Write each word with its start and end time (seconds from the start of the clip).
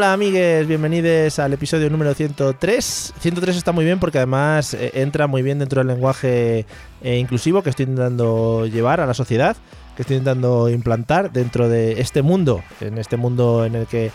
Hola 0.00 0.14
amigues, 0.14 0.66
bienvenidos 0.66 1.38
al 1.40 1.52
episodio 1.52 1.90
número 1.90 2.14
103. 2.14 3.12
103 3.20 3.54
está 3.54 3.72
muy 3.72 3.84
bien 3.84 4.00
porque 4.00 4.16
además 4.16 4.72
eh, 4.72 4.92
entra 4.94 5.26
muy 5.26 5.42
bien 5.42 5.58
dentro 5.58 5.80
del 5.80 5.88
lenguaje 5.88 6.64
eh, 7.02 7.18
inclusivo 7.18 7.62
que 7.62 7.68
estoy 7.68 7.84
intentando 7.84 8.64
llevar 8.64 9.02
a 9.02 9.06
la 9.06 9.12
sociedad, 9.12 9.58
que 9.96 10.00
estoy 10.00 10.16
intentando 10.16 10.70
implantar 10.70 11.30
dentro 11.32 11.68
de 11.68 12.00
este 12.00 12.22
mundo, 12.22 12.62
en 12.80 12.96
este 12.96 13.18
mundo 13.18 13.66
en 13.66 13.74
el 13.74 13.86
que, 13.86 14.10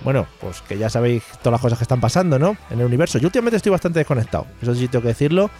bueno, 0.00 0.26
pues 0.40 0.60
que 0.62 0.76
ya 0.76 0.90
sabéis 0.90 1.22
todas 1.40 1.52
las 1.52 1.60
cosas 1.60 1.78
que 1.78 1.84
están 1.84 2.00
pasando, 2.00 2.40
¿no? 2.40 2.56
En 2.70 2.80
el 2.80 2.86
universo. 2.86 3.20
Yo 3.20 3.28
últimamente 3.28 3.58
estoy 3.58 3.70
bastante 3.70 4.00
desconectado, 4.00 4.48
eso 4.60 4.74
sí 4.74 4.88
tengo 4.88 5.02
que 5.02 5.10
decirlo. 5.10 5.50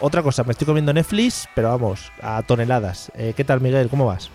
Otra 0.00 0.22
cosa, 0.22 0.44
me 0.44 0.52
estoy 0.52 0.64
comiendo 0.64 0.94
Netflix, 0.94 1.46
pero 1.54 1.68
vamos, 1.68 2.10
a 2.22 2.42
toneladas. 2.42 3.12
Eh, 3.14 3.34
¿Qué 3.36 3.44
tal 3.44 3.60
Miguel? 3.60 3.90
¿Cómo 3.90 4.06
vas? 4.06 4.30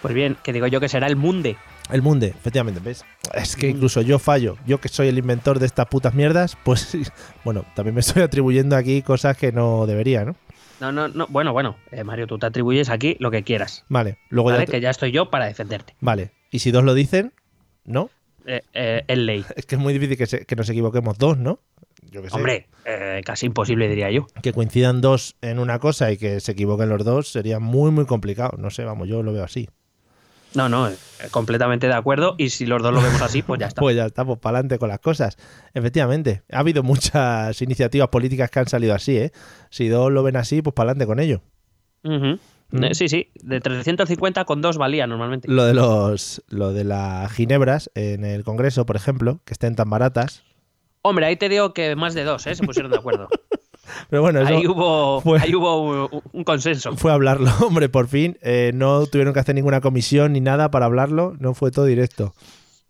Pues 0.00 0.14
bien, 0.14 0.36
que 0.44 0.52
digo 0.52 0.68
yo 0.68 0.78
que 0.78 0.88
será 0.88 1.08
el 1.08 1.16
Munde. 1.16 1.56
El 1.90 2.02
Munde, 2.02 2.28
efectivamente, 2.28 2.80
¿ves? 2.84 3.04
Es 3.34 3.56
que 3.56 3.68
incluso 3.68 4.02
yo 4.02 4.18
fallo. 4.18 4.56
Yo 4.66 4.78
que 4.78 4.88
soy 4.88 5.08
el 5.08 5.18
inventor 5.18 5.58
de 5.58 5.66
estas 5.66 5.86
putas 5.86 6.14
mierdas, 6.14 6.56
pues 6.64 6.96
bueno, 7.44 7.64
también 7.74 7.94
me 7.94 8.00
estoy 8.00 8.22
atribuyendo 8.22 8.76
aquí 8.76 9.02
cosas 9.02 9.36
que 9.36 9.52
no 9.52 9.86
debería, 9.86 10.24
¿no? 10.24 10.36
No, 10.80 10.92
no, 10.92 11.08
no. 11.08 11.26
Bueno, 11.28 11.52
bueno, 11.52 11.76
eh, 11.90 12.04
Mario, 12.04 12.26
tú 12.26 12.38
te 12.38 12.46
atribuyes 12.46 12.88
aquí 12.90 13.16
lo 13.20 13.30
que 13.30 13.42
quieras. 13.42 13.84
Vale, 13.88 14.18
luego 14.28 14.50
¿Vale? 14.50 14.60
ya. 14.62 14.66
te- 14.66 14.72
Que 14.72 14.80
ya 14.80 14.90
estoy 14.90 15.10
yo 15.12 15.30
para 15.30 15.46
defenderte. 15.46 15.94
Vale, 16.00 16.30
y 16.50 16.58
si 16.60 16.70
dos 16.70 16.84
lo 16.84 16.94
dicen, 16.94 17.32
¿no? 17.84 18.10
Eh, 18.46 18.62
eh, 18.74 19.02
es 19.08 19.18
ley. 19.18 19.44
Es 19.56 19.66
que 19.66 19.74
es 19.74 19.80
muy 19.80 19.92
difícil 19.92 20.16
que, 20.16 20.26
se- 20.26 20.44
que 20.46 20.56
nos 20.56 20.68
equivoquemos 20.70 21.18
dos, 21.18 21.36
¿no? 21.38 21.58
Yo 22.10 22.22
que 22.22 22.30
sé. 22.30 22.36
Hombre, 22.36 22.68
eh, 22.84 23.20
casi 23.24 23.46
imposible 23.46 23.88
diría 23.88 24.10
yo. 24.10 24.26
Que 24.42 24.52
coincidan 24.52 25.00
dos 25.00 25.36
en 25.42 25.58
una 25.58 25.78
cosa 25.80 26.12
y 26.12 26.16
que 26.16 26.38
se 26.40 26.52
equivoquen 26.52 26.88
los 26.88 27.04
dos 27.04 27.28
sería 27.32 27.58
muy, 27.58 27.90
muy 27.90 28.06
complicado. 28.06 28.56
No 28.58 28.70
sé, 28.70 28.84
vamos, 28.84 29.08
yo 29.08 29.22
lo 29.22 29.32
veo 29.32 29.44
así. 29.44 29.68
No, 30.54 30.68
no, 30.68 30.88
eh, 30.88 30.96
completamente 31.30 31.86
de 31.86 31.94
acuerdo. 31.94 32.34
Y 32.38 32.50
si 32.50 32.66
los 32.66 32.82
dos 32.82 32.92
lo 32.92 33.00
vemos 33.00 33.20
así, 33.22 33.42
pues 33.42 33.60
ya 33.60 33.66
está. 33.68 33.80
Pues 33.80 33.96
ya 33.96 34.06
estamos 34.06 34.38
para 34.38 34.58
adelante 34.58 34.78
con 34.78 34.88
las 34.88 35.00
cosas. 35.00 35.36
Efectivamente, 35.74 36.42
ha 36.50 36.60
habido 36.60 36.82
muchas 36.82 37.60
iniciativas 37.62 38.08
políticas 38.08 38.50
que 38.50 38.60
han 38.60 38.68
salido 38.68 38.94
así, 38.94 39.16
¿eh? 39.16 39.32
Si 39.70 39.88
dos 39.88 40.10
lo 40.10 40.22
ven 40.22 40.36
así, 40.36 40.62
pues 40.62 40.74
para 40.74 40.90
adelante 40.90 41.06
con 41.06 41.20
ello. 41.20 41.42
Mm. 42.02 42.34
Eh, 42.34 42.94
Sí, 42.94 43.08
sí, 43.08 43.30
de 43.42 43.60
350 43.60 44.44
con 44.44 44.60
dos 44.60 44.76
valía 44.76 45.06
normalmente. 45.06 45.48
Lo 45.48 45.64
de 45.64 45.72
los 45.72 46.42
lo 46.48 46.74
de 46.74 46.84
las 46.84 47.32
ginebras 47.32 47.90
en 47.94 48.24
el 48.24 48.44
Congreso, 48.44 48.84
por 48.84 48.96
ejemplo, 48.96 49.40
que 49.46 49.54
estén 49.54 49.74
tan 49.74 49.88
baratas. 49.88 50.42
Hombre, 51.00 51.24
ahí 51.24 51.36
te 51.36 51.48
digo 51.48 51.72
que 51.72 51.96
más 51.96 52.12
de 52.12 52.24
dos, 52.24 52.46
¿eh? 52.46 52.54
Se 52.54 52.64
pusieron 52.64 52.90
de 52.90 52.98
acuerdo. 52.98 53.28
Pero 54.10 54.22
bueno, 54.22 54.40
eso 54.40 54.56
ahí 54.56 54.66
hubo, 54.66 55.20
fue- 55.20 55.40
ahí 55.40 55.54
hubo 55.54 56.06
un, 56.08 56.22
un 56.32 56.44
consenso. 56.44 56.96
fue 56.96 57.12
hablarlo, 57.12 57.50
hombre, 57.66 57.88
por 57.88 58.08
fin. 58.08 58.38
Eh, 58.42 58.72
no 58.74 59.06
tuvieron 59.06 59.34
que 59.34 59.40
hacer 59.40 59.54
ninguna 59.54 59.80
comisión 59.80 60.32
ni 60.32 60.40
nada 60.40 60.70
para 60.70 60.86
hablarlo, 60.86 61.34
no 61.38 61.54
fue 61.54 61.70
todo 61.70 61.84
directo. 61.84 62.34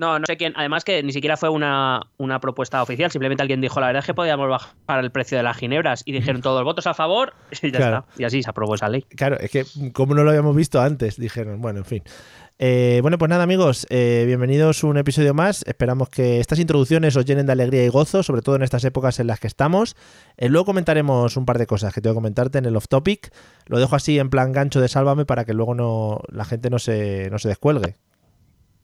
No, 0.01 0.17
no 0.21 0.27
sé 0.27 0.37
quién. 0.37 0.53
Además 0.55 0.85
que 0.85 1.03
ni 1.03 1.13
siquiera 1.13 1.37
fue 1.37 1.49
una, 1.49 2.03
una 2.19 2.39
propuesta 2.39 2.81
oficial. 2.81 3.11
Simplemente 3.11 3.43
alguien 3.43 3.61
dijo, 3.61 3.81
la 3.81 3.89
verdad 3.89 3.99
es 4.01 4.07
que 4.07 4.15
podíamos 4.15 4.49
bajar 4.49 5.03
el 5.03 5.11
precio 5.11 5.37
de 5.37 5.43
las 5.43 5.57
ginebras. 5.57 6.03
Y 6.05 6.13
dijeron 6.13 6.41
todos 6.41 6.63
votos 6.63 6.87
a 6.87 6.95
favor 6.95 7.33
y 7.63 7.73
ya 7.73 7.79
Claro. 7.79 7.99
está. 8.09 8.23
Y 8.23 8.25
así 8.25 8.41
se 8.45 8.49
aprobó 8.49 8.77
esa 8.77 8.89
ley. 8.89 9.03
Claro, 9.17 9.37
es 9.41 9.51
que 9.51 9.65
como 9.93 10.15
no 10.15 10.23
lo 10.23 10.31
habíamos 10.31 10.55
visto 10.55 10.81
antes, 10.81 11.17
dijeron, 11.17 11.61
bueno, 11.61 11.81
en 11.81 11.85
fin. 11.85 12.03
Eh, 12.61 12.99
bueno, 13.03 13.19
pues 13.19 13.29
nada, 13.29 13.45
amigos, 13.45 13.87
eh, 13.89 14.25
bienvenidos 14.27 14.83
a 14.83 14.89
un 14.89 14.97
episodio 14.97 15.33
más. 15.33 15.63
Esperamos 15.69 16.09
que 16.09 16.41
estas 16.41 16.59
introducciones 16.59 17.15
os 17.15 17.25
llenen 17.25 17.47
de 17.47 17.53
alegría 17.53 17.85
y 17.85 17.89
gozo, 17.89 18.25
sobre 18.25 18.43
todo 18.43 18.57
en 18.57 18.63
estas 18.63 18.83
épocas 18.83 19.21
en 19.21 19.29
las 19.29 19.39
que 19.39 19.47
estamos. 19.47 19.95
Eh, 20.37 20.49
luego 20.49 20.65
comentaremos 20.67 21.37
un 21.37 21.47
par 21.47 21.59
de 21.59 21.69
cosas 21.69 21.95
que 21.95 22.01
tengo 22.01 22.15
que 22.15 22.19
comentarte 22.19 22.59
en 22.59 22.65
el 22.65 22.75
off 22.75 22.89
topic. 22.89 23.33
Lo 23.67 23.79
dejo 23.79 23.95
así 23.95 24.19
en 24.19 24.29
plan 24.29 24.53
gancho 24.53 24.81
de 24.81 24.89
sálvame 24.89 25.25
para 25.25 25.45
que 25.45 25.55
luego 25.55 25.77
no 25.77 26.21
la 26.33 26.45
gente 26.45 26.69
no 26.69 26.81
se, 26.81 27.31
no 27.31 27.39
se 27.39 27.49
descuelgue. 27.49 27.95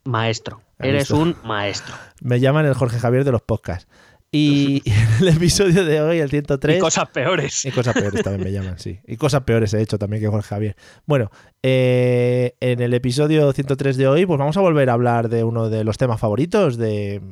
Maestro. 0.04 0.60
¿Has 0.78 0.86
Eres 0.86 1.02
visto? 1.08 1.16
un 1.16 1.36
maestro. 1.44 1.94
Me 2.20 2.38
llaman 2.38 2.66
el 2.66 2.74
Jorge 2.74 3.00
Javier 3.00 3.24
de 3.24 3.32
los 3.32 3.42
podcasts. 3.42 3.88
Y 4.36 4.82
en 4.84 5.08
el 5.20 5.28
episodio 5.28 5.84
de 5.84 6.00
hoy, 6.00 6.18
el 6.18 6.28
103. 6.28 6.76
Y 6.76 6.80
cosas 6.80 7.08
peores. 7.10 7.64
Y 7.64 7.70
cosas 7.70 7.94
peores 7.94 8.20
también 8.24 8.42
me 8.42 8.50
llaman, 8.50 8.80
sí. 8.80 8.98
Y 9.06 9.16
cosas 9.16 9.42
peores 9.42 9.72
he 9.74 9.80
hecho 9.80 9.96
también 9.96 10.20
que 10.20 10.26
Jorge 10.26 10.48
Javier. 10.48 10.76
Bueno, 11.06 11.30
eh, 11.62 12.56
en 12.58 12.80
el 12.80 12.94
episodio 12.94 13.52
103 13.52 13.96
de 13.96 14.08
hoy, 14.08 14.26
pues 14.26 14.36
vamos 14.36 14.56
a 14.56 14.60
volver 14.60 14.90
a 14.90 14.94
hablar 14.94 15.28
de 15.28 15.44
uno 15.44 15.70
de 15.70 15.84
los 15.84 15.98
temas 15.98 16.18
favoritos 16.18 16.76
de, 16.76 17.22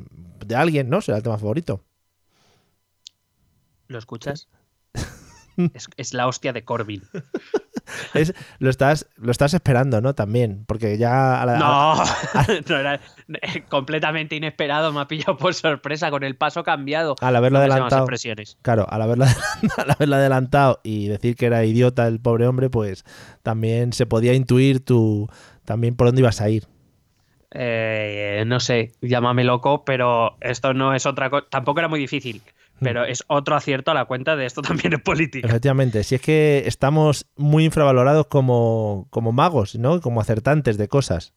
de 0.45 0.55
alguien, 0.55 0.89
¿no? 0.89 1.01
Será 1.01 1.17
el 1.17 1.23
tema 1.23 1.37
favorito. 1.37 1.83
¿Lo 3.87 3.97
escuchas? 3.99 4.47
Es, 5.75 5.87
es 5.97 6.15
la 6.15 6.25
hostia 6.25 6.51
de 6.51 6.65
Corbyn. 6.65 7.03
Es, 8.13 8.33
lo, 8.59 8.69
estás, 8.69 9.07
lo 9.17 9.31
estás 9.31 9.53
esperando, 9.53 10.01
¿no? 10.01 10.13
También, 10.15 10.63
porque 10.67 10.97
ya... 10.97 11.41
a 11.41 11.45
la- 11.45 11.57
No, 11.57 11.95
no 12.69 12.77
era 12.77 12.95
eh, 12.95 13.63
completamente 13.69 14.35
inesperado. 14.35 14.91
Me 14.93 15.01
ha 15.01 15.07
pillado 15.07 15.37
por 15.37 15.53
sorpresa 15.53 16.11
con 16.11 16.23
el 16.23 16.35
paso 16.35 16.63
cambiado. 16.63 17.15
Al 17.21 17.35
haberlo 17.35 17.59
adelantado. 17.59 18.01
Claro, 18.61 18.85
al 18.89 19.01
haberlo, 19.01 19.25
al 19.77 19.91
haberlo 19.91 20.15
adelantado 20.15 20.79
y 20.83 21.07
decir 21.07 21.35
que 21.35 21.45
era 21.47 21.63
idiota 21.65 22.07
el 22.07 22.19
pobre 22.19 22.47
hombre, 22.47 22.69
pues 22.69 23.03
también 23.41 23.93
se 23.93 24.05
podía 24.05 24.33
intuir 24.33 24.83
tu, 24.83 25.29
también 25.65 25.95
por 25.95 26.07
dónde 26.07 26.21
ibas 26.21 26.41
a 26.41 26.49
ir. 26.49 26.65
Eh, 27.55 28.43
no 28.47 28.59
sé, 28.59 28.93
llámame 29.01 29.43
loco, 29.43 29.85
pero 29.85 30.37
esto 30.41 30.73
no 30.73 30.93
es 30.95 31.05
otra 31.05 31.29
cosa. 31.29 31.45
Tampoco 31.49 31.79
era 31.79 31.87
muy 31.87 31.99
difícil. 31.99 32.41
Pero 32.79 33.05
es 33.05 33.23
otro 33.27 33.55
acierto 33.55 33.91
a 33.91 33.93
la 33.93 34.05
cuenta 34.05 34.35
de 34.35 34.45
esto 34.45 34.61
también 34.63 34.93
es 34.93 35.01
política. 35.01 35.47
Efectivamente, 35.47 36.03
si 36.03 36.15
es 36.15 36.21
que 36.21 36.63
estamos 36.65 37.27
muy 37.35 37.65
infravalorados 37.65 38.27
como, 38.27 39.07
como 39.09 39.31
magos, 39.31 39.75
¿no? 39.75 40.01
Como 40.01 40.19
acertantes 40.21 40.77
de 40.77 40.87
cosas. 40.87 41.33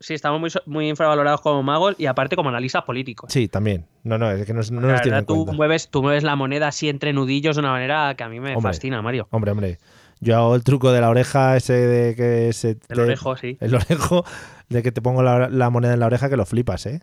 Sí, 0.00 0.14
estamos 0.14 0.40
muy, 0.40 0.50
muy 0.66 0.88
infravalorados 0.88 1.40
como 1.40 1.62
magos 1.62 1.94
y 1.98 2.06
aparte 2.06 2.34
como 2.34 2.48
analistas 2.48 2.82
políticos. 2.82 3.32
Sí, 3.32 3.46
también. 3.46 3.86
No, 4.02 4.18
no, 4.18 4.28
es 4.32 4.44
que 4.44 4.52
no, 4.52 4.58
nos 4.58 4.70
tienen 5.02 5.20
en 5.20 5.24
tú 5.26 5.36
cuenta. 5.44 5.52
mueves, 5.52 5.88
tú 5.88 6.02
mueves 6.02 6.24
la 6.24 6.34
moneda 6.34 6.66
así 6.66 6.88
entre 6.88 7.12
nudillos 7.12 7.54
de 7.54 7.60
una 7.60 7.70
manera 7.70 8.12
que 8.16 8.24
a 8.24 8.28
mí 8.28 8.40
me 8.40 8.56
Hombre. 8.56 8.72
fascina, 8.72 9.00
Mario. 9.02 9.28
Hombre, 9.30 9.52
hombre. 9.52 9.78
Yo 10.20 10.36
hago 10.36 10.56
el 10.56 10.64
truco 10.64 10.90
de 10.90 11.00
la 11.00 11.10
oreja, 11.10 11.56
ese 11.56 11.74
de 11.74 12.16
que 12.16 12.52
se. 12.54 12.70
El 12.70 12.78
te- 12.88 13.00
orejo, 13.02 13.36
sí. 13.36 13.56
El 13.60 13.72
orejo, 13.76 14.24
de 14.68 14.82
que 14.82 14.90
te 14.90 15.00
pongo 15.00 15.22
la, 15.22 15.48
la 15.48 15.70
moneda 15.70 15.94
en 15.94 16.00
la 16.00 16.06
oreja 16.06 16.28
que 16.28 16.36
lo 16.36 16.44
flipas, 16.44 16.84
¿eh? 16.86 17.02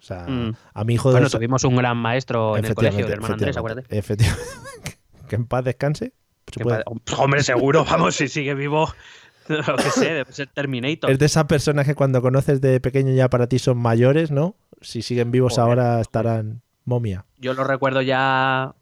O 0.00 0.02
sea, 0.02 0.26
Mm. 0.26 0.54
a 0.74 0.84
mi 0.84 0.94
hijo 0.94 1.10
Bueno, 1.10 1.26
de. 1.26 1.30
tuvimos 1.30 1.62
un 1.64 1.76
gran 1.76 1.96
maestro 1.98 2.56
en 2.56 2.64
el 2.64 2.74
colegio, 2.74 3.04
el 3.06 3.12
hermano 3.12 3.34
Andrés, 3.34 3.56
acuérdate. 3.56 3.96
efectivamente. 3.98 4.44
que 5.28 5.36
en 5.36 5.46
paz 5.46 5.64
descanse. 5.64 6.12
Se 6.52 6.60
puede- 6.64 6.82
Hombre, 7.18 7.42
seguro, 7.42 7.84
vamos, 7.84 8.16
si 8.16 8.26
sigue 8.28 8.54
vivo, 8.54 8.92
lo 9.48 9.76
que 9.76 9.90
sé, 9.90 10.12
debe 10.14 10.32
ser 10.32 10.48
Terminator. 10.48 11.10
Es 11.10 11.18
de 11.18 11.26
esas 11.26 11.44
personas 11.44 11.86
que 11.86 11.94
cuando 11.94 12.20
conoces 12.22 12.60
de 12.60 12.80
pequeño 12.80 13.12
ya 13.14 13.28
para 13.28 13.46
ti 13.46 13.58
son 13.58 13.78
mayores, 13.78 14.30
¿no? 14.30 14.56
Si 14.80 15.02
siguen 15.02 15.30
vivos 15.30 15.54
Joder, 15.54 15.68
ahora 15.68 16.00
estarán 16.00 16.62
momia. 16.84 17.26
Yo 17.38 17.52
lo 17.54 17.62
recuerdo 17.64 18.00
ya 18.02 18.74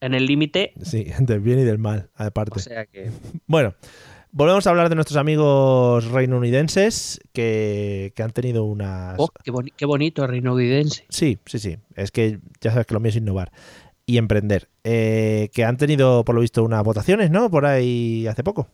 en 0.00 0.14
el 0.14 0.26
límite, 0.26 0.74
Sí, 0.82 1.06
del 1.18 1.40
bien 1.40 1.58
y 1.60 1.64
del 1.64 1.78
mal, 1.78 2.10
aparte. 2.14 2.52
o 2.56 2.58
sea 2.60 2.84
que... 2.86 3.10
Bueno, 3.46 3.74
volvemos 4.32 4.66
a 4.66 4.70
hablar 4.70 4.88
de 4.88 4.94
nuestros 4.94 5.16
amigos 5.16 6.04
reinounidenses 6.06 7.20
que, 7.32 8.12
que 8.14 8.22
han 8.22 8.30
tenido 8.30 8.64
unas... 8.64 9.14
Oh, 9.18 9.28
qué, 9.42 9.52
boni- 9.52 9.72
qué 9.76 9.86
bonito 9.86 10.22
el 10.24 10.30
reinovidense. 10.30 11.04
Sí, 11.08 11.38
sí, 11.46 11.58
sí. 11.58 11.76
Es 11.94 12.10
que 12.10 12.38
ya 12.60 12.70
sabes 12.70 12.86
que 12.86 12.94
lo 12.94 13.00
mío 13.00 13.10
es 13.10 13.16
innovar 13.16 13.52
y 14.06 14.18
emprender. 14.18 14.68
Eh, 14.84 15.50
que 15.52 15.64
han 15.64 15.76
tenido, 15.76 16.24
por 16.24 16.34
lo 16.34 16.40
visto, 16.40 16.62
unas 16.62 16.82
votaciones, 16.84 17.30
¿no? 17.30 17.50
Por 17.50 17.66
ahí 17.66 18.26
hace 18.26 18.42
poco. 18.42 18.68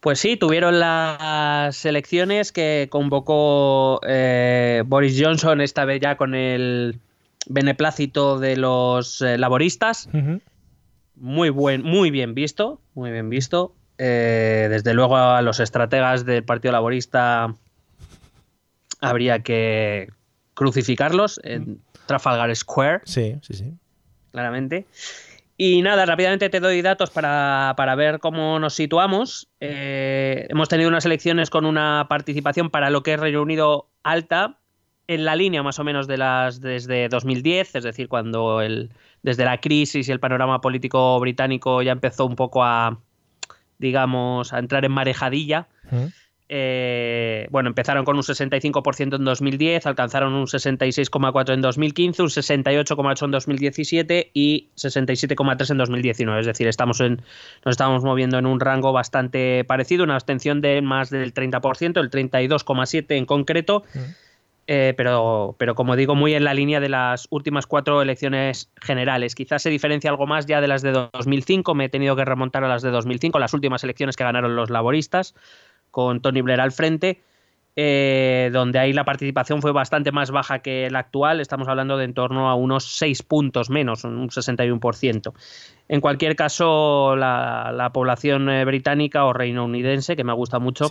Pues 0.00 0.18
sí, 0.18 0.36
tuvieron 0.36 0.80
las 0.80 1.84
elecciones 1.84 2.50
que 2.50 2.88
convocó 2.90 4.00
eh, 4.04 4.82
Boris 4.84 5.16
Johnson, 5.22 5.60
esta 5.60 5.84
vez 5.84 6.00
ya 6.00 6.16
con 6.16 6.34
el 6.34 6.98
beneplácito 7.48 8.40
de 8.40 8.56
los 8.56 9.22
eh, 9.22 9.38
laboristas. 9.38 10.08
Muy 11.14 11.50
buen, 11.50 11.82
muy 11.84 12.10
bien 12.10 12.34
visto, 12.34 12.80
muy 12.94 13.12
bien 13.12 13.30
visto. 13.30 13.76
Eh, 13.98 14.68
desde 14.70 14.94
luego 14.94 15.16
a 15.16 15.42
los 15.42 15.60
estrategas 15.60 16.24
del 16.24 16.44
Partido 16.44 16.72
Laborista 16.72 17.54
habría 19.00 19.40
que 19.40 20.08
crucificarlos 20.54 21.40
en 21.44 21.80
Trafalgar 22.06 22.54
Square. 22.54 23.02
Sí, 23.04 23.36
sí, 23.42 23.54
sí. 23.54 23.74
Claramente. 24.30 24.86
Y 25.56 25.82
nada, 25.82 26.06
rápidamente 26.06 26.48
te 26.48 26.60
doy 26.60 26.82
datos 26.82 27.10
para, 27.10 27.94
ver 27.96 28.18
cómo 28.18 28.58
nos 28.58 28.74
situamos. 28.74 29.48
Eh, 29.60 30.46
hemos 30.48 30.68
tenido 30.68 30.88
unas 30.88 31.04
elecciones 31.04 31.50
con 31.50 31.66
una 31.66 32.06
participación 32.08 32.70
para 32.70 32.90
lo 32.90 33.02
que 33.02 33.14
es 33.14 33.20
Reino 33.20 33.42
Unido 33.42 33.88
alta, 34.02 34.58
en 35.06 35.24
la 35.24 35.36
línea 35.36 35.62
más 35.62 35.78
o 35.78 35.84
menos 35.84 36.06
de 36.06 36.16
las 36.16 36.60
desde 36.60 37.08
2010, 37.08 37.74
es 37.76 37.84
decir, 37.84 38.08
cuando 38.08 38.60
el, 38.60 38.90
desde 39.22 39.44
la 39.44 39.60
crisis 39.60 40.08
y 40.08 40.12
el 40.12 40.20
panorama 40.20 40.60
político 40.60 41.18
británico 41.20 41.82
ya 41.82 41.92
empezó 41.92 42.26
un 42.26 42.36
poco 42.36 42.64
a, 42.64 42.98
digamos, 43.82 44.54
a 44.54 44.58
entrar 44.58 44.86
en 44.86 44.92
marejadilla. 44.92 45.66
Eh, 46.54 47.46
bueno, 47.50 47.68
empezaron 47.68 48.04
con 48.04 48.16
un 48.16 48.22
65% 48.22 49.16
en 49.16 49.24
2010, 49.24 49.86
alcanzaron 49.86 50.34
un 50.34 50.46
66,4% 50.46 51.54
en 51.54 51.62
2015, 51.62 52.22
un 52.22 52.28
68,8% 52.28 53.24
en 53.24 53.30
2017 53.30 54.30
y 54.34 54.68
67,3% 54.76 55.70
en 55.70 55.78
2019. 55.78 56.40
Es 56.40 56.46
decir, 56.46 56.68
estamos 56.68 57.00
en, 57.00 57.22
nos 57.64 57.72
estamos 57.72 58.04
moviendo 58.04 58.38
en 58.38 58.46
un 58.46 58.60
rango 58.60 58.92
bastante 58.92 59.64
parecido, 59.64 60.04
una 60.04 60.14
abstención 60.14 60.60
de 60.60 60.82
más 60.82 61.10
del 61.10 61.32
30%, 61.32 62.00
el 62.00 62.10
32,7% 62.10 63.06
en 63.16 63.26
concreto. 63.26 63.84
Eh, 64.68 64.94
pero, 64.96 65.56
pero 65.58 65.74
como 65.74 65.96
digo, 65.96 66.14
muy 66.14 66.34
en 66.34 66.44
la 66.44 66.54
línea 66.54 66.78
de 66.78 66.88
las 66.88 67.26
últimas 67.30 67.66
cuatro 67.66 68.00
elecciones 68.00 68.70
generales. 68.80 69.34
Quizás 69.34 69.62
se 69.62 69.70
diferencia 69.70 70.10
algo 70.10 70.26
más 70.26 70.46
ya 70.46 70.60
de 70.60 70.68
las 70.68 70.82
de 70.82 70.92
2005, 70.92 71.74
me 71.74 71.86
he 71.86 71.88
tenido 71.88 72.14
que 72.14 72.24
remontar 72.24 72.62
a 72.62 72.68
las 72.68 72.82
de 72.82 72.90
2005, 72.90 73.38
las 73.38 73.54
últimas 73.54 73.82
elecciones 73.82 74.16
que 74.16 74.24
ganaron 74.24 74.54
los 74.54 74.70
laboristas 74.70 75.34
con 75.90 76.20
Tony 76.20 76.42
Blair 76.42 76.60
al 76.60 76.70
frente, 76.70 77.20
eh, 77.74 78.50
donde 78.52 78.78
ahí 78.78 78.92
la 78.92 79.04
participación 79.04 79.62
fue 79.62 79.72
bastante 79.72 80.12
más 80.12 80.30
baja 80.30 80.60
que 80.60 80.88
la 80.90 81.00
actual, 81.00 81.40
estamos 81.40 81.66
hablando 81.68 81.96
de 81.96 82.04
en 82.04 82.14
torno 82.14 82.48
a 82.48 82.54
unos 82.54 82.84
6 82.98 83.22
puntos 83.24 83.68
menos, 83.68 84.04
un 84.04 84.28
61%. 84.28 85.32
En 85.88 86.00
cualquier 86.00 86.36
caso, 86.36 87.16
la, 87.16 87.90
población 87.92 88.48
eh, 88.48 88.64
británica 88.64 89.24
o 89.24 89.32
reino 89.32 89.64
unidense, 89.64 90.16
que 90.16 90.24
me 90.24 90.32
gusta 90.32 90.60
mucho, 90.60 90.86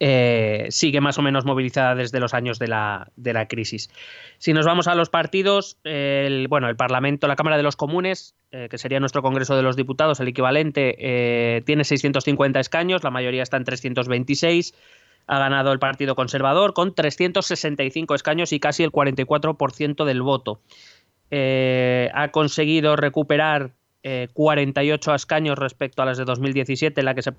eh, 0.00 0.68
sigue 0.70 1.00
más 1.00 1.18
o 1.18 1.22
menos 1.22 1.44
movilizada 1.44 1.96
desde 1.96 2.20
los 2.20 2.32
años 2.32 2.58
de 2.58 2.68
la, 2.68 3.10
de 3.16 3.32
la 3.32 3.48
crisis. 3.48 3.90
Si 4.38 4.52
nos 4.52 4.64
vamos 4.64 4.86
a 4.86 4.94
los 4.94 5.10
partidos, 5.10 5.78
el, 5.82 6.46
bueno, 6.48 6.68
el 6.68 6.76
Parlamento, 6.76 7.26
la 7.26 7.34
Cámara 7.34 7.56
de 7.56 7.64
los 7.64 7.74
Comunes, 7.74 8.36
eh, 8.52 8.68
que 8.70 8.78
sería 8.78 9.00
nuestro 9.00 9.22
Congreso 9.22 9.56
de 9.56 9.62
los 9.62 9.74
Diputados, 9.74 10.20
el 10.20 10.28
equivalente, 10.28 10.96
eh, 10.98 11.62
tiene 11.62 11.82
650 11.82 12.60
escaños, 12.60 13.02
la 13.02 13.10
mayoría 13.10 13.42
está 13.42 13.56
en 13.56 13.64
326. 13.64 14.74
Ha 15.26 15.38
ganado 15.38 15.72
el 15.72 15.78
Partido 15.78 16.14
Conservador 16.14 16.74
con 16.74 16.94
365 16.94 18.14
escaños 18.14 18.52
y 18.52 18.60
casi 18.60 18.84
el 18.84 18.92
44% 18.92 20.04
del 20.04 20.22
voto. 20.22 20.60
ha 21.30 22.28
conseguido 22.30 22.96
recuperar 22.96 23.72
48 24.32 25.14
escaños 25.14 25.58
respecto 25.58 26.02
a 26.02 26.06
las 26.06 26.18
de 26.18 26.24
2017, 26.24 27.00
en 27.00 27.04
la 27.04 27.14
que 27.14 27.22
se, 27.22 27.32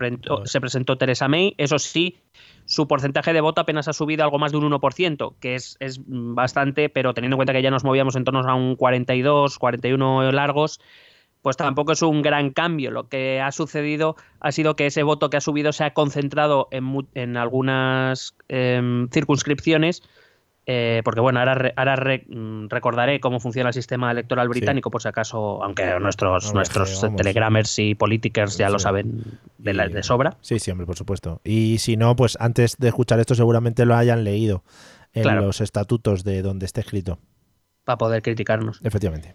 se 0.45 0.61
presentó 0.61 0.97
Teresa 0.97 1.27
May. 1.27 1.55
Eso 1.57 1.79
sí, 1.79 2.17
su 2.65 2.87
porcentaje 2.87 3.33
de 3.33 3.41
voto 3.41 3.61
apenas 3.61 3.87
ha 3.87 3.93
subido 3.93 4.23
algo 4.23 4.39
más 4.39 4.51
de 4.51 4.57
un 4.59 4.71
1%, 4.71 5.35
que 5.39 5.55
es, 5.55 5.77
bastante, 6.05 6.89
pero 6.89 7.13
teniendo 7.13 7.35
en 7.35 7.39
cuenta 7.39 7.53
que 7.53 7.61
ya 7.61 7.71
nos 7.71 7.83
movíamos 7.83 8.15
en 8.15 8.23
torno 8.23 8.41
a 8.41 8.55
un 8.55 8.75
42, 8.75 9.57
41 9.57 10.31
largos, 10.31 10.79
pues 11.41 11.57
tampoco 11.57 11.93
es 11.93 12.01
un 12.01 12.21
gran 12.21 12.51
cambio. 12.51 12.91
Lo 12.91 13.07
que 13.07 13.41
ha 13.41 13.51
sucedido 13.51 14.15
ha 14.39 14.51
sido 14.51 14.75
que 14.75 14.85
ese 14.85 15.03
voto 15.03 15.29
que 15.29 15.37
ha 15.37 15.41
subido 15.41 15.71
se 15.71 15.83
ha 15.83 15.93
concentrado 15.93 16.67
en, 16.71 17.37
algunas 17.37 18.35
em, 18.49 19.09
circunscripciones 19.09 20.03
eh, 20.71 21.01
porque 21.03 21.19
bueno, 21.19 21.39
ahora, 21.39 21.73
ahora 21.75 21.95
mm, 22.27 22.67
recordaré 22.69 23.19
cómo 23.19 23.39
funciona 23.39 23.69
el 23.69 23.73
sistema 23.73 24.11
electoral 24.11 24.47
británico, 24.49 24.91
por 24.91 25.01
si 25.01 25.07
acaso, 25.07 25.63
aunque 25.63 25.99
nuestros, 25.99 26.53
nuestros 26.53 27.03
telegramers 27.17 27.79
y 27.79 27.95
politikers 27.95 28.55
ya 28.55 28.69
lo 28.69 28.77
saben 28.77 29.23
de, 29.57 29.73
de, 29.73 30.03
sobra. 30.03 30.37
Sí, 30.41 30.59
sí, 30.59 30.69
hombre, 30.69 30.85
por 30.85 30.95
supuesto. 30.95 31.41
Y 31.43 31.79
si 31.79 31.97
no, 31.97 32.15
pues 32.15 32.37
antes 32.39 32.77
de 32.77 32.89
escuchar 32.89 33.19
esto 33.19 33.33
seguramente 33.33 33.83
lo 33.87 33.95
hayan 33.95 34.23
leído 34.23 34.63
en 35.13 35.37
los 35.37 35.59
estatutos 35.59 36.23
de 36.23 36.43
donde 36.43 36.67
esté 36.67 36.81
escrito. 36.81 37.17
Para 37.83 37.97
poder 37.97 38.21
criticarnos. 38.21 38.79
Efectivamente. 38.83 39.33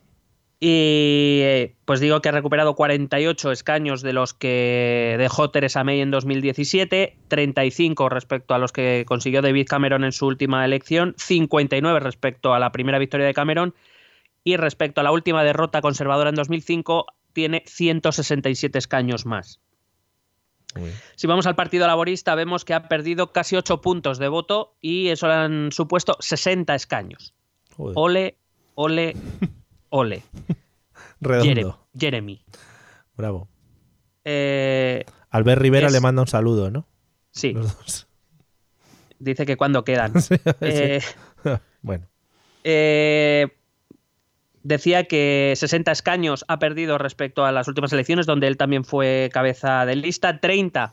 Y 0.66 1.40
eh, 1.42 1.76
pues 1.84 2.00
digo 2.00 2.22
que 2.22 2.30
ha 2.30 2.32
recuperado 2.32 2.74
48 2.74 3.52
escaños 3.52 4.00
de 4.00 4.14
los 4.14 4.32
que 4.32 5.14
dejó 5.18 5.50
Theresa 5.50 5.84
May 5.84 6.00
en 6.00 6.10
2017, 6.10 7.18
35 7.28 8.08
respecto 8.08 8.54
a 8.54 8.58
los 8.58 8.72
que 8.72 9.04
consiguió 9.06 9.42
David 9.42 9.66
Cameron 9.68 10.04
en 10.04 10.12
su 10.12 10.26
última 10.26 10.64
elección, 10.64 11.14
59 11.18 12.00
respecto 12.00 12.54
a 12.54 12.58
la 12.58 12.72
primera 12.72 12.98
victoria 12.98 13.26
de 13.26 13.34
Cameron 13.34 13.74
y 14.42 14.56
respecto 14.56 15.02
a 15.02 15.04
la 15.04 15.12
última 15.12 15.44
derrota 15.44 15.82
conservadora 15.82 16.30
en 16.30 16.36
2005 16.36 17.08
tiene 17.34 17.62
167 17.66 18.78
escaños 18.78 19.26
más. 19.26 19.60
Si 21.14 21.26
vamos 21.26 21.46
al 21.46 21.56
Partido 21.56 21.86
Laborista 21.86 22.34
vemos 22.36 22.64
que 22.64 22.72
ha 22.72 22.88
perdido 22.88 23.32
casi 23.32 23.54
8 23.54 23.82
puntos 23.82 24.16
de 24.16 24.28
voto 24.28 24.76
y 24.80 25.08
eso 25.08 25.26
le 25.26 25.34
han 25.34 25.72
supuesto 25.72 26.16
60 26.20 26.74
escaños. 26.74 27.34
Ole, 27.76 28.38
ole, 28.76 29.14
Ole. 29.96 30.24
Redondo. 31.20 31.86
Jeremy. 31.96 32.42
Bravo. 33.16 33.48
Eh, 34.24 35.04
Albert 35.30 35.62
Rivera 35.62 35.88
le 35.88 36.00
manda 36.00 36.22
un 36.22 36.26
saludo, 36.26 36.68
¿no? 36.68 36.88
Sí. 37.30 37.54
Dice 39.20 39.46
que 39.46 39.56
cuando 39.56 39.84
quedan. 39.84 40.12
Eh, 40.60 41.00
bueno. 41.82 42.08
Eh, 42.64 43.56
decía 44.64 45.04
que 45.04 45.54
60 45.56 45.92
escaños 45.92 46.44
ha 46.48 46.58
perdido 46.58 46.98
respecto 46.98 47.44
a 47.44 47.52
las 47.52 47.68
últimas 47.68 47.92
elecciones, 47.92 48.26
donde 48.26 48.48
él 48.48 48.56
también 48.56 48.84
fue 48.84 49.30
cabeza 49.32 49.86
de 49.86 49.94
lista. 49.94 50.40
30 50.40 50.92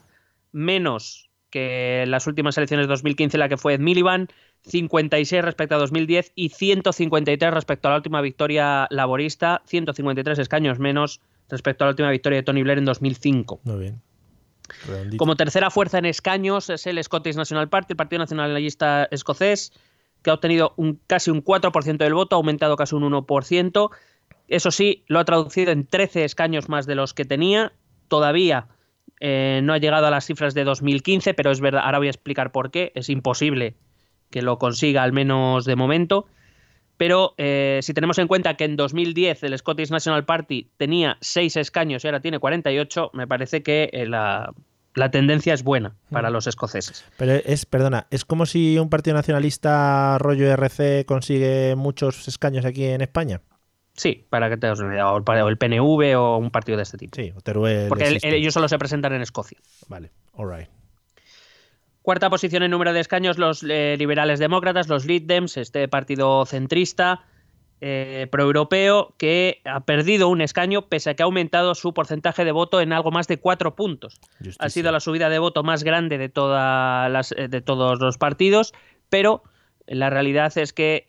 menos 0.52 1.32
que 1.50 2.06
las 2.08 2.28
últimas 2.28 2.56
elecciones 2.56 2.86
de 2.86 2.92
2015, 2.92 3.40
la 3.40 3.50
que 3.50 3.58
fue 3.58 3.74
Ed 3.74 3.80
Miliband. 3.80 4.32
56 4.64 5.44
respecto 5.44 5.76
a 5.76 5.80
2010 5.80 6.32
y 6.36 6.50
153 6.50 7.54
respecto 7.54 7.88
a 7.88 7.92
la 7.92 7.98
última 7.98 8.22
victoria 8.22 8.88
laborista, 8.90 9.62
153 9.66 10.40
escaños 10.40 10.80
menos 10.80 11.22
respecto 11.50 11.84
a 11.84 11.88
la 11.88 11.92
última 11.92 12.12
victoria 12.12 12.38
de 12.38 12.44
Tony 12.44 12.64
Blair 12.64 12.78
en 12.78 12.86
2005. 12.86 13.62
Muy 13.64 13.80
bien. 13.80 14.02
Como 15.18 15.36
tercera 15.36 15.70
fuerza 15.70 15.98
en 15.98 16.06
escaños 16.06 16.70
es 16.70 16.88
el 16.88 17.04
Scottish 17.04 17.36
National 17.36 17.68
Party, 17.70 17.94
el 17.94 17.98
Partido 17.98 18.20
Nacionalista 18.20 19.08
Escocés, 19.12 19.74
que 20.22 20.30
ha 20.30 20.34
obtenido 20.34 20.74
un, 20.78 21.00
casi 21.08 21.32
un 21.32 21.44
4% 21.44 21.98
del 21.98 22.14
voto, 22.14 22.36
ha 22.36 22.38
aumentado 22.38 22.76
casi 22.78 22.96
un 22.96 23.04
1%. 23.04 23.90
Eso 24.48 24.72
sí, 24.72 25.04
lo 25.08 25.20
ha 25.20 25.26
traducido 25.26 25.72
en 25.72 25.86
13 25.86 26.24
escaños 26.24 26.70
más 26.70 26.86
de 26.86 26.96
los 26.96 27.14
que 27.14 27.26
tenía. 27.26 27.74
Todavía 28.08 28.68
eh, 29.20 29.62
no 29.64 29.74
ha 29.74 29.78
llegado 29.78 30.08
a 30.08 30.12
las 30.12 30.26
cifras 30.26 30.54
de 30.54 30.64
2015, 30.64 31.34
pero 31.34 31.52
es 31.52 31.60
verdad, 31.60 31.82
ahora 31.84 31.98
voy 31.98 32.08
a 32.08 32.12
explicar 32.12 32.52
por 32.52 32.72
qué. 32.72 32.92
Es 32.96 33.10
imposible 33.10 33.76
que 34.32 34.42
lo 34.42 34.58
consiga 34.58 35.04
al 35.04 35.14
menos 35.14 35.66
de 35.66 35.76
momento. 35.76 36.28
Pero 36.98 37.34
eh, 37.38 37.80
si 37.82 37.96
tenemos 37.96 38.20
en 38.20 38.28
cuenta 38.28 38.56
que 38.56 38.64
en 38.64 38.76
2010 38.76 39.44
el 39.44 39.58
Scottish 39.58 39.90
National 39.90 40.24
Party 40.24 40.70
tenía 40.78 41.18
6 41.22 41.58
escaños 41.58 42.04
y 42.04 42.08
ahora 42.08 42.20
tiene 42.20 42.38
48, 42.38 43.10
me 43.14 43.28
parece 43.28 43.64
que 43.64 43.90
eh, 43.92 44.06
la, 44.06 44.54
tendencia 45.12 45.56
es 45.56 45.64
buena 45.64 45.96
para 46.12 46.30
mm. 46.30 46.34
los 46.34 46.46
escoceses. 46.46 47.04
Pero 47.18 47.34
es, 47.34 47.66
perdona, 47.66 48.06
es 48.12 48.24
como 48.24 48.46
si 48.46 48.78
un 48.78 48.90
partido 48.90 49.16
nacionalista 49.16 50.20
rollo 50.20 50.48
RC 50.52 51.06
consigue 51.08 51.76
muchos 51.76 52.28
escaños 52.28 52.66
aquí 52.66 52.86
en 52.86 53.02
España. 53.02 53.42
Sí, 53.94 54.26
para 54.30 54.50
que 54.50 54.58
te 54.58 54.70
o 54.70 55.18
el 55.18 55.58
PNV 55.58 56.18
o 56.18 56.38
un 56.38 56.52
partido 56.52 56.78
de 56.78 56.84
este 56.84 56.98
tipo. 56.98 57.16
Sí, 57.16 57.34
o 57.36 57.42
Teruel. 57.42 57.90
Porque 57.90 58.20
ellos 58.22 58.54
solo 58.54 58.68
se 58.68 58.78
presentan 58.78 59.14
en 59.14 59.22
Escocia. 59.22 59.58
Vale, 59.88 60.12
alright. 60.38 60.70
Cuarta 62.02 62.32
posición 62.32 62.64
en 62.64 62.72
número 62.72 62.94
de 62.94 63.00
escaños, 63.00 63.38
los 63.38 63.64
eh, 63.64 63.96
liberales 64.00 64.40
demócratas, 64.40 64.88
los 64.88 65.06
Lead 65.06 65.22
Dems, 65.24 65.58
este 65.58 65.88
partido 65.88 66.48
centrista 66.48 67.26
eh, 67.80 68.28
proeuropeo 68.32 69.14
que 69.20 69.62
ha 69.66 69.82
perdido 69.82 70.28
un 70.28 70.42
escaño 70.42 70.88
pese 70.88 71.12
a 71.12 71.14
que 71.14 71.22
ha 71.22 71.26
aumentado 71.26 71.76
su 71.76 71.94
porcentaje 71.94 72.44
de 72.44 72.52
voto 72.52 72.82
en 72.82 72.92
algo 72.92 73.12
más 73.12 73.28
de 73.28 73.38
cuatro 73.38 73.76
puntos. 73.76 74.20
Ha 74.58 74.70
sido 74.70 74.92
la 74.92 75.00
subida 75.00 75.30
de 75.30 75.38
voto 75.38 75.62
más 75.62 75.84
grande 75.84 76.18
de, 76.18 76.30
todas 76.30 77.12
las, 77.12 77.34
eh, 77.34 77.48
de 77.48 77.62
todos 77.62 78.00
los 78.00 78.18
partidos, 78.18 78.74
pero 79.10 79.44
la 79.86 80.10
realidad 80.10 80.58
es 80.58 80.74
que 80.74 81.04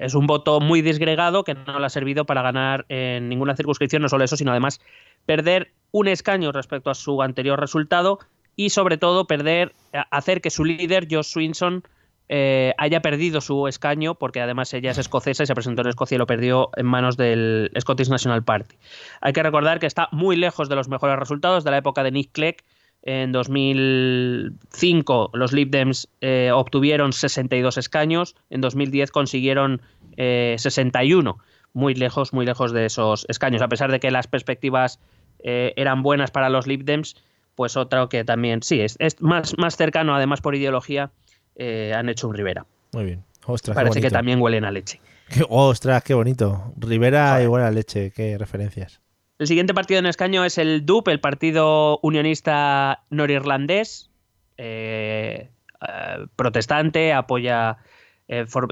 es 0.00 0.14
un 0.14 0.26
voto 0.26 0.58
muy 0.58 0.80
disgregado 0.80 1.44
que 1.44 1.54
no 1.54 1.78
le 1.78 1.86
ha 1.86 1.90
servido 1.90 2.24
para 2.24 2.42
ganar 2.42 2.86
en 2.88 3.28
ninguna 3.28 3.54
circunscripción, 3.54 4.00
no 4.00 4.08
solo 4.08 4.24
eso, 4.24 4.36
sino 4.36 4.52
además 4.52 4.80
perder 5.26 5.72
un 5.90 6.08
escaño 6.08 6.50
respecto 6.50 6.88
a 6.90 6.94
su 6.94 7.20
anterior 7.20 7.60
resultado 7.60 8.20
y 8.56 8.70
sobre 8.70 8.96
todo 8.96 9.26
perder, 9.26 9.74
hacer 10.10 10.40
que 10.40 10.50
su 10.50 10.64
líder, 10.64 11.06
Josh 11.10 11.26
Swinson, 11.26 11.84
eh, 12.28 12.74
haya 12.76 13.02
perdido 13.02 13.40
su 13.40 13.68
escaño, 13.68 14.16
porque 14.16 14.40
además 14.40 14.74
ella 14.74 14.90
es 14.90 14.98
escocesa 14.98 15.44
y 15.44 15.46
se 15.46 15.54
presentó 15.54 15.82
en 15.82 15.88
Escocia 15.88 16.16
y 16.16 16.18
lo 16.18 16.26
perdió 16.26 16.70
en 16.76 16.86
manos 16.86 17.16
del 17.16 17.70
Scottish 17.78 18.08
National 18.08 18.42
Party. 18.42 18.76
Hay 19.20 19.32
que 19.32 19.44
recordar 19.44 19.78
que 19.78 19.86
está 19.86 20.08
muy 20.10 20.36
lejos 20.36 20.68
de 20.68 20.74
los 20.74 20.88
mejores 20.88 21.16
resultados 21.18 21.62
de 21.62 21.70
la 21.70 21.78
época 21.78 22.02
de 22.02 22.10
Nick 22.10 22.32
Clegg. 22.32 22.64
En 23.02 23.30
2005 23.30 25.30
los 25.34 25.52
Lib 25.52 25.70
Dems 25.70 26.08
eh, 26.20 26.50
obtuvieron 26.52 27.12
62 27.12 27.78
escaños, 27.78 28.34
en 28.50 28.60
2010 28.60 29.12
consiguieron 29.12 29.80
61, 30.16 31.30
eh, 31.30 31.34
muy 31.72 31.94
lejos, 31.94 32.32
muy 32.32 32.44
lejos 32.44 32.72
de 32.72 32.86
esos 32.86 33.24
escaños, 33.28 33.62
a 33.62 33.68
pesar 33.68 33.92
de 33.92 34.00
que 34.00 34.10
las 34.10 34.26
perspectivas 34.26 34.98
eran 35.38 36.02
buenas 36.02 36.32
para 36.32 36.48
los 36.48 36.66
Lib 36.66 36.84
Dems, 36.84 37.14
pues 37.56 37.76
otro 37.76 38.08
que 38.08 38.22
también, 38.22 38.62
sí, 38.62 38.80
es, 38.80 38.96
es 39.00 39.20
más, 39.20 39.58
más 39.58 39.76
cercano 39.76 40.14
además 40.14 40.40
por 40.40 40.54
ideología 40.54 41.10
eh, 41.56 41.92
han 41.96 42.08
hecho 42.08 42.28
un 42.28 42.34
Rivera. 42.34 42.66
Muy 42.92 43.04
bien. 43.04 43.24
Ostras, 43.46 43.74
Parece 43.74 44.00
que 44.00 44.10
también 44.10 44.40
huelen 44.40 44.64
a 44.64 44.70
leche. 44.70 45.00
ostras, 45.48 46.02
qué 46.04 46.14
bonito. 46.14 46.72
Rivera 46.76 47.42
y 47.42 47.46
huele 47.46 47.66
a 47.66 47.70
leche, 47.70 48.12
qué 48.12 48.38
referencias. 48.38 49.00
El 49.38 49.46
siguiente 49.46 49.74
partido 49.74 49.98
en 49.98 50.06
escaño 50.06 50.44
es 50.44 50.58
el 50.58 50.86
DUP, 50.86 51.08
el 51.08 51.20
Partido 51.20 51.98
Unionista 52.02 53.04
Norirlandés, 53.10 54.10
eh, 54.56 55.50
eh, 55.86 56.26
protestante, 56.36 57.12
apoya 57.12 57.78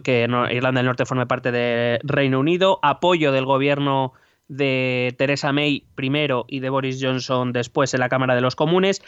que 0.02 0.22
Irlanda 0.50 0.80
del 0.80 0.86
Norte 0.86 1.06
forme 1.06 1.26
parte 1.26 1.52
del 1.52 2.00
Reino 2.02 2.40
Unido, 2.40 2.80
apoyo 2.82 3.30
del 3.30 3.44
gobierno 3.44 4.12
de 4.48 5.14
Theresa 5.16 5.52
May 5.52 5.84
primero 5.94 6.44
y 6.48 6.60
de 6.60 6.70
Boris 6.70 6.98
Johnson 7.00 7.52
después 7.52 7.94
en 7.94 8.00
la 8.00 8.08
Cámara 8.08 8.34
de 8.34 8.40
los 8.40 8.56
Comunes 8.56 9.02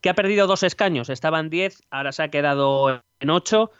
que 0.00 0.10
ha 0.10 0.14
perdido 0.14 0.46
dos 0.46 0.62
escaños. 0.62 1.10
Estaban 1.10 1.50
10, 1.50 1.82
ahora 1.90 2.12
se 2.12 2.22
ha 2.22 2.28
quedado 2.28 3.02
en 3.20 3.30
8. 3.30 3.70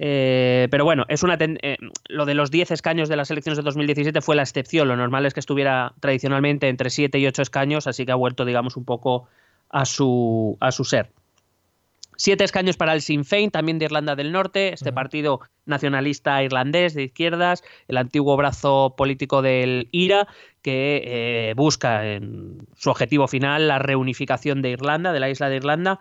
Eh, 0.00 0.68
pero 0.70 0.84
bueno, 0.84 1.04
es 1.08 1.24
una 1.24 1.36
eh, 1.40 1.76
lo 2.08 2.24
de 2.24 2.34
los 2.34 2.52
10 2.52 2.70
escaños 2.70 3.08
de 3.08 3.16
las 3.16 3.32
elecciones 3.32 3.56
de 3.56 3.64
2017 3.64 4.20
fue 4.20 4.36
la 4.36 4.42
excepción. 4.42 4.86
Lo 4.88 4.96
normal 4.96 5.26
es 5.26 5.34
que 5.34 5.40
estuviera 5.40 5.94
tradicionalmente 6.00 6.68
entre 6.68 6.90
7 6.90 7.18
y 7.18 7.26
8 7.26 7.42
escaños, 7.42 7.86
así 7.86 8.06
que 8.06 8.12
ha 8.12 8.16
vuelto, 8.16 8.44
digamos, 8.44 8.76
un 8.76 8.84
poco 8.84 9.28
a 9.70 9.84
su, 9.84 10.56
a 10.60 10.70
su 10.70 10.84
ser. 10.84 11.10
Siete 12.20 12.42
escaños 12.42 12.76
para 12.76 12.94
el 12.94 13.00
Sinn 13.00 13.24
Féin, 13.24 13.52
también 13.52 13.78
de 13.78 13.84
Irlanda 13.84 14.16
del 14.16 14.32
Norte, 14.32 14.74
este 14.74 14.92
partido 14.92 15.40
nacionalista 15.66 16.42
irlandés 16.42 16.92
de 16.94 17.04
izquierdas, 17.04 17.62
el 17.86 17.96
antiguo 17.96 18.36
brazo 18.36 18.96
político 18.96 19.40
del 19.40 19.88
IRA, 19.92 20.26
que 20.60 21.02
eh, 21.04 21.54
busca 21.54 22.04
en 22.04 22.66
su 22.74 22.90
objetivo 22.90 23.28
final 23.28 23.68
la 23.68 23.78
reunificación 23.78 24.62
de 24.62 24.70
Irlanda, 24.70 25.12
de 25.12 25.20
la 25.20 25.30
isla 25.30 25.48
de 25.48 25.56
Irlanda. 25.56 26.00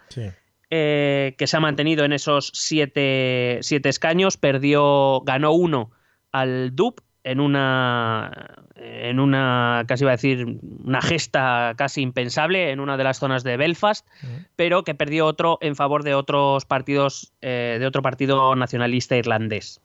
Eh, 0.71 1.35
que 1.37 1.45
se 1.45 1.55
ha 1.55 1.59
mantenido 1.59 2.03
en 2.03 2.11
esos 2.11 2.51
siete, 2.51 3.59
siete 3.61 3.89
escaños, 3.89 4.37
perdió, 4.37 5.21
ganó 5.21 5.51
uno 5.53 5.91
al 6.31 6.75
DUP 6.75 6.99
en 7.27 7.41
una, 7.41 8.31
en 8.75 9.19
una, 9.19 9.83
casi 9.85 10.05
iba 10.05 10.11
a 10.11 10.15
decir, 10.15 10.59
una 10.85 11.01
gesta 11.01 11.73
casi 11.75 12.01
impensable 12.01 12.71
en 12.71 12.79
una 12.79 12.95
de 12.95 13.03
las 13.03 13.19
zonas 13.19 13.43
de 13.43 13.57
Belfast, 13.57 14.07
pero 14.55 14.85
que 14.85 14.95
perdió 14.95 15.25
otro 15.25 15.57
en 15.59 15.75
favor 15.75 16.03
de 16.03 16.13
otros 16.13 16.63
partidos, 16.63 17.33
eh, 17.41 17.77
de 17.79 17.85
otro 17.85 18.01
partido 18.01 18.55
nacionalista 18.55 19.17
irlandés. 19.17 19.81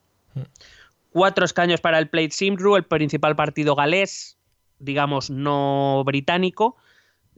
Cuatro 1.11 1.45
escaños 1.45 1.81
para 1.81 1.99
el 1.99 2.09
Plate 2.09 2.31
Simru, 2.31 2.77
el 2.77 2.85
principal 2.85 3.35
partido 3.35 3.75
galés, 3.75 4.39
digamos 4.79 5.29
no 5.29 6.05
británico, 6.07 6.77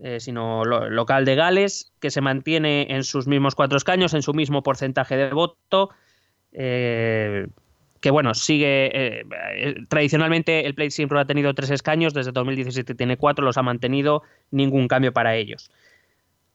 eh, 0.03 0.21
sino 0.21 0.65
local 0.65 1.25
de 1.25 1.35
Gales, 1.35 1.93
que 2.01 2.11
se 2.11 2.21
mantiene 2.21 2.89
en 2.91 3.05
sus 3.05 3.27
mismos 3.27 3.55
cuatro 3.55 3.79
escaños, 3.79 4.13
en 4.13 4.21
su 4.21 4.35
mismo 4.35 4.63
porcentaje 4.63 5.17
de 5.17 5.33
voto. 5.33 5.89
Eh, 6.53 7.47
que 8.05 8.11
bueno, 8.11 8.35
sigue 8.35 8.91
eh, 8.93 9.25
eh, 9.55 9.75
tradicionalmente 9.89 10.67
el 10.67 10.75
Plate 10.75 10.91
siempre 10.91 11.19
ha 11.19 11.25
tenido 11.25 11.55
tres 11.55 11.71
escaños, 11.71 12.13
desde 12.13 12.33
2017 12.33 12.95
tiene 12.95 13.17
cuatro, 13.17 13.47
los 13.47 13.57
ha 13.57 13.63
mantenido, 13.63 14.23
ningún 14.51 14.89
cambio 14.89 15.15
para 15.15 15.37
ellos. 15.37 15.71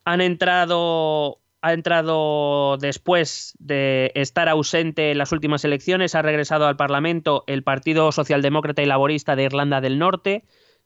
Han 0.05 0.21
entrado 0.21 1.39
ha 1.63 1.73
entrado 1.73 2.77
después 2.77 3.55
de 3.57 4.11
estar 4.13 4.47
ausente 4.47 5.09
en 5.09 5.17
las 5.17 5.31
últimas 5.31 5.65
elecciones, 5.65 6.13
ha 6.13 6.21
regresado 6.21 6.67
al 6.67 6.77
Parlamento 6.77 7.45
el 7.47 7.63
Partido 7.63 8.11
Socialdemócrata 8.11 8.83
y 8.83 8.85
Laborista 8.85 9.35
de 9.35 9.45
Irlanda 9.45 9.81
del 9.81 9.97
Norte, 9.97 10.43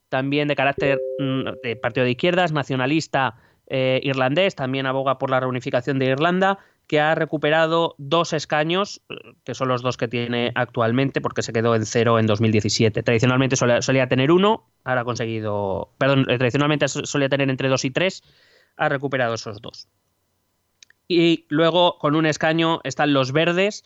también 0.07 0.47
de 0.47 0.55
carácter 0.55 1.03
mm, 1.17 1.59
de 1.61 1.75
partido 1.75 2.05
de 2.05 2.11
izquierdas, 2.11 2.53
nacionalista 2.53 3.35
eh, 3.67 3.99
irlandés, 4.01 4.55
también 4.55 4.85
aboga 4.85 5.17
por 5.17 5.29
la 5.29 5.41
reunificación 5.41 5.99
de 5.99 6.05
Irlanda, 6.05 6.59
que 6.87 6.99
ha 6.99 7.15
recuperado 7.15 7.95
dos 7.97 8.33
escaños, 8.33 9.01
que 9.43 9.55
son 9.55 9.67
los 9.67 9.81
dos 9.81 9.97
que 9.97 10.07
tiene 10.07 10.51
actualmente, 10.55 11.21
porque 11.21 11.41
se 11.41 11.53
quedó 11.53 11.75
en 11.75 11.85
cero 11.85 12.19
en 12.19 12.27
2017. 12.27 13.03
Tradicionalmente 13.03 13.55
solía, 13.55 14.07
tener 14.07 14.31
uno, 14.31 14.67
ahora 14.83 15.01
ha 15.01 15.05
conseguido, 15.05 15.89
perdón, 15.97 16.25
eh, 16.29 16.37
tradicionalmente 16.37 16.87
solía 16.87 17.29
tener 17.29 17.49
entre 17.49 17.69
dos 17.69 17.85
y 17.85 17.91
tres, 17.91 18.23
ha 18.75 18.89
recuperado 18.89 19.35
esos 19.35 19.61
dos. 19.61 19.87
Y 21.07 21.45
luego, 21.49 21.97
con 21.99 22.15
un 22.15 22.25
escaño, 22.25 22.81
están 22.83 23.13
los 23.13 23.31
verdes, 23.31 23.83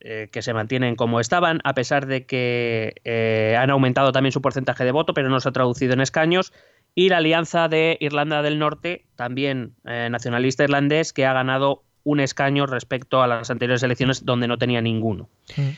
eh, 0.00 0.28
que 0.30 0.42
se 0.42 0.52
mantienen 0.52 0.96
como 0.96 1.20
estaban, 1.20 1.60
a 1.64 1.74
pesar 1.74 2.06
de 2.06 2.26
que 2.26 3.00
eh, 3.04 3.56
han 3.58 3.70
aumentado 3.70 4.12
también 4.12 4.32
su 4.32 4.42
porcentaje 4.42 4.84
de 4.84 4.92
voto, 4.92 5.14
pero 5.14 5.30
no 5.30 5.40
se 5.40 5.48
ha 5.48 5.52
traducido 5.52 5.94
en 5.94 6.00
escaños. 6.00 6.52
Y 6.94 7.08
la 7.08 7.16
alianza 7.16 7.68
de 7.68 7.96
Irlanda 8.00 8.42
del 8.42 8.58
Norte, 8.58 9.06
también 9.16 9.74
nacionalista 9.82 10.62
irlandés, 10.62 11.12
que 11.12 11.26
ha 11.26 11.32
ganado 11.32 11.82
un 12.04 12.20
escaño 12.20 12.66
respecto 12.66 13.22
a 13.22 13.26
las 13.26 13.50
anteriores 13.50 13.82
elecciones 13.82 14.24
donde 14.24 14.46
no 14.46 14.58
tenía 14.58 14.80
ninguno. 14.80 15.28
Mm. 15.56 15.70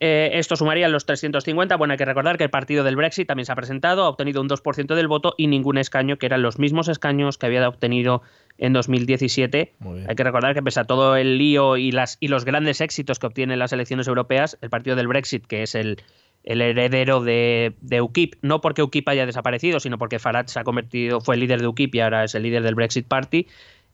Eh, 0.00 0.30
esto 0.34 0.54
sumaría 0.54 0.88
los 0.88 1.06
350. 1.06 1.76
Bueno, 1.76 1.92
hay 1.92 1.98
que 1.98 2.04
recordar 2.04 2.38
que 2.38 2.44
el 2.44 2.50
partido 2.50 2.84
del 2.84 2.96
Brexit 2.96 3.26
también 3.26 3.46
se 3.46 3.52
ha 3.52 3.56
presentado, 3.56 4.04
ha 4.04 4.08
obtenido 4.08 4.40
un 4.40 4.48
2% 4.48 4.94
del 4.94 5.08
voto 5.08 5.34
y 5.36 5.48
ningún 5.48 5.76
escaño, 5.78 6.18
que 6.18 6.26
eran 6.26 6.42
los 6.42 6.58
mismos 6.58 6.88
escaños 6.88 7.36
que 7.36 7.46
había 7.46 7.68
obtenido 7.68 8.22
en 8.58 8.72
2017. 8.72 9.74
Hay 10.08 10.14
que 10.14 10.24
recordar 10.24 10.54
que 10.54 10.62
pese 10.62 10.80
a 10.80 10.84
todo 10.84 11.16
el 11.16 11.38
lío 11.38 11.76
y, 11.76 11.90
las, 11.90 12.16
y 12.20 12.28
los 12.28 12.44
grandes 12.44 12.80
éxitos 12.80 13.18
que 13.18 13.26
obtienen 13.26 13.58
las 13.58 13.72
elecciones 13.72 14.06
europeas, 14.06 14.56
el 14.60 14.70
partido 14.70 14.94
del 14.94 15.08
Brexit, 15.08 15.46
que 15.46 15.64
es 15.64 15.74
el, 15.74 15.98
heredero 16.44 17.20
de, 17.20 17.74
UKIP, 18.00 18.36
no 18.42 18.60
porque 18.60 18.82
UKIP 18.82 19.08
haya 19.08 19.26
desaparecido, 19.26 19.80
sino 19.80 19.98
porque 19.98 20.20
Farage 20.20 20.48
se 20.48 20.60
ha 20.60 20.64
convertido, 20.64 21.20
fue 21.20 21.34
el 21.34 21.40
líder 21.40 21.60
de 21.60 21.66
UKIP 21.66 21.96
y 21.96 22.00
ahora 22.00 22.24
es 22.24 22.34
el 22.36 22.44
líder 22.44 22.62
del 22.62 22.76
Brexit 22.76 23.06
Party, 23.06 23.48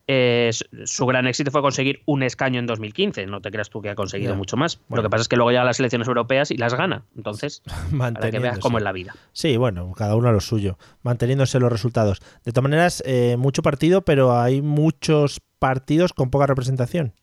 eh, 0.06 0.50
su 0.84 1.06
gran 1.06 1.26
éxito 1.26 1.50
fue 1.50 1.62
conseguir 1.62 2.02
un 2.06 2.22
escaño 2.22 2.60
en 2.60 2.66
2015. 2.66 3.26
No 3.26 3.40
te 3.40 3.50
creas 3.50 3.70
tú 3.70 3.80
que 3.80 3.90
ha 3.90 3.94
conseguido 3.94 4.34
mucho 4.34 4.56
más. 4.56 4.80
Lo 4.88 5.02
que 5.02 5.08
pasa 5.08 5.22
es 5.22 5.28
que 5.28 5.36
luego 5.36 5.52
ya 5.52 5.64
las 5.64 5.80
elecciones 5.80 6.08
europeas 6.08 6.50
y 6.50 6.56
las 6.56 6.74
gana. 6.74 7.04
Entonces, 7.16 7.62
para 7.98 8.30
que 8.30 8.38
veas 8.38 8.58
cómo 8.58 8.78
es 8.78 8.84
la 8.84 8.92
vida. 8.92 9.14
Sí, 9.32 9.56
bueno, 9.56 9.92
cada 9.92 10.16
uno 10.16 10.28
a 10.28 10.32
lo 10.32 10.40
suyo, 10.40 10.78
manteniéndose 11.02 11.58
los 11.60 11.72
resultados. 11.72 12.20
De 12.44 12.52
todas 12.52 12.64
maneras, 12.64 13.02
eh, 13.06 13.36
mucho 13.38 13.62
partido, 13.62 14.02
pero 14.02 14.38
hay 14.38 14.60
muchos 14.60 15.40
partidos 15.58 16.12
con 16.12 16.30
poca 16.30 16.46
representación. 16.46 17.14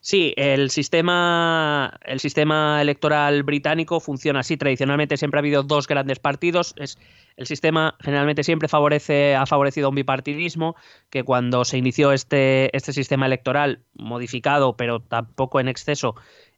Sí, 0.00 0.32
el 0.36 0.70
sistema, 0.70 1.98
el 2.04 2.20
sistema 2.20 2.80
electoral 2.80 3.42
británico 3.42 4.00
funciona 4.00 4.40
así. 4.40 4.56
Tradicionalmente 4.56 5.16
siempre 5.16 5.38
ha 5.38 5.42
habido 5.42 5.62
dos 5.64 5.86
grandes 5.86 6.18
partidos. 6.18 6.74
Es, 6.76 6.98
el 7.36 7.46
sistema 7.46 7.96
generalmente 8.00 8.44
siempre 8.44 8.68
favorece, 8.68 9.34
ha 9.34 9.46
favorecido 9.46 9.88
un 9.88 9.96
bipartidismo, 9.96 10.76
que 11.10 11.24
cuando 11.24 11.64
se 11.64 11.78
inició 11.78 12.12
este, 12.12 12.74
este 12.76 12.92
sistema 12.92 13.26
electoral 13.26 13.82
modificado, 13.94 14.76
pero 14.76 15.00
tampoco 15.00 15.60
en 15.60 15.68
exceso, 15.68 16.14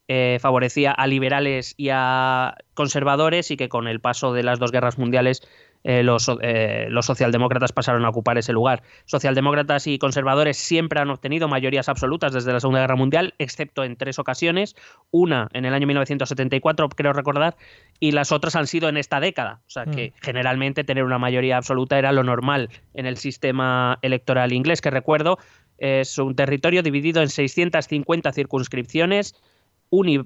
eh, 0.09 0.38
favorecía 0.40 0.90
a 0.90 1.06
liberales 1.06 1.75
y 1.76 1.90
a 1.92 2.56
conservadores 2.75 3.50
y 3.50 3.56
que 3.56 3.68
con 3.68 3.87
el 3.87 4.00
paso 4.00 4.32
de 4.32 4.42
las 4.42 4.59
dos 4.59 4.73
guerras 4.73 4.99
mundiales 4.99 5.42
eh, 5.85 6.03
los, 6.03 6.31
eh, 6.43 6.87
los, 6.91 7.07
socialdemócratas 7.07 7.73
pasaron 7.73 8.05
a 8.05 8.11
ocupar 8.11 8.37
ese 8.39 8.53
lugar. 8.53 8.83
Socialdemócratas 9.07 9.87
y 9.87 9.99
conservadores 9.99 10.57
siempre 10.57 11.01
han 11.01 11.11
obtenido 11.11 11.49
mayorías 11.49 11.89
absolutas 11.89 12.33
desde 12.33 12.53
la 12.53 12.61
Segunda 12.61 12.81
Guerra 12.81 12.97
Mundial, 12.97 13.35
excepto 13.39 13.85
en 13.85 13.97
tres 13.97 14.19
ocasiones, 14.19 14.77
una 15.11 15.49
en 15.53 15.65
el 15.65 15.73
año 15.73 15.87
1974, 15.87 16.89
creo 16.91 17.13
recordar, 17.13 17.57
y 17.99 18.13
las 18.13 18.33
otras 18.33 18.57
han 18.57 18.67
sido 18.67 18.89
en 18.89 18.97
esta 18.97 19.21
década. 19.21 19.61
O 19.67 19.71
sea 19.71 19.87
que 19.87 20.11
mm. 20.11 20.21
generalmente 20.23 20.85
tener 20.85 21.05
una 21.05 21.19
mayoría 21.19 21.57
absoluta 21.57 21.99
era 21.99 22.13
lo 22.13 22.25
normal 22.25 22.69
en 22.95 23.07
el 23.07 23.17
sistema 23.17 23.99
electoral 24.03 24.53
inglés, 24.53 24.81
que 24.81 24.91
recuerdo 24.91 25.39
es 25.79 26.19
un 26.19 26.37
territorio 26.37 26.83
dividido 26.83 27.23
en 27.23 27.31
650 27.31 28.33
circunscripciones 28.33 29.35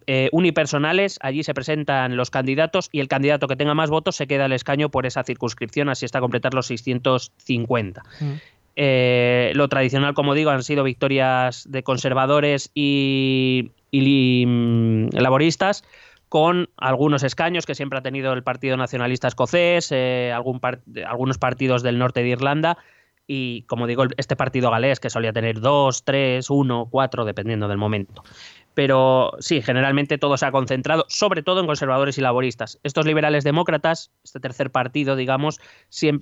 eh, 0.06 0.28
unipersonales, 0.32 1.18
allí 1.22 1.42
se 1.42 1.54
presentan 1.54 2.16
los 2.16 2.30
candidatos 2.30 2.88
y 2.92 3.00
el 3.00 3.08
candidato 3.08 3.48
que 3.48 3.56
tenga 3.56 3.74
más 3.74 3.90
votos 3.90 4.16
se 4.16 4.26
queda 4.26 4.44
al 4.44 4.52
escaño 4.52 4.90
por 4.90 5.06
esa 5.06 5.24
circunscripción, 5.24 5.88
así 5.88 6.04
hasta 6.04 6.20
completar 6.20 6.52
los 6.54 6.66
650. 6.66 8.02
Mm. 8.20 8.32
Eh, 8.76 9.52
lo 9.54 9.68
tradicional, 9.68 10.14
como 10.14 10.34
digo, 10.34 10.50
han 10.50 10.62
sido 10.62 10.84
victorias 10.84 11.64
de 11.68 11.82
conservadores 11.82 12.70
y, 12.74 13.70
mm, 13.92 15.08
laboristas, 15.12 15.84
con 16.28 16.68
algunos 16.76 17.22
escaños 17.22 17.64
que 17.64 17.74
siempre 17.74 18.00
ha 18.00 18.02
tenido 18.02 18.32
el 18.32 18.42
Partido 18.42 18.76
Nacionalista 18.76 19.28
Escocés, 19.28 19.92
eh, 19.92 20.32
algún 20.34 20.60
algunos 21.06 21.38
partidos 21.38 21.82
del 21.82 21.98
norte 21.98 22.22
de 22.22 22.30
Irlanda, 22.30 22.76
y 23.26 23.62
como 23.62 23.86
digo, 23.86 24.04
este 24.16 24.36
partido 24.36 24.70
galés 24.70 25.00
que 25.00 25.10
solía 25.10 25.32
tener 25.32 25.60
dos, 25.60 26.04
tres, 26.04 26.50
uno, 26.50 26.88
cuatro, 26.90 27.24
dependiendo 27.24 27.68
del 27.68 27.78
momento. 27.78 28.22
Pero 28.74 29.32
sí, 29.38 29.62
generalmente 29.62 30.18
todo 30.18 30.36
se 30.36 30.46
ha 30.46 30.52
concentrado, 30.52 31.04
sobre 31.08 31.42
todo 31.42 31.60
en 31.60 31.66
conservadores 31.66 32.18
y 32.18 32.20
laboristas. 32.20 32.80
Estos 32.82 33.06
liberales 33.06 33.44
demócratas, 33.44 34.10
este 34.24 34.40
tercer 34.40 34.70
partido, 34.70 35.16
digamos, 35.16 35.60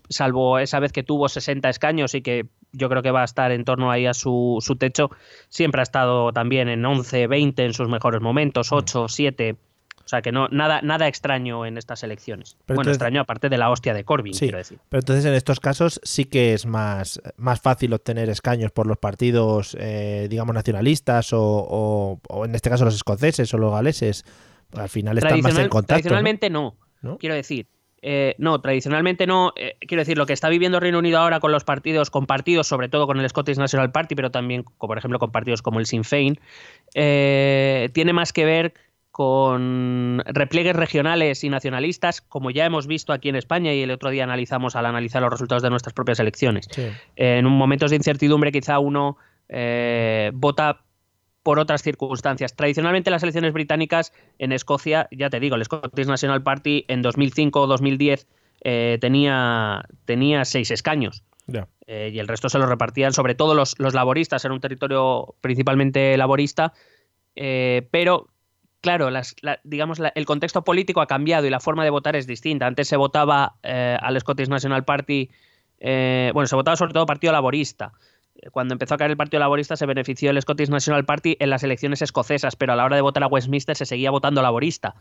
salvo 0.09 0.59
esa 0.59 0.79
vez 0.79 0.93
que 0.93 1.03
tuvo 1.03 1.29
60 1.29 1.69
escaños 1.69 2.15
y 2.15 2.23
que 2.23 2.47
yo 2.73 2.89
creo 2.89 3.03
que 3.03 3.11
va 3.11 3.23
a 3.23 3.25
estar 3.25 3.53
en 3.53 3.65
torno 3.65 3.91
ahí 3.91 4.07
a 4.07 4.15
su, 4.15 4.59
su 4.61 4.77
techo, 4.77 5.11
siempre 5.49 5.81
ha 5.81 5.83
estado 5.83 6.33
también 6.33 6.69
en 6.69 6.85
11, 6.85 7.27
20 7.27 7.65
en 7.65 7.73
sus 7.73 7.89
mejores 7.89 8.21
momentos, 8.21 8.73
8, 8.73 9.09
7. 9.09 9.57
O 10.13 10.15
sea 10.15 10.21
que 10.21 10.31
no, 10.31 10.47
nada, 10.49 10.83
nada 10.83 11.09
extraño 11.09 11.65
en 11.65 11.79
estas 11.79 12.03
elecciones. 12.03 12.59
bueno, 12.67 12.91
extraño 12.91 13.23
aparte 13.23 13.49
de 13.49 13.57
la 13.57 13.71
hostia 13.71 13.95
de 13.95 14.05
Corbyn, 14.05 14.35
quiero 14.35 14.59
decir. 14.59 14.79
Pero 14.91 15.01
entonces 15.01 15.25
en 15.25 15.33
estos 15.33 15.59
casos 15.59 16.03
sí 16.03 16.27
que 16.27 16.53
es 16.53 16.67
más, 16.67 17.19
más 17.39 17.63
fácil 17.63 17.95
obtener 17.95 18.29
escaños 18.29 18.73
por 18.73 18.87
los 18.87 18.99
partidos, 18.99 19.75
eh, 19.81 20.27
digamos, 20.29 20.55
nacionalistas 20.55 21.31
o, 21.33 22.21
en 22.45 22.55
este 22.55 22.69
caso 22.69 22.85
los 22.85 22.95
escoceses 22.95 23.55
o 23.55 23.57
los 23.57 23.73
galeses. 23.73 24.27
Al 24.75 24.91
final 24.91 25.17
están 25.17 25.41
más 25.41 25.57
en 25.57 25.71
contacto. 25.71 26.03
Tradicionalmente 26.03 26.51
¿no? 26.51 26.77
Quiero 27.19 27.35
decir. 27.35 27.67
Eh, 28.03 28.35
no, 28.37 28.61
tradicionalmente 28.61 29.27
no. 29.27 29.55
Eh, 29.57 29.77
quiero 29.81 30.03
decir, 30.03 30.19
lo 30.19 30.27
que 30.27 30.35
está 30.35 30.51
viviendo 30.51 30.79
Reino 30.79 30.99
Unido 30.99 31.21
ahora 31.21 31.41
con 31.41 31.53
los 31.53 31.65
partidos, 31.65 32.11
con 32.11 32.27
partidos, 32.27 32.67
sobre 32.67 32.91
todo 32.91 33.07
con 33.07 33.19
el 33.19 33.27
Scottish 33.31 33.57
National 33.57 33.93
Party, 33.93 34.15
pero 34.15 34.31
también, 34.31 34.65
por 34.77 34.99
ejemplo, 34.99 35.19
con 35.19 35.33
partidos 35.33 35.63
como 35.63 35.81
el 35.81 35.87
Sinn 35.87 36.05
Féin, 36.05 36.39
tiene 36.93 38.13
más 38.13 38.35
que 38.35 38.45
ver 38.45 38.75
con 39.13 40.23
repliegues 40.25 40.75
regionales 40.75 41.45
y 41.45 41.51
nacionalistas, 41.51 42.23
como 42.23 42.51
ya 42.51 42.65
hemos 42.65 42.87
visto 42.87 43.13
aquí 43.13 43.29
en 43.29 43.37
España 43.37 43.75
y 43.75 43.83
el 43.83 43.91
otro 43.91 44.09
día 44.09 44.25
analizamos 44.25 44.75
al 44.75 44.87
analizar 44.87 45.21
los 45.21 45.31
resultados 45.31 45.63
de 45.63 45.69
nuestras 45.69 45.93
propias 45.93 46.19
elecciones. 46.19 46.67
En 47.15 47.47
un 47.47 47.53
momentos 47.53 47.91
de 47.91 47.99
incertidumbre 47.99 48.51
quizá 48.51 48.79
uno 48.79 49.19
eh, 49.51 50.31
vota 50.33 50.81
por 51.43 51.59
otras 51.59 51.83
circunstancias. 51.83 52.57
Tradicionalmente 52.57 53.11
las 53.11 53.23
elecciones 53.23 53.53
británicas 53.53 54.15
en 54.39 54.51
Escocia, 54.51 55.09
ya 55.11 55.29
te 55.29 55.41
digo, 55.41 55.57
el 55.57 55.65
Scottish 55.65 56.07
National 56.07 56.43
Party 56.43 56.87
en 56.89 57.03
2005 57.03 57.61
o 57.61 57.67
2010 57.67 58.27
eh, 58.63 58.97
tenía, 58.99 59.85
tenía 60.07 60.47
seis 60.47 60.71
escaños. 60.71 61.23
Eh, 61.87 62.11
y 62.15 62.19
el 62.19 62.29
resto 62.29 62.49
se 62.49 62.59
lo 62.59 62.65
repartían 62.65 63.13
sobre 63.13 63.35
todo 63.35 63.55
los, 63.55 63.79
los 63.79 63.93
laboristas, 63.93 64.47
en 64.47 64.53
un 64.53 64.61
territorio 64.61 65.35
principalmente 65.43 66.17
laborista, 66.17 66.73
pero 67.35 68.29
claro, 68.83 69.09
digamos, 69.65 70.01
el 70.15 70.27
contexto 70.27 70.63
político 70.63 71.01
ha 71.01 71.07
cambiado 71.07 71.47
y 71.47 71.51
la 71.51 71.61
forma 71.61 71.85
de 71.85 71.91
votar 71.91 72.17
es 72.17 72.27
distinta. 72.27 72.67
Antes 72.67 72.89
se 72.89 72.97
votaba 72.97 73.55
eh, 73.63 73.97
al 73.99 74.21
Scottish 74.21 74.49
National 74.49 74.85
Party, 74.85 75.31
eh, 75.79 76.31
bueno, 76.35 76.47
se 76.47 76.57
votaba 76.57 76.77
sobre 76.77 76.93
todo 76.93 77.07
Partido 77.07 77.33
Laborista. 77.33 77.93
Cuando 78.51 78.75
empezó 78.75 78.95
a 78.95 78.99
caer 78.99 79.13
el 79.13 79.17
Partido 79.17 79.41
Laborista 79.41 79.77
se 79.77 79.87
benefició 79.87 80.31
el 80.31 80.43
Scottish 80.43 80.69
National 80.69 81.05
Party 81.05 81.37
en 81.39 81.51
las 81.51 81.63
elecciones 81.63 82.03
escocesas, 82.03 82.57
pero 82.57 82.73
a 82.73 82.77
la 82.77 82.85
hora 82.85 82.97
de 82.97 83.03
votar 83.03 83.23
a 83.23 83.29
Westminster 83.29 83.77
se 83.77 83.87
seguía 83.87 84.11
votando 84.11 84.43
laborista. 84.43 84.97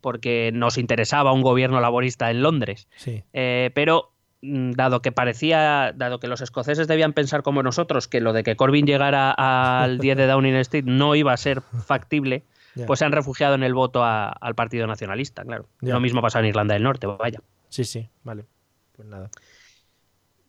Porque 0.00 0.50
nos 0.52 0.76
interesaba 0.76 1.32
un 1.32 1.42
gobierno 1.42 1.80
laborista 1.80 2.30
en 2.30 2.42
Londres. 2.42 2.88
Eh, 3.32 3.70
pero 3.74 4.12
mm, 4.42 4.72
dado 4.72 5.00
que 5.00 5.12
parecía, 5.12 5.92
dado 5.96 6.20
que 6.20 6.28
los 6.28 6.42
escoceses 6.42 6.88
debían 6.88 7.14
pensar 7.14 7.42
como 7.42 7.62
nosotros, 7.62 8.06
que 8.06 8.20
lo 8.20 8.34
de 8.34 8.42
que 8.42 8.56
Corbyn 8.56 8.86
llegara 8.86 9.30
al 9.30 9.98
10 9.98 10.16
de 10.18 10.26
Downing 10.26 10.56
Street 10.56 10.84
no 10.84 11.14
iba 11.14 11.32
a 11.32 11.36
ser 11.38 11.62
factible, 11.62 12.42
pues 12.86 12.98
se 12.98 13.04
han 13.04 13.12
refugiado 13.12 13.54
en 13.54 13.62
el 13.62 13.74
voto 13.74 14.04
al 14.04 14.54
Partido 14.54 14.86
Nacionalista, 14.86 15.44
claro. 15.44 15.68
Lo 15.80 16.00
mismo 16.00 16.22
pasa 16.22 16.40
en 16.40 16.46
Irlanda 16.46 16.74
del 16.74 16.82
Norte, 16.82 17.06
vaya. 17.06 17.40
Sí, 17.68 17.84
sí, 17.84 18.08
vale. 18.22 18.44
Pues 18.92 19.08
nada. 19.08 19.30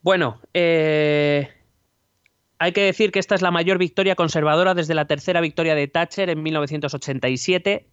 Bueno, 0.02 0.42
eh, 0.54 1.50
hay 2.60 2.72
que 2.74 2.84
decir 2.84 3.12
que 3.12 3.20
esta 3.20 3.36
es 3.36 3.42
la 3.42 3.52
mayor 3.52 3.78
victoria 3.78 4.16
conservadora 4.16 4.74
desde 4.74 4.94
la 4.94 5.06
tercera 5.06 5.40
victoria 5.42 5.76
de 5.76 5.88
Thatcher 5.88 6.30
en 6.30 6.44
1987, 6.44 7.88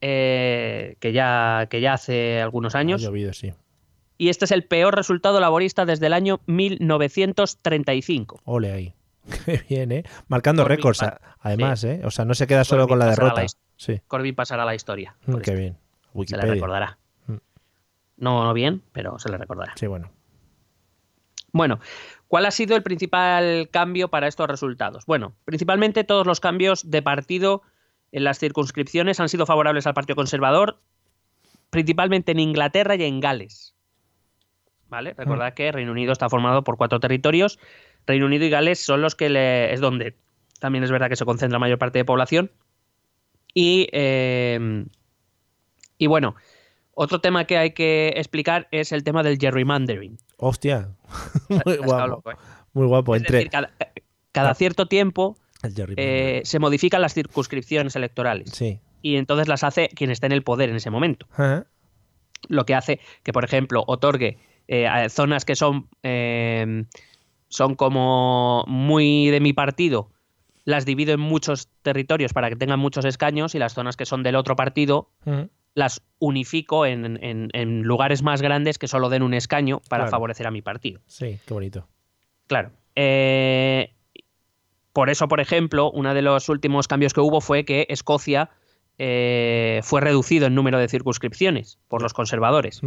eh, 0.00 0.96
que, 1.00 1.12
ya, 1.12 1.66
que 1.68 1.80
ya 1.80 1.94
hace 1.94 2.40
algunos 2.40 2.74
años. 2.76 3.02
Ha 3.02 3.06
llovido, 3.06 3.32
sí. 3.32 3.52
Y 4.16 4.28
este 4.30 4.44
es 4.46 4.50
el 4.50 4.64
peor 4.64 4.96
resultado 4.96 5.38
laborista 5.40 5.84
desde 5.84 6.06
el 6.06 6.12
año 6.12 6.40
1935. 6.46 8.40
Ole 8.44 8.72
ahí. 8.72 8.94
Qué 9.44 9.62
bien, 9.68 9.92
¿eh? 9.92 10.04
Marcando 10.28 10.64
récords, 10.64 11.00
además, 11.40 11.84
¿eh? 11.84 12.00
O 12.04 12.10
sea, 12.10 12.24
no 12.24 12.34
se 12.34 12.46
queda 12.46 12.64
solo 12.64 12.88
con 12.88 12.98
la 12.98 13.06
derrota. 13.06 13.44
sí. 13.76 14.00
Corbyn 14.06 14.34
pasará 14.34 14.62
a 14.62 14.66
la 14.66 14.74
historia. 14.74 15.16
Mm, 15.26 15.36
qué 15.38 15.54
bien. 15.54 15.78
Se 16.26 16.36
le 16.36 16.42
recordará. 16.42 16.98
Mm. 17.26 17.36
No, 18.16 18.44
no 18.44 18.52
bien, 18.52 18.82
pero 18.92 19.18
se 19.18 19.28
le 19.30 19.38
recordará. 19.38 19.72
Sí, 19.76 19.86
bueno. 19.86 20.10
Bueno, 21.52 21.80
¿cuál 22.26 22.46
ha 22.46 22.50
sido 22.50 22.76
el 22.76 22.82
principal 22.82 23.68
cambio 23.70 24.08
para 24.08 24.28
estos 24.28 24.48
resultados? 24.48 25.06
Bueno, 25.06 25.34
principalmente 25.44 26.04
todos 26.04 26.26
los 26.26 26.40
cambios 26.40 26.90
de 26.90 27.02
partido 27.02 27.62
en 28.12 28.24
las 28.24 28.38
circunscripciones 28.38 29.20
han 29.20 29.28
sido 29.28 29.46
favorables 29.46 29.86
al 29.86 29.94
Partido 29.94 30.16
Conservador, 30.16 30.80
principalmente 31.70 32.32
en 32.32 32.40
Inglaterra 32.40 32.96
y 32.96 33.04
en 33.04 33.20
Gales. 33.20 33.74
¿Vale? 34.88 35.12
Mm. 35.12 35.16
Recordad 35.18 35.54
que 35.54 35.72
Reino 35.72 35.92
Unido 35.92 36.12
está 36.12 36.28
formado 36.28 36.64
por 36.64 36.76
cuatro 36.76 37.00
territorios 37.00 37.58
Reino 38.08 38.24
Unido 38.24 38.46
y 38.46 38.50
Gales 38.50 38.80
son 38.80 39.02
los 39.02 39.14
que 39.14 39.28
le, 39.28 39.72
es 39.72 39.80
donde 39.80 40.16
también 40.58 40.82
es 40.82 40.90
verdad 40.90 41.10
que 41.10 41.16
se 41.16 41.26
concentra 41.26 41.56
la 41.56 41.60
mayor 41.60 41.78
parte 41.78 41.98
de 41.98 42.04
población. 42.06 42.50
Y, 43.52 43.88
eh, 43.92 44.86
y 45.98 46.06
bueno, 46.06 46.34
otro 46.94 47.20
tema 47.20 47.44
que 47.44 47.58
hay 47.58 47.72
que 47.72 48.14
explicar 48.16 48.66
es 48.70 48.92
el 48.92 49.04
tema 49.04 49.22
del 49.22 49.38
gerrymandering. 49.38 50.18
Hostia, 50.38 50.88
muy 51.66 51.76
guapo. 51.76 52.30
¿eh? 52.30 52.34
Muy 52.72 52.86
guapo. 52.86 53.14
Entre... 53.14 53.50
cada, 54.32 54.54
cierto 54.54 54.86
tiempo 54.86 55.36
eh, 55.96 56.40
se 56.44 56.58
modifican 56.58 57.02
las 57.02 57.12
circunscripciones 57.12 57.94
electorales. 57.94 58.50
Sí. 58.52 58.80
Y 59.02 59.16
entonces 59.16 59.48
las 59.48 59.64
hace 59.64 59.90
quien 59.90 60.10
está 60.10 60.26
en 60.26 60.32
el 60.32 60.42
poder 60.42 60.70
en 60.70 60.76
ese 60.76 60.88
momento. 60.88 61.26
Lo 62.48 62.64
que 62.64 62.74
hace 62.74 63.00
que, 63.22 63.34
por 63.34 63.44
ejemplo, 63.44 63.84
otorgue 63.86 64.38
zonas 65.10 65.44
que 65.44 65.56
son 65.56 65.88
son 67.48 67.74
como 67.74 68.64
muy 68.66 69.30
de 69.30 69.40
mi 69.40 69.52
partido, 69.52 70.10
las 70.64 70.84
divido 70.84 71.14
en 71.14 71.20
muchos 71.20 71.68
territorios 71.82 72.32
para 72.32 72.48
que 72.50 72.56
tengan 72.56 72.78
muchos 72.78 73.04
escaños 73.04 73.54
y 73.54 73.58
las 73.58 73.74
zonas 73.74 73.96
que 73.96 74.06
son 74.06 74.22
del 74.22 74.36
otro 74.36 74.54
partido 74.54 75.10
las 75.74 76.02
unifico 76.18 76.84
en, 76.84 77.82
lugares 77.82 78.22
más 78.22 78.42
grandes 78.42 78.78
que 78.78 78.88
solo 78.88 79.08
den 79.08 79.22
un 79.22 79.32
escaño 79.32 79.80
para 79.88 80.08
favorecer 80.08 80.46
a 80.46 80.50
mi 80.50 80.60
partido. 80.60 81.00
Sí, 81.06 81.38
qué 81.46 81.54
bonito. 81.54 81.86
Claro. 82.48 82.72
Eh, 82.96 83.94
por 84.92 85.08
eso, 85.08 85.28
por 85.28 85.40
ejemplo, 85.40 85.90
uno 85.92 86.14
de 86.14 86.22
los 86.22 86.48
últimos 86.48 86.88
cambios 86.88 87.14
que 87.14 87.20
hubo 87.20 87.40
fue 87.40 87.64
que 87.64 87.86
Escocia 87.88 88.50
eh, 88.98 89.80
fue 89.84 90.00
reducido 90.00 90.46
en 90.46 90.54
número 90.54 90.78
de 90.78 90.88
circunscripciones 90.88 91.78
por 91.86 92.02
los 92.02 92.12
conservadores. 92.12 92.80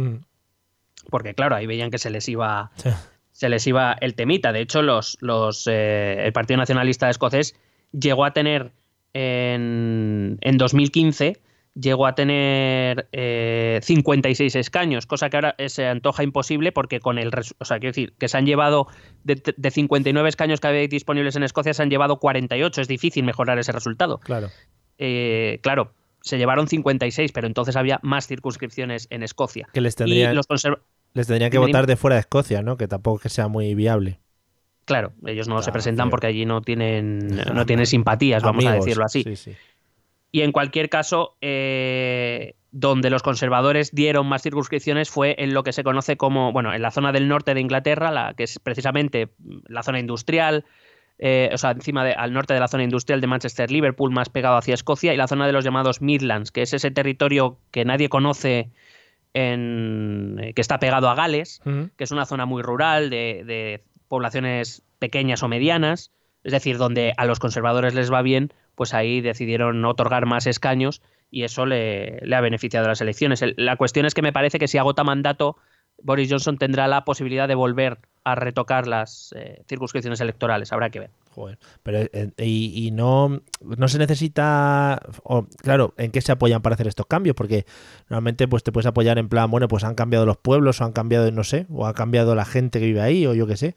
Porque, 1.10 1.34
claro, 1.34 1.56
ahí 1.56 1.66
veían 1.66 1.90
que 1.90 1.98
se 1.98 2.10
les 2.10 2.28
iba 2.28 2.70
se 3.42 3.48
les 3.48 3.66
iba 3.66 3.96
el 4.00 4.14
temita. 4.14 4.52
De 4.52 4.60
hecho, 4.60 4.82
los, 4.82 5.18
los, 5.20 5.66
eh, 5.66 6.26
el 6.26 6.32
Partido 6.32 6.58
Nacionalista 6.58 7.10
Escocés 7.10 7.56
llegó 7.90 8.24
a 8.24 8.32
tener 8.32 8.70
en, 9.14 10.38
en 10.40 10.58
2015 10.58 11.40
llegó 11.74 12.06
a 12.06 12.14
tener 12.14 13.08
56 13.82 14.54
eh, 14.54 14.60
escaños, 14.60 15.06
cosa 15.06 15.28
que 15.28 15.38
ahora 15.38 15.56
se 15.66 15.88
antoja 15.88 16.22
imposible 16.22 16.70
porque 16.70 17.00
con 17.00 17.18
el... 17.18 17.32
O 17.58 17.64
sea, 17.64 17.80
quiero 17.80 17.90
decir, 17.90 18.12
que 18.16 18.28
se 18.28 18.36
han 18.36 18.46
llevado 18.46 18.86
de, 19.24 19.42
de 19.56 19.70
59 19.72 20.28
escaños 20.28 20.60
que 20.60 20.68
había 20.68 20.86
disponibles 20.86 21.34
en 21.34 21.42
Escocia, 21.42 21.74
se 21.74 21.82
han 21.82 21.90
llevado 21.90 22.20
48. 22.20 22.80
Es 22.80 22.86
difícil 22.86 23.24
mejorar 23.24 23.58
ese 23.58 23.72
resultado. 23.72 24.18
Claro. 24.18 24.50
Eh, 24.98 25.58
claro, 25.62 25.94
se 26.20 26.38
llevaron 26.38 26.68
56, 26.68 27.32
pero 27.32 27.48
entonces 27.48 27.74
había 27.74 27.98
más 28.02 28.28
circunscripciones 28.28 29.08
en 29.10 29.24
Escocia. 29.24 29.66
Que 29.72 29.80
les 29.80 29.96
tendrían... 29.96 30.32
Y 30.32 30.36
los 30.36 30.46
les 31.14 31.26
tendrían 31.26 31.50
que 31.50 31.58
votar 31.58 31.86
de 31.86 31.96
fuera 31.96 32.16
de 32.16 32.20
Escocia, 32.20 32.62
¿no? 32.62 32.76
Que 32.76 32.88
tampoco 32.88 33.20
que 33.20 33.28
sea 33.28 33.48
muy 33.48 33.74
viable. 33.74 34.20
Claro, 34.84 35.12
ellos 35.26 35.48
no 35.48 35.62
se 35.62 35.70
presentan 35.70 36.10
porque 36.10 36.26
allí 36.26 36.44
no 36.44 36.60
tienen, 36.60 37.28
no 37.54 37.66
tienen 37.66 37.86
simpatías, 37.86 38.42
vamos 38.42 38.66
a 38.66 38.72
decirlo 38.72 39.04
así. 39.04 39.24
Y 40.32 40.40
en 40.40 40.50
cualquier 40.50 40.88
caso, 40.88 41.36
eh, 41.40 42.56
donde 42.72 43.10
los 43.10 43.22
conservadores 43.22 43.94
dieron 43.94 44.26
más 44.26 44.42
circunscripciones 44.42 45.10
fue 45.10 45.36
en 45.38 45.54
lo 45.54 45.62
que 45.62 45.72
se 45.72 45.84
conoce 45.84 46.16
como, 46.16 46.52
bueno, 46.52 46.72
en 46.72 46.82
la 46.82 46.90
zona 46.90 47.12
del 47.12 47.28
norte 47.28 47.54
de 47.54 47.60
Inglaterra, 47.60 48.10
la, 48.10 48.34
que 48.34 48.44
es 48.44 48.58
precisamente 48.58 49.28
la 49.68 49.82
zona 49.82 50.00
industrial, 50.00 50.64
eh, 51.18 51.50
o 51.52 51.58
sea, 51.58 51.72
encima 51.72 52.04
de, 52.04 52.14
al 52.14 52.32
norte 52.32 52.54
de 52.54 52.60
la 52.60 52.66
zona 52.66 52.82
industrial 52.82 53.20
de 53.20 53.26
Manchester, 53.26 53.70
Liverpool, 53.70 54.10
más 54.10 54.30
pegado 54.30 54.56
hacia 54.56 54.74
Escocia, 54.74 55.14
y 55.14 55.16
la 55.16 55.28
zona 55.28 55.46
de 55.46 55.52
los 55.52 55.64
llamados 55.64 56.00
Midlands, 56.00 56.50
que 56.50 56.62
es 56.62 56.72
ese 56.72 56.90
territorio 56.90 57.58
que 57.70 57.84
nadie 57.84 58.08
conoce 58.08 58.70
en, 59.34 60.38
eh, 60.40 60.54
que 60.54 60.60
está 60.60 60.78
pegado 60.78 61.08
a 61.08 61.14
Gales, 61.14 61.60
que 61.96 62.04
es 62.04 62.10
una 62.10 62.26
zona 62.26 62.46
muy 62.46 62.62
rural 62.62 63.10
de, 63.10 63.82
poblaciones 64.08 64.82
pequeñas 64.98 65.42
o 65.42 65.48
medianas, 65.48 66.12
es 66.44 66.52
decir, 66.52 66.76
donde 66.76 67.14
a 67.16 67.24
los 67.24 67.38
conservadores 67.38 67.94
les 67.94 68.12
va 68.12 68.20
bien, 68.20 68.52
pues 68.74 68.92
ahí 68.92 69.20
decidieron 69.22 69.82
otorgar 69.84 70.26
más 70.26 70.46
escaños 70.46 71.00
y 71.30 71.44
eso 71.44 71.64
le, 71.64 72.20
ha 72.30 72.40
beneficiado 72.42 72.86
a 72.86 72.88
las 72.90 73.00
elecciones. 73.00 73.42
la 73.56 73.76
cuestión 73.76 74.04
es 74.04 74.12
que 74.12 74.20
me 74.20 74.32
parece 74.32 74.58
que 74.58 74.68
si 74.68 74.76
agota 74.76 75.02
mandato 75.02 75.56
Boris 76.02 76.30
Johnson 76.30 76.58
tendrá 76.58 76.88
la 76.88 77.04
posibilidad 77.04 77.48
de 77.48 77.54
volver 77.54 77.98
a 78.24 78.34
retocar 78.34 78.86
las 78.86 79.34
eh, 79.36 79.62
circunscripciones 79.68 80.20
electorales. 80.20 80.72
Habrá 80.72 80.90
que 80.90 81.00
ver. 81.00 81.10
Joder, 81.34 81.58
pero 81.82 81.98
eh, 82.12 82.30
y, 82.36 82.86
y 82.86 82.90
no, 82.90 83.40
no 83.62 83.88
se 83.88 83.98
necesita, 83.98 85.00
o, 85.22 85.46
claro, 85.62 85.94
¿en 85.96 86.10
qué 86.10 86.20
se 86.20 86.30
apoyan 86.30 86.60
para 86.60 86.74
hacer 86.74 86.86
estos 86.88 87.06
cambios? 87.06 87.34
Porque 87.34 87.64
normalmente 88.10 88.46
pues 88.48 88.62
te 88.62 88.70
puedes 88.70 88.86
apoyar 88.86 89.16
en 89.18 89.30
plan, 89.30 89.50
bueno, 89.50 89.66
pues 89.66 89.82
han 89.84 89.94
cambiado 89.94 90.26
los 90.26 90.36
pueblos 90.36 90.80
o 90.80 90.84
han 90.84 90.92
cambiado, 90.92 91.30
no 91.30 91.42
sé, 91.42 91.64
o 91.70 91.86
ha 91.86 91.94
cambiado 91.94 92.34
la 92.34 92.44
gente 92.44 92.80
que 92.80 92.84
vive 92.86 93.00
ahí 93.00 93.26
o 93.26 93.32
yo 93.32 93.46
qué 93.46 93.56
sé. 93.56 93.76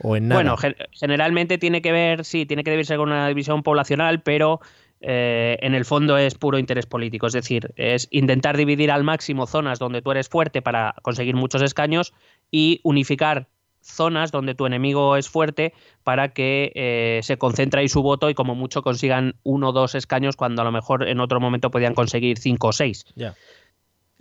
O 0.00 0.16
en 0.16 0.26
nada. 0.26 0.42
Bueno, 0.42 0.56
gen- 0.56 0.74
generalmente 0.90 1.56
tiene 1.58 1.82
que 1.82 1.92
ver, 1.92 2.24
sí, 2.24 2.46
tiene 2.46 2.64
que 2.64 2.74
verse 2.74 2.96
con 2.96 3.10
una 3.10 3.28
división 3.28 3.62
poblacional, 3.62 4.22
pero 4.22 4.60
eh, 5.00 5.58
en 5.60 5.74
el 5.74 5.84
fondo 5.84 6.16
es 6.18 6.34
puro 6.34 6.58
interés 6.58 6.86
político. 6.86 7.28
Es 7.28 7.32
decir, 7.32 7.72
es 7.76 8.08
intentar 8.10 8.56
dividir 8.56 8.90
al 8.90 9.04
máximo 9.04 9.46
zonas 9.46 9.78
donde 9.78 10.02
tú 10.02 10.10
eres 10.10 10.28
fuerte 10.28 10.62
para 10.62 10.96
conseguir 11.02 11.36
muchos 11.36 11.62
escaños 11.62 12.12
y 12.50 12.80
unificar 12.82 13.46
zonas 13.82 14.32
donde 14.32 14.54
tu 14.54 14.66
enemigo 14.66 15.16
es 15.16 15.28
fuerte 15.28 15.74
para 16.04 16.28
que 16.28 16.72
eh, 16.74 17.20
se 17.22 17.36
concentre 17.36 17.80
ahí 17.80 17.88
su 17.88 18.02
voto 18.02 18.30
y 18.30 18.34
como 18.34 18.54
mucho 18.54 18.82
consigan 18.82 19.34
uno 19.42 19.70
o 19.70 19.72
dos 19.72 19.94
escaños 19.94 20.36
cuando 20.36 20.62
a 20.62 20.64
lo 20.64 20.72
mejor 20.72 21.08
en 21.08 21.20
otro 21.20 21.40
momento 21.40 21.70
podían 21.70 21.94
conseguir 21.94 22.38
cinco 22.38 22.68
o 22.68 22.72
seis. 22.72 23.04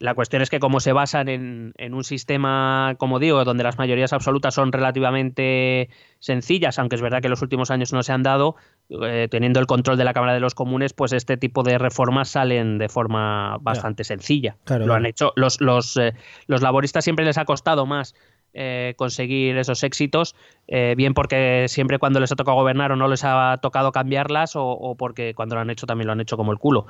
La 0.02 0.16
cuestión 0.16 0.42
es 0.42 0.50
que 0.50 0.60
como 0.60 0.80
se 0.80 0.94
basan 0.94 1.30
en, 1.30 1.74
en 1.78 1.94
un 1.94 2.04
sistema, 2.04 2.96
como 2.98 3.20
digo, 3.20 3.46
donde 3.46 3.64
las 3.64 3.78
mayorías 3.78 4.14
absolutas 4.14 4.56
son 4.56 4.72
relativamente 4.72 5.90
sencillas, 6.18 6.80
aunque 6.80 6.96
es 6.96 7.04
verdad 7.04 7.22
que 7.22 7.28
en 7.28 7.32
los 7.32 7.44
últimos 7.44 7.70
años 7.70 7.94
no 7.94 8.02
se 8.02 8.12
han 8.12 8.24
dado, 8.24 8.56
eh, 8.90 9.28
teniendo 9.30 9.60
el 9.60 9.68
control 9.68 9.98
de 9.98 10.04
la 10.04 10.14
Cámara 10.14 10.34
de 10.34 10.40
los 10.40 10.56
Comunes, 10.56 10.94
pues 10.94 11.14
este 11.14 11.38
tipo 11.38 11.62
de 11.62 11.78
reformas 11.78 12.30
salen 12.30 12.80
de 12.80 12.90
forma 12.90 13.58
bastante 13.62 14.04
sencilla. 14.04 14.58
Claro, 14.64 14.88
Lo 14.88 14.96
han 14.96 15.06
hecho, 15.06 15.34
los, 15.36 15.62
los, 15.62 15.96
eh, 15.98 16.14
los 16.48 16.64
laboristas 16.64 17.04
siempre 17.04 17.24
les 17.24 17.38
ha 17.38 17.46
costado 17.46 17.86
más 17.86 18.16
eh, 18.54 18.94
conseguir 18.98 19.58
esos 19.58 19.84
éxitos, 19.84 20.36
eh, 20.68 20.94
bien 20.98 21.14
porque 21.14 21.66
siempre 21.68 22.00
cuando 22.00 22.20
les 22.20 22.32
ha 22.32 22.36
tocado 22.36 22.58
gobernar 22.58 22.92
o 22.92 22.96
no 22.96 23.08
les 23.08 23.24
ha 23.24 23.60
tocado 23.62 23.92
cambiarlas 23.92 24.56
o, 24.56 24.66
o 24.66 24.96
porque 24.96 25.34
cuando 25.34 25.56
lo 25.56 25.62
han 25.62 25.70
hecho 25.70 25.86
también 25.86 26.08
lo 26.08 26.14
han 26.14 26.22
hecho 26.22 26.38
como 26.38 26.52
el 26.52 26.58
culo. 26.58 26.88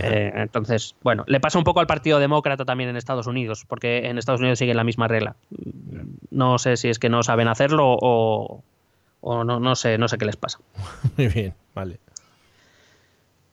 Eh, 0.00 0.32
entonces, 0.34 0.94
bueno, 1.02 1.24
le 1.26 1.40
pasa 1.40 1.58
un 1.58 1.64
poco 1.64 1.80
al 1.80 1.86
Partido 1.86 2.18
Demócrata 2.18 2.64
también 2.64 2.90
en 2.90 2.96
Estados 2.96 3.26
Unidos, 3.26 3.64
porque 3.68 4.08
en 4.08 4.18
Estados 4.18 4.40
Unidos 4.40 4.58
siguen 4.58 4.76
la 4.76 4.84
misma 4.84 5.08
regla. 5.08 5.36
No 6.30 6.58
sé 6.58 6.76
si 6.76 6.88
es 6.88 6.98
que 6.98 7.08
no 7.08 7.22
saben 7.22 7.48
hacerlo 7.48 7.96
o, 8.00 8.62
o 9.20 9.44
no, 9.44 9.60
no 9.60 9.76
sé, 9.76 9.98
no 9.98 10.08
sé 10.08 10.18
qué 10.18 10.24
les 10.24 10.36
pasa. 10.36 10.58
Muy 11.16 11.28
bien, 11.28 11.54
vale. 11.74 11.98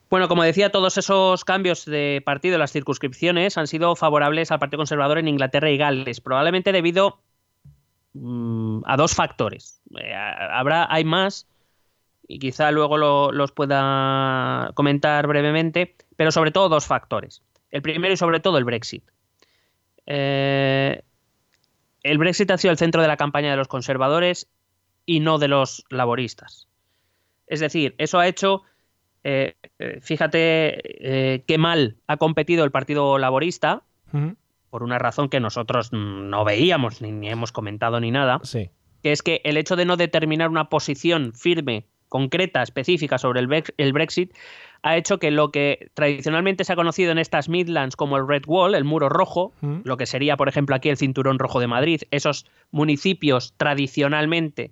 Bueno, 0.09 0.27
como 0.27 0.41
decía, 0.41 0.71
todos 0.71 0.97
esos 0.97 1.45
cambios 1.45 1.85
de 1.85 2.23
partido 2.25 2.55
en 2.55 2.61
las 2.61 2.71
circunscripciones 2.71 3.59
han 3.59 3.67
sido 3.67 3.95
favorables 3.95 4.51
al 4.51 4.57
Partido 4.57 4.79
Conservador 4.79 5.19
en 5.19 5.27
Inglaterra 5.27 5.69
y 5.69 5.77
Gales, 5.77 6.19
probablemente 6.19 6.71
debido 6.71 7.19
mm, 8.13 8.81
a 8.85 8.97
dos 8.97 9.13
factores. 9.15 9.81
Eh, 9.99 10.13
habrá, 10.13 10.87
hay 10.91 11.03
más 11.03 11.47
y 12.27 12.39
quizá 12.39 12.71
luego 12.71 12.97
lo- 12.97 13.31
los 13.31 13.51
pueda 13.51 14.71
comentar 14.75 15.25
brevemente, 15.27 15.95
pero 16.15 16.31
sobre 16.31 16.51
todo 16.51 16.69
dos 16.69 16.85
factores. 16.85 17.41
El 17.71 17.81
primero 17.81 18.13
y 18.13 18.17
sobre 18.17 18.39
todo 18.39 18.57
el 18.57 18.65
Brexit. 18.65 19.03
Eh, 20.05 21.01
el 22.03 22.17
Brexit 22.17 22.49
ha 22.51 22.57
sido 22.57 22.71
el 22.71 22.77
centro 22.77 23.01
de 23.01 23.07
la 23.07 23.17
campaña 23.17 23.51
de 23.51 23.57
los 23.57 23.67
conservadores 23.67 24.49
y 25.05 25.19
no 25.19 25.37
de 25.39 25.47
los 25.47 25.83
laboristas. 25.89 26.67
Es 27.47 27.59
decir, 27.59 27.95
eso 27.97 28.19
ha 28.19 28.27
hecho 28.27 28.63
eh, 29.23 29.55
eh, 29.79 29.99
fíjate 30.01 31.33
eh, 31.35 31.43
qué 31.45 31.57
mal 31.57 31.97
ha 32.07 32.17
competido 32.17 32.63
el 32.63 32.71
Partido 32.71 33.17
Laborista. 33.17 33.83
Por 34.69 34.83
una 34.83 34.99
razón 34.99 35.29
que 35.29 35.39
nosotros 35.39 35.91
no 35.91 36.43
veíamos 36.45 37.01
ni, 37.01 37.11
ni 37.11 37.29
hemos 37.29 37.51
comentado 37.51 37.99
ni 37.99 38.11
nada, 38.11 38.39
Sí. 38.43 38.69
que 39.03 39.11
es 39.11 39.21
que 39.23 39.41
el 39.43 39.57
hecho 39.57 39.75
de 39.75 39.85
no 39.85 39.97
determinar 39.97 40.49
una 40.49 40.69
posición 40.69 41.33
firme, 41.33 41.85
concreta, 42.07 42.63
específica 42.63 43.17
sobre 43.19 43.39
el, 43.39 43.47
Brex- 43.47 43.73
el 43.77 43.93
Brexit, 43.93 44.33
ha 44.81 44.95
hecho 44.97 45.19
que 45.19 45.29
lo 45.29 45.51
que 45.51 45.91
tradicionalmente 45.93 46.63
se 46.63 46.73
ha 46.73 46.75
conocido 46.75 47.11
en 47.11 47.17
estas 47.19 47.49
Midlands 47.49 47.95
como 47.95 48.17
el 48.17 48.27
Red 48.27 48.43
Wall, 48.47 48.73
el 48.75 48.83
muro 48.83 49.09
rojo, 49.09 49.53
Mm. 49.61 49.81
lo 49.83 49.97
que 49.97 50.05
sería, 50.07 50.35
por 50.37 50.49
ejemplo, 50.49 50.75
aquí 50.75 50.89
el 50.89 50.97
Cinturón 50.97 51.37
Rojo 51.37 51.59
de 51.59 51.67
Madrid, 51.67 52.01
esos 52.11 52.45
municipios 52.71 53.53
tradicionalmente 53.57 54.71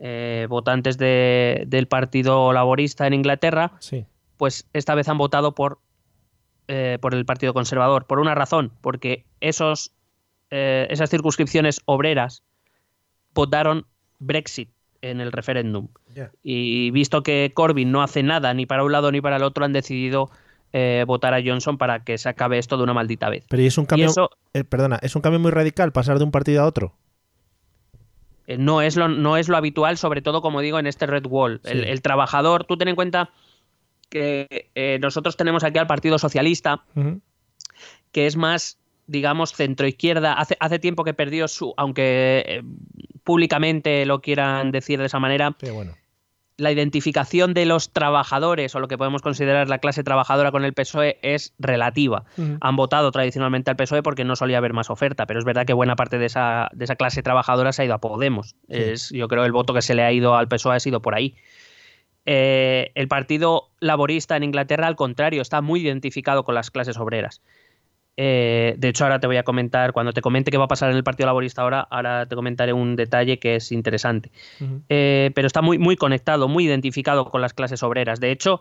eh, 0.00 0.46
votantes 0.50 0.98
de- 0.98 1.64
del 1.68 1.86
Partido 1.86 2.52
Laborista 2.52 3.06
en 3.06 3.14
Inglaterra, 3.14 3.72
Sí. 3.78 4.04
pues 4.36 4.68
esta 4.72 4.94
vez 4.96 5.08
han 5.08 5.18
votado 5.18 5.54
por, 5.54 5.78
eh, 6.68 6.98
por 7.00 7.14
el 7.14 7.24
Partido 7.24 7.54
Conservador. 7.54 8.06
Por 8.06 8.18
una 8.18 8.34
razón, 8.34 8.72
porque 8.80 9.24
esos, 9.40 9.92
eh, 10.50 10.86
esas 10.90 11.10
circunscripciones 11.10 11.80
obreras 11.84 12.42
votaron 13.34 13.86
Brexit 14.18 14.70
en 15.02 15.20
el 15.20 15.32
referéndum. 15.32 15.88
Y 16.42 16.90
visto 16.92 17.22
que 17.22 17.52
Corbyn 17.54 17.90
no 17.92 18.02
hace 18.02 18.22
nada 18.22 18.54
ni 18.54 18.64
para 18.64 18.84
un 18.84 18.92
lado 18.92 19.12
ni 19.12 19.20
para 19.20 19.36
el 19.36 19.42
otro, 19.42 19.64
han 19.64 19.72
decidido 19.74 20.30
eh, 20.72 21.04
votar 21.06 21.34
a 21.34 21.42
Johnson 21.44 21.76
para 21.76 22.04
que 22.04 22.16
se 22.18 22.28
acabe 22.28 22.58
esto 22.58 22.76
de 22.76 22.84
una 22.84 22.94
maldita 22.94 23.28
vez. 23.28 23.44
Pero 23.48 23.62
es 23.62 23.76
un 23.76 23.86
cambio, 23.86 24.06
eso- 24.06 24.30
perdona, 24.68 24.98
es 25.02 25.14
un 25.14 25.22
cambio 25.22 25.40
muy 25.40 25.50
radical 25.50 25.92
pasar 25.92 26.18
de 26.18 26.24
un 26.24 26.30
partido 26.30 26.62
a 26.62 26.66
otro. 26.66 26.94
No, 28.46 28.82
es 28.82 28.96
lo, 28.96 29.08
no 29.08 29.36
es 29.38 29.48
lo 29.48 29.56
habitual, 29.56 29.96
sobre 29.96 30.20
todo, 30.20 30.42
como 30.42 30.60
digo, 30.60 30.78
en 30.78 30.86
este 30.86 31.06
Red 31.06 31.26
Wall. 31.26 31.60
El 31.64 32.02
trabajador, 32.02 32.64
tú 32.64 32.76
ten 32.76 32.88
en 32.88 32.94
cuenta 32.94 33.30
que 34.14 34.70
eh, 34.76 34.98
nosotros 35.00 35.36
tenemos 35.36 35.64
aquí 35.64 35.76
al 35.80 35.88
Partido 35.88 36.18
Socialista, 36.18 36.84
que 38.12 38.26
es 38.26 38.36
más, 38.36 38.78
digamos, 39.08 39.52
centroizquierda. 39.52 40.34
Hace, 40.34 40.56
hace 40.60 40.78
tiempo 40.78 41.02
que 41.02 41.14
perdió 41.14 41.48
su, 41.48 41.74
aunque 41.76 42.44
eh, 42.46 42.62
públicamente 43.24 44.06
lo 44.06 44.20
quieran 44.20 44.70
decir 44.70 45.00
de 45.00 45.06
esa 45.06 45.18
manera, 45.18 45.56
Sí, 45.58 45.68
bueno. 45.70 45.96
la 46.58 46.70
identificación 46.70 47.54
de 47.54 47.66
los 47.66 47.92
trabajadores 47.92 48.72
o 48.76 48.78
lo 48.78 48.86
que 48.86 48.96
podemos 48.96 49.20
considerar 49.20 49.68
la 49.68 49.78
clase 49.78 50.04
trabajadora 50.04 50.52
con 50.52 50.64
el 50.64 50.74
PSOE 50.74 51.18
es 51.22 51.52
relativa. 51.58 52.24
Han 52.60 52.76
votado 52.76 53.10
tradicionalmente 53.10 53.72
al 53.72 53.76
PSOE 53.76 54.04
porque 54.04 54.22
no 54.22 54.36
solía 54.36 54.58
haber 54.58 54.74
más 54.74 54.90
oferta, 54.90 55.26
pero 55.26 55.40
es 55.40 55.44
verdad 55.44 55.66
que 55.66 55.72
buena 55.72 55.96
parte 55.96 56.18
de 56.18 56.26
esa, 56.26 56.68
de 56.72 56.84
esa 56.84 56.94
clase 56.94 57.24
trabajadora 57.24 57.72
se 57.72 57.82
ha 57.82 57.84
ido 57.86 57.94
a 57.94 57.98
Podemos. 57.98 58.54
Es, 58.68 59.10
yo 59.10 59.26
creo 59.26 59.42
que 59.42 59.46
el 59.46 59.52
voto 59.52 59.74
que 59.74 59.82
se 59.82 59.96
le 59.96 60.04
ha 60.04 60.12
ido 60.12 60.36
al 60.36 60.46
PSOE 60.46 60.76
ha 60.76 60.80
sido 60.80 61.02
por 61.02 61.16
ahí. 61.16 61.34
Eh, 62.26 62.90
el 62.94 63.08
Partido 63.08 63.70
Laborista 63.80 64.36
en 64.36 64.44
Inglaterra, 64.44 64.86
al 64.86 64.96
contrario, 64.96 65.42
está 65.42 65.60
muy 65.60 65.80
identificado 65.80 66.44
con 66.44 66.54
las 66.54 66.70
clases 66.70 66.98
obreras. 66.98 67.42
Eh, 68.16 68.76
de 68.78 68.88
hecho, 68.88 69.04
ahora 69.04 69.18
te 69.18 69.26
voy 69.26 69.36
a 69.36 69.42
comentar, 69.42 69.92
cuando 69.92 70.12
te 70.12 70.20
comente 70.20 70.50
qué 70.50 70.56
va 70.56 70.64
a 70.64 70.68
pasar 70.68 70.90
en 70.90 70.96
el 70.96 71.04
Partido 71.04 71.26
Laborista 71.26 71.62
ahora, 71.62 71.80
ahora 71.90 72.26
te 72.26 72.36
comentaré 72.36 72.72
un 72.72 72.96
detalle 72.96 73.38
que 73.38 73.56
es 73.56 73.72
interesante. 73.72 74.30
Eh, 74.88 75.32
pero 75.34 75.46
está 75.46 75.62
muy, 75.62 75.78
muy 75.78 75.96
conectado, 75.96 76.48
muy 76.48 76.64
identificado 76.64 77.30
con 77.30 77.40
las 77.40 77.54
clases 77.54 77.82
obreras. 77.82 78.20
De 78.20 78.30
hecho, 78.30 78.60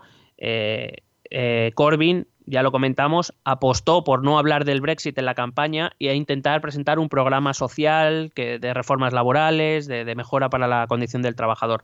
Corbyn, 1.75 2.27
ya 2.45 2.63
lo 2.63 2.71
comentamos, 2.71 3.33
apostó 3.45 4.03
por 4.03 4.23
no 4.23 4.37
hablar 4.37 4.65
del 4.65 4.81
Brexit 4.81 5.17
en 5.17 5.25
la 5.25 5.35
campaña 5.35 5.91
y 5.99 6.09
a 6.09 6.13
intentar 6.13 6.59
presentar 6.59 6.99
un 6.99 7.07
programa 7.07 7.53
social 7.53 8.31
que, 8.35 8.59
de 8.59 8.73
reformas 8.73 9.13
laborales, 9.13 9.87
de, 9.87 10.03
de 10.03 10.15
mejora 10.15 10.49
para 10.49 10.67
la 10.67 10.87
condición 10.87 11.21
del 11.21 11.35
trabajador. 11.35 11.83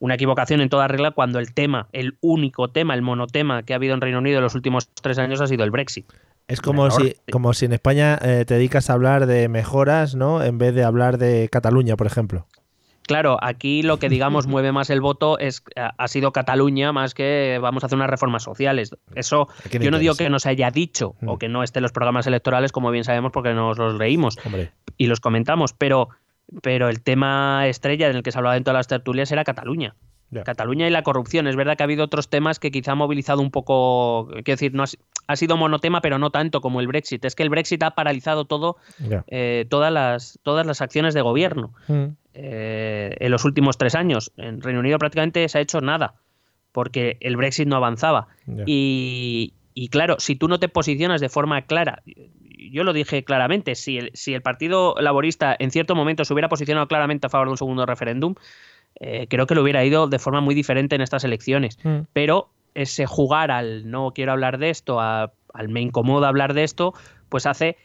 Una 0.00 0.14
equivocación 0.14 0.60
en 0.60 0.68
toda 0.68 0.86
regla 0.88 1.10
cuando 1.10 1.38
el 1.38 1.52
tema, 1.54 1.88
el 1.92 2.16
único 2.20 2.68
tema, 2.68 2.94
el 2.94 3.02
monotema 3.02 3.62
que 3.64 3.72
ha 3.72 3.76
habido 3.76 3.94
en 3.94 4.00
Reino 4.00 4.18
Unido 4.18 4.38
en 4.38 4.44
los 4.44 4.54
últimos 4.54 4.88
tres 4.88 5.18
años 5.18 5.40
ha 5.40 5.46
sido 5.46 5.64
el 5.64 5.70
Brexit. 5.70 6.06
Es 6.46 6.60
como 6.60 6.90
si, 6.90 7.14
como 7.30 7.52
si 7.52 7.66
en 7.66 7.72
España 7.72 8.18
eh, 8.22 8.44
te 8.46 8.54
dedicas 8.54 8.88
a 8.88 8.94
hablar 8.94 9.26
de 9.26 9.48
mejoras, 9.48 10.14
¿no? 10.14 10.42
En 10.42 10.56
vez 10.56 10.74
de 10.74 10.82
hablar 10.84 11.18
de 11.18 11.48
Cataluña, 11.50 11.96
por 11.96 12.06
ejemplo. 12.06 12.46
Claro, 13.02 13.38
aquí 13.42 13.82
lo 13.82 13.98
que 13.98 14.08
digamos 14.08 14.46
mueve 14.48 14.70
más 14.70 14.88
el 14.90 15.00
voto 15.00 15.38
es 15.38 15.62
ha 15.76 15.92
ha 15.98 16.08
sido 16.08 16.32
Cataluña 16.32 16.92
más 16.92 17.12
que 17.14 17.58
vamos 17.60 17.82
a 17.82 17.86
hacer 17.86 17.96
unas 17.96 18.08
reformas 18.10 18.42
sociales. 18.44 18.94
Eso 19.14 19.48
¿A 19.64 19.68
quién 19.68 19.80
le 19.82 19.86
yo 19.86 19.90
no 19.90 19.98
digo 19.98 20.14
que 20.14 20.30
no 20.30 20.38
se 20.38 20.48
haya 20.50 20.70
dicho 20.70 21.16
Mm. 21.20 21.28
o 21.28 21.38
que 21.38 21.48
no 21.48 21.62
esté 21.62 21.80
en 21.80 21.82
los 21.82 21.92
programas 21.92 22.26
electorales, 22.26 22.70
como 22.72 22.90
bien 22.90 23.04
sabemos 23.04 23.32
porque 23.32 23.52
nos 23.52 23.76
los 23.76 23.98
leímos 23.98 24.38
Hombre. 24.44 24.70
y 24.96 25.06
los 25.06 25.20
comentamos, 25.20 25.72
pero 25.72 26.08
pero 26.62 26.88
el 26.88 27.02
tema 27.02 27.66
estrella 27.66 28.08
en 28.08 28.16
el 28.16 28.22
que 28.22 28.32
se 28.32 28.38
hablaba 28.38 28.56
en 28.56 28.64
todas 28.64 28.78
las 28.78 28.88
tertulias 28.88 29.30
era 29.32 29.44
Cataluña. 29.44 29.94
Cataluña 30.44 30.86
y 30.86 30.90
la 30.90 31.02
corrupción. 31.02 31.46
Es 31.46 31.56
verdad 31.56 31.76
que 31.78 31.82
ha 31.82 31.86
habido 31.86 32.04
otros 32.04 32.28
temas 32.28 32.58
que 32.58 32.70
quizá 32.70 32.92
han 32.92 32.98
movilizado 32.98 33.40
un 33.40 33.50
poco, 33.50 34.26
quiero 34.28 34.42
decir, 34.44 34.74
no 34.74 34.82
ha, 34.82 34.86
si- 34.86 34.98
ha 35.26 35.36
sido 35.36 35.56
monotema, 35.56 36.02
pero 36.02 36.18
no 36.18 36.28
tanto 36.30 36.60
como 36.60 36.80
el 36.80 36.86
Brexit. 36.86 37.24
Es 37.24 37.34
que 37.34 37.42
el 37.44 37.48
Brexit 37.48 37.82
ha 37.82 37.92
paralizado 37.92 38.44
todo, 38.44 38.76
eh, 39.28 39.64
todas 39.70 39.90
las 39.90 40.38
todas 40.42 40.66
las 40.66 40.82
acciones 40.82 41.14
de 41.14 41.22
gobierno 41.22 41.72
Mm. 41.88 42.04
eh, 42.34 43.16
en 43.20 43.30
los 43.30 43.46
últimos 43.46 43.78
tres 43.78 43.94
años. 43.94 44.30
En 44.36 44.60
Reino 44.60 44.80
Unido 44.80 44.98
prácticamente 44.98 45.48
se 45.48 45.58
ha 45.58 45.60
hecho 45.62 45.80
nada, 45.80 46.16
porque 46.72 47.16
el 47.20 47.36
Brexit 47.38 47.66
no 47.66 47.76
avanzaba. 47.76 48.28
Y 49.74 49.88
claro, 49.90 50.16
si 50.18 50.34
tú 50.36 50.48
no 50.48 50.58
te 50.58 50.68
posicionas 50.68 51.20
de 51.20 51.28
forma 51.28 51.62
clara, 51.62 52.02
yo 52.70 52.84
lo 52.84 52.92
dije 52.92 53.24
claramente, 53.24 53.74
si 53.74 53.98
el, 53.98 54.10
si 54.14 54.34
el 54.34 54.42
Partido 54.42 54.94
Laborista 54.98 55.56
en 55.58 55.70
cierto 55.70 55.94
momento 55.94 56.24
se 56.24 56.32
hubiera 56.32 56.48
posicionado 56.48 56.86
claramente 56.88 57.26
a 57.26 57.30
favor 57.30 57.48
de 57.48 57.52
un 57.52 57.58
segundo 57.58 57.86
referéndum, 57.86 58.34
eh, 59.00 59.26
creo 59.28 59.46
que 59.46 59.54
lo 59.54 59.62
hubiera 59.62 59.84
ido 59.84 60.08
de 60.08 60.18
forma 60.18 60.40
muy 60.40 60.54
diferente 60.54 60.96
en 60.96 61.02
estas 61.02 61.24
elecciones. 61.24 61.78
Mm. 61.84 62.00
Pero 62.12 62.50
ese 62.74 63.06
jugar 63.06 63.50
al 63.50 63.90
no 63.90 64.12
quiero 64.14 64.32
hablar 64.32 64.58
de 64.58 64.70
esto, 64.70 65.00
a- 65.00 65.32
al 65.54 65.68
me 65.68 65.80
incomoda 65.80 66.28
hablar 66.28 66.54
de 66.54 66.64
esto, 66.64 66.94
pues 67.28 67.46
hace 67.46 67.76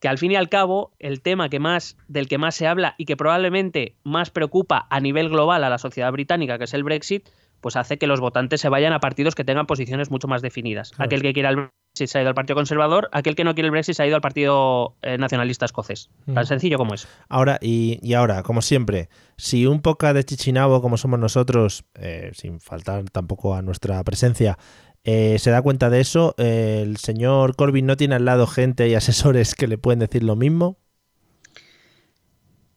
que 0.00 0.08
al 0.08 0.18
fin 0.18 0.32
y 0.32 0.36
al 0.36 0.48
cabo 0.48 0.92
el 0.98 1.22
tema 1.22 1.48
que 1.48 1.58
más 1.60 1.96
del 2.08 2.28
que 2.28 2.36
más 2.38 2.54
se 2.54 2.66
habla 2.66 2.94
y 2.98 3.06
que 3.06 3.16
probablemente 3.16 3.94
más 4.04 4.30
preocupa 4.30 4.86
a 4.90 5.00
nivel 5.00 5.30
global 5.30 5.64
a 5.64 5.70
la 5.70 5.78
sociedad 5.78 6.12
británica, 6.12 6.58
que 6.58 6.64
es 6.64 6.74
el 6.74 6.84
Brexit, 6.84 7.28
pues 7.62 7.76
hace 7.76 7.96
que 7.96 8.06
los 8.06 8.20
votantes 8.20 8.60
se 8.60 8.68
vayan 8.68 8.92
a 8.92 9.00
partidos 9.00 9.34
que 9.34 9.44
tengan 9.44 9.66
posiciones 9.66 10.10
mucho 10.10 10.28
más 10.28 10.42
definidas. 10.42 10.92
Aquel 10.98 11.22
que 11.22 11.32
quiera 11.32 11.48
el 11.48 11.70
Brexit 11.94 12.10
se 12.10 12.18
ha 12.18 12.22
ido 12.22 12.28
al 12.28 12.34
Partido 12.34 12.56
Conservador, 12.56 13.08
aquel 13.12 13.36
que 13.36 13.44
no 13.44 13.54
quiere 13.54 13.68
el 13.68 13.70
Brexit 13.70 13.94
se 13.94 14.02
ha 14.02 14.06
ido 14.06 14.16
al 14.16 14.20
Partido 14.20 14.96
eh, 15.02 15.16
Nacionalista 15.16 15.64
Escocés. 15.64 16.10
Tan 16.32 16.44
sencillo 16.44 16.76
como 16.76 16.94
es. 16.94 17.06
Ahora, 17.28 17.58
y, 17.62 18.00
y 18.02 18.14
ahora, 18.14 18.42
como 18.42 18.62
siempre, 18.62 19.08
si 19.36 19.66
un 19.66 19.80
poco 19.80 20.12
de 20.12 20.24
chichinabo 20.24 20.82
como 20.82 20.96
somos 20.96 21.20
nosotros, 21.20 21.84
eh, 21.94 22.32
sin 22.34 22.58
faltar 22.58 23.04
tampoco 23.10 23.54
a 23.54 23.62
nuestra 23.62 24.02
presencia, 24.02 24.58
eh, 25.04 25.38
se 25.38 25.52
da 25.52 25.62
cuenta 25.62 25.88
de 25.88 26.00
eso, 26.00 26.34
eh, 26.36 26.80
el 26.82 26.96
señor 26.96 27.54
Corbyn 27.54 27.86
no 27.86 27.96
tiene 27.96 28.16
al 28.16 28.24
lado 28.24 28.48
gente 28.48 28.88
y 28.88 28.94
asesores 28.96 29.54
que 29.54 29.68
le 29.68 29.78
pueden 29.78 30.00
decir 30.00 30.24
lo 30.24 30.34
mismo. 30.34 30.78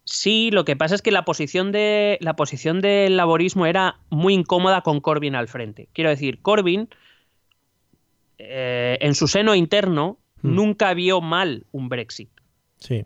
Sí, 0.04 0.52
lo 0.52 0.64
que 0.64 0.76
pasa 0.76 0.94
es 0.94 1.02
que 1.02 1.12
la 1.12 1.26
posición 1.26 1.72
de 1.72 2.20
la 2.22 2.36
posición 2.36 2.82
del 2.82 3.18
laborismo 3.18 3.66
era 3.66 4.00
muy 4.10 4.36
incómoda 4.36 4.82
con 4.82 5.02
Corbyn 5.02 5.36
al 5.36 5.48
frente. 5.48 5.90
Quiero 5.94 6.12
decir, 6.12 6.40
Corbyn 6.42 6.88
eh, 8.38 8.98
en 9.02 9.16
su 9.16 9.28
seno 9.28 9.56
interno 9.56 10.20
Hmm. 10.44 10.54
nunca 10.54 10.94
vio 10.94 11.20
mal 11.20 11.66
un 11.72 11.90
Brexit. 11.90 12.30
Sí. 12.78 13.06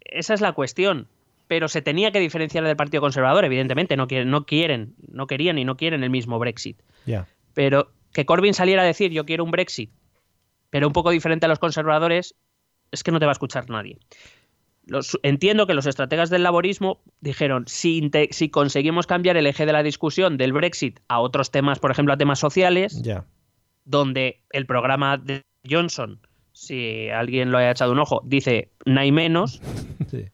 Esa 0.00 0.34
es 0.34 0.40
la 0.40 0.52
cuestión. 0.52 1.06
Pero 1.46 1.68
se 1.68 1.80
tenía 1.82 2.10
que 2.10 2.18
diferenciar 2.20 2.64
del 2.64 2.76
Partido 2.76 3.00
Conservador, 3.00 3.44
evidentemente. 3.44 3.96
No 3.96 4.06
quieren, 4.08 4.28
no 4.30 4.44
quieren, 4.44 4.94
no 5.06 5.26
querían 5.28 5.56
y 5.58 5.64
no 5.64 5.76
quieren 5.76 6.02
el 6.02 6.10
mismo 6.10 6.38
Brexit. 6.40 6.82
Ya. 7.06 7.26
Pero 7.54 7.92
que 8.12 8.26
Corbyn 8.26 8.54
saliera 8.54 8.82
a 8.82 8.84
decir 8.84 9.12
yo 9.12 9.24
quiero 9.24 9.44
un 9.44 9.50
Brexit, 9.52 9.90
pero 10.70 10.88
un 10.88 10.92
poco 10.92 11.10
diferente 11.10 11.46
a 11.46 11.48
los 11.48 11.58
conservadores, 11.60 12.34
es 12.90 13.02
que 13.04 13.12
no 13.12 13.18
te 13.20 13.24
va 13.26 13.30
a 13.30 13.38
escuchar 13.38 13.70
nadie. 13.70 13.98
Los- 14.84 15.18
entiendo 15.22 15.66
que 15.66 15.74
los 15.74 15.86
estrategas 15.86 16.28
del 16.28 16.42
laborismo 16.42 17.00
dijeron, 17.20 17.64
si, 17.68 18.10
si 18.30 18.48
conseguimos 18.50 19.06
cambiar 19.06 19.36
el 19.36 19.46
eje 19.46 19.64
de 19.64 19.72
la 19.72 19.82
discusión 19.82 20.36
del 20.38 20.52
Brexit 20.52 21.00
a 21.08 21.20
otros 21.20 21.50
temas, 21.50 21.78
por 21.78 21.90
ejemplo, 21.92 22.12
a 22.14 22.18
temas 22.18 22.38
sociales, 22.40 23.00
Ya. 23.02 23.24
Donde 23.88 24.42
el 24.50 24.66
programa 24.66 25.16
de 25.16 25.42
Johnson, 25.68 26.20
si 26.52 27.08
alguien 27.08 27.50
lo 27.50 27.58
haya 27.58 27.70
echado 27.70 27.92
un 27.92 27.98
ojo, 27.98 28.20
dice 28.24 28.70
no 28.84 29.00
hay 29.00 29.10
menos, 29.12 29.60
Sí. 30.10 30.26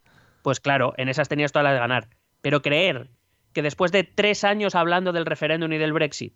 pues 0.42 0.60
claro, 0.60 0.92
en 0.96 1.08
esas 1.08 1.28
tenías 1.28 1.52
todas 1.52 1.64
las 1.64 1.74
de 1.74 1.78
ganar. 1.80 2.08
Pero 2.42 2.60
creer 2.62 3.08
que 3.52 3.62
después 3.62 3.92
de 3.92 4.04
tres 4.04 4.44
años 4.44 4.74
hablando 4.74 5.12
del 5.12 5.24
referéndum 5.26 5.72
y 5.72 5.78
del 5.78 5.92
Brexit, 5.92 6.34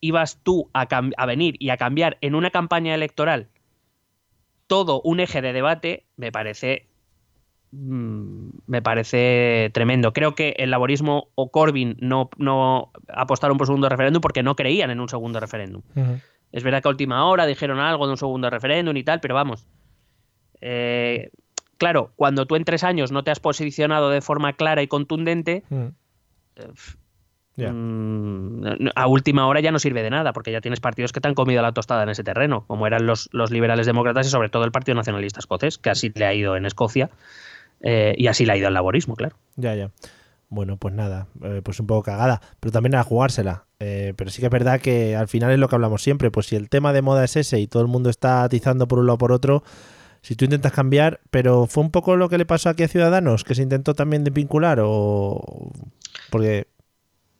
ibas 0.00 0.40
tú 0.42 0.70
a, 0.74 0.86
venir 1.26 1.54
y 1.58 1.70
a 1.70 1.76
cambiar 1.76 2.18
en 2.20 2.34
una 2.34 2.50
campaña 2.50 2.94
electoral 2.94 3.48
todo 4.66 5.00
un 5.02 5.20
eje 5.20 5.42
de 5.42 5.52
debate, 5.52 6.06
me 6.16 6.30
parece. 6.32 6.86
mm, 7.72 8.48
Me 8.66 8.82
parece 8.82 9.70
tremendo. 9.74 10.12
Creo 10.12 10.34
que 10.34 10.54
el 10.58 10.70
laborismo 10.70 11.28
o 11.34 11.50
Corbyn 11.50 11.96
no, 12.00 12.30
no 12.38 12.92
apostaron 13.08 13.56
por 13.58 13.64
un 13.64 13.68
segundo 13.68 13.88
referéndum 13.88 14.20
porque 14.20 14.42
no 14.42 14.56
creían 14.56 14.90
en 14.90 15.00
un 15.00 15.08
segundo 15.08 15.40
referéndum. 15.40 15.82
Es 16.52 16.62
verdad 16.64 16.82
que 16.82 16.88
a 16.88 16.90
última 16.90 17.24
hora 17.26 17.46
dijeron 17.46 17.78
algo 17.78 18.06
de 18.06 18.12
un 18.12 18.18
segundo 18.18 18.50
referéndum 18.50 18.96
y 18.96 19.04
tal, 19.04 19.20
pero 19.20 19.34
vamos. 19.34 19.66
Eh, 20.60 21.30
claro, 21.78 22.12
cuando 22.16 22.46
tú 22.46 22.56
en 22.56 22.64
tres 22.64 22.84
años 22.84 23.12
no 23.12 23.22
te 23.22 23.30
has 23.30 23.40
posicionado 23.40 24.10
de 24.10 24.20
forma 24.20 24.54
clara 24.54 24.82
y 24.82 24.88
contundente, 24.88 25.64
Ujú. 25.70 25.94
Ya. 27.56 27.72
mm, 27.72 28.90
a 28.94 29.06
última 29.06 29.46
hora 29.46 29.60
ya 29.60 29.70
no 29.70 29.78
sirve 29.78 30.02
de 30.02 30.10
nada, 30.10 30.32
porque 30.32 30.52
ya 30.52 30.60
tienes 30.60 30.80
partidos 30.80 31.12
que 31.12 31.20
te 31.20 31.28
han 31.28 31.34
comido 31.34 31.62
la 31.62 31.72
tostada 31.72 32.02
en 32.02 32.08
ese 32.08 32.24
terreno, 32.24 32.64
como 32.66 32.86
eran 32.86 33.06
los, 33.06 33.28
los 33.32 33.50
liberales 33.50 33.86
demócratas 33.86 34.26
y 34.26 34.30
sobre 34.30 34.48
todo 34.48 34.64
el 34.64 34.72
Partido 34.72 34.96
Nacionalista 34.96 35.40
Escocés, 35.40 35.78
que 35.78 35.90
así 35.90 36.10
le 36.14 36.26
ha 36.26 36.34
ido 36.34 36.56
en 36.56 36.66
Escocia 36.66 37.10
eh, 37.80 38.14
y 38.16 38.26
así 38.28 38.44
le 38.44 38.52
ha 38.52 38.56
ido 38.56 38.68
al 38.68 38.74
laborismo, 38.74 39.14
claro. 39.14 39.36
Ya, 39.56 39.74
ya. 39.74 39.90
Bueno, 40.52 40.76
pues 40.76 40.92
nada, 40.94 41.28
eh, 41.42 41.60
pues 41.64 41.78
un 41.78 41.86
poco 41.86 42.02
cagada, 42.02 42.40
pero 42.58 42.72
también 42.72 42.96
a 42.96 43.04
jugársela. 43.04 43.66
Eh, 43.78 44.14
pero 44.16 44.30
sí 44.30 44.40
que 44.40 44.46
es 44.46 44.52
verdad 44.52 44.80
que 44.80 45.14
al 45.14 45.28
final 45.28 45.52
es 45.52 45.58
lo 45.60 45.68
que 45.68 45.76
hablamos 45.76 46.02
siempre, 46.02 46.30
pues 46.32 46.46
si 46.46 46.56
el 46.56 46.68
tema 46.68 46.92
de 46.92 47.02
moda 47.02 47.24
es 47.24 47.36
ese 47.36 47.60
y 47.60 47.68
todo 47.68 47.82
el 47.82 47.88
mundo 47.88 48.10
está 48.10 48.42
atizando 48.42 48.88
por 48.88 48.98
un 48.98 49.06
lado 49.06 49.14
o 49.14 49.18
por 49.18 49.30
otro, 49.32 49.62
si 50.22 50.34
tú 50.34 50.44
intentas 50.44 50.72
cambiar, 50.72 51.20
pero 51.30 51.66
fue 51.66 51.84
un 51.84 51.90
poco 51.92 52.16
lo 52.16 52.28
que 52.28 52.36
le 52.36 52.46
pasó 52.46 52.68
aquí 52.68 52.82
a 52.82 52.88
Ciudadanos, 52.88 53.44
que 53.44 53.54
se 53.54 53.62
intentó 53.62 53.94
también 53.94 54.24
desvincular 54.24 54.80
o... 54.82 55.70
Porque... 56.30 56.66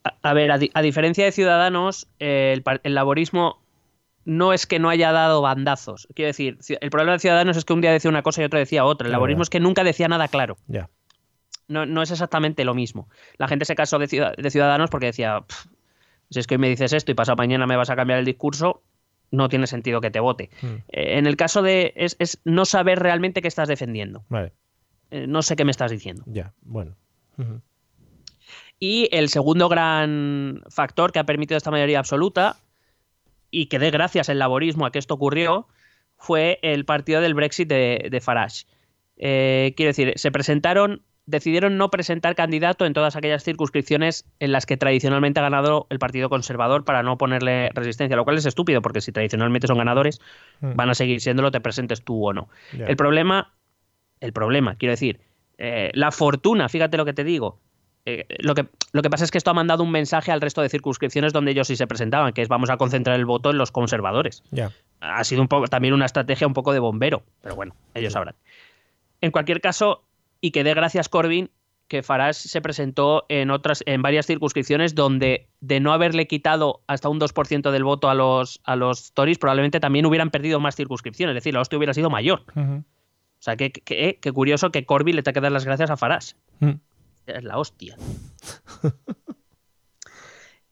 A, 0.05 0.15
a 0.29 0.33
ver, 0.33 0.49
a, 0.51 0.57
di- 0.57 0.71
a 0.73 0.81
diferencia 0.81 1.25
de 1.25 1.31
Ciudadanos, 1.33 2.07
eh, 2.19 2.53
el, 2.55 2.63
el 2.83 2.95
laborismo 2.95 3.61
no 4.23 4.53
es 4.53 4.65
que 4.67 4.79
no 4.79 4.89
haya 4.89 5.11
dado 5.11 5.41
bandazos. 5.41 6.07
Quiero 6.15 6.27
decir, 6.27 6.57
ci- 6.59 6.77
el 6.79 6.89
problema 6.89 7.13
de 7.13 7.19
Ciudadanos 7.19 7.57
es 7.57 7.65
que 7.65 7.73
un 7.73 7.81
día 7.81 7.91
decía 7.91 8.09
una 8.09 8.23
cosa 8.23 8.41
y 8.41 8.45
otro 8.45 8.57
decía 8.57 8.85
otra. 8.85 9.07
El 9.07 9.11
laborismo 9.11 9.43
es 9.43 9.49
que 9.49 9.59
nunca 9.59 9.83
decía 9.83 10.07
nada 10.07 10.27
claro. 10.29 10.57
Ya. 10.67 10.89
No, 11.71 11.85
no 11.85 12.01
es 12.01 12.11
exactamente 12.11 12.65
lo 12.65 12.73
mismo. 12.73 13.07
La 13.37 13.47
gente 13.47 13.65
se 13.65 13.75
casó 13.75 13.97
de, 13.99 14.07
Ciudad- 14.07 14.35
de 14.35 14.51
Ciudadanos 14.51 14.89
porque 14.89 15.07
decía, 15.07 15.41
"Pff, 15.41 15.65
si 16.29 16.39
es 16.39 16.47
que 16.47 16.55
hoy 16.55 16.59
me 16.59 16.69
dices 16.69 16.93
esto 16.93 17.11
y 17.11 17.15
pasado 17.15 17.35
mañana 17.37 17.65
me 17.67 17.75
vas 17.75 17.89
a 17.89 17.95
cambiar 17.95 18.19
el 18.19 18.25
discurso, 18.25 18.81
no 19.31 19.47
tiene 19.49 19.65
sentido 19.67 20.01
que 20.01 20.11
te 20.11 20.19
vote. 20.19 20.49
Mm. 20.61 20.65
Eh, 20.89 21.17
en 21.17 21.25
el 21.27 21.37
caso 21.37 21.61
de... 21.61 21.93
Es, 21.95 22.15
es 22.19 22.39
no 22.43 22.65
saber 22.65 22.99
realmente 22.99 23.41
qué 23.41 23.47
estás 23.47 23.67
defendiendo. 23.69 24.23
Vale, 24.29 24.51
Eh, 25.09 25.25
no 25.27 25.41
sé 25.41 25.55
qué 25.55 25.63
me 25.65 25.71
estás 25.71 25.91
diciendo. 25.91 26.23
ya, 26.27 26.53
bueno. 26.61 26.95
Y 28.79 29.07
el 29.11 29.29
segundo 29.29 29.69
gran 29.69 30.63
factor 30.69 31.11
que 31.11 31.19
ha 31.19 31.23
permitido 31.25 31.57
esta 31.57 31.71
mayoría 31.71 31.99
absoluta 31.99 32.57
y 33.51 33.67
que 33.67 33.77
dé 33.79 33.91
gracias 33.91 34.27
el 34.29 34.39
laborismo 34.39 34.85
a 34.85 34.91
que 34.91 34.99
esto 34.99 35.13
ocurrió 35.13 35.67
fue 36.17 36.59
el 36.61 36.85
partido 36.85 37.21
del 37.21 37.33
Brexit 37.33 37.67
de, 37.69 38.07
de 38.09 38.21
Farage. 38.21 38.65
Eh, 39.17 39.73
quiero 39.77 39.89
decir, 39.89 40.13
se 40.15 40.31
presentaron, 40.31 41.03
decidieron 41.25 41.77
no 41.77 41.89
presentar 41.91 42.35
candidato 42.35 42.85
en 42.85 42.93
todas 42.93 43.15
aquellas 43.15 43.43
circunscripciones 43.43 44.25
en 44.39 44.51
las 44.51 44.65
que 44.65 44.75
tradicionalmente 44.75 45.39
ha 45.39 45.43
ganado 45.43 45.87
el 45.89 45.99
Partido 45.99 46.29
Conservador 46.29 46.83
para 46.83 47.03
no 47.03 47.17
ponerle 47.17 47.69
resistencia, 47.73 48.17
lo 48.17 48.23
cual 48.23 48.37
es 48.37 48.45
estúpido 48.45 48.81
porque 48.81 49.01
si 49.01 49.11
tradicionalmente 49.11 49.67
son 49.67 49.77
ganadores, 49.77 50.19
Mm. 50.61 50.75
van 50.75 50.89
a 50.89 50.93
seguir 50.95 51.21
siéndolo, 51.21 51.51
te 51.51 51.61
presentes 51.61 52.03
tú 52.03 52.27
o 52.27 52.33
no. 52.33 52.49
El 52.73 52.95
problema, 52.95 53.53
el 54.19 54.33
problema, 54.33 54.75
quiero 54.75 54.91
decir, 54.93 55.19
eh, 55.57 55.91
la 55.93 56.11
fortuna, 56.11 56.67
fíjate 56.69 56.97
lo 56.97 57.05
que 57.05 57.13
te 57.13 57.23
digo. 57.23 57.59
eh, 58.07 58.25
lo, 58.39 58.55
que, 58.55 58.65
lo 58.93 59.03
que 59.03 59.11
pasa 59.11 59.23
es 59.25 59.29
que 59.29 59.37
esto 59.37 59.51
ha 59.51 59.53
mandado 59.53 59.83
un 59.83 59.91
mensaje 59.91 60.31
al 60.31 60.41
resto 60.41 60.63
de 60.63 60.69
circunscripciones 60.69 61.33
donde 61.33 61.51
ellos 61.51 61.67
sí 61.67 61.75
se 61.75 61.85
presentaban, 61.85 62.33
que 62.33 62.41
es 62.41 62.47
vamos 62.47 62.71
a 62.71 62.77
concentrar 62.77 63.15
el 63.15 63.25
voto 63.25 63.51
en 63.51 63.59
los 63.59 63.71
conservadores. 63.71 64.41
Ya. 64.49 64.71
Ha 65.01 65.23
sido 65.23 65.43
un 65.43 65.47
poco, 65.47 65.67
también 65.67 65.93
una 65.93 66.05
estrategia 66.07 66.47
un 66.47 66.53
poco 66.55 66.73
de 66.73 66.79
bombero, 66.79 67.21
pero 67.43 67.55
bueno, 67.55 67.75
ellos 67.93 68.13
sabrán. 68.13 68.33
En 69.21 69.29
cualquier 69.29 69.61
caso, 69.61 70.03
y 70.41 70.51
que 70.51 70.63
dé 70.63 70.73
gracias 70.73 71.07
Corbyn, 71.07 71.49
que 71.87 72.03
Farage 72.03 72.47
se 72.47 72.61
presentó 72.61 73.25
en 73.29 73.51
otras, 73.51 73.83
en 73.85 74.01
varias 74.01 74.25
circunscripciones 74.25 74.95
donde 74.95 75.49
de 75.59 75.79
no 75.79 75.91
haberle 75.91 76.25
quitado 76.25 76.81
hasta 76.87 77.09
un 77.09 77.19
2% 77.19 77.69
del 77.69 77.83
voto 77.83 78.09
a 78.09 78.15
los, 78.15 78.61
a 78.63 78.75
los 78.75 79.13
Tories, 79.13 79.37
probablemente 79.37 79.79
también 79.79 80.05
hubieran 80.05 80.31
perdido 80.31 80.59
más 80.59 80.75
circunscripciones, 80.75 81.33
es 81.33 81.43
decir, 81.43 81.53
la 81.53 81.61
hostia 81.61 81.77
hubiera 81.77 81.93
sido 81.93 82.09
mayor. 82.09 82.43
Ujú. 82.55 82.83
O 83.41 83.43
sea, 83.43 83.57
que, 83.57 83.71
que, 83.71 84.07
eh, 84.07 84.19
que 84.21 84.31
curioso 84.31 84.71
que 84.71 84.85
Corbyn 84.85 85.15
le 85.15 85.23
tenga 85.23 85.33
que 85.33 85.41
dar 85.41 85.51
las 85.51 85.65
gracias 85.65 85.89
a 85.89 85.97
Farage. 85.97 86.35
Mm. 86.59 86.73
Es 87.27 87.43
la 87.43 87.57
hostia. 87.57 87.97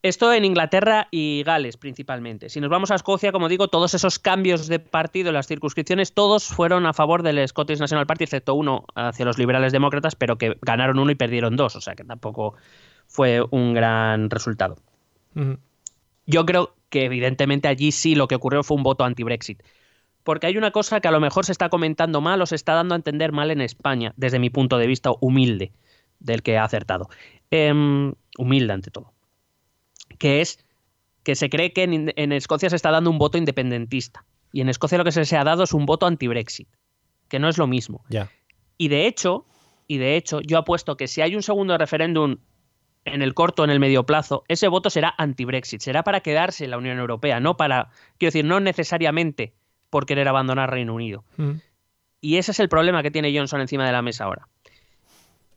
Esto 0.02 0.32
en 0.32 0.46
Inglaterra 0.46 1.10
y 1.12 1.44
Gales 1.44 1.76
principalmente. 1.76 2.50
Si 2.50 2.62
nos 2.62 2.70
vamos 2.70 2.90
a 2.90 2.96
Escocia, 2.96 3.34
como 3.34 3.50
digo, 3.50 3.68
todos 3.68 3.94
esos 3.94 4.18
cambios 4.18 4.68
de 4.68 4.80
partido 4.80 5.28
en 5.28 5.34
las 5.34 5.48
circunscripciones, 5.48 6.14
todos 6.14 6.46
fueron 6.46 6.86
a 6.86 6.94
favor 6.94 7.22
del 7.22 7.46
Scottish 7.46 7.80
National 7.80 8.08
Party, 8.08 8.24
excepto 8.24 8.54
uno 8.54 8.86
hacia 8.96 9.26
los 9.26 9.38
liberales 9.38 9.74
demócratas, 9.74 10.16
pero 10.16 10.38
que 10.38 10.58
ganaron 10.62 11.00
uno 11.00 11.12
y 11.12 11.16
perdieron 11.16 11.58
dos. 11.58 11.76
O 11.76 11.82
sea 11.82 11.96
que 11.96 12.06
tampoco 12.06 12.56
fue 13.08 13.44
un 13.52 13.74
gran 13.74 14.30
resultado. 14.30 14.78
Yo 16.26 16.46
creo 16.46 16.76
que 16.90 17.04
evidentemente 17.04 17.68
allí 17.68 17.92
sí 17.92 18.16
lo 18.16 18.30
que 18.30 18.36
ocurrió 18.36 18.64
fue 18.64 18.78
un 18.78 18.84
voto 18.84 19.04
anti-Brexit. 19.04 19.62
Porque 20.24 20.48
hay 20.48 20.58
una 20.58 20.72
cosa 20.72 21.02
que 21.02 21.08
a 21.10 21.12
lo 21.12 21.20
mejor 21.20 21.46
se 21.46 21.52
está 21.52 21.68
comentando 21.70 22.22
mal 22.22 22.42
o 22.42 22.46
se 22.46 22.56
está 22.56 22.74
dando 22.74 22.94
a 22.94 22.98
entender 22.98 23.32
mal 23.32 23.52
en 23.52 23.62
España, 23.62 24.14
desde 24.16 24.40
mi 24.40 24.50
punto 24.50 24.78
de 24.78 24.88
vista 24.88 25.12
humilde, 25.20 25.74
del 26.20 26.42
que 26.42 26.58
ha 26.58 26.64
acertado. 26.64 27.10
Em, 27.52 28.14
humilde 28.38 28.74
ante 28.74 28.92
todo. 28.92 29.12
Que 30.18 30.42
es 30.42 30.66
que 31.24 31.36
se 31.36 31.50
cree 31.50 31.74
que 31.74 31.84
en, 31.84 32.14
en 32.16 32.32
Escocia 32.32 32.70
se 32.70 32.76
está 32.76 32.92
dando 32.92 33.10
un 33.10 33.18
voto 33.18 33.38
independentista. 33.38 34.26
Y 34.52 34.62
en 34.62 34.70
Escocia 34.70 34.98
lo 34.98 35.04
que 35.04 35.12
se, 35.12 35.26
se 35.26 35.38
ha 35.38 35.44
dado 35.44 35.64
es 35.64 35.74
un 35.74 35.86
voto 35.86 36.06
anti-Brexit. 36.06 36.68
Que 37.28 37.40
no 37.40 37.50
es 37.50 37.58
lo 37.58 37.68
mismo. 37.68 38.04
Y 38.78 38.88
de 38.88 39.06
hecho, 39.06 39.46
y 39.88 39.98
de 39.98 40.16
hecho, 40.16 40.42
yo 40.42 40.58
apuesto 40.58 40.98
que 40.98 41.08
si 41.08 41.22
hay 41.22 41.36
un 41.36 41.44
segundo 41.44 41.78
referéndum 41.78 42.38
en 43.06 43.22
el 43.22 43.34
corto, 43.34 43.64
en 43.64 43.70
el 43.70 43.80
medio 43.80 44.06
plazo, 44.06 44.44
ese 44.48 44.68
voto 44.68 44.90
será 44.90 45.14
anti-Brexit, 45.18 45.82
será 45.82 46.04
para 46.04 46.22
quedarse 46.22 46.66
en 46.66 46.72
la 46.72 46.78
Unión 46.78 46.98
Europea, 47.00 47.40
no 47.40 47.58
para, 47.58 47.90
quiero 48.18 48.30
decir, 48.30 48.46
no 48.46 48.60
necesariamente 48.60 49.54
por 49.90 50.06
querer 50.06 50.28
abandonar 50.28 50.70
Reino 50.72 50.94
Unido. 50.94 51.24
Mm. 51.38 51.54
Y 52.22 52.38
ese 52.38 52.52
es 52.52 52.60
el 52.60 52.70
problema 52.70 53.02
que 53.02 53.12
tiene 53.12 53.36
Johnson 53.36 53.62
encima 53.62 53.86
de 53.86 53.92
la 53.92 54.02
mesa 54.02 54.26
ahora. 54.26 54.48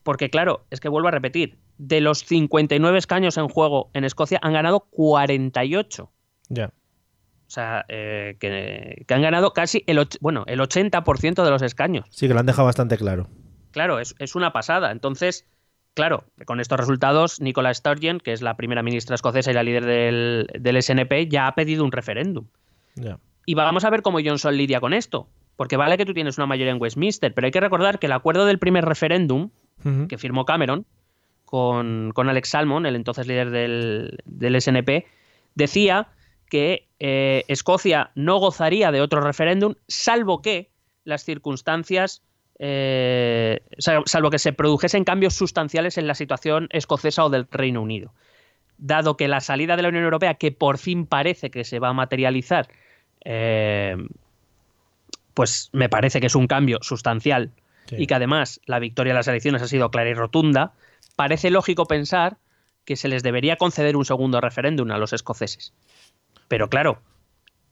Porque 0.02 0.30
claro, 0.30 0.64
es 0.70 0.80
que 0.80 0.88
vuelvo 0.88 1.08
a 1.08 1.12
repetir, 1.12 1.58
de 1.78 2.00
los 2.00 2.20
59 2.24 2.98
escaños 2.98 3.36
en 3.36 3.48
juego 3.48 3.90
en 3.94 4.04
Escocia 4.04 4.38
han 4.42 4.52
ganado 4.52 4.80
48. 4.90 6.04
O 6.04 6.10
Ya. 6.48 6.70
sea, 7.46 7.84
eh, 7.88 8.36
que, 8.40 9.04
que 9.06 9.14
han 9.14 9.22
ganado 9.22 9.52
casi 9.52 9.84
el, 9.86 10.04
bueno, 10.20 10.44
el 10.46 10.60
80% 10.60 11.44
de 11.44 11.50
los 11.50 11.62
escaños. 11.62 12.06
Sí, 12.10 12.26
que 12.28 12.34
lo 12.34 12.40
han 12.40 12.46
dejado 12.46 12.66
bastante 12.66 12.96
claro. 12.96 13.28
Claro, 13.70 14.00
es, 14.00 14.14
es 14.18 14.34
una 14.34 14.52
pasada. 14.52 14.90
Entonces, 14.90 15.46
claro, 15.94 16.24
con 16.46 16.60
estos 16.60 16.78
resultados, 16.78 17.40
Nicola 17.40 17.72
Sturgeon, 17.72 18.18
que 18.20 18.32
es 18.32 18.42
la 18.42 18.56
primera 18.56 18.82
ministra 18.82 19.14
escocesa 19.14 19.50
y 19.50 19.54
la 19.54 19.62
líder 19.62 19.84
del, 19.86 20.46
del 20.58 20.82
SNP, 20.82 21.28
ya 21.28 21.46
ha 21.46 21.54
pedido 21.54 21.84
un 21.84 21.92
referéndum. 21.92 22.46
Ya. 22.96 23.18
Y 23.46 23.54
vamos 23.54 23.84
a 23.84 23.90
ver 23.90 24.02
cómo 24.02 24.18
Johnson 24.24 24.56
lidia 24.56 24.80
con 24.80 24.92
esto. 24.94 25.28
Porque 25.56 25.76
vale 25.76 25.96
que 25.98 26.06
tú 26.06 26.14
tienes 26.14 26.38
una 26.38 26.46
mayoría 26.46 26.72
en 26.72 26.80
Westminster, 26.80 27.32
pero 27.34 27.46
hay 27.46 27.50
que 27.50 27.60
recordar 27.60 27.98
que 27.98 28.06
el 28.06 28.12
acuerdo 28.12 28.46
del 28.46 28.58
primer 28.58 28.84
referéndum 28.84 29.50
Que 30.08 30.18
firmó 30.18 30.44
Cameron 30.44 30.86
con, 31.44 32.12
con 32.14 32.28
Alex 32.28 32.50
Salmon, 32.50 32.86
el 32.86 32.96
entonces 32.96 33.26
líder 33.26 33.50
del, 33.50 34.18
del 34.24 34.60
SNP, 34.60 35.06
decía 35.54 36.08
que 36.48 36.86
eh, 37.00 37.44
Escocia 37.48 38.10
no 38.14 38.36
gozaría 38.38 38.92
de 38.92 39.00
otro 39.00 39.20
referéndum, 39.20 39.74
salvo 39.88 40.40
que 40.42 40.70
las 41.04 41.24
circunstancias, 41.24 42.22
eh, 42.58 43.60
sal- 43.78 44.04
salvo 44.06 44.30
que 44.30 44.38
se 44.38 44.52
produjesen 44.52 45.04
cambios 45.04 45.34
sustanciales 45.34 45.98
en 45.98 46.06
la 46.06 46.14
situación 46.14 46.68
escocesa 46.70 47.24
o 47.24 47.30
del 47.30 47.46
Reino 47.50 47.82
Unido. 47.82 48.12
Dado 48.78 49.16
que 49.16 49.28
la 49.28 49.40
salida 49.40 49.76
de 49.76 49.82
la 49.82 49.88
Unión 49.88 50.04
Europea, 50.04 50.34
que 50.34 50.52
por 50.52 50.78
fin 50.78 51.06
parece 51.06 51.50
que 51.50 51.64
se 51.64 51.78
va 51.80 51.88
a 51.88 51.92
materializar, 51.92 52.68
eh, 53.24 53.96
pues 55.34 55.70
me 55.72 55.88
parece 55.88 56.20
que 56.20 56.26
es 56.26 56.34
un 56.34 56.46
cambio 56.46 56.78
sustancial 56.82 57.50
Sí. 57.86 57.96
y 57.98 58.06
que 58.06 58.14
además 58.14 58.60
la 58.66 58.78
victoria 58.78 59.12
de 59.12 59.18
las 59.18 59.28
elecciones 59.28 59.60
ha 59.62 59.66
sido 59.68 59.90
clara 59.90 60.08
y 60.10 60.14
rotunda, 60.14 60.72
parece 61.16 61.50
lógico 61.50 61.86
pensar 61.86 62.38
que 62.84 62.96
se 62.96 63.08
les 63.08 63.22
debería 63.22 63.56
conceder 63.56 63.96
un 63.96 64.04
segundo 64.04 64.40
referéndum 64.40 64.90
a 64.90 64.98
los 64.98 65.12
escoceses. 65.12 65.72
Pero 66.48 66.68
claro, 66.68 67.00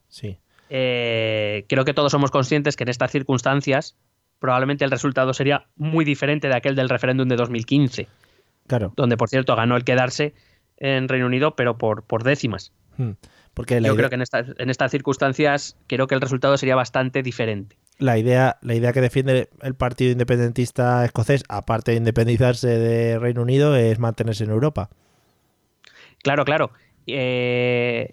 Sí. 0.09 0.37
eh, 0.69 1.65
creo 1.69 1.85
que 1.85 1.93
todos 1.93 2.11
somos 2.11 2.31
conscientes 2.31 2.75
que 2.75 2.83
en 2.83 2.89
estas 2.89 3.11
circunstancias 3.11 3.97
probablemente 4.39 4.83
el 4.85 4.91
resultado 4.91 5.33
sería 5.33 5.67
muy 5.75 6.03
diferente 6.05 6.47
de 6.47 6.55
aquel 6.55 6.75
del 6.75 6.89
referéndum 6.89 7.27
de 7.27 7.35
2015, 7.35 8.07
Claro. 8.67 8.93
donde 8.95 9.17
por 9.17 9.29
cierto 9.29 9.55
ganó 9.55 9.75
el 9.77 9.83
quedarse 9.83 10.33
en 10.77 11.07
Reino 11.07 11.27
Unido, 11.27 11.55
pero 11.55 11.77
por, 11.77 12.03
por 12.03 12.23
décimas. 12.23 12.71
Mm. 12.97 13.11
Porque 13.53 13.75
Yo 13.75 13.79
idea, 13.81 13.93
creo 13.95 14.09
que 14.09 14.15
en, 14.15 14.21
estas 14.21 14.47
en 14.57 14.69
estas 14.69 14.91
circunstancias 14.91 15.77
creo 15.87 16.07
que 16.07 16.15
el 16.15 16.21
resultado 16.21 16.57
sería 16.57 16.75
bastante 16.75 17.21
diferente. 17.21 17.77
La 18.01 18.17
idea, 18.17 18.57
la 18.61 18.73
idea 18.73 18.93
que 18.93 19.01
defiende 19.01 19.49
el 19.61 19.75
Partido 19.75 20.11
Independentista 20.11 21.05
Escocés, 21.05 21.43
aparte 21.47 21.91
de 21.91 21.97
independizarse 21.97 22.67
de 22.67 23.19
Reino 23.19 23.43
Unido, 23.43 23.75
es 23.75 23.99
mantenerse 23.99 24.43
en 24.43 24.49
Europa. 24.49 24.89
Claro, 26.23 26.43
claro. 26.43 26.71
Eh, 27.05 28.09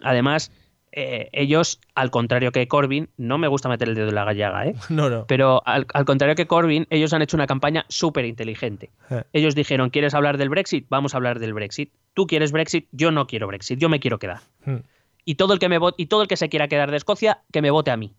además, 0.00 0.52
eh, 0.92 1.28
ellos, 1.32 1.80
al 1.94 2.10
contrario 2.10 2.52
que 2.52 2.68
Corbyn, 2.68 3.10
no 3.16 3.36
me 3.36 3.48
gusta 3.48 3.68
meter 3.68 3.88
el 3.88 3.96
dedo 3.96 4.08
en 4.08 4.14
la 4.14 4.24
gallaga, 4.24 4.66
¿eh? 4.66 4.74
No, 4.88 5.10
no. 5.10 5.26
pero 5.26 5.62
al, 5.66 5.86
al 5.92 6.04
contrario 6.04 6.36
que 6.36 6.46
Corbyn, 6.46 6.86
ellos 6.90 7.12
han 7.12 7.22
hecho 7.22 7.36
una 7.36 7.48
campaña 7.48 7.86
súper 7.88 8.24
inteligente. 8.24 8.90
Eh. 9.10 9.24
Ellos 9.32 9.56
dijeron, 9.56 9.90
¿quieres 9.90 10.14
hablar 10.14 10.38
del 10.38 10.50
Brexit? 10.50 10.86
Vamos 10.88 11.14
a 11.14 11.16
hablar 11.16 11.40
del 11.40 11.52
Brexit. 11.52 11.92
Tú 12.14 12.28
quieres 12.28 12.52
Brexit, 12.52 12.88
yo 12.92 13.10
no 13.10 13.26
quiero 13.26 13.48
Brexit, 13.48 13.78
yo 13.80 13.88
me 13.88 13.98
quiero 13.98 14.20
quedar. 14.20 14.40
Mm. 14.64 14.76
Y 15.24 15.34
todo 15.34 15.52
el 15.52 15.58
que 15.58 15.68
me 15.68 15.78
y 15.96 16.06
todo 16.06 16.22
el 16.22 16.28
que 16.28 16.36
se 16.36 16.48
quiera 16.48 16.68
quedar 16.68 16.90
de 16.90 16.96
Escocia, 16.96 17.42
que 17.52 17.60
me 17.60 17.70
vote 17.70 17.90
a 17.90 17.96
mí. 17.96 18.14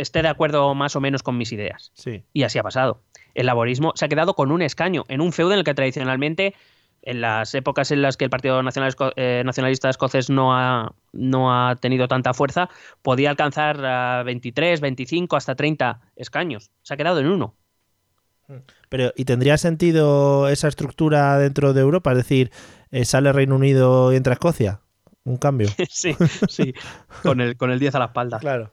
Esté 0.00 0.22
de 0.22 0.28
acuerdo 0.28 0.74
más 0.74 0.96
o 0.96 1.00
menos 1.00 1.22
con 1.22 1.36
mis 1.36 1.52
ideas. 1.52 1.92
Sí. 1.94 2.24
Y 2.32 2.42
así 2.44 2.58
ha 2.58 2.62
pasado. 2.62 3.02
El 3.34 3.46
laborismo 3.46 3.92
se 3.94 4.04
ha 4.04 4.08
quedado 4.08 4.34
con 4.34 4.50
un 4.52 4.62
escaño 4.62 5.04
en 5.08 5.20
un 5.20 5.32
feudo 5.32 5.52
en 5.52 5.58
el 5.58 5.64
que 5.64 5.74
tradicionalmente, 5.74 6.54
en 7.02 7.20
las 7.20 7.54
épocas 7.54 7.90
en 7.92 8.02
las 8.02 8.16
que 8.16 8.24
el 8.24 8.30
Partido 8.30 8.62
Nacional 8.62 8.90
Esco- 8.92 9.12
eh, 9.16 9.42
Nacionalista 9.44 9.88
Escocés 9.88 10.28
no 10.30 10.54
ha, 10.56 10.92
no 11.12 11.52
ha 11.68 11.76
tenido 11.76 12.08
tanta 12.08 12.34
fuerza, 12.34 12.68
podía 13.02 13.30
alcanzar 13.30 13.84
a 13.84 14.22
23, 14.24 14.80
25, 14.80 15.36
hasta 15.36 15.54
30 15.54 16.00
escaños. 16.16 16.70
Se 16.82 16.94
ha 16.94 16.96
quedado 16.96 17.20
en 17.20 17.28
uno. 17.28 17.54
Pero, 18.88 19.12
¿y 19.16 19.24
tendría 19.24 19.56
sentido 19.58 20.48
esa 20.48 20.66
estructura 20.66 21.38
dentro 21.38 21.72
de 21.72 21.80
Europa? 21.82 22.10
Es 22.10 22.16
decir, 22.18 22.50
eh, 22.90 23.04
sale 23.04 23.32
Reino 23.32 23.54
Unido 23.54 24.12
y 24.12 24.16
entra 24.16 24.32
Escocia. 24.32 24.80
Un 25.22 25.36
cambio. 25.36 25.68
sí, 25.88 26.16
sí, 26.48 26.74
con 27.22 27.40
el, 27.40 27.56
con 27.56 27.70
el 27.70 27.78
10 27.78 27.94
a 27.94 27.98
la 28.00 28.04
espalda. 28.06 28.38
Claro. 28.40 28.72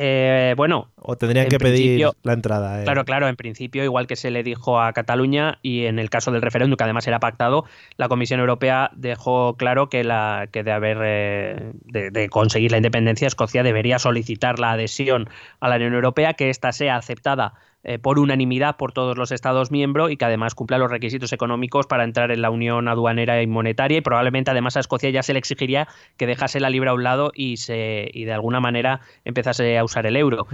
Eh, 0.00 0.54
bueno, 0.56 0.92
O 0.94 1.16
tendrían 1.16 1.46
En 1.46 1.50
que 1.50 1.58
pedir 1.58 2.06
la 2.22 2.32
entrada. 2.32 2.80
eh. 2.80 2.84
Claro, 2.84 3.04
claro, 3.04 3.26
en 3.26 3.34
principio, 3.34 3.82
igual 3.82 4.06
que 4.06 4.14
se 4.14 4.30
le 4.30 4.44
dijo 4.44 4.80
a 4.80 4.92
Cataluña 4.92 5.58
y 5.60 5.86
en 5.86 5.98
el 5.98 6.08
caso 6.08 6.30
del 6.30 6.40
referéndum, 6.40 6.76
que 6.76 6.84
además 6.84 7.08
era 7.08 7.18
pactado, 7.18 7.64
la 7.96 8.06
Comisión 8.08 8.38
Europea 8.38 8.92
dejó 8.94 9.56
claro 9.56 9.88
que, 9.88 10.04
la, 10.04 10.48
que 10.52 10.62
de 10.62 10.70
haber 10.70 10.98
eh, 11.02 11.72
de, 11.84 12.12
de 12.12 12.28
conseguir 12.28 12.70
la 12.70 12.76
independencia, 12.76 13.26
Escocia 13.26 13.64
debería 13.64 13.98
solicitar 13.98 14.60
la 14.60 14.70
adhesión 14.70 15.28
a 15.58 15.68
la 15.68 15.74
Unión 15.76 15.94
Europea, 15.94 16.34
que 16.34 16.48
ésta 16.48 16.70
sea 16.70 16.94
aceptada 16.94 17.54
eh, 17.88 17.98
por 17.98 18.18
unanimidad 18.18 18.76
por 18.76 18.92
todos 18.92 19.16
los 19.16 19.32
Estados 19.32 19.70
miembros 19.70 20.10
y 20.10 20.16
que 20.16 20.24
además 20.26 20.54
cumpla 20.54 20.76
los 20.78 20.90
requisitos 20.90 21.32
económicos 21.32 21.86
para 21.86 22.04
entrar 22.04 22.30
en 22.30 22.42
la 22.42 22.50
Unión 22.50 22.86
Aduanera 22.86 23.40
y 23.42 23.46
Monetaria 23.46 23.98
y 23.98 24.00
probablemente 24.02 24.50
además 24.50 24.76
a 24.76 24.80
Escocia 24.80 25.08
ya 25.10 25.22
se 25.22 25.32
le 25.32 25.38
exigiría 25.38 25.88
que 26.18 26.26
dejase 26.26 26.60
la 26.60 26.68
libra 26.70 26.90
a 26.90 26.94
un 26.94 27.02
lado 27.02 27.32
y, 27.34 27.56
se, 27.56 28.10
y 28.12 28.24
de 28.24 28.32
alguna 28.32 28.60
manera 28.60 29.00
empezase 29.24 29.78
a 29.78 29.84
usar 29.84 30.04
el 30.06 30.16
euro. 30.16 30.46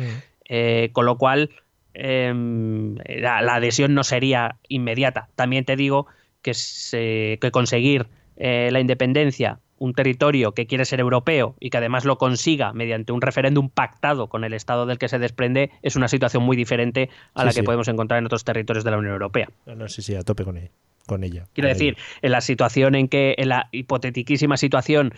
Eh, 0.49 0.91
con 0.93 1.07
lo 1.07 1.17
cual, 1.19 1.51
em, 1.95 2.97
la, 3.07 3.41
la 3.43 3.55
adhesión 3.57 3.95
no 3.95 4.05
sería 4.05 4.57
inmediata. 4.69 5.29
También 5.37 5.65
te 5.65 5.77
digo 5.77 6.07
que, 6.43 6.55
se- 6.55 7.39
que 7.41 7.51
conseguir 7.51 8.07
eh, 8.37 8.69
la 8.73 8.81
independencia, 8.81 9.59
un 9.79 9.93
territorio 9.93 10.53
que 10.53 10.67
quiere 10.67 10.85
ser 10.85 11.01
europeo 11.01 11.57
y 11.61 11.71
que 11.71 11.79
además 11.79 12.05
lo 12.05 12.17
consiga 12.19 12.73
mediante 12.73 13.13
un 13.13 13.21
referéndum 13.21 13.69
pactado 13.69 14.29
con 14.29 14.45
el 14.45 14.55
Estado 14.55 14.87
del 14.87 14.99
que 14.99 15.09
se 15.09 15.19
desprende, 15.19 15.71
es 15.83 15.97
una 15.97 16.09
situación 16.09 16.43
muy 16.43 16.57
diferente 16.57 17.11
a 17.35 17.41
Sí, 17.41 17.47
la 17.47 17.53
que 17.53 17.61
sí. 17.61 17.63
podemos 17.63 17.89
encontrar 17.89 18.19
en 18.19 18.27
otros 18.27 18.45
territorios 18.45 18.85
de 18.85 18.91
la 18.91 18.99
Unión 18.99 19.13
Europea. 19.15 19.49
No, 19.67 19.75
no, 19.75 19.89
sí, 19.89 20.03
sí, 20.03 20.15
a 20.15 20.23
tope 20.23 20.45
con, 20.45 20.57
ella. 20.57 20.71
Con 21.07 21.25
ella. 21.25 21.47
Quiero 21.53 21.69
Con 21.69 21.75
decir, 21.75 21.95
ella. 21.97 22.19
en 22.23 22.33
la 22.33 22.41
situación 22.41 22.95
en 22.95 23.09
que, 23.09 23.35
en 23.39 23.49
la 23.49 23.69
hipotetiquísima 23.73 24.57
situación, 24.57 25.13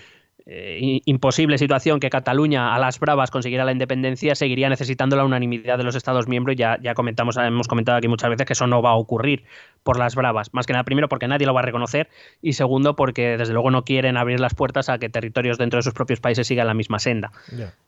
eh, 0.48 1.00
imposible 1.04 1.58
situación 1.58 1.98
que 1.98 2.08
Cataluña 2.08 2.72
a 2.72 2.78
las 2.78 3.00
bravas 3.00 3.32
consiguiera 3.32 3.64
la 3.64 3.72
independencia, 3.72 4.36
seguiría 4.36 4.68
necesitando 4.68 5.16
la 5.16 5.24
unanimidad 5.24 5.76
de 5.76 5.82
los 5.82 5.96
Estados 5.96 6.28
miembros. 6.28 6.56
Ya, 6.56 6.78
ya 6.80 6.94
comentamos, 6.94 7.36
hemos 7.36 7.66
comentado 7.66 7.98
aquí 7.98 8.06
muchas 8.06 8.30
veces 8.30 8.46
que 8.46 8.52
eso 8.52 8.68
no 8.68 8.80
va 8.80 8.90
a 8.90 8.94
ocurrir 8.94 9.44
por 9.82 9.98
las 9.98 10.14
bravas. 10.14 10.54
Más 10.54 10.66
que 10.66 10.72
nada, 10.72 10.84
primero, 10.84 11.08
porque 11.08 11.26
nadie 11.26 11.46
lo 11.46 11.54
va 11.54 11.60
a 11.60 11.64
reconocer, 11.64 12.08
y 12.42 12.52
segundo, 12.52 12.94
porque 12.94 13.36
desde 13.36 13.52
luego 13.52 13.72
no 13.72 13.84
quieren 13.84 14.16
abrir 14.16 14.38
las 14.38 14.54
puertas 14.54 14.88
a 14.88 14.98
que 14.98 15.08
territorios 15.08 15.58
dentro 15.58 15.78
de 15.78 15.82
sus 15.82 15.94
propios 15.94 16.20
países 16.20 16.46
sigan 16.46 16.68
la 16.68 16.74
misma 16.74 17.00
senda. 17.00 17.32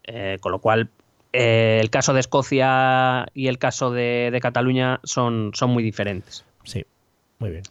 Eh, 0.04 0.38
con 0.40 0.50
lo 0.50 0.58
cual, 0.58 0.90
eh, 1.32 1.78
el 1.80 1.90
caso 1.90 2.12
de 2.12 2.20
Escocia 2.20 3.26
y 3.34 3.46
el 3.46 3.58
caso 3.58 3.92
de, 3.92 4.30
de 4.32 4.40
Cataluña 4.40 4.98
son, 5.04 5.52
son 5.54 5.70
muy 5.70 5.84
diferentes. 5.84 6.44
Sí, 6.64 6.84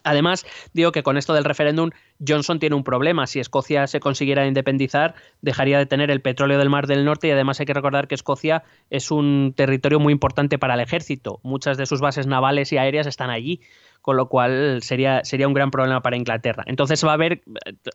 Además, 0.03 0.45
digo 0.73 0.91
que 0.91 1.03
con 1.03 1.17
esto 1.17 1.33
del 1.33 1.43
referéndum, 1.43 1.89
Johnson 2.25 2.59
tiene 2.59 2.75
un 2.75 2.83
problema. 2.83 3.27
Si 3.27 3.39
Escocia 3.39 3.85
se 3.87 3.99
consiguiera 3.99 4.47
independizar, 4.47 5.15
dejaría 5.41 5.77
de 5.77 5.85
tener 5.85 6.09
el 6.09 6.21
petróleo 6.21 6.57
del 6.57 6.69
Mar 6.69 6.87
del 6.87 7.03
Norte 7.03 7.27
y 7.27 7.31
además 7.31 7.59
hay 7.59 7.65
que 7.65 7.73
recordar 7.73 8.07
que 8.07 8.15
Escocia 8.15 8.63
es 8.89 9.11
un 9.11 9.53
territorio 9.55 9.99
muy 9.99 10.13
importante 10.13 10.57
para 10.57 10.75
el 10.75 10.79
ejército. 10.79 11.39
Muchas 11.43 11.77
de 11.77 11.85
sus 11.85 11.99
bases 11.99 12.27
navales 12.27 12.71
y 12.71 12.77
aéreas 12.77 13.07
están 13.07 13.29
allí, 13.29 13.59
con 14.01 14.15
lo 14.15 14.29
cual 14.29 14.79
sería, 14.83 15.25
sería 15.25 15.47
un 15.47 15.53
gran 15.53 15.69
problema 15.69 16.01
para 16.01 16.15
Inglaterra. 16.15 16.63
Entonces 16.65 17.03
va 17.03 17.11
a 17.11 17.15
haber, 17.15 17.41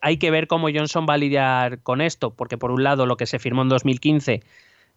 hay 0.01 0.17
que 0.17 0.29
ver 0.29 0.47
cómo 0.47 0.67
Johnson 0.73 1.07
va 1.09 1.15
a 1.15 1.17
lidiar 1.17 1.81
con 1.81 2.01
esto, 2.01 2.35
porque 2.35 2.57
por 2.57 2.69
un 2.69 2.83
lado 2.83 3.07
lo 3.07 3.17
que 3.17 3.25
se 3.25 3.39
firmó 3.39 3.63
en 3.63 3.69
2015 3.69 4.43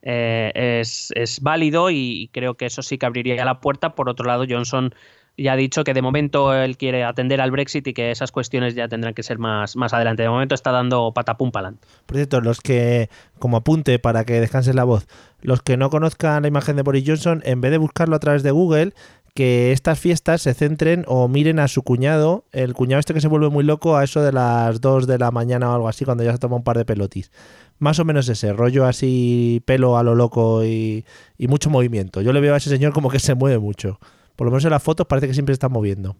eh, 0.03 0.53
es, 0.55 1.11
es 1.17 1.41
válido 1.41 1.91
y 1.91 2.29
creo 2.33 2.55
que 2.55 2.67
eso 2.67 2.83
sí 2.83 2.99
que 2.99 3.07
abriría 3.07 3.45
la 3.47 3.61
puerta. 3.61 3.95
Por 3.95 4.11
otro 4.11 4.27
lado, 4.27 4.45
Johnson 4.49 4.95
ya 5.39 5.53
ha 5.53 5.57
dicho 5.57 5.85
que 5.85 5.95
de 5.95 6.03
momento 6.03 6.55
él 6.55 6.77
quiere 6.77 7.05
atender 7.05 7.41
al 7.41 7.51
Brexit 7.51 7.87
y 7.87 7.93
que 7.93 8.11
esas 8.11 8.33
cuestiones 8.33 8.75
ya 8.75 8.89
tendrán 8.89 9.15
que 9.15 9.23
ser 9.23 9.39
más, 9.39 9.77
más 9.77 9.93
adelante. 9.93 10.23
De 10.23 10.29
momento 10.29 10.55
está 10.55 10.73
dando 10.73 11.13
patapum 11.13 11.51
palan. 11.51 11.79
Por 12.07 12.17
cierto, 12.17 12.41
los 12.41 12.61
que, 12.61 13.11
como 13.39 13.59
apunte 13.59 13.99
para 13.99 14.25
que 14.25 14.41
descanse 14.41 14.73
la 14.73 14.85
voz, 14.85 15.07
los 15.43 15.63
que 15.63 15.77
no 15.77 15.91
conozcan 15.91 16.43
la 16.43 16.49
imagen 16.49 16.77
de 16.77 16.83
Boris 16.83 17.05
Johnson, 17.07 17.43
en 17.45 17.61
vez 17.61 17.71
de 17.71 17.79
buscarlo 17.79 18.17
a 18.17 18.19
través 18.19 18.43
de 18.43 18.51
Google, 18.51 18.95
que 19.35 19.73
estas 19.73 20.01
fiestas 20.01 20.41
se 20.41 20.55
centren 20.55 21.05
o 21.07 21.29
miren 21.29 21.59
a 21.59 21.69
su 21.69 21.83
cuñado, 21.83 22.47
el 22.53 22.73
cuñado 22.73 23.01
este 23.01 23.13
que 23.13 23.21
se 23.21 23.29
vuelve 23.29 23.51
muy 23.51 23.65
loco 23.65 23.97
a 23.97 24.03
eso 24.03 24.23
de 24.23 24.33
las 24.33 24.81
2 24.81 25.07
de 25.07 25.19
la 25.19 25.31
mañana 25.31 25.71
o 25.71 25.75
algo 25.75 25.89
así, 25.89 26.07
cuando 26.07 26.25
ya 26.25 26.33
se 26.33 26.39
toma 26.39 26.57
un 26.57 26.65
par 26.65 26.79
de 26.79 26.87
pelotis. 26.87 27.31
Más 27.79 27.99
o 27.99 28.07
menos 28.07 28.31
ese 28.31 28.55
rollo 28.55 28.87
así, 28.87 29.63
pelo 29.67 29.99
a 29.99 30.03
lo 30.03 30.15
loco 30.15 30.65
y, 30.65 31.05
y 31.37 31.49
mucho 31.49 31.69
movimiento. 31.69 32.23
Yo 32.23 32.33
le 32.33 32.41
veo 32.41 32.55
a 32.55 32.57
ese 32.57 32.71
señor 32.71 32.95
como 32.95 33.11
que 33.11 33.19
se 33.19 33.35
mueve 33.35 33.59
mucho. 33.59 34.01
Por 34.37 34.47
lo 34.47 34.51
menos 34.51 34.65
en 34.65 34.71
las 34.71 34.83
fotos 34.83 35.07
parece 35.07 35.27
que 35.27 35.35
siempre 35.35 35.53
está 35.53 35.69
moviendo. 35.69 36.17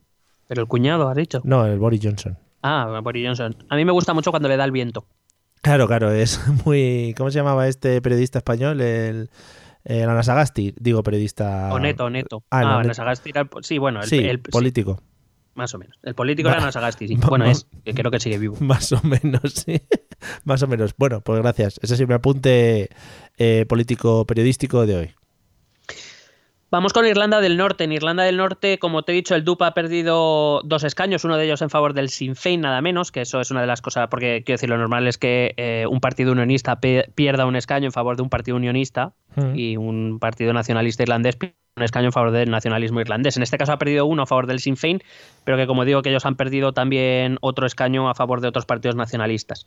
Pero 0.49 0.63
el 0.63 0.69
cuñado, 0.69 1.09
has 1.09 1.17
dicho. 1.17 1.41
No, 1.45 1.67
el 1.67 1.79
Boris 1.79 2.01
Johnson. 2.03 2.39
Ah, 2.63 3.01
Boris 3.03 3.25
Johnson. 3.27 3.57
A 3.69 3.77
mí 3.77 3.85
me 3.85 3.93
gusta 3.93 4.15
mucho 4.15 4.31
cuando 4.31 4.49
le 4.49 4.57
da 4.57 4.65
el 4.65 4.73
viento. 4.73 5.07
Claro, 5.63 5.87
claro, 5.87 6.11
es 6.13 6.41
muy... 6.65 7.15
¿Cómo 7.17 7.31
se 7.31 7.39
llamaba 7.39 7.69
este 7.69 8.01
periodista 8.01 8.39
español? 8.39 8.81
El, 8.81 9.31
el 9.85 10.09
Anasagasti, 10.09 10.75
digo 10.79 11.03
periodista... 11.03 11.71
O 11.73 11.79
Neto, 11.79 12.09
Neto. 12.11 12.43
Ah, 12.51 12.61
Ah. 12.77 12.79
Anasagasti 12.81 13.31
era 13.31 13.43
el- 13.43 13.49
Sí, 13.65 13.79
bueno, 13.79 14.01
el, 14.01 14.07
sí, 14.09 14.19
el- 14.19 14.37
sí, 14.45 14.51
político. 14.53 15.01
más 15.55 15.75
o 15.75 15.79
menos. 15.79 15.97
El 16.03 16.15
político 16.15 16.49
era 16.49 16.59
Anasagasti, 16.59 17.09
sí. 17.09 17.17
Bueno, 17.29 17.47
es, 17.47 17.67
que 17.85 17.95
creo 17.95 18.11
que 18.11 18.21
sigue 18.21 18.39
vivo. 18.39 18.57
Más 18.61 18.93
o 18.93 19.01
menos, 19.03 19.53
sí. 19.53 19.81
Más 20.45 20.63
o 20.63 20.67
menos. 20.69 20.95
Bueno, 20.97 21.21
pues 21.21 21.41
gracias. 21.43 21.81
Ese 21.83 21.95
es 21.95 22.09
mi 22.09 22.15
apunte 22.15 22.89
eh, 23.39 23.67
político 23.69 24.25
periodístico 24.27 24.87
de 24.87 24.97
hoy. 24.97 25.11
Vamos 26.69 26.93
con 26.93 27.07
Irlanda 27.07 27.41
del 27.41 27.57
Norte. 27.57 27.85
En 27.85 27.93
Irlanda 27.93 28.25
del 28.25 28.37
Norte, 28.37 28.79
como 28.79 29.03
te 29.03 29.13
he 29.13 29.15
dicho, 29.15 29.37
el 29.37 29.45
DUP 29.45 29.63
ha 29.63 29.73
perdido 29.73 30.63
dos 30.65 30.83
escaños, 30.83 31.25
uno 31.25 31.37
de 31.37 31.45
ellos 31.45 31.63
en 31.63 31.71
favor 31.71 31.95
del 31.95 32.09
Sinn 32.09 32.35
Féin, 32.35 32.61
nada 32.61 32.81
menos, 32.81 33.13
que 33.13 33.21
eso 33.21 33.41
es 33.41 33.53
una 33.53 33.61
de 33.61 33.69
las 33.69 33.83
cosas, 33.83 34.09
porque 34.09 34.43
quiero 34.45 34.57
decir, 34.57 34.69
lo 34.69 34.77
normal 34.77 35.07
es 35.07 35.17
que 35.17 35.55
eh, 35.57 35.87
un 35.89 36.01
partido 36.01 36.33
unionista 36.33 36.81
pierda 36.81 37.47
un 37.47 37.55
escaño 37.55 37.87
en 37.87 37.93
favor 37.93 38.17
de 38.17 38.23
un 38.23 38.31
partido 38.31 38.57
unionista 38.57 39.15
mm. 39.37 39.55
y 39.55 39.77
un 39.77 40.19
partido 40.19 40.53
nacionalista 40.53 41.05
irlandés 41.05 41.39
un 41.77 41.83
escaño 41.83 42.07
en 42.07 42.13
favor 42.13 42.31
del 42.31 42.51
nacionalismo 42.51 43.03
irlandés. 43.03 43.37
En 43.37 43.43
este 43.43 43.59
caso 43.59 43.71
ha 43.73 43.79
perdido 43.79 44.07
uno 44.07 44.23
a 44.23 44.27
favor 44.27 44.47
del 44.47 44.61
Sinn 44.61 44.79
Féin, 44.79 45.03
pero 45.45 45.59
que 45.59 45.67
como 45.67 45.85
digo 45.85 46.01
que 46.01 46.09
ellos 46.09 46.25
han 46.25 46.35
perdido 46.35 46.73
también 46.73 47.37
otro 47.43 47.67
escaño 47.67 48.09
a 48.09 48.15
favor 48.15 48.41
de 48.41 48.49
otros 48.49 48.65
partidos 48.65 48.97
nacionalistas. 48.97 49.67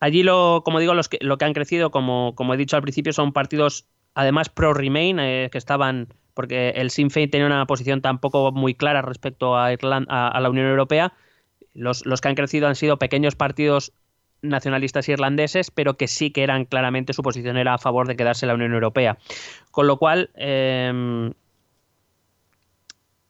Allí, 0.00 0.22
lo, 0.22 0.62
como 0.64 0.80
digo, 0.80 0.94
los 0.94 1.08
que, 1.08 1.18
lo 1.20 1.36
que 1.36 1.44
han 1.44 1.52
crecido, 1.52 1.90
como, 1.90 2.34
como 2.34 2.54
he 2.54 2.56
dicho 2.56 2.76
al 2.76 2.82
principio, 2.82 3.12
son 3.12 3.32
partidos 3.32 3.86
además 4.18 4.48
pro-Remain, 4.48 5.20
eh, 5.20 5.48
que 5.52 5.58
estaban, 5.58 6.08
porque 6.34 6.70
el 6.70 6.90
Sinn 6.90 7.08
Féin 7.08 7.30
tenía 7.30 7.46
una 7.46 7.64
posición 7.66 8.02
tampoco 8.02 8.50
muy 8.50 8.74
clara 8.74 9.00
respecto 9.00 9.56
a, 9.56 9.68
a, 9.68 10.40
la 10.40 10.50
Unión 10.50 10.66
Europea, 10.66 11.12
los, 11.72 12.04
los, 12.04 12.20
que 12.20 12.26
han 12.26 12.34
crecido 12.34 12.66
han 12.66 12.74
sido 12.74 12.98
pequeños 12.98 13.36
partidos 13.36 13.92
nacionalistas 14.42 15.08
irlandeses, 15.08 15.70
pero 15.70 15.96
que 15.96 16.08
sí 16.08 16.32
que 16.32 16.42
eran 16.42 16.64
claramente 16.64 17.12
su 17.12 17.22
posición 17.22 17.56
era 17.56 17.74
a 17.74 17.78
favor 17.78 18.08
de 18.08 18.16
quedarse 18.16 18.44
en 18.44 18.48
la 18.48 18.54
Unión 18.54 18.74
Europea. 18.74 19.18
Con 19.70 19.86
lo 19.86 19.98
cual, 19.98 20.30
em, 20.34 21.32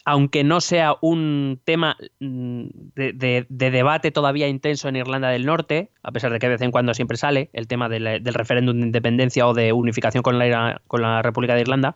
aunque 0.08 0.42
no 0.42 0.62
sea 0.62 0.96
un 1.02 1.60
tema 1.64 1.98
mm, 2.18 2.64
de, 2.94 3.46
debate 3.50 4.10
todavía 4.10 4.48
intenso 4.48 4.88
en 4.88 4.96
Irlanda 4.96 5.28
del 5.28 5.44
Norte, 5.44 5.90
a 6.02 6.12
pesar 6.12 6.32
de 6.32 6.38
que 6.38 6.46
de 6.46 6.54
vez 6.54 6.62
en 6.62 6.70
cuando 6.70 6.94
siempre 6.94 7.18
sale 7.18 7.50
el 7.52 7.66
tema 7.66 7.90
del, 7.90 8.24
referéndum 8.24 8.80
de 8.80 8.86
independencia 8.86 9.46
o 9.46 9.52
de 9.52 9.74
unificación 9.74 10.22
con 10.22 10.38
la, 10.38 10.80
con 10.86 11.02
la 11.02 11.20
República 11.20 11.54
de 11.54 11.60
Irlanda, 11.60 11.94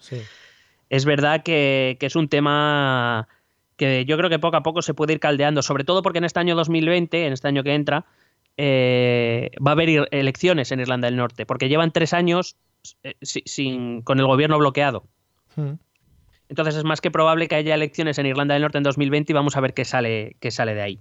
es 0.90 1.06
verdad 1.06 1.42
que, 1.42 1.96
es 1.98 2.14
un 2.14 2.28
tema 2.28 3.28
que 3.76 4.04
yo 4.04 4.18
creo 4.18 4.28
que 4.28 4.38
poco 4.38 4.58
a 4.58 4.62
poco 4.62 4.82
se 4.82 4.92
puede 4.92 5.14
ir 5.14 5.20
caldeando, 5.20 5.62
sobre 5.62 5.84
todo 5.84 6.02
porque 6.02 6.18
en 6.18 6.24
este 6.24 6.38
año 6.38 6.54
2020, 6.54 7.26
en 7.26 7.32
este 7.32 7.48
año 7.48 7.62
que 7.62 7.74
entra, 7.74 8.04
eh, 8.58 9.52
va 9.66 9.70
a 9.70 9.72
haber 9.72 10.06
elecciones 10.10 10.70
en 10.70 10.80
Irlanda 10.80 11.06
del 11.06 11.16
Norte, 11.16 11.46
porque 11.46 11.70
llevan 11.70 11.92
tres 11.92 12.12
años 12.12 12.56
eh, 13.04 13.14
sin, 13.22 14.02
con 14.02 14.20
el 14.20 14.26
gobierno 14.26 14.58
bloqueado. 14.58 15.04
Hmm. 15.56 15.76
Entonces 16.48 16.76
es 16.76 16.84
más 16.84 17.00
que 17.00 17.10
probable 17.10 17.48
que 17.48 17.54
haya 17.54 17.74
elecciones 17.74 18.18
en 18.18 18.26
Irlanda 18.26 18.54
del 18.54 18.62
Norte 18.62 18.78
en 18.78 18.84
2020 18.84 19.32
y 19.32 19.34
vamos 19.34 19.56
a 19.56 19.60
ver 19.60 19.74
qué 19.74 19.84
sale, 19.84 20.36
qué 20.40 20.50
sale 20.50 20.74
de 20.74 20.82
ahí. 20.82 21.00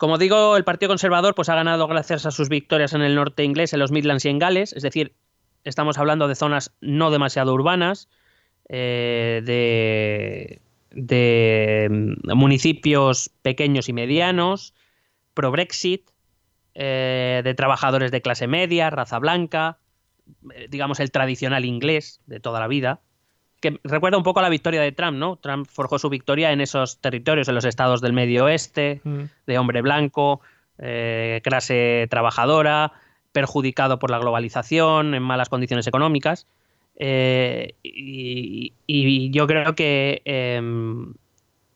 Como 0.00 0.16
digo, 0.16 0.56
el 0.56 0.64
Partido 0.64 0.88
Conservador 0.88 1.34
pues, 1.34 1.50
ha 1.50 1.54
ganado 1.54 1.86
gracias 1.86 2.24
a 2.24 2.30
sus 2.30 2.48
victorias 2.48 2.94
en 2.94 3.02
el 3.02 3.14
norte 3.14 3.44
inglés, 3.44 3.74
en 3.74 3.80
los 3.80 3.90
Midlands 3.90 4.24
y 4.24 4.30
en 4.30 4.38
Gales, 4.38 4.72
es 4.72 4.82
decir, 4.82 5.12
estamos 5.64 5.98
hablando 5.98 6.26
de 6.26 6.36
zonas 6.36 6.72
no 6.80 7.10
demasiado 7.10 7.52
urbanas, 7.52 8.08
eh, 8.70 9.42
de, 9.44 10.62
de, 10.90 11.88
mm, 11.90 12.34
municipios 12.34 13.30
pequeños 13.42 13.90
y 13.90 13.92
medianos, 13.92 14.74
pro-Brexit, 15.34 16.10
eh, 16.74 17.42
de 17.44 17.54
trabajadores 17.54 18.10
de 18.10 18.22
clase 18.22 18.46
media, 18.46 18.88
raza 18.88 19.18
blanca, 19.18 19.80
digamos 20.68 21.00
el 21.00 21.10
tradicional 21.10 21.64
inglés 21.64 22.20
de 22.26 22.40
toda 22.40 22.60
la 22.60 22.68
vida 22.68 23.00
que 23.60 23.78
recuerda 23.84 24.16
un 24.16 24.24
poco 24.24 24.40
a 24.40 24.42
la 24.42 24.48
victoria 24.48 24.80
de 24.80 24.92
Trump, 24.92 25.18
¿no? 25.18 25.36
Trump 25.36 25.66
forjó 25.70 25.98
su 25.98 26.08
victoria 26.08 26.52
en 26.52 26.60
esos 26.60 26.98
territorios, 26.98 27.48
en 27.48 27.54
los 27.54 27.64
estados 27.64 28.00
del 28.00 28.12
medio 28.12 28.46
oeste, 28.46 29.00
mm. 29.04 29.22
de 29.46 29.58
hombre 29.58 29.82
blanco, 29.82 30.40
eh, 30.78 31.40
clase 31.44 32.06
trabajadora, 32.10 32.92
perjudicado 33.32 33.98
por 33.98 34.10
la 34.10 34.18
globalización, 34.18 35.14
en 35.14 35.22
malas 35.22 35.50
condiciones 35.50 35.86
económicas. 35.86 36.46
Eh, 36.96 37.74
y, 37.82 39.30
yo 39.30 39.46
creo 39.46 39.74
que, 39.74 40.22
em, 40.24 41.14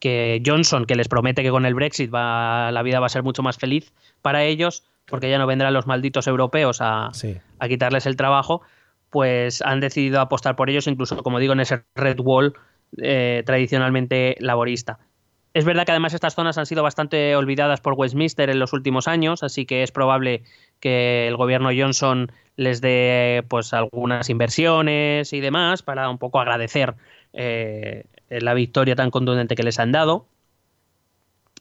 que 0.05 0.39
Johnson, 0.45 0.85
que 0.85 0.93
les 0.93 1.07
promete 1.07 1.41
que 1.41 1.49
con 1.49 1.65
el 1.65 1.73
Brexit 1.73 2.13
va, 2.13 2.71
la 2.71 2.83
vida 2.83 2.99
va 2.99 3.07
a 3.07 3.09
ser 3.09 3.23
mucho 3.23 3.41
más 3.41 3.57
feliz 3.57 3.91
para 4.21 4.43
ellos, 4.43 4.83
porque 5.07 5.31
ya 5.31 5.39
no 5.39 5.47
vendrán 5.47 5.73
los 5.73 5.87
malditos 5.87 6.27
europeos 6.27 6.77
a, 6.79 7.09
a 7.57 7.67
quitarles 7.67 8.05
el 8.05 8.15
trabajo, 8.15 8.61
pues 9.09 9.63
han 9.63 9.79
decidido 9.79 10.21
apostar 10.21 10.55
por 10.55 10.69
ellos, 10.69 10.85
incluso, 10.85 11.17
como 11.23 11.39
digo, 11.39 11.53
en 11.53 11.61
ese 11.61 11.85
Red 11.95 12.19
Wall 12.19 12.53
eh, 13.01 13.41
tradicionalmente 13.47 14.35
laborista. 14.41 14.99
Es 15.55 15.65
verdad 15.65 15.85
que 15.85 15.91
además 15.93 16.13
estas 16.13 16.35
zonas 16.35 16.59
han 16.59 16.67
sido 16.67 16.83
bastante 16.83 17.35
olvidadas 17.35 17.81
por 17.81 17.93
Westminster 17.93 18.51
en 18.51 18.59
los 18.59 18.73
últimos 18.73 19.07
años, 19.07 19.41
así 19.41 19.65
que 19.65 19.81
es 19.81 19.91
probable 19.91 20.43
que 20.79 21.27
el 21.27 21.35
gobierno 21.35 21.71
Johnson 21.75 22.31
les 22.57 22.79
dé 22.79 23.43
pues 23.47 23.73
algunas 23.73 24.29
inversiones 24.29 25.33
y 25.33 25.39
demás 25.39 25.81
para 25.81 26.09
un 26.09 26.19
poco 26.19 26.39
agradecer 26.39 26.93
eh, 27.33 28.03
la 28.29 28.53
victoria 28.53 28.95
tan 28.95 29.11
contundente 29.11 29.55
que 29.55 29.63
les 29.63 29.79
han 29.79 29.91
dado. 29.91 30.27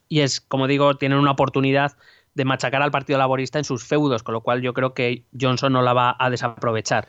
Y 0.08 0.20
es, 0.20 0.40
como 0.40 0.66
digo, 0.66 0.96
tienen 0.96 1.18
una 1.18 1.32
oportunidad 1.32 1.96
de 2.34 2.44
machacar 2.44 2.82
al 2.82 2.90
Partido 2.90 3.18
Laborista 3.18 3.58
en 3.58 3.64
sus 3.64 3.84
feudos, 3.84 4.22
con 4.22 4.34
lo 4.34 4.40
cual 4.40 4.60
yo 4.60 4.74
creo 4.74 4.92
que 4.94 5.24
Johnson 5.38 5.72
no 5.72 5.82
la 5.82 5.92
va 5.92 6.16
a 6.18 6.30
desaprovechar. 6.30 7.08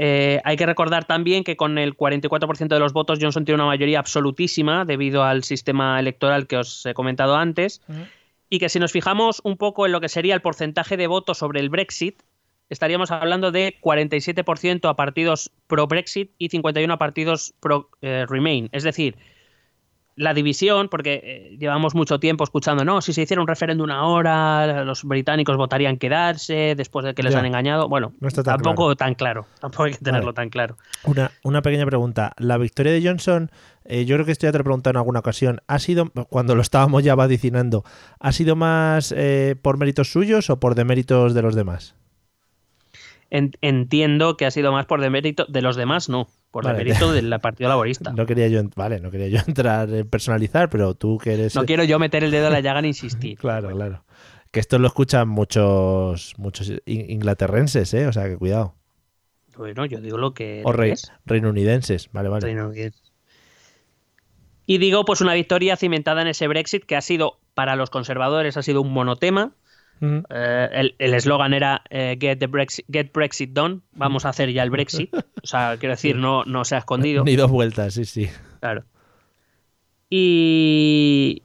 Eh, 0.00 0.40
hay 0.44 0.56
que 0.56 0.66
recordar 0.66 1.06
también 1.06 1.42
que 1.42 1.56
con 1.56 1.76
el 1.76 1.96
44% 1.96 2.68
de 2.68 2.78
los 2.78 2.92
votos 2.92 3.18
Johnson 3.20 3.44
tiene 3.44 3.56
una 3.56 3.66
mayoría 3.66 3.98
absolutísima 3.98 4.84
debido 4.84 5.24
al 5.24 5.42
sistema 5.42 5.98
electoral 5.98 6.46
que 6.46 6.56
os 6.58 6.86
he 6.86 6.94
comentado 6.94 7.36
antes. 7.36 7.82
Y 8.50 8.60
que 8.60 8.68
si 8.68 8.78
nos 8.78 8.92
fijamos 8.92 9.40
un 9.44 9.56
poco 9.56 9.86
en 9.86 9.92
lo 9.92 10.00
que 10.00 10.08
sería 10.08 10.34
el 10.34 10.40
porcentaje 10.40 10.96
de 10.96 11.06
votos 11.06 11.38
sobre 11.38 11.60
el 11.60 11.68
Brexit, 11.68 12.22
estaríamos 12.70 13.10
hablando 13.10 13.50
de 13.50 13.76
47% 13.80 14.88
a 14.88 14.94
partidos 14.94 15.50
pro-Brexit 15.66 16.32
y 16.38 16.48
51 16.48 16.92
a 16.92 16.98
partidos 16.98 17.54
pro-Remain. 17.60 18.66
Eh, 18.66 18.70
es 18.72 18.84
decir, 18.84 19.16
la 20.18 20.34
división, 20.34 20.88
porque 20.88 21.20
eh, 21.22 21.56
llevamos 21.58 21.94
mucho 21.94 22.18
tiempo 22.18 22.42
escuchando, 22.42 22.84
no, 22.84 23.00
si 23.00 23.12
se 23.12 23.22
hiciera 23.22 23.40
un 23.40 23.46
referéndum 23.46 23.88
ahora, 23.90 24.84
los 24.84 25.04
británicos 25.04 25.56
votarían 25.56 25.96
quedarse 25.96 26.74
después 26.76 27.06
de 27.06 27.14
que 27.14 27.22
les 27.22 27.34
han 27.36 27.46
engañado. 27.46 27.88
Bueno, 27.88 28.12
tampoco 28.44 28.96
tan 28.96 29.14
claro, 29.14 29.46
tampoco 29.60 29.84
hay 29.84 29.92
que 29.92 29.98
tenerlo 29.98 30.34
tan 30.34 30.50
claro. 30.50 30.76
Una, 31.04 31.30
una 31.44 31.62
pequeña 31.62 31.86
pregunta. 31.86 32.32
La 32.36 32.58
victoria 32.58 32.92
de 32.92 33.00
Johnson, 33.00 33.50
eh, 33.84 34.04
yo 34.06 34.16
creo 34.16 34.26
que 34.26 34.32
esto 34.32 34.46
ya 34.46 34.52
te 34.52 34.58
lo 34.58 34.62
he 34.62 34.64
preguntado 34.64 34.90
en 34.90 34.96
alguna 34.96 35.20
ocasión, 35.20 35.60
¿ha 35.68 35.78
sido, 35.78 36.10
cuando 36.28 36.56
lo 36.56 36.62
estábamos 36.62 37.04
ya 37.04 37.14
vaticinando, 37.14 37.84
¿ha 38.18 38.32
sido 38.32 38.56
más 38.56 39.14
eh, 39.16 39.54
por 39.62 39.78
méritos 39.78 40.10
suyos 40.10 40.50
o 40.50 40.58
por 40.58 40.74
deméritos 40.74 41.32
de 41.32 41.42
los 41.42 41.54
demás? 41.54 41.94
Entiendo 43.30 44.36
que 44.36 44.46
ha 44.46 44.50
sido 44.50 44.72
más 44.72 44.86
por 44.86 45.00
demérito 45.00 45.44
de 45.46 45.62
los 45.62 45.76
demás, 45.76 46.08
no 46.08 46.28
por 46.50 46.66
el 46.66 46.76
mérito 46.76 47.12
del 47.12 47.38
Partido 47.40 47.68
Laborista. 47.68 48.12
No 48.12 48.26
quería 48.26 48.48
yo, 48.48 48.62
vale, 48.74 49.00
no 49.00 49.10
quería 49.10 49.28
yo 49.28 49.40
entrar 49.46 49.90
en 49.92 50.08
personalizar, 50.08 50.70
pero 50.70 50.94
tú 50.94 51.18
que 51.18 51.34
eres. 51.34 51.54
No 51.54 51.64
quiero 51.64 51.84
yo 51.84 51.98
meter 51.98 52.24
el 52.24 52.30
dedo 52.30 52.46
en 52.46 52.52
la 52.52 52.60
llaga 52.60 52.82
ni 52.82 52.88
insistir. 52.88 53.38
claro, 53.38 53.70
claro. 53.70 54.04
Que 54.50 54.60
esto 54.60 54.78
lo 54.78 54.86
escuchan 54.86 55.28
muchos, 55.28 56.32
muchos 56.38 56.72
inglaterrenses, 56.86 57.92
¿eh? 57.92 58.06
O 58.06 58.12
sea, 58.14 58.28
que 58.28 58.38
cuidado. 58.38 58.74
Bueno, 59.58 59.84
yo 59.84 60.00
digo 60.00 60.16
lo 60.16 60.32
que. 60.32 60.62
O 60.64 60.72
reyes 60.72 61.12
reinounidenses, 61.26 62.08
vale, 62.12 62.30
vale. 62.30 62.92
Y 64.64 64.78
digo, 64.78 65.04
pues 65.04 65.20
una 65.20 65.34
victoria 65.34 65.76
cimentada 65.76 66.22
en 66.22 66.28
ese 66.28 66.46
Brexit 66.46 66.84
que 66.84 66.96
ha 66.96 67.00
sido, 67.00 67.40
para 67.54 67.74
los 67.74 67.90
conservadores, 67.90 68.56
ha 68.56 68.62
sido 68.62 68.82
un 68.82 68.92
monotema 68.92 69.52
eh, 70.00 70.92
el 70.98 71.14
eslogan 71.14 71.54
era 71.54 71.82
eh, 71.90 72.16
get, 72.20 72.38
the 72.38 72.46
Brexit, 72.46 72.86
get 72.90 73.12
Brexit 73.12 73.50
done, 73.52 73.80
vamos 73.92 74.24
a 74.24 74.30
hacer 74.30 74.52
ya 74.52 74.62
el 74.62 74.70
Brexit. 74.70 75.14
O 75.14 75.46
sea, 75.46 75.76
quiero 75.78 75.94
decir, 75.94 76.16
no, 76.16 76.44
no 76.44 76.64
se 76.64 76.74
ha 76.74 76.78
escondido. 76.78 77.24
Ni 77.24 77.36
dos 77.36 77.50
vueltas, 77.50 77.94
sí, 77.94 78.04
sí. 78.04 78.28
Claro. 78.60 78.84
Y, 80.10 81.42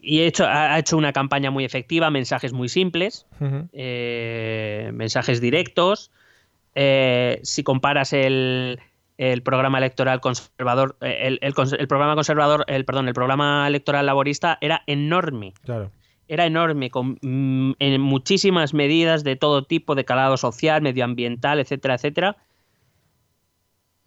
y 0.00 0.20
hecho, 0.22 0.46
ha 0.46 0.78
hecho 0.78 0.96
una 0.96 1.12
campaña 1.12 1.50
muy 1.50 1.64
efectiva, 1.64 2.10
mensajes 2.10 2.52
muy 2.52 2.68
simples, 2.68 3.26
eh, 3.72 4.90
mensajes 4.94 5.40
directos. 5.40 6.10
si 6.74 7.62
comparas 7.62 8.12
el, 8.12 8.80
el 9.18 9.42
programa 9.42 9.78
electoral 9.78 10.20
conservador, 10.20 10.96
el, 11.00 11.38
el, 11.42 11.54
el, 11.78 11.88
programa 11.88 12.14
conservador, 12.14 12.64
el 12.68 12.84
perdón, 12.84 13.08
el 13.08 13.14
programa 13.14 13.66
electoral 13.66 14.06
laborista 14.06 14.58
era 14.60 14.82
enorme. 14.86 15.54
Claro 15.64 15.90
era 16.28 16.46
enorme, 16.46 16.90
con 16.90 17.18
mm, 17.22 17.74
en 17.78 18.00
muchísimas 18.00 18.74
medidas 18.74 19.24
de 19.24 19.36
todo 19.36 19.64
tipo, 19.64 19.94
de 19.94 20.04
calado 20.04 20.36
social, 20.36 20.82
medioambiental, 20.82 21.60
etcétera, 21.60 21.94
etcétera, 21.94 22.36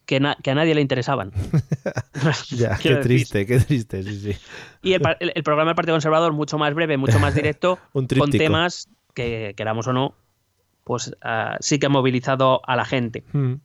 que, 0.05 0.17
a 0.17 0.55
nadie 0.55 0.75
le 0.75 0.81
interesaban. 0.81 1.31
ya, 2.49 2.77
qué 2.77 2.95
triste, 2.95 3.45
qué 3.45 3.59
triste, 3.59 4.03
sí, 4.03 4.19
sí. 4.19 4.37
Y 4.81 4.93
el, 4.93 5.01
programa 5.43 5.69
del 5.69 5.75
Partido 5.75 5.93
Conservador, 5.93 6.33
mucho 6.33 6.57
más 6.57 6.73
breve, 6.73 6.97
mucho 6.97 7.19
más 7.19 7.35
directo, 7.35 7.79
con 7.93 8.07
temas 8.07 8.89
que, 9.13 9.53
queramos 9.55 9.87
o 9.87 9.93
no, 9.93 10.15
pues 10.83 11.15
ah, 11.21 11.57
sí 11.59 11.79
que 11.79 11.85
ha 11.85 11.89
movilizado 11.89 12.61
a 12.65 12.75
la 12.75 12.85
gente. 12.85 13.23
Hmm. 13.31 13.55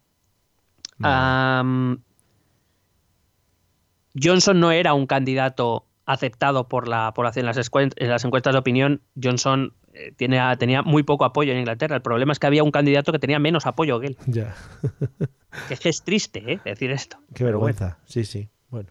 Johnson 4.23 4.61
no 4.61 4.71
era 4.71 4.95
un 4.95 5.07
candidato 5.07 5.87
aceptado 6.07 6.69
por 6.69 6.89
la 6.89 7.13
población 7.15 7.47
en 7.49 7.55
las, 7.55 7.71
en 7.75 8.09
las 8.09 8.25
encuestas 8.25 8.53
de 8.53 8.59
opinión, 8.59 9.01
Johnson 9.21 9.73
eh, 9.95 10.13
tiene, 10.17 10.41
tenía 10.59 10.83
muy 10.83 11.03
poco 11.03 11.25
apoyo 11.25 11.53
en 11.53 11.59
Inglaterra. 11.59 11.97
El 11.97 12.03
problema 12.03 12.33
es 12.33 12.39
que 12.39 12.47
había 12.47 12.63
un 12.63 12.71
candidato 12.71 13.13
que 13.13 13.19
tenía 13.19 13.39
menos 13.39 13.67
apoyo 13.67 14.01
que 14.01 14.09
él. 14.09 14.17
Ya. 14.27 14.55
que 15.69 15.89
es 15.89 16.03
triste, 16.03 16.43
¿eh? 16.53 16.61
Decir 16.65 16.91
esto. 16.91 17.19
Qué 17.35 17.45
vergüenza. 17.45 17.99
Sí, 18.05 18.25
sí. 18.25 18.49
Bueno. 18.69 18.91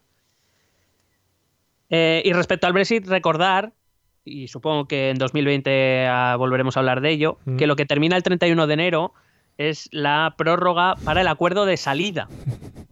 Eh, 1.90 2.22
y 2.26 2.34
respecto 2.34 2.66
al 2.68 2.74
Brexit, 2.74 3.06
recordar, 3.08 3.74
y 4.26 4.48
supongo 4.48 4.88
que 4.88 5.10
en 5.10 5.18
2020 5.18 6.08
ah, 6.08 6.36
volveremos 6.38 6.78
a 6.78 6.80
hablar 6.80 7.02
de 7.02 7.12
ello, 7.12 7.38
Mm. 7.46 7.58
que 7.58 7.68
lo 7.68 7.76
que 7.76 7.86
termina 7.86 8.16
el 8.16 8.24
31 8.24 8.66
de 8.68 8.74
enero 8.74 9.14
es 9.58 9.88
la 9.92 10.34
prórroga 10.38 10.96
para 11.04 11.22
el 11.22 11.28
acuerdo 11.28 11.66
de 11.66 11.78
salida. 11.78 12.28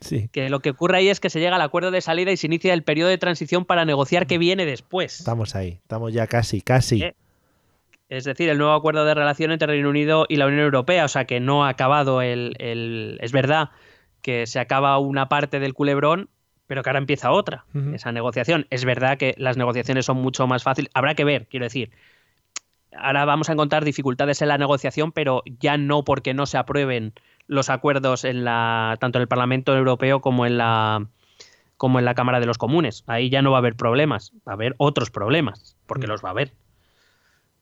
Sí. 0.00 0.28
Que 0.32 0.48
lo 0.50 0.60
que 0.60 0.70
ocurre 0.70 0.98
ahí 0.98 1.08
es 1.08 1.20
que 1.20 1.30
se 1.30 1.40
llega 1.40 1.56
al 1.56 1.62
acuerdo 1.62 1.90
de 1.90 2.00
salida 2.00 2.30
y 2.32 2.36
se 2.36 2.46
inicia 2.46 2.72
el 2.74 2.82
periodo 2.82 3.08
de 3.10 3.18
transición 3.18 3.64
para 3.64 3.84
negociar 3.84 4.26
qué 4.26 4.38
viene 4.38 4.64
después. 4.66 5.18
Estamos 5.18 5.54
ahí. 5.56 5.78
Estamos 5.82 6.12
ya 6.12 6.26
casi, 6.26 6.60
casi. 6.60 7.02
Eh, 7.02 7.14
Es 8.08 8.24
decir, 8.24 8.48
el 8.48 8.58
nuevo 8.58 8.72
acuerdo 8.72 9.04
de 9.04 9.14
relación 9.14 9.50
entre 9.52 9.66
Reino 9.68 9.88
Unido 9.90 10.24
y 10.28 10.36
la 10.36 10.46
Unión 10.46 10.62
Europea. 10.62 11.04
O 11.04 11.08
sea 11.08 11.24
que 11.26 11.40
no 11.40 11.64
ha 11.64 11.68
acabado 11.70 12.22
el. 12.22 12.54
el- 12.58 13.18
es 13.20 13.32
verdad 13.32 13.70
que 14.22 14.46
se 14.46 14.60
acaba 14.60 14.98
una 14.98 15.28
parte 15.28 15.60
del 15.60 15.74
culebrón, 15.74 16.28
pero 16.66 16.82
que 16.82 16.90
ahora 16.90 16.98
empieza 17.00 17.30
otra. 17.30 17.64
Esa 17.94 18.10
negociación. 18.12 18.66
Es 18.70 18.84
verdad 18.84 19.18
que 19.18 19.34
las 19.38 19.56
negociaciones 19.56 20.06
son 20.06 20.16
mucho 20.18 20.46
más 20.46 20.62
fáciles. 20.62 20.90
Habrá 20.94 21.14
que 21.14 21.24
ver, 21.24 21.46
quiero 21.48 21.64
decir. 21.66 21.90
Ahora 22.96 23.24
vamos 23.26 23.48
a 23.50 23.52
encontrar 23.52 23.84
dificultades 23.84 24.40
en 24.42 24.48
la 24.48 24.58
negociación, 24.58 25.12
pero 25.12 25.42
ya 25.60 25.76
no 25.76 26.04
porque 26.04 26.32
no 26.34 26.46
se 26.46 26.56
aprueben 26.56 27.12
los 27.48 27.70
acuerdos 27.70 28.24
en 28.24 28.44
la, 28.44 28.96
tanto 29.00 29.18
en 29.18 29.22
el 29.22 29.28
Parlamento 29.28 29.76
Europeo 29.76 30.20
como 30.20 30.46
en 30.46 30.58
la 30.58 31.06
como 31.76 31.98
en 32.00 32.04
la 32.04 32.14
Cámara 32.14 32.40
de 32.40 32.46
los 32.46 32.58
Comunes. 32.58 33.04
Ahí 33.06 33.30
ya 33.30 33.40
no 33.40 33.52
va 33.52 33.58
a 33.58 33.60
haber 33.60 33.76
problemas, 33.76 34.32
va 34.46 34.52
a 34.52 34.54
haber 34.54 34.74
otros 34.78 35.10
problemas, 35.10 35.76
porque 35.86 36.06
Mm. 36.06 36.10
los 36.10 36.24
va 36.24 36.28
a 36.28 36.32
haber. 36.32 36.52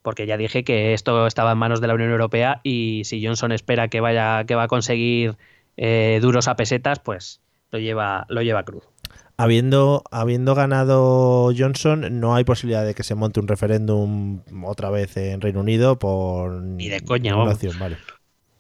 Porque 0.03 0.26
ya 0.26 0.37
dije 0.37 0.64
que 0.64 0.95
esto 0.95 1.26
estaba 1.26 1.53
en 1.53 1.59
manos 1.59 1.80
de 1.80 1.87
la 1.87 1.95
Unión 1.95 2.11
Europea 2.11 2.61
y 2.62 3.03
si 3.05 3.24
Johnson 3.24 3.53
espera 3.53 3.89
que 3.89 4.01
vaya 4.01 4.45
que 4.45 4.55
va 4.55 4.64
a 4.64 4.68
conseguir 4.68 5.37
eh, 5.76 6.18
duros 6.22 6.49
a 6.49 6.57
pesetas, 6.57 6.99
pues 7.01 7.43
lo 7.70 7.78
lleva 7.78 8.24
lo 8.28 8.41
lleva 8.43 8.62
crudo. 8.62 8.91
Habiendo, 9.37 10.03
habiendo 10.11 10.55
ganado 10.55 11.53
Johnson, 11.57 12.20
no 12.20 12.34
hay 12.34 12.45
posibilidad 12.45 12.87
de 12.87 12.95
que 12.95 13.03
se 13.03 13.14
monte 13.14 13.39
un 13.39 13.49
referéndum 13.49 14.41
otra 14.64 14.89
vez 14.89 15.14
en 15.18 15.43
Reino 15.43 15.61
Unido 15.61 15.99
por 15.99 16.53
Ni 16.62 16.89
de 16.89 17.01
coña, 17.03 17.37
vamos. 17.37 17.59
Vale, 17.78 17.99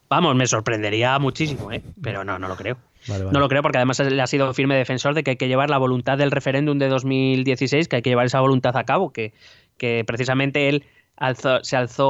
Vamos, 0.08 0.34
me 0.36 0.46
sorprendería 0.46 1.18
muchísimo, 1.18 1.72
¿eh? 1.72 1.82
pero 2.02 2.24
no, 2.24 2.38
no 2.38 2.46
lo 2.48 2.56
creo. 2.56 2.76
vale, 3.08 3.24
vale. 3.24 3.32
No 3.34 3.40
lo 3.40 3.48
creo 3.48 3.62
porque 3.62 3.78
además 3.78 3.98
él 4.00 4.18
ha 4.20 4.26
sido 4.26 4.52
firme 4.54 4.76
defensor 4.76 5.14
de 5.14 5.24
que 5.24 5.30
hay 5.32 5.36
que 5.36 5.48
llevar 5.48 5.68
la 5.70 5.78
voluntad 5.78 6.16
del 6.18 6.30
referéndum 6.30 6.78
de 6.78 6.88
2016, 6.88 7.88
que 7.88 7.96
hay 7.96 8.02
que 8.02 8.10
llevar 8.10 8.26
esa 8.26 8.40
voluntad 8.40 8.76
a 8.76 8.84
cabo, 8.84 9.12
que, 9.12 9.32
que 9.78 10.04
precisamente 10.06 10.68
él 10.68 10.84
alzó- 11.16 11.60
se 11.64 11.76
alzó 11.76 12.06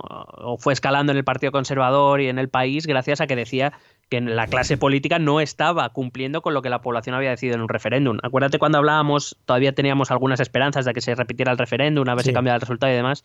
o 0.00 0.56
fue 0.58 0.72
escalando 0.72 1.12
en 1.12 1.18
el 1.18 1.24
Partido 1.24 1.52
Conservador 1.52 2.20
y 2.20 2.28
en 2.28 2.38
el 2.38 2.48
país 2.48 2.86
gracias 2.86 3.20
a 3.20 3.26
que 3.26 3.36
decía 3.36 3.72
que 4.08 4.20
la 4.20 4.48
clase 4.48 4.76
política 4.76 5.20
no 5.20 5.40
estaba 5.40 5.88
cumpliendo 5.90 6.42
con 6.42 6.52
lo 6.52 6.62
que 6.62 6.68
la 6.70 6.80
población 6.80 7.14
había 7.14 7.30
decidido 7.30 7.54
en 7.54 7.62
un 7.62 7.68
referéndum. 7.68 8.18
Acuérdate 8.24 8.58
cuando 8.58 8.78
hablábamos, 8.78 9.36
todavía 9.44 9.72
teníamos 9.72 10.10
algunas 10.10 10.40
esperanzas 10.40 10.84
de 10.84 10.92
que 10.94 11.00
se 11.00 11.14
repitiera 11.14 11.52
el 11.52 11.58
referéndum, 11.58 12.08
a 12.08 12.14
ver 12.16 12.24
Sí. 12.24 12.30
si 12.30 12.34
cambiaba 12.34 12.56
el 12.56 12.60
resultado 12.60 12.92
y 12.92 12.96
demás. 12.96 13.22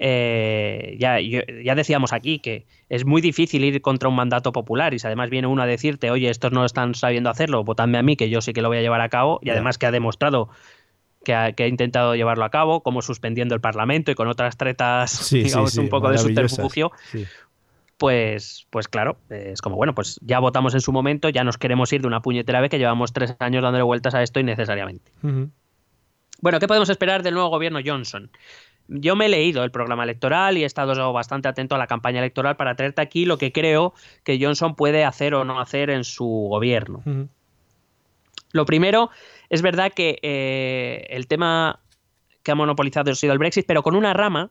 Eh, 0.00 0.96
ya, 0.98 1.74
decíamos 1.74 2.12
aquí 2.12 2.38
que 2.38 2.66
es 2.88 3.04
muy 3.04 3.20
difícil 3.20 3.64
ir 3.64 3.80
contra 3.80 4.08
un 4.08 4.14
mandato 4.14 4.52
popular 4.52 4.94
y 4.94 4.98
si 4.98 5.06
además 5.06 5.28
viene 5.28 5.48
uno 5.48 5.62
a 5.62 5.66
decirte, 5.66 6.10
oye, 6.10 6.30
estos 6.30 6.52
no 6.52 6.64
están 6.64 6.94
sabiendo 6.94 7.30
hacerlo, 7.30 7.64
votadme 7.64 7.98
a 7.98 8.02
mí, 8.02 8.16
que 8.16 8.30
yo 8.30 8.40
sí 8.40 8.52
que 8.52 8.62
lo 8.62 8.68
voy 8.68 8.78
a 8.78 8.82
llevar 8.82 9.00
a 9.00 9.08
cabo, 9.08 9.40
y 9.42 9.50
además 9.50 9.76
que 9.78 9.86
ha 9.86 9.90
demostrado 9.90 10.50
que 11.24 11.34
ha, 11.34 11.52
que 11.52 11.64
ha 11.64 11.66
intentado 11.66 12.14
llevarlo 12.14 12.44
a 12.44 12.50
cabo, 12.50 12.82
como 12.82 13.02
suspendiendo 13.02 13.54
el 13.54 13.60
Parlamento 13.60 14.10
y 14.10 14.14
con 14.14 14.28
otras 14.28 14.56
tretas, 14.56 15.10
Sí, 15.10 15.42
digamos, 15.42 15.72
sí, 15.72 15.80
un 15.80 15.88
poco 15.88 16.10
de 16.10 16.18
subterfugio, 16.18 16.92
pues, 17.96 18.66
pues 18.70 18.86
claro, 18.86 19.18
es 19.28 19.60
como, 19.60 19.74
bueno, 19.74 19.94
pues 19.94 20.20
ya 20.22 20.38
votamos 20.38 20.74
en 20.74 20.80
su 20.80 20.92
momento, 20.92 21.28
ya 21.28 21.42
nos 21.42 21.58
queremos 21.58 21.92
ir 21.92 22.02
de 22.02 22.06
una 22.06 22.22
puñetera 22.22 22.60
vez 22.60 22.70
que 22.70 22.78
llevamos 22.78 23.12
tres 23.12 23.34
años 23.40 23.62
dándole 23.62 23.82
vueltas 23.82 24.14
a 24.14 24.22
esto 24.22 24.38
innecesariamente. 24.38 25.10
Bueno, 26.40 26.60
¿qué 26.60 26.68
podemos 26.68 26.88
esperar 26.88 27.24
del 27.24 27.34
nuevo 27.34 27.48
gobierno 27.48 27.80
Johnson? 27.84 28.30
Yo 28.88 29.16
me 29.16 29.26
he 29.26 29.28
leído 29.28 29.64
el 29.64 29.70
programa 29.70 30.04
electoral 30.04 30.56
y 30.56 30.62
he 30.62 30.66
estado 30.66 31.12
bastante 31.12 31.46
atento 31.48 31.74
a 31.74 31.78
la 31.78 31.86
campaña 31.86 32.20
electoral 32.20 32.56
para 32.56 32.74
traerte 32.74 33.02
aquí 33.02 33.26
lo 33.26 33.36
que 33.36 33.52
creo 33.52 33.94
que 34.24 34.38
Johnson 34.40 34.74
puede 34.74 35.04
hacer 35.04 35.34
o 35.34 35.44
no 35.44 35.60
hacer 35.60 35.90
en 35.90 36.04
su 36.04 36.24
gobierno. 36.24 37.02
Lo 38.52 38.64
primero, 38.64 39.10
es 39.50 39.60
verdad 39.62 39.92
que 39.92 40.18
eh, 40.22 41.06
el 41.10 41.26
tema 41.26 41.80
que 42.42 42.50
ha 42.50 42.54
monopolizado 42.54 43.10
ha 43.10 43.14
sido 43.14 43.34
el 43.34 43.38
Brexit, 43.38 43.66
pero 43.66 43.82
con 43.82 43.94
una 43.94 44.14
rama 44.14 44.50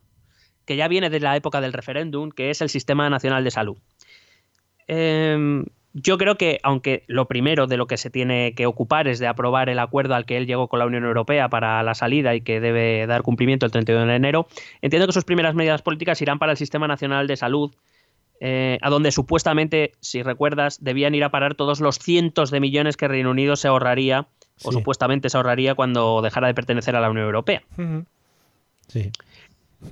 que 0.66 0.76
ya 0.76 0.88
viene 0.88 1.10
de 1.10 1.20
la 1.20 1.36
época 1.36 1.62
del 1.62 1.74
referéndum, 1.74 2.30
que 2.30 2.52
es 2.52 2.62
el 2.62 2.70
Sistema 2.70 3.10
Nacional 3.10 3.44
de 3.44 3.52
Salud. 3.52 3.78
Em, 4.88 5.66
yo 5.94 6.18
creo 6.18 6.36
que, 6.36 6.60
aunque 6.64 7.04
lo 7.08 7.28
primero 7.28 7.68
de 7.68 7.78
lo 7.78 7.88
que 7.88 7.98
se 7.98 8.10
tiene 8.10 8.54
que 8.56 8.66
ocupar 8.66 9.08
es 9.08 9.20
de 9.20 9.28
aprobar 9.28 9.70
el 9.70 9.80
acuerdo 9.80 10.16
al 10.16 10.26
que 10.26 10.38
él 10.38 10.46
llegó 10.46 10.68
con 10.68 10.80
la 10.80 10.86
Unión 10.86 11.06
Europea 11.06 11.50
para 11.50 11.82
la 11.84 11.96
salida 11.96 12.36
y 12.36 12.42
que 12.42 12.60
debe 12.60 13.08
dar 13.08 13.24
cumplimiento 13.24 13.66
el 13.66 13.72
31 13.72 14.06
de 14.06 14.16
enero, 14.16 14.48
entiendo 14.82 15.08
que 15.08 15.14
sus 15.14 15.24
primeras 15.24 15.56
medidas 15.56 15.82
políticas 15.82 16.22
irán 16.22 16.40
para 16.40 16.52
el 16.52 16.58
Sistema 16.58 16.88
Nacional 16.88 17.28
de 17.28 17.38
Salud, 17.38 17.74
eh, 18.40 18.78
a 18.82 18.90
donde 18.90 19.12
supuestamente, 19.12 19.94
si 20.00 20.22
recuerdas, 20.22 20.84
debían 20.84 21.16
ir 21.16 21.24
a 21.24 21.32
parar 21.32 21.56
todos 21.56 21.80
los 21.80 21.98
cientos 21.98 22.52
de 22.52 22.60
millones 22.60 22.96
que 22.96 23.08
Reino 23.08 23.32
Unido 23.32 23.56
se 23.56 23.68
ahorraría, 23.68 24.28
o 24.64 24.72
supuestamente 24.72 25.30
se 25.30 25.38
ahorraría 25.38 25.76
cuando 25.76 26.22
dejara 26.22 26.48
de 26.48 26.54
pertenecer 26.54 26.96
a 26.96 27.02
la 27.02 27.10
Unión 27.10 27.26
Europea. 27.26 27.64
Sí. 28.88 29.12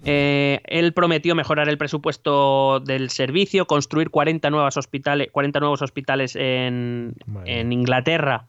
Eh, 0.04 0.62
él 0.66 0.94
prometió 0.94 1.36
mejorar 1.36 1.70
el 1.70 1.78
presupuesto 1.78 2.80
del 2.80 3.10
servicio, 3.10 3.68
construir 3.68 4.10
40, 4.10 4.50
nuevas 4.50 4.78
hospitales, 4.78 5.30
40 5.32 5.60
nuevos 5.60 5.82
hospitales 5.82 6.36
en, 6.36 7.16
Inglaterra 7.46 8.48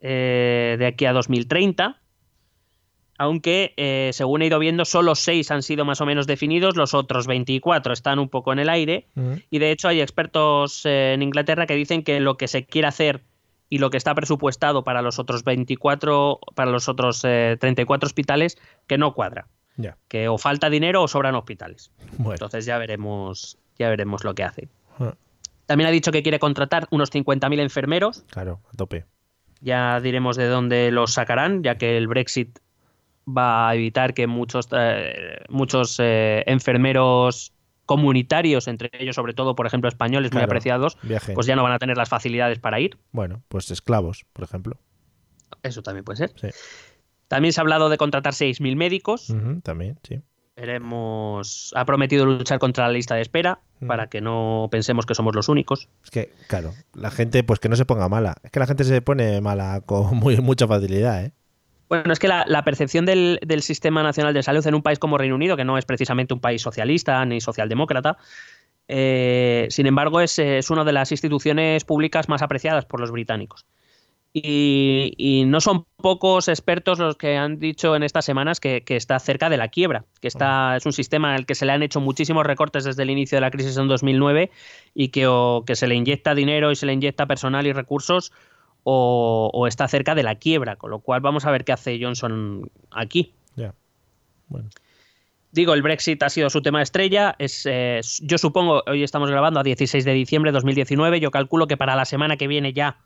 eh, 0.00 0.76
de 0.78 0.86
aquí 0.86 1.04
a 1.04 1.12
2030. 1.12 1.96
Aunque, 3.18 3.74
eh, 3.76 4.10
según 4.14 4.40
he 4.40 4.46
ido 4.46 4.58
viendo, 4.58 4.86
solo 4.86 5.14
6 5.14 5.50
han 5.50 5.62
sido 5.62 5.84
más 5.84 6.00
o 6.00 6.06
menos 6.06 6.26
definidos, 6.26 6.74
los 6.74 6.94
otros 6.94 7.26
24 7.26 7.92
están 7.92 8.18
un 8.18 8.30
poco 8.30 8.54
en 8.54 8.60
el 8.60 8.70
aire. 8.70 9.08
Y 9.50 9.58
de 9.58 9.70
hecho 9.72 9.88
hay 9.88 10.00
expertos 10.00 10.86
en 10.86 11.20
Inglaterra 11.20 11.66
que 11.66 11.74
dicen 11.74 12.02
que 12.02 12.18
lo 12.20 12.38
que 12.38 12.48
se 12.48 12.64
quiere 12.64 12.88
hacer 12.88 13.22
y 13.68 13.76
lo 13.76 13.90
que 13.90 13.98
está 13.98 14.14
presupuestado 14.14 14.84
para 14.84 15.02
los 15.02 15.18
otros 15.18 15.44
24, 15.44 16.40
para 16.54 16.70
los 16.70 16.88
otros 16.88 17.22
eh, 17.24 17.58
34 17.60 18.06
hospitales, 18.06 18.56
que 18.86 18.96
no 18.96 19.12
cuadra 19.12 19.46
Que 20.08 20.28
o 20.28 20.38
falta 20.38 20.70
dinero 20.70 21.02
o 21.02 21.08
sobran 21.08 21.34
hospitales. 21.34 21.90
Bueno. 22.18 22.32
Entonces 22.32 22.64
ya 22.64 22.78
veremos, 22.78 23.58
ya 23.78 23.88
veremos 23.88 24.24
lo 24.24 24.34
que 24.34 24.44
hace. 24.44 24.68
Ah, 24.98 25.14
También 25.66 25.88
ha 25.88 25.90
dicho 25.90 26.12
que 26.12 26.22
quiere 26.22 26.38
contratar 26.38 26.86
unos 26.90 27.12
50.000 27.12 27.60
enfermeros. 27.60 28.24
Claro, 28.30 28.60
a 28.72 28.76
tope. 28.76 29.04
Ya 29.60 30.00
diremos 30.00 30.36
de 30.36 30.46
dónde 30.46 30.90
los 30.90 31.12
sacarán, 31.12 31.62
ya 31.62 31.76
que 31.76 31.96
el 31.96 32.08
Brexit 32.08 32.58
va 33.28 33.68
a 33.68 33.74
evitar 33.74 34.14
que 34.14 34.26
muchos, 34.26 34.68
eh, 34.72 35.44
muchos 35.48 35.96
eh, 36.00 36.42
enfermeros 36.46 37.52
comunitarios, 37.86 38.68
entre 38.68 38.88
ellos 38.92 39.16
sobre 39.16 39.34
todo, 39.34 39.56
por 39.56 39.66
ejemplo, 39.66 39.88
españoles 39.88 40.32
muy 40.32 40.42
apreciados, 40.42 40.96
pues 41.34 41.46
ya 41.46 41.56
no 41.56 41.64
van 41.64 41.72
a 41.72 41.78
tener 41.80 41.96
las 41.96 42.08
facilidades 42.08 42.60
para 42.60 42.78
ir. 42.78 42.96
Bueno, 43.10 43.42
pues 43.48 43.68
esclavos, 43.72 44.24
por 44.32 44.44
ejemplo. 44.44 44.78
Eso 45.64 45.82
también 45.82 46.04
puede 46.04 46.18
ser. 46.18 46.32
Sí. 46.36 46.48
También 47.30 47.52
se 47.52 47.60
ha 47.60 47.62
hablado 47.62 47.88
de 47.90 47.96
contratar 47.96 48.32
6.000 48.32 48.74
médicos. 48.74 49.32
También, 49.62 50.00
sí. 50.02 50.20
Veremos. 50.56 51.72
Ha 51.76 51.84
prometido 51.84 52.26
luchar 52.26 52.58
contra 52.58 52.88
la 52.88 52.92
lista 52.92 53.14
de 53.14 53.22
espera 53.22 53.60
para 53.86 54.08
que 54.08 54.20
no 54.20 54.66
pensemos 54.68 55.06
que 55.06 55.14
somos 55.14 55.36
los 55.36 55.48
únicos. 55.48 55.88
Es 56.02 56.10
que, 56.10 56.32
claro, 56.48 56.74
la 56.92 57.12
gente, 57.12 57.44
pues 57.44 57.60
que 57.60 57.68
no 57.68 57.76
se 57.76 57.84
ponga 57.84 58.08
mala. 58.08 58.34
Es 58.42 58.50
que 58.50 58.58
la 58.58 58.66
gente 58.66 58.82
se 58.82 59.00
pone 59.00 59.40
mala 59.40 59.80
con 59.86 60.16
muy, 60.18 60.38
mucha 60.38 60.66
facilidad, 60.66 61.24
¿eh? 61.24 61.32
Bueno, 61.88 62.12
es 62.12 62.18
que 62.18 62.26
la, 62.26 62.44
la 62.48 62.64
percepción 62.64 63.06
del, 63.06 63.38
del 63.46 63.62
Sistema 63.62 64.02
Nacional 64.02 64.34
de 64.34 64.42
Salud 64.42 64.66
en 64.66 64.74
un 64.74 64.82
país 64.82 64.98
como 64.98 65.16
Reino 65.16 65.36
Unido, 65.36 65.56
que 65.56 65.64
no 65.64 65.78
es 65.78 65.84
precisamente 65.84 66.34
un 66.34 66.40
país 66.40 66.60
socialista 66.62 67.24
ni 67.26 67.40
socialdemócrata, 67.40 68.18
eh, 68.88 69.68
sin 69.70 69.86
embargo, 69.86 70.20
es, 70.20 70.36
es 70.40 70.68
una 70.68 70.82
de 70.82 70.92
las 70.92 71.12
instituciones 71.12 71.84
públicas 71.84 72.28
más 72.28 72.42
apreciadas 72.42 72.86
por 72.86 72.98
los 72.98 73.12
británicos. 73.12 73.66
Y, 74.32 75.12
y 75.16 75.44
no 75.44 75.60
son 75.60 75.86
pocos 75.96 76.46
expertos 76.46 77.00
los 77.00 77.16
que 77.16 77.36
han 77.36 77.58
dicho 77.58 77.96
en 77.96 78.04
estas 78.04 78.24
semanas 78.24 78.60
que, 78.60 78.84
que 78.84 78.94
está 78.94 79.18
cerca 79.18 79.50
de 79.50 79.56
la 79.56 79.68
quiebra, 79.68 80.04
que 80.20 80.28
está, 80.28 80.76
es 80.76 80.86
un 80.86 80.92
sistema 80.92 81.34
al 81.34 81.46
que 81.46 81.56
se 81.56 81.66
le 81.66 81.72
han 81.72 81.82
hecho 81.82 82.00
muchísimos 82.00 82.46
recortes 82.46 82.84
desde 82.84 83.02
el 83.02 83.10
inicio 83.10 83.36
de 83.36 83.40
la 83.40 83.50
crisis 83.50 83.76
en 83.76 83.88
2009 83.88 84.52
y 84.94 85.08
que 85.08 85.26
o 85.26 85.64
que 85.66 85.74
se 85.74 85.88
le 85.88 85.96
inyecta 85.96 86.36
dinero 86.36 86.70
y 86.70 86.76
se 86.76 86.86
le 86.86 86.92
inyecta 86.92 87.26
personal 87.26 87.66
y 87.66 87.72
recursos 87.72 88.32
o, 88.84 89.50
o 89.52 89.66
está 89.66 89.88
cerca 89.88 90.14
de 90.14 90.22
la 90.22 90.36
quiebra, 90.36 90.76
con 90.76 90.90
lo 90.90 91.00
cual 91.00 91.20
vamos 91.20 91.44
a 91.44 91.50
ver 91.50 91.64
qué 91.64 91.72
hace 91.72 91.98
Johnson 92.00 92.70
aquí. 92.92 93.34
Bueno. 94.48 94.68
Digo, 95.52 95.74
el 95.74 95.82
Brexit 95.82 96.22
ha 96.22 96.28
sido 96.28 96.48
su 96.50 96.62
tema 96.62 96.82
estrella. 96.82 97.34
Es, 97.38 97.66
eh, 97.66 98.00
yo 98.22 98.38
supongo, 98.38 98.82
hoy 98.86 99.02
estamos 99.02 99.30
grabando 99.30 99.58
a 99.58 99.62
16 99.64 100.04
de 100.04 100.12
diciembre 100.12 100.50
de 100.50 100.54
2019. 100.54 101.18
Yo 101.18 101.30
calculo 101.30 101.66
que 101.66 101.76
para 101.76 101.96
la 101.96 102.04
semana 102.04 102.36
que 102.36 102.46
viene 102.46 102.72
ya 102.72 102.98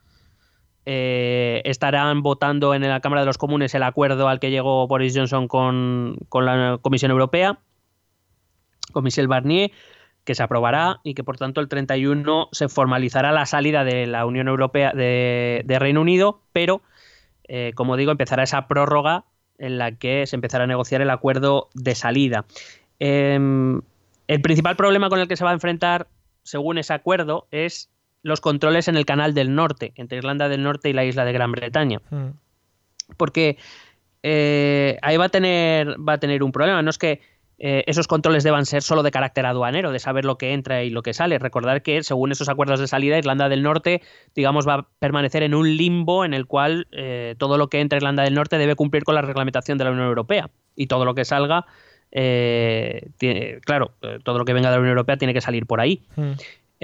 eh, 0.87 1.63
estarán 1.65 2.23
votando 2.23 2.75
en 2.75 2.89
la 2.89 3.01
Cámara 3.01 3.23
de 3.23 3.27
los 3.27 3.39
Comunes 3.39 3.75
el 3.75 3.83
acuerdo 3.83 4.29
al 4.29 4.41
que 4.41 4.51
llegó 4.51 4.87
Boris 4.87 5.15
Johnson 5.17 5.49
con, 5.49 6.19
la 6.33 6.79
Comisión 6.83 7.11
Europea, 7.11 7.59
con 8.93 9.05
Michel 9.05 9.29
Barnier, 9.29 9.71
que 10.25 10.35
se 10.35 10.43
aprobará 10.43 11.01
y 11.05 11.15
que 11.15 11.25
por 11.25 11.37
tanto 11.37 11.61
el 11.61 11.69
31 11.69 12.49
se 12.53 12.69
formalizará 12.69 13.33
la 13.33 13.47
salida 13.47 13.85
de 13.85 14.07
la 14.07 14.27
Unión 14.27 14.49
Europea 14.49 14.93
de, 14.93 15.63
de 15.65 15.79
Reino 15.79 16.01
Unido, 16.01 16.41
pero 16.53 16.83
eh, 17.47 17.73
como 17.75 17.97
digo, 17.97 18.11
empezará 18.11 18.43
esa 18.43 18.67
prórroga 18.67 19.25
en 19.59 19.79
la 19.79 19.93
que 19.93 20.27
se 20.27 20.37
empezará 20.37 20.65
a 20.65 20.67
negociar 20.67 21.03
el 21.03 21.11
acuerdo 21.11 21.69
de 21.75 21.95
salida. 21.95 22.47
Em, 22.99 23.83
el 24.27 24.41
principal 24.41 24.77
problema 24.77 25.09
con 25.09 25.21
el 25.21 25.29
que 25.29 25.37
se 25.37 25.45
va 25.45 25.51
a 25.51 25.55
enfrentar, 25.55 26.09
según 26.43 26.79
ese 26.79 26.95
acuerdo, 26.95 27.47
es 27.51 27.91
los 28.25 28.41
controles 28.41 28.89
en 28.89 28.97
el 28.97 29.07
Canal 29.07 29.35
del 29.35 29.55
Norte, 29.55 29.93
entre 29.95 30.19
Irlanda 30.19 30.49
del 30.49 30.65
Norte 30.65 30.91
y 30.91 30.93
la 30.93 31.05
isla 31.05 31.25
de 31.25 31.33
Gran 31.33 31.53
Bretaña. 31.53 32.01
Mm. 32.11 32.31
Porque 33.17 33.59
eh, 34.23 34.99
ahí 35.03 35.17
va 35.17 35.27
a 35.27 35.29
tener 35.29 35.97
va 36.01 36.15
a 36.15 36.19
tener 36.19 36.43
un 36.43 36.51
problema. 36.51 36.83
No 36.83 36.91
es 36.91 36.99
que 36.99 37.21
eh, 37.59 37.85
esos 37.87 38.09
controles 38.09 38.43
deban 38.43 38.67
ser 38.67 38.83
solo 38.83 39.03
de 39.03 39.11
carácter 39.13 39.47
aduanero, 39.47 39.93
de 39.93 39.99
saber 40.01 40.25
lo 40.25 40.39
que 40.39 40.53
entra 40.55 40.83
y 40.83 40.91
lo 40.91 41.03
que 41.03 41.15
sale. 41.15 41.39
Recordar 41.39 41.83
que, 41.83 42.03
según 42.03 42.33
esos 42.33 42.49
acuerdos 42.49 42.81
de 42.81 42.89
salida, 42.89 43.17
Irlanda 43.19 43.49
del 43.49 43.63
Norte, 43.63 44.03
digamos, 44.35 44.67
va 44.67 44.75
a 44.75 44.89
permanecer 44.99 45.43
en 45.45 45.55
un 45.55 45.77
limbo 45.77 46.25
en 46.25 46.35
el 46.35 46.47
cual 46.47 46.89
eh, 46.91 47.37
todo 47.39 47.57
lo 47.59 47.69
que 47.69 47.81
entra 47.81 47.97
a 47.97 47.99
Irlanda 47.99 48.25
del 48.25 48.35
Norte 48.35 48.59
debe 48.59 48.75
cumplir 48.75 49.05
con 49.05 49.15
la 49.15 49.23
reglamentación 49.23 49.79
de 49.79 49.85
la 49.85 49.91
Unión 49.93 50.07
Europea. 50.09 50.51
Y 50.75 50.89
todo 50.89 51.05
lo 51.05 51.15
que 51.15 51.25
salga, 51.25 51.67
eh, 52.11 53.09
tiene- 53.19 53.61
claro, 53.61 53.93
eh, 54.03 54.19
todo 54.23 54.39
lo 54.39 54.45
que 54.45 54.53
venga 54.53 54.71
de 54.71 54.77
la 54.77 54.81
Unión 54.81 54.93
Europea 54.97 55.17
tiene 55.17 55.35
que 55.35 55.41
salir 55.41 55.67
por 55.67 55.81
ahí. 55.81 56.03
Mm. 56.17 56.33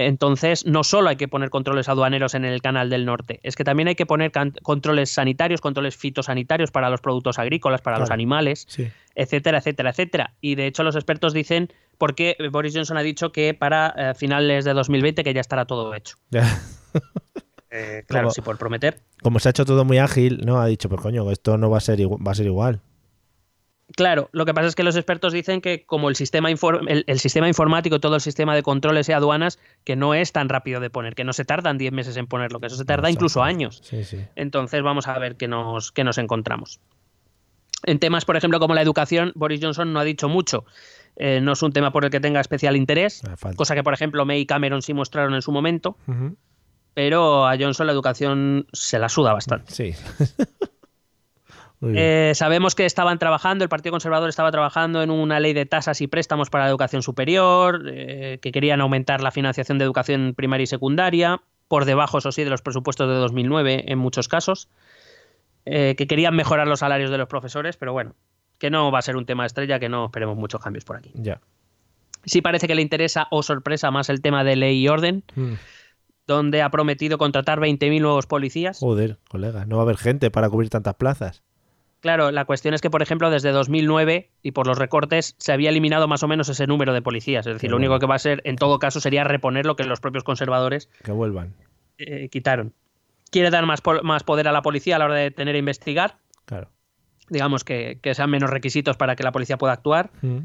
Entonces, 0.07 0.65
no 0.65 0.83
solo 0.83 1.09
hay 1.09 1.15
que 1.15 1.27
poner 1.27 1.49
controles 1.49 1.89
aduaneros 1.89 2.33
en 2.35 2.45
el 2.45 2.61
canal 2.61 2.89
del 2.89 3.05
norte, 3.05 3.39
es 3.43 3.55
que 3.55 3.63
también 3.63 3.87
hay 3.87 3.95
que 3.95 4.05
poner 4.05 4.31
controles 4.63 5.11
sanitarios, 5.11 5.61
controles 5.61 5.95
fitosanitarios 5.97 6.71
para 6.71 6.89
los 6.89 7.01
productos 7.01 7.39
agrícolas, 7.39 7.81
para 7.81 7.99
los 7.99 8.11
animales, 8.11 8.65
Sí. 8.69 8.87
etcétera, 9.15 9.59
etcétera, 9.59 9.89
etcétera. 9.91 10.33
Y 10.41 10.55
de 10.55 10.67
hecho, 10.67 10.83
los 10.83 10.95
expertos 10.95 11.33
dicen, 11.33 11.71
porque 11.97 12.35
Boris 12.51 12.73
Johnson 12.75 12.97
ha 12.97 13.01
dicho 13.03 13.31
que 13.31 13.53
para 13.53 13.93
eh, 13.97 14.13
finales 14.15 14.65
de 14.65 14.73
2020 14.73 15.23
que 15.23 15.33
ya 15.33 15.41
estará 15.41 15.65
todo 15.65 15.93
hecho. 15.95 16.17
Eh, 17.73 18.03
claro, 18.05 18.25
Como- 18.25 18.33
sí, 18.33 18.41
por 18.41 18.57
prometer. 18.57 18.99
Como 19.23 19.39
se 19.39 19.47
ha 19.47 19.51
hecho 19.51 19.63
todo 19.63 19.85
muy 19.85 19.97
ágil, 19.97 20.41
¿no? 20.45 20.59
Ha 20.59 20.65
dicho, 20.65 20.89
pues 20.89 20.99
coño, 20.99 21.31
esto 21.31 21.57
no 21.57 21.69
va 21.69 21.77
a 21.77 21.79
ser 21.79 22.01
igual. 22.01 22.19
Va 22.27 22.31
a 22.33 22.35
ser 22.35 22.47
igual. 22.47 22.81
Claro, 23.95 24.29
lo 24.31 24.45
que 24.45 24.53
pasa 24.53 24.67
es 24.67 24.75
que 24.75 24.83
los 24.83 24.95
expertos 24.95 25.33
dicen 25.33 25.61
que 25.61 25.85
como 25.85 26.09
el 26.09 26.15
sistema, 26.15 26.49
el, 26.49 27.03
el 27.07 27.19
sistema 27.19 27.47
informático, 27.47 27.99
todo 27.99 28.15
el 28.15 28.21
sistema 28.21 28.55
de 28.55 28.63
controles 28.63 29.09
y 29.09 29.11
aduanas, 29.11 29.59
que 29.83 29.95
no 29.95 30.13
es 30.13 30.31
tan 30.31 30.49
rápido 30.49 30.79
de 30.79 30.89
poner, 30.89 31.15
que 31.15 31.23
no 31.23 31.33
se 31.33 31.45
tardan 31.45 31.77
10 31.77 31.91
meses 31.91 32.17
en 32.17 32.27
ponerlo, 32.27 32.59
que 32.59 32.67
eso 32.67 32.75
se 32.75 32.85
tarda 32.85 33.09
incluso 33.09 33.43
años. 33.43 33.81
Sí, 33.83 34.03
sí. 34.03 34.19
Entonces 34.35 34.81
vamos 34.83 35.07
a 35.07 35.17
ver 35.19 35.35
qué 35.35 35.47
nos, 35.47 35.91
qué 35.91 36.03
nos 36.03 36.17
encontramos. 36.17 36.79
En 37.83 37.97
temas, 37.99 38.25
por 38.25 38.37
ejemplo, 38.37 38.59
como 38.59 38.75
la 38.75 38.81
educación, 38.81 39.31
Boris 39.35 39.59
Johnson 39.61 39.91
no 39.91 39.99
ha 39.99 40.03
dicho 40.03 40.29
mucho. 40.29 40.65
Eh, 41.15 41.41
no 41.41 41.53
es 41.53 41.61
un 41.63 41.73
tema 41.73 41.91
por 41.91 42.05
el 42.05 42.11
que 42.11 42.19
tenga 42.19 42.39
especial 42.39 42.75
interés, 42.75 43.21
Ah, 43.27 43.35
cosa 43.55 43.75
que, 43.75 43.83
por 43.83 43.93
ejemplo, 43.93 44.25
May 44.25 44.41
y 44.41 44.45
Cameron 44.45 44.81
sí 44.81 44.93
mostraron 44.93 45.33
en 45.33 45.41
su 45.41 45.51
momento, 45.51 45.97
pero 46.93 47.47
a 47.47 47.57
Johnson 47.57 47.87
la 47.87 47.93
educación 47.93 48.67
se 48.71 48.99
la 48.99 49.09
suda 49.09 49.33
bastante. 49.33 49.71
Sí. 49.73 49.93
Eh, 51.83 52.33
sabemos 52.35 52.75
que 52.75 52.85
estaban 52.85 53.17
trabajando, 53.17 53.63
el 53.63 53.69
Partido 53.69 53.91
Conservador 53.91 54.29
estaba 54.29 54.51
trabajando 54.51 55.01
en 55.01 55.09
una 55.09 55.39
ley 55.39 55.53
de 55.53 55.65
tasas 55.65 55.99
y 56.01 56.07
préstamos 56.07 56.49
para 56.51 56.65
la 56.65 56.69
educación 56.69 57.01
superior, 57.01 57.83
eh, 57.87 58.37
que 58.41 58.51
querían 58.51 58.81
aumentar 58.81 59.21
la 59.21 59.31
financiación 59.31 59.79
de 59.79 59.85
educación 59.85 60.33
primaria 60.35 60.63
y 60.65 60.67
secundaria, 60.67 61.41
por 61.67 61.85
debajo, 61.85 62.19
eso 62.19 62.31
sí, 62.31 62.43
de 62.43 62.49
los 62.51 62.61
presupuestos 62.61 63.07
de 63.09 63.15
2009 63.15 63.85
en 63.87 63.97
muchos 63.97 64.27
casos, 64.27 64.69
eh, 65.65 65.95
que 65.97 66.05
querían 66.05 66.35
mejorar 66.35 66.67
los 66.67 66.79
salarios 66.79 67.09
de 67.09 67.17
los 67.17 67.27
profesores, 67.27 67.77
pero 67.77 67.93
bueno, 67.93 68.13
que 68.59 68.69
no 68.69 68.91
va 68.91 68.99
a 68.99 69.01
ser 69.01 69.15
un 69.15 69.25
tema 69.25 69.45
estrella, 69.45 69.79
que 69.79 69.89
no 69.89 70.05
esperemos 70.05 70.37
muchos 70.37 70.61
cambios 70.61 70.85
por 70.85 70.97
aquí. 70.97 71.11
Ya. 71.15 71.41
Sí 72.25 72.41
parece 72.43 72.67
que 72.67 72.75
le 72.75 72.83
interesa, 72.83 73.27
o 73.31 73.41
sorpresa, 73.41 73.89
más 73.89 74.09
el 74.09 74.21
tema 74.21 74.43
de 74.43 74.55
ley 74.55 74.77
y 74.83 74.87
orden, 74.87 75.23
Mm. 75.35 75.53
donde 76.27 76.61
ha 76.61 76.69
prometido 76.69 77.17
contratar 77.17 77.59
20.000 77.59 78.01
nuevos 78.03 78.27
policías. 78.27 78.77
Joder, 78.79 79.17
colega. 79.29 79.65
No 79.65 79.77
va 79.77 79.81
a 79.81 79.85
haber 79.85 79.97
gente 79.97 80.29
para 80.29 80.47
cubrir 80.49 80.69
tantas 80.69 80.93
plazas. 80.95 81.41
Claro, 82.01 82.31
la 82.31 82.45
cuestión 82.45 82.73
es 82.73 82.81
que, 82.81 82.89
por 82.89 83.01
ejemplo, 83.03 83.29
desde 83.29 83.51
2009 83.51 84.31
y 84.41 84.51
por 84.51 84.65
los 84.67 84.77
recortes 84.77 85.35
se 85.37 85.53
había 85.53 85.69
eliminado 85.69 86.07
más 86.07 86.23
o 86.23 86.27
menos 86.27 86.49
ese 86.49 86.65
número 86.67 86.93
de 86.93 87.01
policías. 87.03 87.45
Es 87.47 87.53
decir, 87.53 87.69
lo 87.69 87.77
único 87.77 87.99
que 87.99 88.07
va 88.07 88.15
a 88.15 88.19
ser, 88.19 88.41
en 88.43 88.55
todo 88.55 88.79
caso, 88.79 88.99
sería 88.99 89.23
reponer 89.23 89.65
lo 89.67 89.75
que 89.75 89.83
los 89.83 89.99
propios 89.99 90.23
conservadores 90.23 90.89
Que 91.03 91.11
vuelvan. 91.11 91.53
eh, 91.99 92.27
quitaron. 92.29 92.73
Quiere 93.29 93.51
dar 93.51 93.65
más, 93.67 93.81
po- 93.81 94.01
más 94.01 94.23
poder 94.23 94.47
a 94.47 94.51
la 94.51 94.61
policía 94.63 94.95
a 94.95 94.99
la 94.99 95.05
hora 95.05 95.15
de 95.15 95.29
tener 95.31 95.55
e 95.55 95.59
investigar. 95.59 96.17
Claro. 96.45 96.69
Digamos 97.29 97.63
que, 97.63 97.99
que 98.01 98.13
sean 98.15 98.29
menos 98.31 98.49
requisitos 98.49 98.97
para 98.97 99.15
que 99.15 99.23
la 99.23 99.31
policía 99.31 99.57
pueda 99.59 99.73
actuar. 99.73 100.09
Mm. 100.23 100.39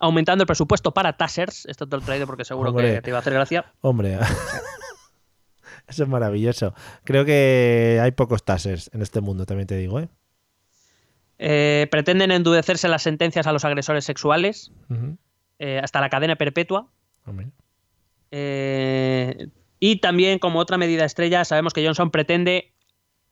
Aumentando 0.00 0.42
el 0.42 0.46
presupuesto 0.46 0.92
para 0.92 1.16
tasers. 1.16 1.64
Esto 1.66 1.88
te 1.88 1.96
lo 1.96 2.02
he 2.02 2.04
traído 2.04 2.26
porque 2.26 2.44
seguro 2.44 2.70
Hombre. 2.70 2.94
que 2.96 3.00
te 3.02 3.10
iba 3.10 3.18
a 3.18 3.20
hacer 3.20 3.32
gracia. 3.32 3.72
Hombre, 3.80 4.18
eso 5.88 6.02
es 6.02 6.08
maravilloso. 6.08 6.74
Creo 7.04 7.24
que 7.24 8.00
hay 8.02 8.10
pocos 8.10 8.44
tasers 8.44 8.90
en 8.92 9.02
este 9.02 9.20
mundo, 9.20 9.46
también 9.46 9.66
te 9.68 9.76
digo, 9.76 10.00
¿eh? 10.00 10.08
Eh, 11.38 11.86
pretenden 11.90 12.30
endurecerse 12.30 12.88
las 12.88 13.02
sentencias 13.02 13.46
a 13.46 13.52
los 13.52 13.64
agresores 13.64 14.04
sexuales 14.04 14.72
eh, 15.58 15.80
hasta 15.82 16.00
la 16.00 16.08
cadena 16.08 16.36
perpetua. 16.36 16.88
Hombre. 17.26 17.48
Eh, 18.30 19.48
y 19.78 19.96
también, 20.00 20.38
como 20.38 20.58
otra 20.58 20.78
medida 20.78 21.04
estrella, 21.04 21.44
sabemos 21.44 21.72
que 21.72 21.84
Johnson 21.84 22.10
pretende 22.10 22.72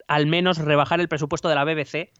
al 0.07 0.27
menos 0.27 0.59
rebajar 0.59 0.99
el 0.99 1.07
presupuesto 1.07 1.49
de 1.49 1.55
la 1.55 1.63
BBC 1.63 2.11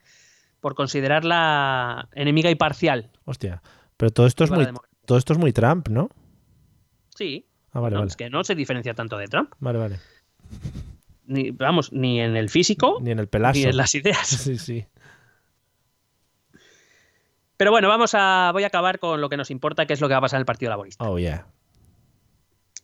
por 0.60 0.74
considerarla 0.74 2.10
enemiga 2.14 2.50
y 2.50 2.56
parcial. 2.56 3.12
Hostia. 3.26 3.62
Pero 3.98 4.12
todo 4.12 4.26
esto 4.26 4.44
es 4.44 4.52
muy, 4.52 4.68
todo 5.06 5.18
esto 5.18 5.34
es 5.34 5.40
muy 5.40 5.54
Trump, 5.54 5.90
¿no? 5.90 6.10
Sí. 7.16 7.46
Ah, 7.72 7.80
vale, 7.80 7.94
no, 7.94 8.00
vale. 8.00 8.10
Es 8.10 8.16
que 8.16 8.30
no 8.30 8.44
se 8.44 8.56
diferencia 8.56 8.94
tanto 8.96 9.18
de 9.18 9.28
Trump. 9.28 9.54
Vale, 9.60 9.78
vale. 9.78 10.00
Ni, 11.28 11.52
vamos, 11.52 11.92
ni 11.94 12.20
en 12.20 12.36
el 12.36 12.50
físico, 12.50 12.98
Ni 13.02 13.12
en 13.12 13.20
el 13.20 13.28
pelazo. 13.28 13.60
ni 13.60 13.66
en 13.66 13.78
las 13.78 13.94
ideas. 13.96 14.28
Sí, 14.28 14.58
sí. 14.58 14.86
Pero 17.58 17.72
bueno, 17.72 17.88
vamos 17.88 18.12
a, 18.14 18.50
voy 18.54 18.64
a 18.64 18.68
acabar 18.68 19.00
con 19.00 19.22
lo 19.22 19.30
que 19.30 19.38
nos 19.38 19.52
importa, 19.52 19.86
que 19.86 19.94
es 19.94 20.02
lo 20.02 20.08
que 20.08 20.14
va 20.14 20.18
a 20.20 20.22
pasar 20.22 20.38
en 20.38 20.42
el 20.42 20.46
Partido 20.46 20.70
Laborista. 20.70 21.08
Oh, 21.08 21.18
yeah. 21.18 21.48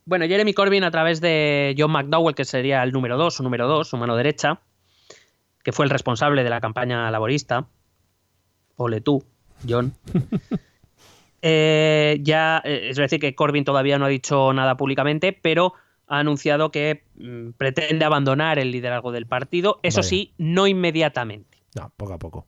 Bueno, 0.06 0.26
Jeremy 0.26 0.54
Corbyn, 0.54 0.84
a 0.84 0.92
través 0.92 1.22
de 1.22 1.76
John 1.78 1.92
McDowell, 1.92 2.36
que 2.36 2.46
sería 2.46 2.82
el 2.84 2.92
número 2.92 3.18
2, 3.18 3.36
su 3.36 3.44
número 3.44 3.68
2, 3.68 3.88
su 3.88 3.98
mano 3.98 4.16
derecha, 4.16 4.62
que 5.64 5.72
fue 5.72 5.86
el 5.86 5.92
responsable 5.92 6.44
de 6.44 6.50
la 6.50 6.62
campaña 6.62 7.12
laborista. 7.12 7.68
Ole 8.78 9.02
tú, 9.02 9.24
John. 9.68 9.94
Eh, 11.44 12.20
ya, 12.22 12.62
eh, 12.64 12.90
es 12.92 12.98
decir, 12.98 13.20
que 13.20 13.34
Corbyn 13.34 13.66
todavía 13.66 13.98
no 13.98 14.06
ha 14.06 14.10
dicho 14.10 14.54
nada 14.54 14.78
públicamente, 14.78 15.34
pero 15.34 15.74
ha 16.06 16.20
anunciado 16.20 16.70
que 16.72 17.04
mm, 17.16 17.54
pretende 17.58 18.06
abandonar 18.06 18.60
el 18.60 18.70
liderazgo 18.70 19.12
del 19.12 19.26
partido, 19.26 19.80
eso 19.82 20.04
sí, 20.04 20.36
no 20.38 20.68
inmediatamente. 20.68 21.58
No, 21.76 21.92
poco 21.98 22.14
a 22.14 22.20
poco. 22.20 22.48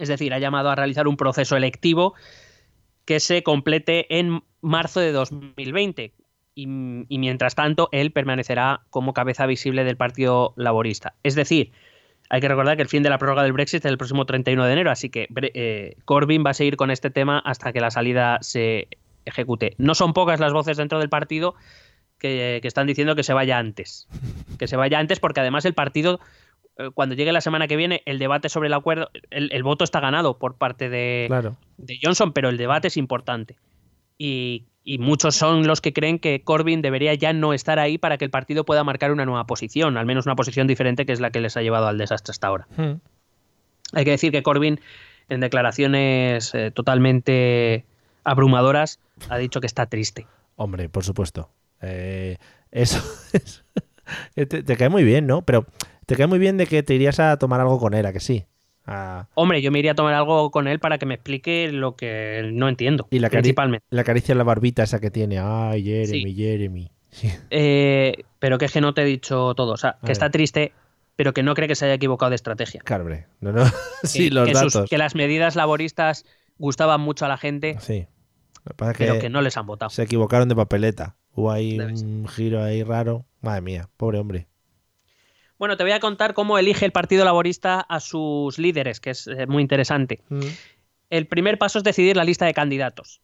Es 0.00 0.08
decir, 0.08 0.34
ha 0.34 0.38
llamado 0.38 0.70
a 0.70 0.74
realizar 0.74 1.06
un 1.06 1.16
proceso 1.16 1.56
electivo 1.56 2.14
que 3.04 3.20
se 3.20 3.42
complete 3.42 4.18
en 4.18 4.42
marzo 4.60 5.00
de 5.00 5.12
2020. 5.12 6.14
Y, 6.54 6.62
y 7.08 7.18
mientras 7.18 7.54
tanto, 7.54 7.88
él 7.92 8.10
permanecerá 8.10 8.82
como 8.90 9.14
cabeza 9.14 9.46
visible 9.46 9.84
del 9.84 9.96
Partido 9.96 10.52
Laborista. 10.56 11.14
Es 11.22 11.34
decir, 11.34 11.72
hay 12.30 12.40
que 12.40 12.48
recordar 12.48 12.76
que 12.76 12.82
el 12.82 12.88
fin 12.88 13.02
de 13.02 13.10
la 13.10 13.18
prórroga 13.18 13.42
del 13.42 13.52
Brexit 13.52 13.84
es 13.84 13.90
el 13.90 13.98
próximo 13.98 14.24
31 14.24 14.64
de 14.64 14.72
enero, 14.72 14.90
así 14.92 15.10
que 15.10 15.28
eh, 15.54 15.96
Corbyn 16.04 16.44
va 16.46 16.50
a 16.50 16.54
seguir 16.54 16.76
con 16.76 16.92
este 16.92 17.10
tema 17.10 17.40
hasta 17.40 17.72
que 17.72 17.80
la 17.80 17.90
salida 17.90 18.38
se 18.40 18.86
ejecute. 19.24 19.74
No 19.78 19.96
son 19.96 20.12
pocas 20.12 20.38
las 20.38 20.52
voces 20.52 20.76
dentro 20.76 21.00
del 21.00 21.08
partido 21.08 21.56
que, 22.18 22.60
están 22.62 22.86
diciendo 22.86 23.16
que 23.16 23.24
se 23.24 23.32
vaya 23.32 23.58
antes. 23.58 24.06
Que 24.58 24.68
se 24.68 24.76
vaya 24.76 25.00
antes 25.00 25.18
porque 25.18 25.40
además 25.40 25.64
el 25.64 25.74
partido 25.74 26.20
cuando 26.94 27.14
llegue 27.14 27.32
la 27.32 27.40
semana 27.40 27.68
que 27.68 27.76
viene 27.76 28.02
el 28.06 28.18
debate 28.18 28.48
sobre 28.48 28.68
el 28.68 28.74
acuerdo, 28.74 29.10
el, 29.30 29.52
el 29.52 29.62
voto 29.62 29.84
está 29.84 30.00
ganado 30.00 30.38
por 30.38 30.56
parte 30.56 30.88
de, 30.88 31.26
Claro. 31.28 31.56
de 31.76 31.98
Johnson, 32.02 32.32
pero 32.32 32.48
el 32.48 32.56
debate 32.56 32.88
es 32.88 32.96
importante. 32.96 33.56
Y, 34.16 34.66
y 34.84 34.98
muchos 34.98 35.34
son 35.34 35.66
los 35.66 35.80
que 35.80 35.92
creen 35.92 36.18
que 36.18 36.42
Corbyn 36.42 36.80
debería 36.82 37.14
ya 37.14 37.32
no 37.32 37.52
estar 37.52 37.78
ahí 37.78 37.98
para 37.98 38.16
que 38.18 38.24
el 38.24 38.30
partido 38.30 38.64
pueda 38.64 38.84
marcar 38.84 39.12
una 39.12 39.24
nueva 39.26 39.46
posición, 39.46 39.96
al 39.96 40.06
menos 40.06 40.26
una 40.26 40.36
posición 40.36 40.66
diferente 40.66 41.04
que 41.06 41.12
es 41.12 41.20
la 41.20 41.30
que 41.30 41.40
les 41.40 41.56
ha 41.56 41.62
llevado 41.62 41.86
al 41.86 41.98
desastre 41.98 42.32
hasta 42.32 42.46
ahora. 42.46 42.66
Mm. 42.76 42.92
Hay 43.92 44.04
que 44.04 44.10
decir 44.12 44.30
que 44.32 44.42
Corbyn, 44.42 44.80
en 45.28 45.40
declaraciones 45.40 46.54
eh, 46.54 46.70
totalmente 46.70 47.84
abrumadoras, 48.24 49.00
ha 49.28 49.38
dicho 49.38 49.60
que 49.60 49.66
está 49.66 49.86
triste. 49.86 50.26
Hombre, 50.56 50.88
por 50.88 51.04
supuesto. 51.04 51.50
Eh, 51.82 52.36
eso 52.70 52.98
es- 53.32 53.64
te, 54.34 54.46
te 54.46 54.76
cae 54.76 54.88
muy 54.88 55.04
bien, 55.04 55.26
¿no? 55.26 55.42
Pero 55.42 55.66
te 56.10 56.16
cae 56.16 56.26
muy 56.26 56.40
bien 56.40 56.56
de 56.56 56.66
que 56.66 56.82
te 56.82 56.92
irías 56.94 57.20
a 57.20 57.36
tomar 57.38 57.60
algo 57.60 57.78
con 57.78 57.94
él, 57.94 58.04
¿a 58.04 58.12
que 58.12 58.18
sí? 58.18 58.44
A- 58.84 59.28
Hombre, 59.34 59.62
yo 59.62 59.70
me 59.70 59.78
iría 59.78 59.92
a 59.92 59.94
tomar 59.94 60.12
algo 60.14 60.50
con 60.50 60.66
él 60.66 60.80
para 60.80 60.98
que 60.98 61.06
me 61.06 61.14
explique 61.14 61.70
lo 61.70 61.94
que 61.94 62.50
no 62.52 62.68
entiendo, 62.68 63.06
y 63.10 63.20
la, 63.20 63.30
principalmente. 63.30 63.86
la 63.90 64.02
caricia 64.02 64.32
en 64.32 64.38
la 64.38 64.44
barbita 64.44 64.82
esa 64.82 64.98
que 65.00 65.10
tiene. 65.12 65.38
Ay, 65.38 65.84
Jeremy, 65.84 66.22
Sí. 66.24 66.34
Jeremy. 66.34 66.90
Sí. 67.10 67.30
Eh, 67.50 68.24
pero 68.40 68.58
que 68.58 68.64
es 68.64 68.72
que 68.72 68.80
no 68.80 68.92
te 68.92 69.02
he 69.02 69.04
dicho 69.04 69.54
todo. 69.54 69.72
O 69.72 69.76
sea, 69.76 69.98
que 70.04 70.10
está 70.12 70.30
triste, 70.30 70.72
pero 71.14 71.32
que 71.32 71.42
no 71.44 71.54
cree 71.54 71.68
que 71.68 71.74
se 71.76 71.84
haya 71.84 71.94
equivocado 71.94 72.30
de 72.30 72.36
estrategia. 72.36 72.80
Claro, 72.84 73.04
hombre. 73.04 73.26
No, 73.40 73.52
no. 73.52 73.64
sí, 74.02 74.30
los 74.30 74.48
que, 74.48 74.54
sus- 74.56 74.72
datos. 74.72 74.90
que 74.90 74.98
las 74.98 75.14
medidas 75.14 75.54
laboristas 75.54 76.24
gustaban 76.58 77.00
mucho 77.00 77.24
a 77.24 77.28
la 77.28 77.36
gente, 77.36 77.76
Sí. 77.80 78.06
Lo 78.64 78.70
que 78.72 78.74
pasa 78.74 78.90
es 78.92 78.98
pero 78.98 79.14
que 79.14 79.20
que 79.20 79.30
no 79.30 79.40
les 79.40 79.56
han 79.56 79.66
votado. 79.66 79.88
se 79.90 80.02
equivocaron 80.02 80.48
de 80.48 80.54
papeleta. 80.56 81.16
Hubo 81.32 81.50
ahí 81.50 81.78
un 81.80 82.26
giro 82.28 82.62
ahí 82.62 82.82
raro. 82.82 83.24
Madre 83.40 83.62
mía, 83.62 83.88
pobre 83.96 84.18
hombre. 84.18 84.48
Bueno, 85.60 85.76
te 85.76 85.84
voy 85.84 85.92
a 85.92 86.00
contar 86.00 86.32
cómo 86.32 86.56
elige 86.56 86.86
el 86.86 86.90
Partido 86.90 87.22
Laborista 87.22 87.80
a 87.82 88.00
sus 88.00 88.58
líderes, 88.58 88.98
que 88.98 89.10
es 89.10 89.26
eh, 89.26 89.46
muy 89.46 89.60
interesante. 89.60 90.20
Mm. 90.30 90.40
El 91.10 91.26
primer 91.26 91.58
paso 91.58 91.76
es 91.76 91.84
decidir 91.84 92.16
la 92.16 92.24
lista 92.24 92.46
de 92.46 92.54
candidatos. 92.54 93.20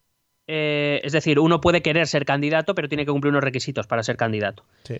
Eh, 0.47 1.01
es 1.03 1.13
decir, 1.13 1.39
uno 1.41 1.63
puede 1.63 1.81
querer 1.81 2.07
ser 2.07 2.27
candidato, 2.27 2.75
pero 2.75 2.89
tiene 2.91 3.07
que 3.07 3.11
cumplir 3.11 3.31
unos 3.31 3.43
requisitos 3.43 3.87
para 3.87 4.03
ser 4.03 4.19
candidato. 4.19 4.65
Sí. 4.85 4.99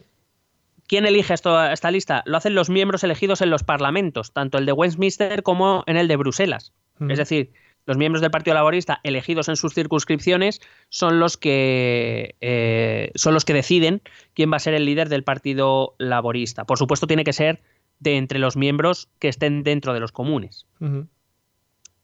¿Quién 0.89 1.05
elige 1.05 1.35
esto- 1.35 1.63
esta 1.71 1.91
lista? 1.91 2.23
Lo 2.25 2.39
hacen 2.39 2.55
los 2.55 2.71
miembros 2.71 3.05
elegidos 3.05 3.43
en 3.43 3.51
los 3.51 3.65
parlamentos, 3.65 4.33
tanto 4.33 4.57
el 4.57 4.65
de 4.65 4.73
Westminster 4.73 5.43
como 5.43 5.85
en 5.87 5.99
el 5.99 6.09
de 6.09 6.17
Bruselas. 6.17 6.73
Mm. 6.99 7.11
Es 7.11 7.19
decir, 7.19 7.53
los 7.87 7.97
miembros 7.97 8.21
del 8.21 8.31
Partido 8.31 8.55
Laborista 8.55 9.01
elegidos 9.05 9.49
en 9.49 9.57
sus 9.57 9.73
circunscripciones 9.73 10.61
son 10.89 11.21
los 11.21 11.37
que 11.37 12.35
eh, 12.41 13.13
son 13.15 13.33
los 13.33 13.45
que 13.45 13.55
deciden 13.55 14.03
quién 14.35 14.53
va 14.53 14.57
a 14.57 14.61
ser 14.61 14.75
el 14.75 14.85
líder 14.85 15.09
del 15.09 15.23
Partido 15.23 15.95
Laborista. 15.99 16.65
Por 16.65 16.79
supuesto, 16.79 17.07
tiene 17.07 17.25
que 17.25 17.33
ser 17.33 17.63
de 18.01 18.17
entre 18.17 18.39
los 18.39 18.57
miembros 18.57 19.09
que 19.19 19.29
estén 19.29 19.63
dentro 19.63 19.95
de 19.95 20.01
los 20.01 20.13
comunes. 20.13 20.67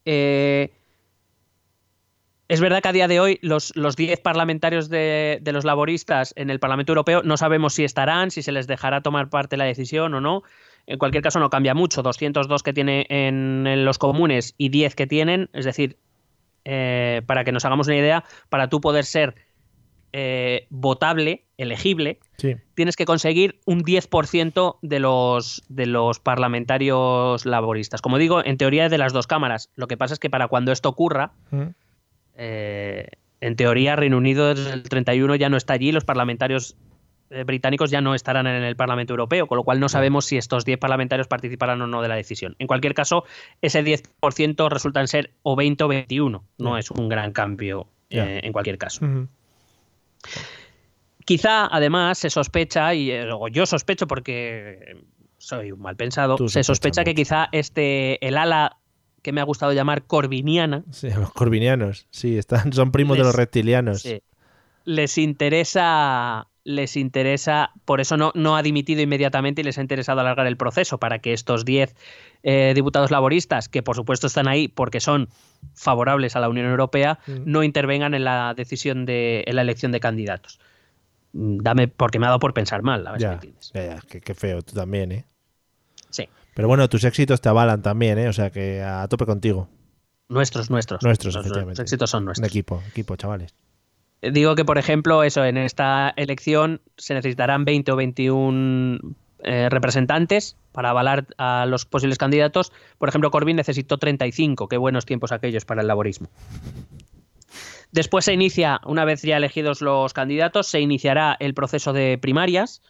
Eh, 0.04 0.72
es 2.48 2.60
verdad 2.60 2.82
que 2.82 2.88
a 2.88 2.92
día 2.92 3.08
de 3.08 3.18
hoy 3.18 3.38
los, 3.42 3.74
los 3.76 3.96
10 3.96 4.20
parlamentarios 4.20 4.88
de, 4.88 5.38
de 5.42 5.52
los 5.52 5.64
laboristas 5.64 6.32
en 6.36 6.50
el 6.50 6.60
Parlamento 6.60 6.92
Europeo 6.92 7.22
no 7.22 7.36
sabemos 7.36 7.74
si 7.74 7.84
estarán, 7.84 8.30
si 8.30 8.42
se 8.42 8.52
les 8.52 8.66
dejará 8.66 9.00
tomar 9.00 9.30
parte 9.30 9.56
la 9.56 9.64
decisión 9.64 10.14
o 10.14 10.20
no. 10.20 10.42
En 10.86 10.98
cualquier 10.98 11.22
caso 11.22 11.38
no 11.40 11.48
cambia 11.50 11.74
mucho. 11.74 12.02
202 12.02 12.62
que 12.62 12.72
tiene 12.72 13.06
en, 13.08 13.66
en 13.66 13.84
los 13.84 13.98
comunes 13.98 14.54
y 14.58 14.68
10 14.68 14.94
que 14.94 15.06
tienen. 15.06 15.48
Es 15.52 15.64
decir, 15.64 15.96
eh, 16.64 17.22
para 17.26 17.44
que 17.44 17.52
nos 17.52 17.64
hagamos 17.64 17.86
una 17.86 17.96
idea, 17.96 18.24
para 18.48 18.68
tú 18.68 18.80
poder 18.80 19.04
ser 19.04 19.34
eh, 20.12 20.66
votable, 20.68 21.44
elegible, 21.56 22.18
Sí. 22.36 22.56
tienes 22.74 22.96
que 22.96 23.04
conseguir 23.06 23.60
un 23.64 23.82
10% 23.82 24.76
de 24.82 24.98
los, 24.98 25.62
de 25.68 25.86
los 25.86 26.18
parlamentarios 26.20 27.46
laboristas. 27.46 28.02
Como 28.02 28.18
digo, 28.18 28.44
en 28.44 28.58
teoría 28.58 28.84
es 28.86 28.90
de 28.90 28.98
las 28.98 29.12
dos 29.14 29.26
cámaras. 29.26 29.70
Lo 29.74 29.86
que 29.86 29.96
pasa 29.96 30.12
es 30.14 30.20
que 30.20 30.28
para 30.28 30.48
cuando 30.48 30.70
esto 30.72 30.88
ocurra, 30.90 31.32
Mm. 31.50 31.62
eh, 32.34 33.06
en 33.40 33.56
teoría 33.56 33.96
Reino 33.96 34.16
Unido 34.18 34.54
desde 34.54 34.72
el 34.72 34.82
31 34.84 35.34
ya 35.36 35.48
no 35.48 35.56
está 35.56 35.72
allí, 35.74 35.92
los 35.92 36.04
parlamentarios 36.04 36.76
británicos 37.44 37.90
ya 37.90 38.00
no 38.00 38.14
estarán 38.14 38.46
en 38.46 38.62
el 38.62 38.76
Parlamento 38.76 39.12
Europeo, 39.12 39.46
con 39.46 39.56
lo 39.56 39.64
cual 39.64 39.80
no 39.80 39.88
sabemos 39.88 40.24
si 40.26 40.36
estos 40.36 40.64
10 40.64 40.78
parlamentarios 40.78 41.28
participarán 41.28 41.80
o 41.82 41.86
no 41.86 42.02
de 42.02 42.08
la 42.08 42.16
decisión. 42.16 42.56
En 42.58 42.66
cualquier 42.66 42.94
caso, 42.94 43.24
ese 43.60 43.84
10% 43.84 44.68
resultan 44.68 45.08
ser 45.08 45.32
o 45.42 45.56
20 45.56 45.84
o 45.84 45.88
21. 45.88 46.44
No 46.58 46.78
es 46.78 46.90
un 46.90 47.08
gran 47.08 47.32
cambio 47.32 47.88
eh, 48.10 48.40
en 48.42 48.52
cualquier 48.52 48.78
caso. 48.78 49.06
Quizá, 51.24 51.66
además, 51.66 52.18
se 52.18 52.30
sospecha, 52.30 52.94
y 52.94 53.10
eh, 53.10 53.30
o 53.32 53.48
yo 53.48 53.64
sospecho 53.64 54.06
porque 54.06 54.96
soy 55.38 55.72
un 55.72 55.80
mal 55.80 55.96
pensado, 55.96 56.36
Tú 56.36 56.48
se 56.48 56.62
sospecha 56.64 57.04
que 57.04 57.14
quizá 57.14 57.48
este, 57.52 58.24
el 58.26 58.36
ala 58.36 58.78
que 59.22 59.32
me 59.32 59.40
ha 59.40 59.44
gustado 59.44 59.72
llamar 59.72 60.04
corviniana, 60.04 60.84
Sí, 60.90 61.10
los 61.10 61.32
corvinianos. 61.32 62.06
Sí, 62.10 62.36
están, 62.36 62.72
son 62.72 62.90
primos 62.90 63.16
de 63.16 63.24
los 63.24 63.34
reptilianos. 63.34 64.02
sí, 64.02 64.22
les 64.84 65.16
interesa, 65.16 66.48
les 66.64 66.96
interesa, 66.96 67.70
por 67.84 68.00
eso 68.00 68.16
no, 68.16 68.30
no 68.36 68.56
ha 68.56 68.62
dimitido 68.62 69.02
inmediatamente 69.02 69.62
y 69.62 69.64
les 69.64 69.78
ha 69.78 69.80
interesado 69.80 70.20
alargar 70.20 70.46
el 70.46 70.56
proceso 70.56 70.98
para 70.98 71.18
que 71.18 71.32
estos 71.32 71.64
10 71.64 71.94
eh, 72.44 72.72
diputados 72.74 73.10
laboristas, 73.10 73.68
que 73.68 73.82
por 73.82 73.96
supuesto 73.96 74.26
están 74.28 74.46
ahí 74.46 74.68
porque 74.68 75.00
son 75.00 75.28
favorables 75.74 76.36
a 76.36 76.40
la 76.40 76.48
Unión 76.48 76.66
Europea, 76.66 77.18
Mm. 77.26 77.32
no 77.46 77.62
intervengan 77.64 78.14
en 78.14 78.24
la 78.24 78.54
decisión 78.54 79.06
de, 79.06 79.42
en 79.46 79.56
la 79.56 79.62
elección 79.62 79.90
de 79.92 80.00
candidatos. 80.00 80.60
Mm, 81.32 81.58
Dame, 81.62 81.88
porque 81.88 82.18
me 82.18 82.26
ha 82.26 82.28
dado 82.28 82.38
por 82.40 82.54
pensar 82.54 82.82
mal, 82.82 83.06
a 83.06 83.12
ver 83.12 83.20
si 83.20 83.26
me 83.26 83.34
Ya, 83.34 83.40
ya, 83.74 83.94
ya, 83.96 84.02
qué, 84.08 84.20
qué 84.20 84.34
feo, 84.34 84.62
tú 84.62 84.74
también, 84.74 85.10
¿eh? 85.12 85.24
Sí. 86.10 86.28
Pero 86.54 86.68
bueno, 86.68 86.88
tus 86.88 87.02
éxitos 87.04 87.40
te 87.40 87.48
avalan 87.48 87.82
también, 87.82 88.18
¿eh? 88.18 88.28
O 88.28 88.32
sea 88.32 88.50
que 88.50 88.82
a 88.82 89.08
tope 89.08 89.24
contigo. 89.26 89.68
Nuestros, 90.28 90.70
nuestros. 90.70 91.02
Nuestros, 91.02 91.34
Los- 91.34 91.44
efectivamente. 91.44 91.80
Los 91.82 91.86
éxitos 91.86 92.10
son 92.10 92.22
Un 92.22 92.26
nuestros. 92.26 92.48
equipo, 92.48 92.82
equipo, 92.88 93.16
chavales. 93.16 93.54
Digo 94.22 94.54
que, 94.54 94.64
por 94.64 94.78
ejemplo, 94.78 95.24
eso, 95.24 95.44
en 95.44 95.56
esta 95.56 96.12
elección 96.16 96.80
se 96.96 97.14
necesitarán 97.14 97.64
20 97.64 97.90
o 97.90 97.96
21 97.96 98.98
eh, 99.42 99.68
representantes 99.68 100.56
para 100.70 100.90
avalar 100.90 101.26
a 101.38 101.66
los 101.66 101.84
posibles 101.86 102.18
candidatos. 102.18 102.72
Por 102.98 103.08
ejemplo, 103.08 103.32
Corbyn 103.32 103.56
necesitó 103.56 103.98
35. 103.98 104.68
Qué 104.68 104.76
buenos 104.76 105.06
tiempos 105.06 105.32
aquellos 105.32 105.64
para 105.64 105.80
el 105.80 105.88
laborismo. 105.88 106.28
Después 107.90 108.24
se 108.24 108.32
inicia, 108.32 108.80
una 108.86 109.04
vez 109.04 109.22
ya 109.22 109.36
elegidos 109.36 109.82
los 109.82 110.12
candidatos, 110.12 110.68
se 110.68 110.80
iniciará 110.80 111.36
el 111.40 111.52
proceso 111.52 111.92
de 111.92 112.16
primarias, 112.16 112.80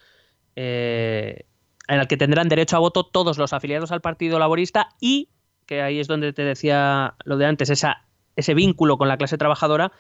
eh, 0.55 1.47
en 1.89 1.99
el 1.99 2.07
que 2.07 2.19
tendrán 2.19 2.51
derecho 2.51 2.77
a 2.77 2.81
voto 2.81 3.05
todos 3.05 3.39
los 3.39 3.55
afiliados 3.55 3.91
al 3.91 4.03
Partido 4.03 4.39
Laborista 4.39 4.91
y, 5.01 5.31
que 5.67 5.81
ahí 5.81 5.99
es 5.99 6.07
donde 6.07 6.35
te 6.35 6.43
decía 6.43 7.15
lo 7.25 7.39
de 7.39 7.47
antes, 7.47 7.71
ese 7.71 8.55
vínculo 8.55 8.99
con 8.99 9.09
la 9.09 9.17
clase 9.17 9.39
trabajadora, 9.39 9.93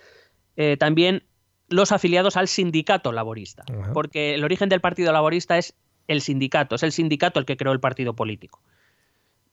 eh, 0.56 0.76
también 0.76 1.24
los 1.68 1.92
afiliados 1.92 2.36
al 2.36 2.48
sindicato 2.48 3.12
laborista. 3.12 3.64
Porque 3.92 4.34
el 4.34 4.44
origen 4.44 4.68
del 4.68 4.80
Partido 4.80 5.12
Laborista 5.12 5.56
es 5.58 5.74
el 6.08 6.20
sindicato, 6.20 6.74
es 6.74 6.82
el 6.82 6.92
sindicato 6.92 7.40
el 7.40 7.46
que 7.46 7.56
creó 7.56 7.72
el 7.72 7.80
partido 7.80 8.14
político. 8.14 8.60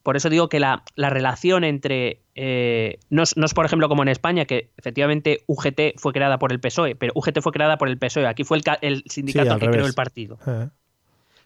Por 0.04 0.16
eso 0.18 0.30
digo 0.30 0.50
que 0.50 0.60
la, 0.60 0.84
la 0.96 1.10
relación 1.10 1.64
entre. 1.64 2.22
eh, 2.36 3.00
no, 3.10 3.24
es, 3.24 3.36
no 3.38 3.46
es, 3.46 3.54
por 3.54 3.66
ejemplo, 3.66 3.90
como 3.90 4.02
en 4.02 4.08
España, 4.10 4.46
que 4.46 4.70
efectivamente 4.78 5.44
UGT 5.48 5.96
fue 5.98 6.14
creada 6.14 6.40
por 6.40 6.52
el 6.52 6.60
PSOE, 6.60 6.96
pero 6.96 7.12
UGT 7.16 7.42
fue 7.42 7.52
creada 7.52 7.78
por 7.78 7.90
el 7.90 7.98
PSOE. 7.98 8.26
Aquí 8.28 8.44
fue 8.44 8.58
el, 8.58 8.64
ca- 8.64 8.80
el 8.82 9.04
sindicato 9.08 9.50
al 9.54 9.58
el 9.58 9.60
que 9.60 9.66
creó 9.72 9.86
el 9.86 9.94
partido. 9.94 10.40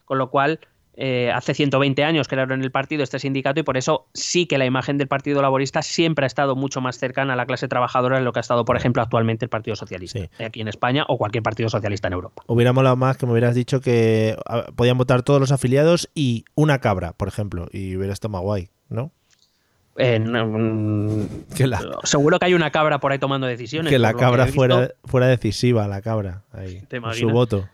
Con 0.06 0.18
lo 0.18 0.30
cual, 0.30 0.60
eh, 0.96 1.32
hace 1.34 1.54
120 1.54 2.04
años 2.04 2.28
crearon 2.28 2.62
el 2.62 2.72
partido 2.72 3.04
este 3.04 3.18
sindicato 3.18 3.60
y 3.60 3.64
por 3.64 3.78
eso 3.78 4.06
sí 4.14 4.46
que 4.46 4.58
la 4.58 4.66
imagen 4.66 4.98
del 4.98 5.08
Partido 5.08 5.42
Laborista 5.42 5.82
siempre 5.82 6.26
ha 6.26 6.28
estado 6.28 6.56
mucho 6.56 6.82
más 6.82 6.98
cercana 6.98 7.34
a 7.34 7.36
la 7.36 7.46
clase 7.46 7.68
trabajadora 7.68 8.20
de 8.20 8.24
lo 8.24 8.32
que 8.32 8.40
ha 8.40 8.42
estado, 8.42 8.64
por 8.66 8.78
ejemplo, 8.78 9.02
actualmente 9.02 9.46
el 9.46 9.50
Partido 9.50 9.76
Socialista, 9.76 10.20
Sí. 10.20 10.44
aquí 10.44 10.62
en 10.62 10.68
España 10.68 11.06
o 11.08 11.18
cualquier 11.18 11.42
partido 11.44 11.70
socialista 11.70 12.08
en 12.08 12.14
Europa. 12.14 12.44
Hubiera 12.48 12.74
molado 12.74 12.96
más 12.96 13.18
que 13.18 13.26
me 13.26 13.32
hubieras 13.32 13.56
dicho 13.56 13.82
que 13.82 14.38
ah, 14.46 14.66
podían 14.76 14.98
votar 14.98 15.24
todos 15.24 15.40
los 15.40 15.52
afiliados 15.52 16.10
y 16.14 16.46
una 16.56 16.80
cabra, 16.80 17.14
por 17.14 17.28
ejemplo. 17.28 17.68
Y 17.72 17.96
hubiera 17.96 18.14
estado 18.14 18.32
más 18.34 18.42
guay, 18.42 18.70
¿no? 18.90 19.12
Eh, 19.96 20.20
no, 20.20 20.46
mm, 20.48 21.28
la, 21.60 21.82
seguro 22.04 22.40
que 22.40 22.46
hay 22.46 22.54
una 22.56 22.72
cabra 22.72 23.00
por 23.00 23.12
ahí 23.12 23.20
tomando 23.20 23.46
decisiones. 23.46 23.92
que 23.92 24.00
la 24.00 24.14
cabra 24.14 24.48
fuera, 24.48 24.90
fuera 25.06 25.28
decisiva, 25.28 25.88
la 25.88 26.02
cabra. 26.02 26.42
Ahí, 26.52 26.82
¿Te 26.88 27.00
con 27.00 27.14
su 27.14 27.30
voto. 27.30 27.68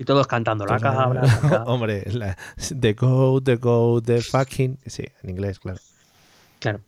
Y 0.00 0.04
todos 0.04 0.26
cantando, 0.26 0.64
la 0.64 0.78
cabra. 0.78 1.20
la 1.22 1.40
cabra. 1.40 1.64
Hombre, 1.66 2.04
la, 2.10 2.34
the 2.80 2.94
goat, 2.94 3.44
the 3.44 3.56
goat, 3.56 4.06
the 4.06 4.22
fucking. 4.22 4.78
Sí, 4.86 5.04
en 5.22 5.28
inglés, 5.28 5.58
claro. 5.58 5.78
Claro. 6.58 6.80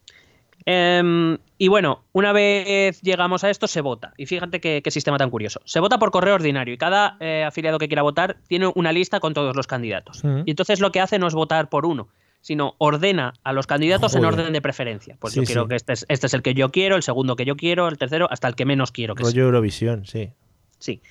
Em, 0.64 1.36
y 1.58 1.68
bueno, 1.68 2.04
una 2.12 2.32
vez 2.32 3.02
llegamos 3.02 3.44
a 3.44 3.50
esto, 3.50 3.66
se 3.66 3.82
vota. 3.82 4.14
Y 4.16 4.24
fíjate 4.24 4.60
qué, 4.60 4.82
sistema 4.90 5.18
tan 5.18 5.28
curioso. 5.28 5.60
Se 5.66 5.78
vota 5.78 5.98
por 5.98 6.10
correo 6.10 6.34
ordinario 6.34 6.72
y 6.72 6.78
cada 6.78 7.18
eh, 7.20 7.44
afiliado 7.44 7.78
que 7.78 7.86
quiera 7.86 8.00
votar 8.00 8.38
tiene 8.48 8.72
una 8.74 8.92
lista 8.92 9.20
con 9.20 9.34
todos 9.34 9.54
los 9.56 9.66
candidatos. 9.66 10.22
Y 10.46 10.50
entonces 10.50 10.80
lo 10.80 10.90
que 10.90 11.00
hace 11.00 11.18
no 11.18 11.26
es 11.26 11.34
votar 11.34 11.68
por 11.68 11.84
uno, 11.84 12.08
sino 12.40 12.76
ordena 12.78 13.34
a 13.44 13.52
los 13.52 13.66
candidatos 13.66 14.14
en 14.14 14.24
orden 14.24 14.52
de 14.54 14.62
preferencia. 14.62 15.18
Pues 15.20 15.34
Sí, 15.34 15.40
yo 15.40 15.44
quiero 15.44 15.62
sí. 15.64 15.68
que 15.68 15.76
este 15.76 15.92
es, 15.92 16.06
este 16.08 16.28
es 16.28 16.34
el 16.34 16.42
que 16.42 16.54
yo 16.54 16.70
quiero, 16.70 16.96
el 16.96 17.02
segundo 17.02 17.36
que 17.36 17.44
yo 17.44 17.56
quiero, 17.56 17.88
el 17.88 17.98
tercero, 17.98 18.26
hasta 18.30 18.48
el 18.48 18.54
que 18.54 18.64
menos 18.64 18.90
quiero 18.90 19.14
que 19.14 19.24
sea. 19.24 19.42
Eurovisión, 19.42 20.06
sí. 20.06 20.30
Sí. 20.78 21.02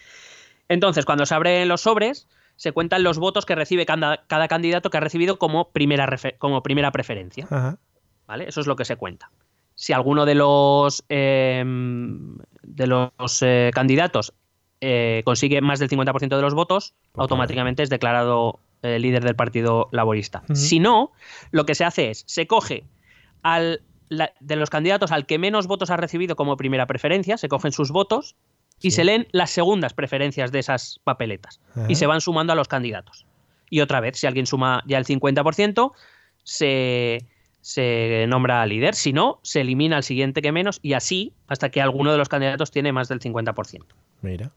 Entonces, 0.71 1.05
cuando 1.05 1.25
se 1.25 1.35
abren 1.35 1.67
los 1.67 1.81
sobres, 1.81 2.27
se 2.55 2.71
cuentan 2.71 3.03
los 3.03 3.17
votos 3.19 3.45
que 3.45 3.55
recibe 3.55 3.85
cada, 3.85 4.23
cada 4.27 4.47
candidato 4.47 4.89
que 4.89 4.97
ha 4.97 5.01
recibido 5.01 5.37
como 5.37 5.69
primera, 5.71 6.07
como 6.37 6.63
primera 6.63 6.91
preferencia. 6.91 7.45
Ajá. 7.49 7.77
¿Vale? 8.27 8.47
Eso 8.47 8.61
es 8.61 8.67
lo 8.67 8.75
que 8.75 8.85
se 8.85 8.95
cuenta. 8.95 9.31
Si 9.75 9.93
alguno 9.93 10.25
de 10.25 10.35
los, 10.35 11.03
eh, 11.09 11.63
de 11.65 12.87
los 12.87 13.41
eh, 13.41 13.71
candidatos 13.73 14.33
eh, 14.79 15.21
consigue 15.25 15.59
más 15.61 15.79
del 15.79 15.89
50% 15.89 16.35
de 16.35 16.41
los 16.41 16.53
votos, 16.53 16.93
automáticamente 17.15 17.83
es 17.83 17.89
declarado 17.89 18.59
líder 18.83 19.23
del 19.23 19.35
Partido 19.35 19.89
Laborista. 19.91 20.41
Si 20.55 20.79
no, 20.79 21.11
lo 21.51 21.65
que 21.67 21.75
se 21.75 21.85
hace 21.85 22.09
es, 22.09 22.23
se 22.25 22.47
coge 22.47 22.83
al, 23.43 23.81
la- 24.09 24.33
de 24.39 24.55
los 24.55 24.71
candidatos 24.71 25.11
al 25.11 25.27
que 25.27 25.37
menos 25.37 25.67
votos 25.67 25.91
ha 25.91 25.97
recibido 25.97 26.35
como 26.35 26.57
primera 26.57 26.87
preferencia, 26.87 27.37
se 27.37 27.47
cogen 27.47 27.71
sus 27.73 27.91
votos 27.91 28.35
y 28.81 28.91
Sí. 28.91 28.95
se 28.97 29.03
leen 29.03 29.27
las 29.31 29.49
segundas 29.51 29.93
preferencias 29.93 30.51
de 30.51 30.59
esas 30.59 30.99
papeletas 31.03 31.59
Ajá. 31.75 31.85
y 31.89 31.95
se 31.95 32.07
van 32.07 32.19
sumando 32.21 32.53
a 32.53 32.55
los 32.55 32.67
candidatos. 32.67 33.25
Y 33.69 33.79
otra 33.81 33.99
vez, 34.01 34.17
si 34.17 34.27
alguien 34.27 34.45
suma 34.45 34.83
ya 34.85 34.97
el 34.97 35.05
50%, 35.05 35.93
se, 36.43 37.25
se 37.61 38.25
nombra 38.27 38.65
líder. 38.65 38.95
Si 38.95 39.13
no, 39.13 39.39
se 39.43 39.61
elimina 39.61 39.95
al 39.97 40.03
siguiente 40.03 40.41
que 40.41 40.51
menos 40.51 40.79
y 40.81 40.93
así 40.93 41.33
hasta 41.47 41.69
que 41.69 41.81
alguno 41.81 42.11
de 42.11 42.17
los 42.17 42.27
candidatos 42.27 42.71
tiene 42.71 42.91
más 42.91 43.07
del 43.07 43.19
50%. 43.21 43.85
Mira. 44.21 44.51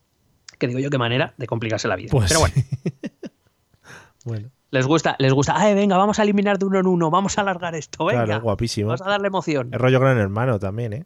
Que 0.58 0.66
digo 0.66 0.78
yo 0.80 0.90
qué 0.90 0.98
manera 0.98 1.34
de 1.36 1.46
complicarse 1.46 1.86
la 1.88 1.96
vida. 1.96 2.08
Pues 2.10 2.28
Pero 2.28 2.40
bueno, 2.40 2.54
bueno. 4.24 4.50
Les 4.70 4.86
gusta, 4.86 5.14
les 5.20 5.32
gusta. 5.32 5.54
Ay, 5.56 5.74
venga, 5.74 5.96
vamos 5.96 6.18
a 6.18 6.22
eliminar 6.24 6.58
de 6.58 6.64
uno 6.66 6.80
en 6.80 6.86
uno, 6.88 7.10
vamos 7.10 7.38
a 7.38 7.42
alargar 7.42 7.74
esto, 7.76 8.06
venga. 8.06 8.24
Claro, 8.24 8.40
guapísimo. 8.42 8.88
Vamos 8.88 9.02
a 9.02 9.08
darle 9.10 9.28
emoción. 9.28 9.68
El 9.72 9.78
rollo 9.78 10.00
gran 10.00 10.18
hermano 10.18 10.58
también, 10.58 10.92
¿eh? 10.94 11.04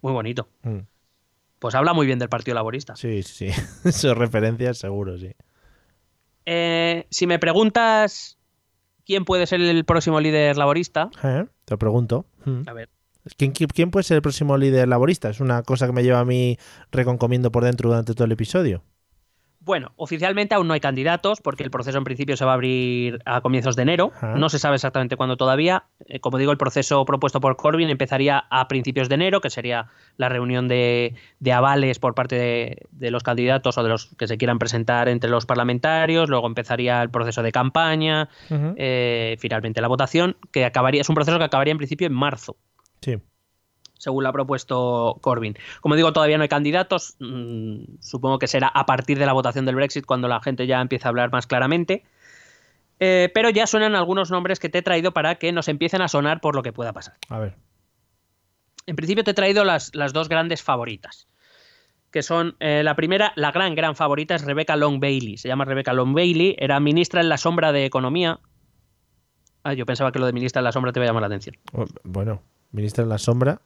Muy 0.00 0.12
bonito. 0.12 0.48
Mm. 0.62 0.78
Pues 1.64 1.74
habla 1.74 1.94
muy 1.94 2.04
bien 2.04 2.18
del 2.18 2.28
Partido 2.28 2.54
Laborista. 2.56 2.94
Sí, 2.94 3.22
sí, 3.22 3.50
sí. 3.50 3.90
Sus 3.90 4.14
referencias 4.14 4.76
seguro, 4.76 5.16
sí. 5.16 5.30
Eh, 6.44 7.06
si 7.08 7.26
me 7.26 7.38
preguntas 7.38 8.36
quién 9.06 9.24
puede 9.24 9.46
ser 9.46 9.62
el 9.62 9.84
próximo 9.86 10.20
líder 10.20 10.58
laborista, 10.58 11.08
Eh, 11.22 11.46
Te 11.64 11.78
pregunto. 11.78 12.26
Mm. 12.44 12.68
a 12.68 12.72
ver, 12.74 12.90
¿Quién, 13.38 13.52
quién- 13.52 13.70
quién 13.70 13.90
puede 13.90 14.04
ser 14.04 14.16
el 14.16 14.20
próximo 14.20 14.58
líder 14.58 14.88
laborista? 14.88 15.30
Es 15.30 15.40
una 15.40 15.62
cosa 15.62 15.86
que 15.86 15.94
me 15.94 16.02
lleva 16.02 16.20
a 16.20 16.26
mí 16.26 16.58
reconcomiendo 16.92 17.50
por 17.50 17.64
dentro 17.64 17.88
durante 17.88 18.12
todo 18.12 18.26
el 18.26 18.32
episodio. 18.32 18.84
Bueno, 19.64 19.92
oficialmente 19.96 20.54
aún 20.54 20.68
no 20.68 20.74
hay 20.74 20.80
candidatos 20.80 21.40
porque 21.40 21.62
el 21.62 21.70
proceso 21.70 21.96
en 21.96 22.04
principio 22.04 22.36
se 22.36 22.44
va 22.44 22.50
a 22.50 22.54
abrir 22.54 23.18
a 23.24 23.40
comienzos 23.40 23.76
de 23.76 23.82
enero. 23.82 24.12
Ajá. 24.14 24.34
No 24.34 24.48
se 24.50 24.58
sabe 24.58 24.74
exactamente 24.74 25.16
cuándo 25.16 25.36
todavía. 25.38 25.84
Eh, 26.06 26.20
como 26.20 26.36
digo, 26.36 26.52
el 26.52 26.58
proceso 26.58 27.04
propuesto 27.06 27.40
por 27.40 27.56
Corbyn 27.56 27.88
empezaría 27.88 28.44
a 28.50 28.68
principios 28.68 29.08
de 29.08 29.14
enero, 29.14 29.40
que 29.40 29.48
sería 29.48 29.86
la 30.18 30.28
reunión 30.28 30.68
de, 30.68 31.14
de 31.40 31.52
avales 31.52 31.98
por 31.98 32.14
parte 32.14 32.36
de, 32.36 32.86
de 32.90 33.10
los 33.10 33.22
candidatos 33.22 33.78
o 33.78 33.82
de 33.82 33.88
los 33.88 34.14
que 34.16 34.28
se 34.28 34.36
quieran 34.36 34.58
presentar 34.58 35.08
entre 35.08 35.30
los 35.30 35.46
parlamentarios. 35.46 36.28
Luego 36.28 36.46
empezaría 36.46 37.02
el 37.02 37.10
proceso 37.10 37.42
de 37.42 37.50
campaña, 37.52 38.28
eh, 38.76 39.36
finalmente 39.38 39.80
la 39.80 39.88
votación, 39.88 40.36
que 40.52 40.64
acabaría, 40.64 41.00
es 41.00 41.08
un 41.08 41.14
proceso 41.14 41.38
que 41.38 41.44
acabaría 41.44 41.72
en 41.72 41.78
principio 41.78 42.06
en 42.06 42.12
marzo 42.12 42.56
Sí. 43.00 43.18
Según 44.04 44.22
lo 44.22 44.28
ha 44.30 44.32
propuesto 44.32 45.18
Corbyn. 45.20 45.56
Como 45.80 45.96
digo, 45.96 46.12
todavía 46.12 46.36
no 46.36 46.42
hay 46.42 46.48
candidatos. 46.48 47.16
mm, 47.18 47.96
supongo 48.00 48.38
que 48.38 48.46
será 48.46 48.68
a 48.68 48.86
partir 48.86 49.18
de 49.18 49.26
la 49.26 49.32
votación 49.32 49.64
del 49.66 49.74
Brexit 49.74 50.06
cuando 50.06 50.28
la 50.28 50.40
gente 50.40 50.66
ya 50.66 50.80
empiece 50.80 51.06
a 51.06 51.10
hablar 51.10 51.32
más 51.32 51.46
claramente. 51.46 52.04
Eh, 53.00 53.30
pero 53.34 53.50
ya 53.50 53.66
suenan 53.66 53.96
algunos 53.96 54.30
nombres 54.30 54.60
que 54.60 54.68
te 54.68 54.78
he 54.78 54.82
traído 54.82 55.12
para 55.12 55.34
que 55.34 55.50
nos 55.50 55.66
empiecen 55.68 56.00
a 56.00 56.08
sonar 56.08 56.40
por 56.40 56.54
lo 56.54 56.62
que 56.62 56.72
pueda 56.72 56.92
pasar. 56.92 57.14
A 57.28 57.40
ver. 57.40 57.56
En 58.86 58.94
principio 58.96 59.24
te 59.24 59.32
he 59.32 59.34
traído 59.34 59.64
las, 59.64 59.94
las 59.94 60.12
dos 60.12 60.28
grandes 60.28 60.62
favoritas. 60.62 61.26
Que 62.12 62.22
son, 62.22 62.54
eh, 62.60 62.82
la 62.84 62.94
primera, 62.94 63.32
la 63.34 63.50
gran, 63.50 63.74
gran 63.74 63.96
favorita 63.96 64.36
es 64.36 64.44
Rebecca 64.44 64.76
Long 64.76 65.00
Bailey. 65.00 65.36
Se 65.36 65.48
llama 65.48 65.64
Rebecca 65.64 65.92
Long 65.92 66.14
Bailey, 66.14 66.54
era 66.58 66.78
ministra 66.78 67.20
en 67.20 67.28
la 67.28 67.38
sombra 67.38 67.72
de 67.72 67.86
Economía. 67.86 68.38
Ah, 69.64 69.72
yo 69.72 69.84
pensaba 69.86 70.12
que 70.12 70.18
lo 70.20 70.26
de 70.26 70.32
ministra 70.32 70.60
en 70.60 70.64
la 70.64 70.72
sombra 70.72 70.92
te 70.92 71.00
iba 71.00 71.06
a 71.06 71.08
llamar 71.08 71.22
la 71.22 71.26
atención. 71.28 71.56
Oh, 71.72 71.86
Bueno, 72.04 72.42
ministra 72.70 73.02
en 73.02 73.08
la 73.08 73.18
sombra. 73.18 73.60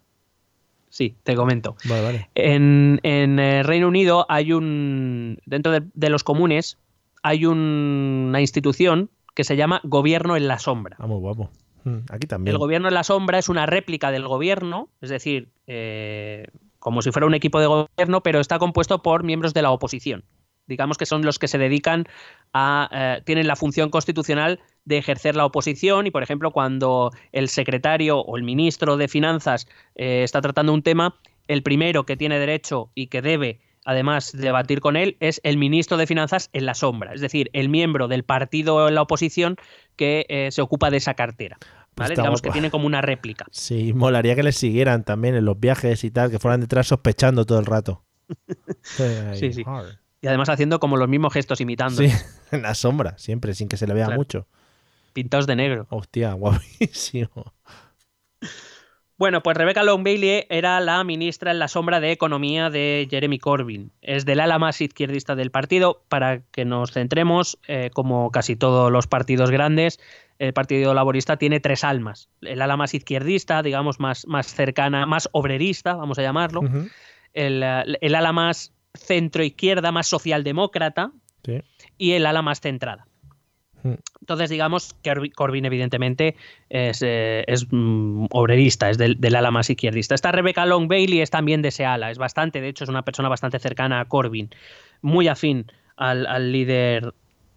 Sí, 0.91 1.16
te 1.22 1.34
comento. 1.34 1.76
Vale, 1.84 2.03
vale. 2.03 2.30
En, 2.34 3.01
en, 3.03 3.39
eh, 3.39 3.62
Reino 3.62 3.89
Unido 3.89 4.26
hay 4.28 4.53
un. 4.53 5.39
Dentro 5.47 5.72
de, 5.72 5.82
de 5.95 6.11
los 6.11 6.24
comunes 6.24 6.78
hay 7.22 7.45
un- 7.47 8.26
una 8.28 8.41
institución 8.41 9.11
que 9.34 9.45
se 9.45 9.57
llama 9.57 9.80
Gobierno 9.84 10.36
en 10.36 10.49
la 10.49 10.59
Sombra. 10.59 10.97
Ah, 10.99 11.07
muy 11.07 11.18
guapo. 11.18 11.51
Mm, 11.84 11.99
Aquí 12.11 12.26
también. 12.26 12.55
El 12.55 12.59
Gobierno 12.59 12.89
en 12.89 12.95
la 12.95 13.05
Sombra 13.05 13.39
es 13.39 13.49
una 13.49 13.66
réplica 13.66 14.11
del 14.11 14.26
gobierno, 14.26 14.89
es 15.01 15.11
decir, 15.11 15.49
eh, 15.66 16.47
como 16.78 17.03
si 17.03 17.11
fuera 17.12 17.26
un 17.26 17.34
equipo 17.34 17.61
de 17.61 17.66
gobierno, 17.66 18.22
pero 18.22 18.41
está 18.41 18.59
compuesto 18.59 19.03
por 19.03 19.24
miembros 19.24 19.55
de 19.55 19.62
la 19.62 19.70
oposición. 19.70 20.24
Digamos 20.66 20.99
que 20.99 21.07
son 21.07 21.22
los 21.24 21.39
que 21.39 21.49
se 21.49 21.59
dedican 21.59 22.07
a. 22.53 22.89
eh, 23.18 23.22
tienen 23.24 23.47
la 23.47 23.57
función 23.57 23.91
constitucional 23.91 24.61
de 24.89 24.99
ejercer 24.99 25.36
la 25.36 25.45
oposición 25.45 26.07
y, 26.07 26.11
por 26.11 26.22
ejemplo, 26.22 26.51
cuando 26.51 27.11
el 27.32 27.49
secretario 27.49 28.18
o 28.20 28.36
el 28.36 28.43
ministro 28.43 28.97
de 28.97 29.07
Finanzas 29.07 29.68
eh, 29.95 30.22
está 30.24 30.41
tratando 30.41 30.72
un 30.72 30.82
tema, 30.82 31.14
el 31.47 31.62
primero 31.62 32.05
que 32.05 32.16
tiene 32.16 32.39
derecho 32.39 32.91
y 32.95 33.09
que 33.09 33.22
debe 33.22 33.61
además 33.84 34.32
debatir 34.32 34.80
con 34.80 34.97
él 34.97 35.16
es 35.20 35.41
el 35.45 35.57
ministro 35.57 35.97
de 35.97 36.07
Finanzas 36.07 36.51
en 36.53 36.66
la 36.66 36.74
sombra, 36.74 37.12
es 37.14 37.20
decir, 37.20 37.49
el 37.53 37.68
miembro 37.68 38.07
del 38.09 38.22
partido 38.22 38.89
en 38.89 38.95
la 38.95 39.03
oposición 39.03 39.57
que 39.97 40.26
eh, 40.28 40.49
se 40.53 40.61
ocupa 40.62 40.91
de 40.91 40.99
esa 40.99 41.14
cartera. 41.14 41.59
¿vale? 41.97 42.12
está 42.14 42.22
Digamos 42.22 42.43
que 42.43 42.51
tiene 42.51 42.70
como 42.70 42.86
una 42.86 43.01
réplica. 43.01 43.47
Sí, 43.51 43.93
molaría 43.95 44.34
que 44.34 44.43
les 44.43 44.57
siguieran 44.57 45.05
también 45.05 45.34
en 45.36 45.45
los 45.45 45.59
viajes 45.59 46.05
y 46.05 46.11
tal, 46.11 46.30
que 46.30 46.39
fueran 46.39 46.61
detrás 46.61 46.86
sospechando 46.86 47.45
todo 47.47 47.59
el 47.61 47.66
rato. 47.66 48.05
Sí, 49.34 49.53
sí. 49.53 49.64
Y 50.20 50.26
además 50.26 50.49
haciendo 50.49 50.80
como 50.80 50.97
los 50.97 51.09
mismos 51.09 51.32
gestos 51.32 51.61
imitando, 51.61 52.03
Sí, 52.03 52.11
en 52.53 52.62
la 52.62 52.74
sombra, 52.74 53.16
siempre, 53.18 53.55
sin 53.55 53.68
que 53.68 53.76
se 53.76 53.86
le 53.86 53.95
vea 53.95 54.07
Claro. 54.07 54.18
mucho. 54.18 54.49
Pintados 55.19 55.49
de 55.49 55.57
negro. 55.57 55.89
Hostia, 55.91 56.33
guapísimo. 56.35 57.53
Bueno, 59.16 59.43
pues 59.43 59.57
Rebecca 59.57 59.83
Long 59.83 60.05
Bailey 60.05 60.47
era 60.49 60.79
la 60.79 61.03
ministra 61.03 61.51
en 61.51 61.59
la 61.59 61.66
sombra 61.66 61.99
de 61.99 62.12
Economía 62.12 62.71
de 62.71 63.09
Jeremy 63.11 63.41
Corbyn. 63.41 63.91
Es 64.01 64.25
del 64.25 64.39
ala 64.39 64.61
más 64.61 64.81
izquierdista 64.81 65.35
del 65.35 65.51
partido. 65.51 66.05
Para 66.09 66.43
que 66.53 66.64
nos 66.64 66.93
centremos, 66.93 67.59
eh, 67.66 67.91
como 67.93 68.31
casi 68.31 68.55
todos 68.55 68.93
los 68.93 69.09
partidos 69.09 69.51
grandes, 69.51 69.99
el 70.39 70.53
Partido 70.53 70.95
Laborista 70.95 71.37
tiene 71.37 71.59
tres 71.59 71.83
almas. 71.83 72.29
El 72.43 72.62
ala 72.62 72.77
más 72.77 72.95
izquierdista, 72.95 73.61
digamos, 73.64 73.99
más, 73.99 74.25
más 74.29 74.55
cercana, 74.55 75.05
más 75.05 75.29
obrerista, 75.33 75.95
vamos 75.95 76.21
a 76.21 76.23
llamarlo. 76.23 76.61
El, 77.33 77.64
el 78.01 78.14
ala 78.14 78.33
más 78.33 78.73
centro-izquierda, 78.95 79.91
más 79.91 80.07
socialdemócrata. 80.07 81.11
Sí. 81.45 81.62
y 81.97 82.12
el 82.12 82.27
ala 82.27 82.43
más 82.43 82.61
centrada. 82.61 83.09
Hmm. 83.83 83.95
Entonces, 84.20 84.51
digamos 84.51 84.95
que 85.03 85.11
Corby- 85.12 85.33
Corbyn, 85.33 85.64
evidentemente, 85.64 86.35
es, 86.68 87.01
eh, 87.07 87.45
mm, 87.70 88.26
obrerista, 88.31 88.91
es 88.91 88.99
del, 88.99 89.18
ala 89.37 89.51
más 89.51 89.70
izquierdista. 89.70 90.14
Esta 90.14 90.33
Rebecca 90.33 90.66
Long 90.66 90.89
Bailey 90.89 91.20
es 91.20 91.31
también 91.31 91.62
de 91.62 91.68
ese 91.68 91.85
ala, 91.85 92.11
es 92.11 92.18
bastante, 92.18 92.61
de 92.61 92.68
hecho, 92.68 92.85
es 92.85 92.91
una 92.91 93.03
persona 93.03 93.29
bastante 93.29 93.59
cercana 93.59 94.01
a 94.01 94.05
Corbyn, 94.07 94.51
muy 95.03 95.29
afín 95.29 95.70
al, 95.97 96.26
al 96.26 96.51
líder, 96.53 97.14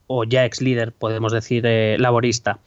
o 0.07 0.23
ya 0.23 0.45
ex 0.45 0.61
líder, 0.61 0.91
podemos 0.91 1.31
decir, 1.31 1.63
eh, 1.65 1.97
laborista. 1.99 2.59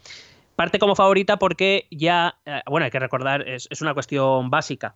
Parte 0.56 0.78
como 0.78 0.94
favorita 0.96 1.36
porque 1.36 1.86
ya, 1.90 2.36
eh, 2.46 2.60
bueno, 2.68 2.84
hay 2.84 2.90
que 2.90 2.98
recordar, 2.98 3.48
es, 3.48 3.68
es 3.70 3.82
una 3.82 3.94
cuestión 3.94 4.50
básica. 4.50 4.94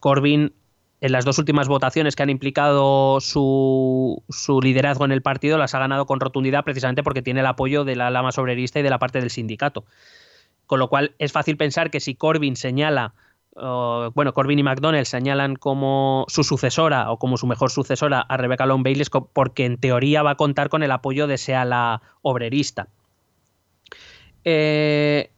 Corbyn 0.00 0.52
en 1.02 1.10
las 1.10 1.24
dos 1.24 1.38
últimas 1.38 1.66
votaciones 1.66 2.14
que 2.14 2.22
han 2.22 2.30
implicado 2.30 3.20
su, 3.20 4.22
su 4.28 4.60
liderazgo 4.60 5.04
en 5.04 5.10
el 5.10 5.20
partido 5.20 5.58
las 5.58 5.74
ha 5.74 5.80
ganado 5.80 6.06
con 6.06 6.20
rotundidad 6.20 6.62
precisamente 6.62 7.02
porque 7.02 7.22
tiene 7.22 7.40
el 7.40 7.46
apoyo 7.46 7.84
de 7.84 7.96
la 7.96 8.08
lama 8.10 8.30
sobrerista 8.30 8.78
y 8.78 8.84
de 8.84 8.90
la 8.90 9.00
parte 9.00 9.18
del 9.18 9.30
sindicato. 9.30 9.84
Con 10.66 10.78
lo 10.78 10.88
cual 10.88 11.16
es 11.18 11.32
fácil 11.32 11.56
pensar 11.56 11.90
que 11.90 11.98
si 11.98 12.14
Corbyn 12.14 12.54
señala, 12.54 13.14
bueno, 14.14 14.32
Corbyn 14.32 14.60
y 14.60 14.62
McDonnell 14.62 15.04
señalan 15.04 15.56
como 15.56 16.24
su 16.28 16.44
sucesora 16.44 17.10
o 17.10 17.18
como 17.18 17.36
su 17.36 17.48
mejor 17.48 17.72
sucesora 17.72 18.20
a 18.20 18.36
Rebecca 18.36 18.64
Long 18.64 18.84
Bailey 18.84 19.04
porque 19.32 19.64
en 19.64 19.78
teoría 19.78 20.22
va 20.22 20.30
a 20.30 20.36
contar 20.36 20.68
con 20.68 20.84
el 20.84 20.92
apoyo 20.92 21.26
de 21.26 21.34
ese 21.34 21.56
ala 21.56 22.00
obrerista. 22.22 22.86
Eh, 24.44 25.32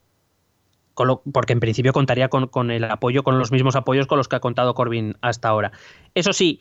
con 0.95 1.09
lo- 1.09 1.23
porque 1.33 1.53
en 1.53 1.61
principio 1.61 1.93
contaría 1.93 2.29
con, 2.29 2.47
con 2.49 2.71
el 2.71 2.85
apoyo, 2.85 3.23
con 3.25 3.39
los 3.39 3.53
mismos 3.53 3.77
apoyos 3.77 4.07
con 4.07 4.19
los 4.19 4.29
que 4.29 4.37
ha 4.37 4.41
contado 4.41 4.75
Corbyn 4.75 5.17
hasta 5.21 5.49
ahora. 5.49 5.73
Eso 6.15 6.33
sí, 6.33 6.61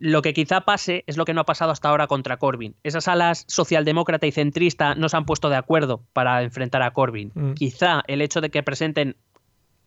lo 0.00 0.22
que 0.22 0.32
quizá 0.32 0.62
pase 0.62 1.04
es 1.06 1.16
lo 1.18 1.24
que 1.26 1.34
no 1.34 1.42
ha 1.42 1.44
pasado 1.44 1.70
hasta 1.70 1.88
ahora 1.90 2.06
contra 2.06 2.38
Corbyn. 2.38 2.74
Esas 2.82 3.08
alas 3.08 3.44
socialdemócrata 3.48 4.26
y 4.26 4.32
centrista 4.32 4.94
no 4.94 5.08
se 5.10 5.16
han 5.18 5.26
puesto 5.26 5.50
de 5.50 5.56
acuerdo 5.56 6.02
para 6.14 6.42
enfrentar 6.42 6.82
a 6.82 6.92
Corbyn. 6.92 7.30
Mm. 7.34 7.52
Quizá 7.52 8.02
el 8.06 8.22
hecho 8.22 8.40
de 8.40 8.48
que 8.50 8.62
presenten 8.62 9.16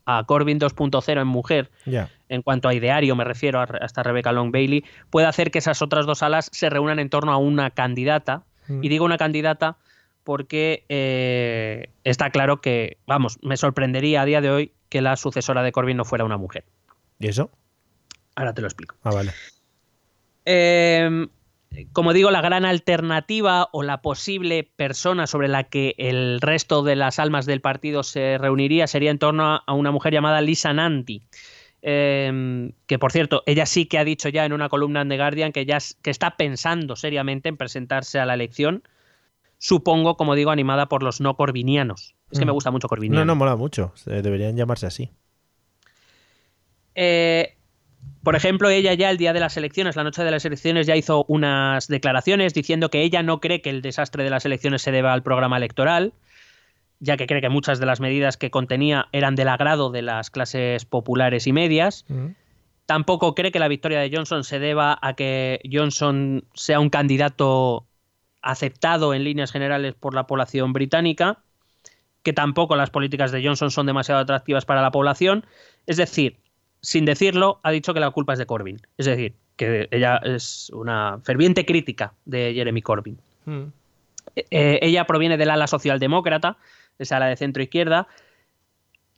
a 0.06 0.24
Corbyn 0.26 0.60
2.0 0.60 1.20
en 1.22 1.28
mujer, 1.28 1.72
en 2.30 2.44
cuanto 2.44 2.68
a 2.70 2.76
ideario 2.76 3.16
me 3.16 3.24
refiero 3.24 3.60
a 3.60 3.64
hasta 3.64 4.04
Rebecca 4.04 4.32
Long 4.32 4.52
Bailey, 4.52 4.84
puede 5.10 5.26
hacer 5.26 5.50
que 5.50 5.58
esas 5.58 5.82
otras 5.82 6.06
dos 6.06 6.22
alas 6.22 6.50
se 6.54 6.70
reúnan 6.70 7.00
en 7.00 7.10
torno 7.10 7.32
a 7.34 7.38
una 7.38 7.72
candidata. 7.72 8.44
Mm. 8.68 8.84
Y 8.84 8.90
digo 8.90 9.06
una 9.06 9.18
candidata 9.18 9.78
porque 10.26 10.84
eh, 10.90 11.90
está 12.04 12.32
claro 12.32 12.60
que, 12.60 12.98
vamos, 13.08 13.38
me 13.42 13.56
sorprendería 13.56 14.24
a 14.24 14.26
día 14.26 14.42
de 14.42 14.50
hoy 14.50 14.72
que 14.90 15.02
la 15.02 15.16
sucesora 15.16 15.64
de 15.64 15.72
Corbyn 15.72 15.96
no 15.96 16.04
fuera 16.04 16.26
una 16.26 16.38
mujer. 16.38 16.66
¿Y 17.20 17.28
eso? 17.28 17.50
Ahora 18.36 18.54
te 18.54 18.62
lo 18.62 18.68
explico. 18.68 18.96
Ah, 19.04 19.12
vale. 19.12 19.32
Eh, 20.46 21.28
como 21.94 22.14
digo, 22.14 22.32
la 22.32 22.42
gran 22.42 22.66
alternativa 22.66 23.70
o 23.72 23.84
la 23.84 24.02
posible 24.02 24.70
persona 24.76 25.28
sobre 25.28 25.48
la 25.48 25.64
que 25.66 25.96
el 25.98 26.42
resto 26.42 26.84
de 26.84 26.96
las 26.96 27.20
almas 27.20 27.46
del 27.46 27.62
partido 27.62 28.04
se 28.04 28.38
reuniría 28.38 28.88
sería 28.88 29.12
en 29.12 29.20
torno 29.20 29.62
a, 29.66 29.74
una 29.74 29.92
mujer 29.92 30.14
llamada 30.14 30.42
Lisa 30.42 30.74
Nanti. 30.74 31.24
Eh, 31.82 32.72
que 32.88 32.98
por 32.98 33.12
cierto, 33.12 33.44
ella 33.46 33.68
sí 33.68 33.86
que 33.86 34.00
ha 34.00 34.04
dicho 34.04 34.30
ya 34.30 34.44
en 34.46 34.54
una 34.54 34.70
columna 34.70 35.02
en 35.02 35.10
The 35.10 35.18
Guardian 35.18 35.52
que 35.52 35.68
ya 35.68 35.78
que 36.02 36.10
está 36.10 36.36
pensando 36.36 36.96
seriamente 36.96 37.48
en 37.48 37.58
presentarse 37.58 38.20
a 38.20 38.26
la 38.26 38.34
elección. 38.34 38.84
Supongo, 39.58 40.18
como 40.18 40.36
digo, 40.36 40.52
animada 40.52 40.88
por 40.88 41.02
los 41.04 41.22
no 41.22 41.36
corbinianos. 41.36 42.16
Es 42.32 42.40
que 42.40 42.46
Mm. 42.46 42.48
me 42.48 42.52
gusta 42.54 42.72
mucho 42.72 42.88
Corbiniano. 42.88 43.24
No, 43.26 43.34
no, 43.34 43.36
mola 43.36 43.56
mucho. 43.56 43.94
Eh, 44.08 44.22
Deberían 44.22 44.56
llamarse 44.58 44.86
así. 44.88 45.12
Eh, 46.96 47.56
por 48.24 48.36
ejemplo, 48.36 48.70
ella 48.70 48.94
ya 48.94 49.10
el 49.10 49.18
día 49.18 49.34
de 49.34 49.40
las 49.40 49.58
elecciones, 49.58 49.96
la 49.96 50.04
noche 50.04 50.24
de 50.24 50.32
las 50.32 50.46
elecciones, 50.46 50.88
ya 50.88 50.96
hizo 50.96 51.26
unas 51.28 51.88
declaraciones 51.88 52.54
diciendo 52.54 52.90
que 52.90 53.02
ella 53.04 53.24
no 53.24 53.40
cree 53.40 53.62
que 53.62 53.70
el 53.70 53.82
desastre 53.82 54.24
de 54.24 54.30
las 54.30 54.46
elecciones 54.46 54.82
se 54.82 54.92
deba 54.92 55.14
al 55.14 55.24
programa 55.24 55.58
electoral, 55.58 56.14
ya 57.00 57.18
que 57.18 57.28
cree 57.28 57.42
que 57.42 57.50
muchas 57.50 57.80
de 57.80 57.86
las 57.86 58.00
medidas 58.00 58.38
que 58.38 58.50
contenía 58.52 59.08
eran 59.12 59.36
del 59.36 59.50
agrado 59.50 59.92
de 59.92 60.02
las 60.02 60.30
clases 60.32 60.86
populares 60.86 61.46
y 61.48 61.54
medias. 61.54 62.06
Mm. 62.08 62.28
Tampoco 62.88 63.36
cree 63.36 63.52
que 63.52 63.60
la 63.60 63.68
victoria 63.68 64.00
de 64.00 64.12
Johnson 64.16 64.44
se 64.44 64.60
deba 64.60 64.98
a 65.02 65.14
que 65.16 65.60
Johnson 65.72 66.46
sea 66.54 66.80
un 66.80 66.90
candidato 66.90 67.86
aceptado 68.46 69.14
en 69.14 69.24
líneas 69.24 69.52
generales 69.52 69.96
por 69.96 70.14
la 70.14 70.28
población 70.28 70.72
británica, 70.72 71.40
que 72.24 72.32
tampoco 72.32 72.76
las 72.76 72.92
políticas 72.92 73.32
de 73.32 73.44
Johnson 73.44 73.72
son 73.72 73.88
demasiado 73.88 74.22
atractivas 74.22 74.66
para 74.66 74.82
la 74.82 74.92
población. 74.92 75.46
Es 75.88 75.98
decir, 75.98 76.38
sin 76.82 77.06
decirlo, 77.06 77.60
ha 77.64 77.72
dicho 77.72 77.94
que 77.94 78.00
la 78.00 78.12
culpa 78.12 78.34
es 78.34 78.40
de 78.40 78.46
Corbyn. 78.46 78.80
Es 78.98 79.08
decir, 79.08 79.34
que 79.58 79.88
ella 79.92 80.18
es 80.24 80.70
una 80.74 81.20
ferviente 81.24 81.66
crítica 81.66 82.14
de 82.26 82.54
Jeremy 82.54 82.82
Corbyn. 82.82 83.18
Mm. 83.46 83.64
Eh, 84.36 84.80
ella 84.82 85.06
proviene 85.06 85.38
del 85.38 85.50
ala 85.50 85.66
socialdemócrata, 85.66 86.58
esa 87.00 87.18
ala 87.18 87.28
de 87.28 87.38
centro 87.38 87.64
izquierda. 87.64 88.08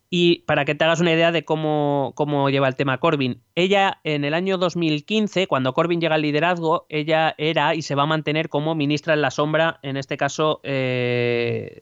Y 0.10 0.40
para 0.46 0.64
que 0.64 0.74
te 0.74 0.86
hagas 0.86 1.02
una 1.02 1.12
idea 1.12 1.34
de 1.34 1.44
cómo, 1.44 2.14
cómo, 2.16 2.50
lleva 2.50 2.70
el 2.70 2.76
tema 2.76 2.98
Corbyn, 2.98 3.42
ella 3.56 4.00
en 4.06 4.24
el 4.24 4.34
año 4.34 4.58
2015, 4.58 5.48
cuando 5.48 5.74
Corbyn 5.74 6.00
llega 6.00 6.16
al 6.16 6.22
liderazgo, 6.22 6.86
ella 6.88 7.36
era 7.38 7.76
y 7.76 7.82
se 7.82 7.94
va 7.94 8.04
a 8.04 8.06
mantener 8.06 8.48
como 8.48 8.74
ministra 8.74 9.14
en 9.14 9.22
la 9.22 9.32
sombra, 9.32 9.80
en 9.84 9.98
este 9.98 10.16
caso, 10.16 10.62
eh, 10.64 11.82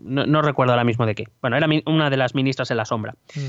no, 0.00 0.26
no, 0.26 0.42
recuerdo 0.42 0.72
ahora 0.72 0.82
mismo 0.82 1.06
de 1.06 1.14
qué. 1.14 1.28
Bueno, 1.40 1.56
era 1.56 1.68
una 1.86 2.10
de 2.10 2.16
las 2.16 2.34
ministras 2.34 2.72
en 2.72 2.76
la 2.78 2.84
sombra. 2.84 3.14
Mm. 3.36 3.40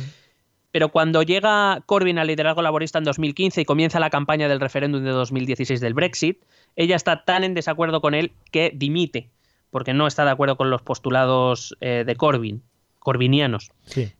Pero 0.72 0.90
cuando 0.90 1.24
llega 1.24 1.82
Corbyn 1.86 2.20
al 2.20 2.28
liderazgo 2.28 2.62
laborista 2.62 3.00
en 3.00 3.06
2015 3.06 3.62
y 3.62 3.66
comienza 3.66 4.00
la 4.00 4.12
campaña 4.12 4.48
del 4.48 4.60
referéndum 4.60 5.04
de 5.04 5.12
2016 5.12 5.82
del 5.82 5.96
Brexit, 5.96 6.44
ella 6.76 6.96
está 6.96 7.26
tan 7.26 7.44
en 7.44 7.56
desacuerdo 7.56 8.02
con 8.02 8.14
él 8.14 8.34
que 8.52 8.72
dimite, 8.74 9.30
porque 9.72 9.94
no 9.94 10.06
está 10.06 10.26
de 10.26 10.32
acuerdo 10.32 10.58
con 10.58 10.70
los 10.70 10.84
postulados 10.84 11.76
eh, 11.82 12.04
de 12.06 12.16
Corbyn 12.16 12.62
corbinianos. 13.04 13.72
Sí. 13.86 14.12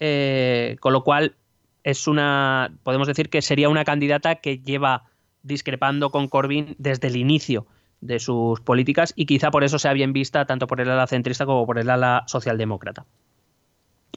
Eh, 0.00 0.76
con 0.80 0.92
lo 0.92 1.02
cual, 1.02 1.36
es 1.84 2.06
una. 2.06 2.72
Podemos 2.82 3.06
decir 3.06 3.30
que 3.30 3.42
sería 3.42 3.68
una 3.68 3.84
candidata 3.84 4.36
que 4.36 4.58
lleva 4.58 5.04
discrepando 5.42 6.10
con 6.10 6.28
Corbyn 6.28 6.74
desde 6.78 7.08
el 7.08 7.16
inicio 7.16 7.66
de 8.00 8.18
sus 8.18 8.60
políticas 8.60 9.12
y 9.16 9.26
quizá 9.26 9.50
por 9.50 9.64
eso 9.64 9.78
sea 9.78 9.92
bien 9.92 10.12
vista 10.12 10.44
tanto 10.44 10.66
por 10.66 10.80
el 10.80 10.90
ala 10.90 11.06
centrista 11.06 11.46
como 11.46 11.66
por 11.66 11.78
el 11.78 11.90
ala 11.90 12.24
socialdemócrata. 12.26 13.06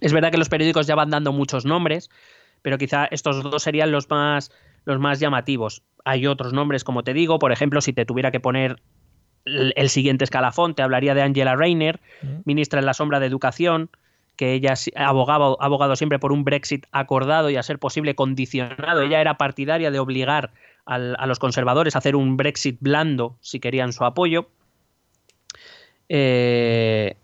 Es 0.02 0.14
verdad 0.14 0.32
que 0.32 0.38
los 0.38 0.50
periódicos 0.50 0.88
ya 0.88 0.96
van 0.96 1.10
dando 1.10 1.32
muchos 1.32 1.66
nombres, 1.66 2.10
pero 2.62 2.78
quizá 2.78 3.06
estos 3.06 3.42
dos 3.44 3.64
serían 3.64 3.92
los 3.92 4.10
más, 4.10 4.52
los 4.86 5.00
más 5.00 5.20
llamativos. 5.20 5.84
Hay 6.06 6.28
otros 6.28 6.54
nombres, 6.54 6.84
como 6.84 7.04
te 7.04 7.14
digo, 7.14 7.40
por 7.40 7.52
ejemplo, 7.52 7.82
si 7.82 7.94
te 7.94 8.06
tuviera 8.06 8.32
que 8.32 8.40
poner 8.40 8.82
el, 9.46 9.74
el 9.76 9.90
siguiente 9.90 10.24
escalafón, 10.24 10.76
te 10.76 10.82
hablaría 10.82 11.14
de 11.14 11.22
Angela 11.22 11.56
Rayner, 11.56 12.02
ministra 12.46 12.80
en 12.80 12.86
la 12.86 12.94
sombra 12.94 13.20
de 13.20 13.28
Educación, 13.28 13.90
que 14.42 14.54
ella 14.54 14.74
ha 14.96 15.08
abogado, 15.08 15.96
siempre 15.96 16.18
por 16.18 16.32
un 16.32 16.44
Brexit 16.44 16.88
acordado 16.92 17.52
y 17.52 17.58
a 17.58 17.62
ser 17.62 17.78
posible 17.78 18.16
condicionado. 18.16 19.04
Ella 19.04 19.22
era 19.22 19.38
partidaria 19.38 19.92
de 19.92 20.00
obligar 20.00 20.50
al, 20.84 21.16
a 21.20 21.28
los 21.28 21.38
conservadores 21.38 21.94
a 21.94 22.00
hacer 22.00 22.16
un 22.16 22.38
Brexit 22.38 22.78
blando 22.80 23.38
si 23.42 23.60
querían 23.60 23.94
su 23.94 24.04
apoyo. 24.04 24.48
Eh, 26.10 27.18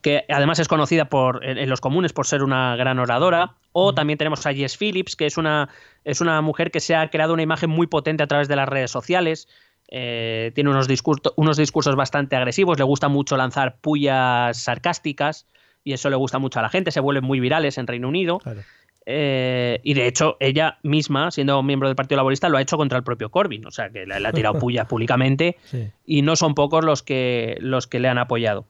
que 0.00 0.24
además 0.28 0.60
es 0.60 0.68
conocida 0.68 1.06
por, 1.06 1.44
en, 1.44 1.58
en, 1.58 1.68
los 1.68 1.80
comunes 1.80 2.12
por 2.12 2.28
ser 2.28 2.44
una 2.44 2.76
gran 2.76 3.00
oradora. 3.00 3.56
O 3.72 3.92
también 3.92 4.16
tenemos 4.16 4.46
a 4.46 4.54
Jess 4.54 4.76
Phillips, 4.76 5.16
que 5.16 5.26
es 5.26 5.38
una, 5.38 5.70
es 6.04 6.20
una 6.20 6.40
mujer 6.40 6.70
que 6.70 6.78
se 6.78 6.94
ha 6.94 7.10
creado 7.10 7.32
una 7.32 7.42
imagen 7.42 7.68
muy 7.68 7.88
potente 7.88 8.22
a 8.22 8.28
través 8.28 8.46
de 8.46 8.54
las 8.54 8.68
redes 8.68 8.92
sociales. 8.92 9.48
Eh, 9.88 10.52
tiene 10.54 10.70
unos, 10.70 10.86
discurso, 10.86 11.34
unos 11.34 11.56
discursos 11.56 11.96
bastante 11.96 12.36
agresivos, 12.36 12.78
le 12.78 12.84
gusta 12.84 13.08
mucho 13.08 13.36
lanzar 13.36 13.78
pullas 13.80 14.56
sarcásticas 14.56 15.48
y 15.84 15.92
eso 15.92 16.10
le 16.10 16.16
gusta 16.16 16.38
mucho 16.38 16.58
a 16.58 16.62
la 16.62 16.68
gente, 16.68 16.90
se 16.90 17.00
vuelven 17.00 17.24
muy 17.24 17.40
virales 17.40 17.78
en 17.78 17.86
Reino 17.86 18.08
Unido. 18.08 18.38
Claro. 18.38 18.60
Eh, 19.06 19.80
y 19.82 19.94
de 19.94 20.06
hecho, 20.06 20.36
ella 20.40 20.78
misma, 20.82 21.30
siendo 21.30 21.62
miembro 21.62 21.88
del 21.88 21.96
Partido 21.96 22.16
Laborista, 22.18 22.48
lo 22.48 22.58
ha 22.58 22.62
hecho 22.62 22.76
contra 22.76 22.98
el 22.98 23.02
propio 23.04 23.30
Corbyn. 23.30 23.66
O 23.66 23.70
sea, 23.70 23.88
que 23.90 24.04
le, 24.06 24.20
le 24.20 24.28
ha 24.28 24.32
tirado 24.32 24.58
pullas 24.60 24.86
públicamente 24.86 25.56
Sí. 25.64 25.88
y 26.04 26.22
no 26.22 26.36
son 26.36 26.54
pocos 26.54 26.84
los 26.84 27.02
que, 27.02 27.56
los 27.60 27.86
que 27.86 27.98
le 27.98 28.08
han 28.08 28.18
apoyado. 28.18 28.66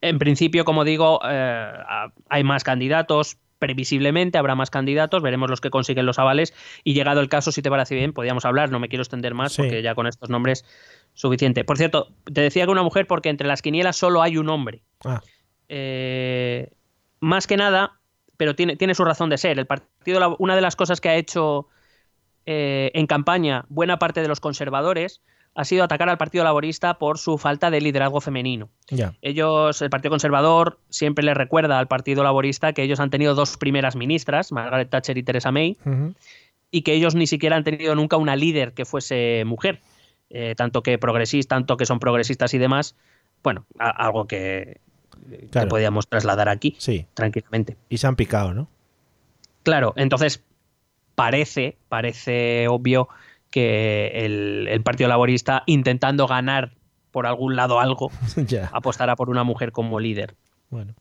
En 0.00 0.18
principio, 0.18 0.64
como 0.64 0.84
digo, 0.84 1.20
eh, 1.28 1.72
hay 2.28 2.42
más 2.44 2.64
candidatos. 2.64 3.36
Previsiblemente 3.58 4.38
habrá 4.38 4.54
más 4.54 4.70
candidatos, 4.70 5.22
veremos 5.22 5.50
los 5.50 5.60
que 5.60 5.68
consiguen 5.68 6.06
los 6.06 6.18
avales. 6.18 6.54
Y 6.82 6.94
llegado 6.94 7.20
el 7.20 7.28
caso, 7.28 7.52
si 7.52 7.60
te 7.60 7.68
parece 7.68 7.94
bien, 7.94 8.14
podríamos 8.14 8.46
hablar. 8.46 8.70
No 8.70 8.80
me 8.80 8.88
quiero 8.88 9.02
extender 9.02 9.34
más 9.34 9.52
Sí. 9.52 9.60
porque 9.62 9.82
ya 9.82 9.94
con 9.94 10.06
estos 10.06 10.30
nombres 10.30 10.64
suficiente. 11.12 11.62
Por 11.64 11.76
cierto, 11.76 12.08
te 12.32 12.40
decía 12.40 12.64
que 12.64 12.70
una 12.70 12.82
mujer 12.82 13.06
porque 13.06 13.28
entre 13.28 13.46
las 13.46 13.60
quinielas 13.60 13.96
solo 13.96 14.22
hay 14.22 14.38
un 14.38 14.48
hombre. 14.48 14.80
Ah, 15.04 15.20
Eh, 15.68 16.70
más 17.20 17.46
que 17.46 17.56
nada, 17.56 17.92
pero 18.36 18.54
tiene, 18.56 18.76
tiene 18.76 18.94
su 18.94 19.04
razón 19.04 19.30
de 19.30 19.38
ser. 19.38 19.58
El 19.58 19.66
partido, 19.66 20.36
una 20.38 20.56
de 20.56 20.60
las 20.62 20.74
cosas 20.76 21.00
que 21.00 21.08
ha 21.08 21.14
hecho 21.16 21.68
eh, 22.46 22.90
en 22.94 23.06
campaña 23.06 23.64
buena 23.68 23.98
parte 23.98 24.20
de 24.22 24.28
los 24.28 24.40
conservadores 24.40 25.20
ha 25.54 25.64
sido 25.64 25.84
atacar 25.84 26.08
al 26.08 26.16
Partido 26.18 26.42
Laborista 26.44 26.94
por 26.98 27.18
su 27.18 27.36
falta 27.38 27.70
de 27.70 27.80
liderazgo 27.80 28.20
femenino. 28.20 28.68
ya. 28.88 29.12
Ellos, 29.20 29.82
el 29.82 29.90
Partido 29.90 30.10
Conservador, 30.10 30.78
siempre 30.88 31.24
les 31.24 31.36
recuerda 31.36 31.78
al 31.78 31.88
Partido 31.88 32.22
Laborista 32.22 32.72
que 32.72 32.82
ellos 32.82 33.00
han 33.00 33.10
tenido 33.10 33.34
dos 33.34 33.56
primeras 33.56 33.94
ministras, 33.96 34.52
Margaret 34.52 34.88
Thatcher 34.90 35.18
y 35.18 35.22
Theresa 35.22 35.50
May, 35.52 35.76
y 36.70 36.82
que 36.82 36.94
ellos 36.94 37.14
ni 37.16 37.26
siquiera 37.26 37.56
han 37.56 37.64
tenido 37.64 37.94
nunca 37.96 38.16
una 38.16 38.36
líder 38.36 38.74
que 38.74 38.84
fuese 38.84 39.42
mujer, 39.44 39.80
eh, 40.30 40.54
tanto 40.56 40.82
que 40.84 40.98
progresistas, 40.98 41.48
tanto 41.58 41.76
que 41.76 41.84
son 41.86 41.98
progresistas 41.98 42.54
y 42.54 42.58
demás. 42.58 42.96
Bueno, 43.42 43.66
a- 43.78 43.90
algo 43.90 44.26
que, 44.28 44.80
que 45.52 45.66
podíamos 45.66 46.08
trasladar 46.08 46.48
aquí 46.48 46.74
Sí. 46.78 47.06
tranquilamente. 47.14 47.76
Y 47.88 47.98
se 47.98 48.06
han 48.06 48.16
picado, 48.16 48.54
¿no? 48.54 48.68
Claro, 49.62 49.92
entonces 49.96 50.42
parece, 51.14 51.76
parece 51.88 52.66
obvio 52.68 53.08
que 53.50 54.12
el, 54.24 54.68
el 54.68 54.82
Partido 54.82 55.08
Laborista, 55.08 55.62
intentando 55.66 56.26
ganar 56.26 56.72
por 57.10 57.26
algún 57.26 57.56
lado 57.56 57.80
algo, 57.80 58.10
ya. 58.46 58.70
apostará 58.72 59.16
por 59.16 59.28
una 59.30 59.44
mujer 59.44 59.72
como 59.72 59.98
líder. 60.00 60.34
Bueno. 60.70 60.94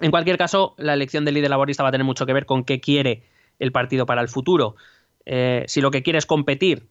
En 0.00 0.10
cualquier 0.12 0.38
caso, 0.38 0.74
la 0.78 0.94
elección 0.94 1.24
del 1.24 1.34
líder 1.34 1.50
laborista 1.50 1.82
va 1.82 1.88
a 1.88 1.92
tener 1.92 2.04
mucho 2.04 2.24
que 2.24 2.32
ver 2.32 2.46
con 2.46 2.62
qué 2.62 2.80
quiere 2.80 3.24
el 3.58 3.72
partido 3.72 4.06
para 4.06 4.20
el 4.22 4.28
futuro. 4.28 4.76
Eh, 5.26 5.64
si 5.66 5.80
lo 5.80 5.90
que 5.90 6.04
quiere 6.04 6.18
es 6.20 6.26
competir, 6.26 6.88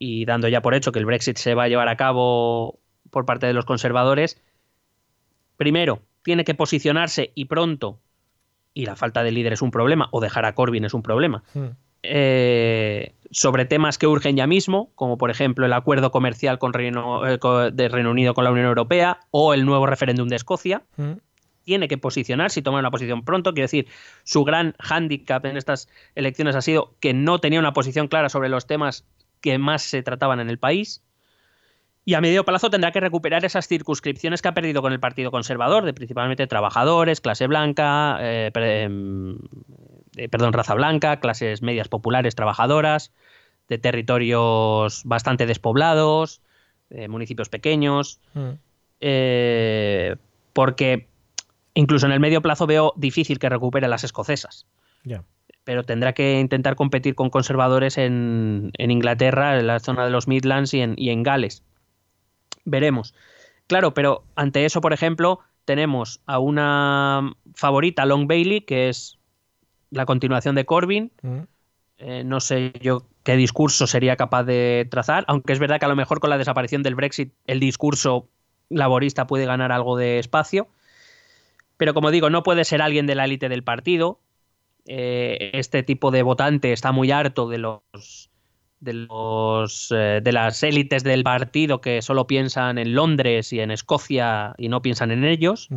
y 0.00 0.24
dando 0.24 0.48
ya 0.48 0.60
por 0.60 0.74
hecho 0.74 0.90
que 0.90 0.98
el 0.98 1.06
Brexit 1.06 1.36
se 1.38 1.54
va 1.54 1.62
a 1.64 1.68
llevar 1.68 1.88
a 1.88 1.96
cabo 1.96 2.80
por 3.10 3.24
parte 3.24 3.46
de 3.46 3.52
los 3.52 3.64
conservadores, 3.64 4.42
primero, 5.56 6.02
tiene 6.22 6.44
que 6.44 6.54
posicionarse 6.54 7.32
y 7.34 7.44
pronto, 7.46 7.98
y 8.72 8.86
la 8.86 8.96
falta 8.96 9.22
de 9.22 9.32
líder 9.32 9.52
es 9.52 9.62
un 9.62 9.70
problema, 9.70 10.08
o 10.10 10.20
dejar 10.20 10.44
a 10.46 10.54
Corbyn 10.54 10.84
es 10.84 10.94
un 10.94 11.02
problema, 11.02 11.42
Mm. 11.54 11.66
eh, 12.02 13.14
sobre 13.30 13.64
temas 13.64 13.98
que 13.98 14.06
urgen 14.06 14.36
ya 14.36 14.46
mismo, 14.46 14.90
como 14.94 15.18
por 15.18 15.30
ejemplo 15.30 15.66
el 15.66 15.72
acuerdo 15.72 16.10
comercial 16.10 16.58
con 16.58 16.72
Reino, 16.72 17.26
eh, 17.26 17.38
de 17.72 17.88
Reino 17.88 18.10
Unido 18.10 18.34
con 18.34 18.44
la 18.44 18.50
Unión 18.50 18.66
Europea 18.66 19.20
o 19.30 19.54
el 19.54 19.64
nuevo 19.64 19.86
referéndum 19.86 20.28
de 20.28 20.36
Escocia 20.36 20.82
Mm. 20.96 21.12
tiene 21.64 21.88
que 21.88 21.96
posicionarse 21.98 22.60
y 22.60 22.62
tomar 22.62 22.80
una 22.80 22.90
posición 22.90 23.24
pronto. 23.24 23.54
Quiero 23.54 23.64
decir, 23.64 23.86
su 24.22 24.44
gran 24.44 24.74
hándicap 24.80 25.44
en 25.46 25.56
estas 25.56 25.88
elecciones 26.14 26.54
ha 26.56 26.60
sido 26.62 26.94
que 27.00 27.14
no 27.14 27.38
tenía 27.40 27.58
una 27.58 27.72
posición 27.72 28.06
clara 28.08 28.28
sobre 28.28 28.48
los 28.50 28.66
temas 28.66 29.06
que 29.40 29.56
más 29.58 29.82
se 29.82 30.02
trataban 30.02 30.40
en 30.40 30.50
el 30.50 30.58
país. 30.58 31.02
Y 32.06 32.14
a 32.14 32.20
medio 32.20 32.44
plazo 32.44 32.68
tendrá 32.68 32.92
que 32.92 33.00
recuperar 33.00 33.44
esas 33.44 33.66
circunscripciones 33.66 34.42
que 34.42 34.48
ha 34.48 34.54
perdido 34.54 34.82
con 34.82 34.92
el 34.92 35.00
Partido 35.00 35.30
Conservador, 35.30 35.84
de 35.86 35.94
principalmente 35.94 36.46
trabajadores, 36.46 37.20
clase 37.22 37.46
blanca, 37.46 38.18
eh, 38.20 38.50
em, 38.54 39.38
eh, 40.16 40.28
perdón, 40.28 40.52
raza 40.52 40.74
blanca, 40.74 41.18
clases 41.20 41.62
medias 41.62 41.88
populares 41.88 42.34
trabajadoras, 42.34 43.12
de 43.68 43.78
territorios 43.78 45.02
bastante 45.04 45.46
despoblados, 45.46 46.42
de 46.90 47.08
municipios 47.08 47.48
pequeños 47.48 48.20
Mm. 48.34 48.50
eh, 49.00 50.16
porque 50.52 51.08
incluso 51.74 52.06
en 52.06 52.12
el 52.12 52.20
medio 52.20 52.42
plazo 52.42 52.66
veo 52.66 52.92
difícil 52.96 53.38
que 53.38 53.48
recupere 53.48 53.88
las 53.88 54.04
escocesas. 54.04 54.66
Pero 55.64 55.82
tendrá 55.84 56.12
que 56.12 56.38
intentar 56.38 56.76
competir 56.76 57.14
con 57.14 57.30
conservadores 57.30 57.96
en, 57.96 58.70
en 58.76 58.90
Inglaterra, 58.90 59.58
en 59.58 59.66
la 59.66 59.80
zona 59.80 60.04
de 60.04 60.10
los 60.10 60.28
Midlands 60.28 60.74
y 60.74 60.80
en, 60.80 60.94
y 60.98 61.08
en 61.08 61.22
Gales. 61.22 61.62
Veremos. 62.64 63.14
Claro, 63.66 63.94
pero 63.94 64.24
ante 64.36 64.64
eso, 64.64 64.80
por 64.80 64.92
ejemplo, 64.92 65.40
tenemos 65.64 66.20
a 66.26 66.38
una 66.38 67.32
favorita, 67.54 68.04
Long 68.04 68.26
Bailey, 68.26 68.62
que 68.62 68.88
es 68.88 69.18
la 69.90 70.06
continuación 70.06 70.54
de 70.54 70.66
Corbyn. 70.66 71.12
Mm. 71.22 71.38
Eh, 71.98 72.24
no 72.24 72.40
sé 72.40 72.72
yo 72.80 73.06
qué 73.22 73.36
discurso 73.36 73.86
sería 73.86 74.16
capaz 74.16 74.44
de 74.44 74.86
trazar, 74.90 75.24
aunque 75.28 75.52
es 75.52 75.58
verdad 75.58 75.78
que 75.78 75.86
a 75.86 75.88
lo 75.88 75.96
mejor 75.96 76.20
con 76.20 76.30
la 76.30 76.38
desaparición 76.38 76.82
del 76.82 76.96
Brexit 76.96 77.32
el 77.46 77.60
discurso 77.60 78.28
laborista 78.68 79.26
puede 79.26 79.46
ganar 79.46 79.72
algo 79.72 79.96
de 79.96 80.18
espacio. 80.18 80.68
Pero 81.76 81.94
como 81.94 82.10
digo, 82.10 82.30
no 82.30 82.42
puede 82.42 82.64
ser 82.64 82.82
alguien 82.82 83.06
de 83.06 83.14
la 83.14 83.24
élite 83.24 83.48
del 83.48 83.64
partido. 83.64 84.20
Eh, 84.86 85.50
este 85.54 85.82
tipo 85.82 86.10
de 86.10 86.22
votante 86.22 86.72
está 86.72 86.92
muy 86.92 87.10
harto 87.10 87.48
de 87.48 87.58
los 87.58 88.30
de 88.80 88.92
los 88.92 89.92
eh, 89.94 90.20
de 90.22 90.32
las 90.32 90.62
élites 90.62 91.02
del 91.04 91.22
partido 91.22 91.80
que 91.80 92.02
solo 92.02 92.26
piensan 92.26 92.76
en 92.78 92.94
Londres 92.94 93.52
y 93.52 93.60
en 93.60 93.70
Escocia 93.70 94.54
y 94.58 94.68
no 94.68 94.82
piensan 94.82 95.10
en 95.10 95.24
ellos 95.24 95.68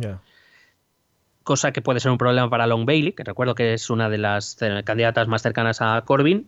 cosa 1.42 1.72
que 1.72 1.80
puede 1.80 2.00
ser 2.00 2.10
un 2.12 2.18
problema 2.18 2.50
para 2.50 2.66
Long 2.66 2.84
Bailey, 2.84 3.12
que 3.12 3.24
recuerdo 3.24 3.54
que 3.54 3.72
es 3.72 3.88
una 3.88 4.10
de 4.10 4.18
las 4.18 4.58
candidatas 4.84 5.28
más 5.28 5.40
cercanas 5.40 5.80
a 5.80 6.02
Corbyn. 6.04 6.46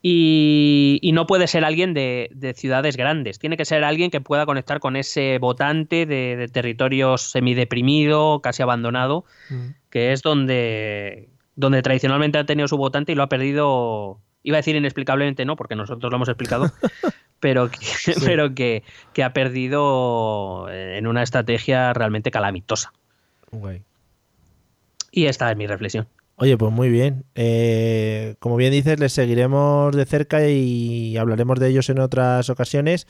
Y, 0.00 1.00
y 1.02 1.10
no 1.10 1.26
puede 1.26 1.48
ser 1.48 1.64
alguien 1.64 1.92
de, 1.92 2.30
de 2.32 2.54
ciudades 2.54 2.96
grandes, 2.96 3.40
tiene 3.40 3.56
que 3.56 3.64
ser 3.64 3.82
alguien 3.82 4.12
que 4.12 4.20
pueda 4.20 4.46
conectar 4.46 4.78
con 4.78 4.94
ese 4.94 5.38
votante 5.38 6.06
de, 6.06 6.36
de 6.36 6.46
territorio 6.46 7.18
semideprimido, 7.18 8.40
casi 8.40 8.62
abandonado, 8.62 9.24
Mm. 9.50 9.70
que 9.90 10.12
es 10.12 10.22
donde, 10.22 11.28
donde 11.56 11.82
tradicionalmente 11.82 12.38
ha 12.38 12.46
tenido 12.46 12.68
su 12.68 12.76
votante 12.76 13.10
y 13.10 13.14
lo 13.16 13.24
ha 13.24 13.28
perdido, 13.28 14.20
iba 14.42 14.56
a 14.56 14.60
decir 14.60 14.76
inexplicablemente 14.76 15.44
no, 15.44 15.56
porque 15.56 15.76
nosotros 15.76 16.10
lo 16.10 16.16
hemos 16.16 16.28
explicado, 16.28 16.70
pero, 17.40 17.70
que, 17.70 17.78
pero 18.24 18.54
que, 18.54 18.82
que 19.12 19.24
ha 19.24 19.32
perdido 19.32 20.68
en 20.70 21.06
una 21.06 21.22
estrategia 21.22 21.92
realmente 21.92 22.30
calamitosa. 22.30 22.92
Y 25.10 25.26
esta 25.26 25.50
es 25.50 25.56
mi 25.56 25.66
reflexión. 25.66 26.08
Oye, 26.40 26.56
pues 26.56 26.72
muy 26.72 26.88
bien. 26.88 27.24
Eh, 27.34 28.36
como 28.38 28.56
bien 28.56 28.70
dices, 28.70 29.00
les 29.00 29.12
seguiremos 29.12 29.94
de 29.94 30.06
cerca 30.06 30.48
y 30.48 31.16
hablaremos 31.16 31.58
de 31.58 31.68
ellos 31.68 31.90
en 31.90 31.98
otras 31.98 32.48
ocasiones, 32.48 33.08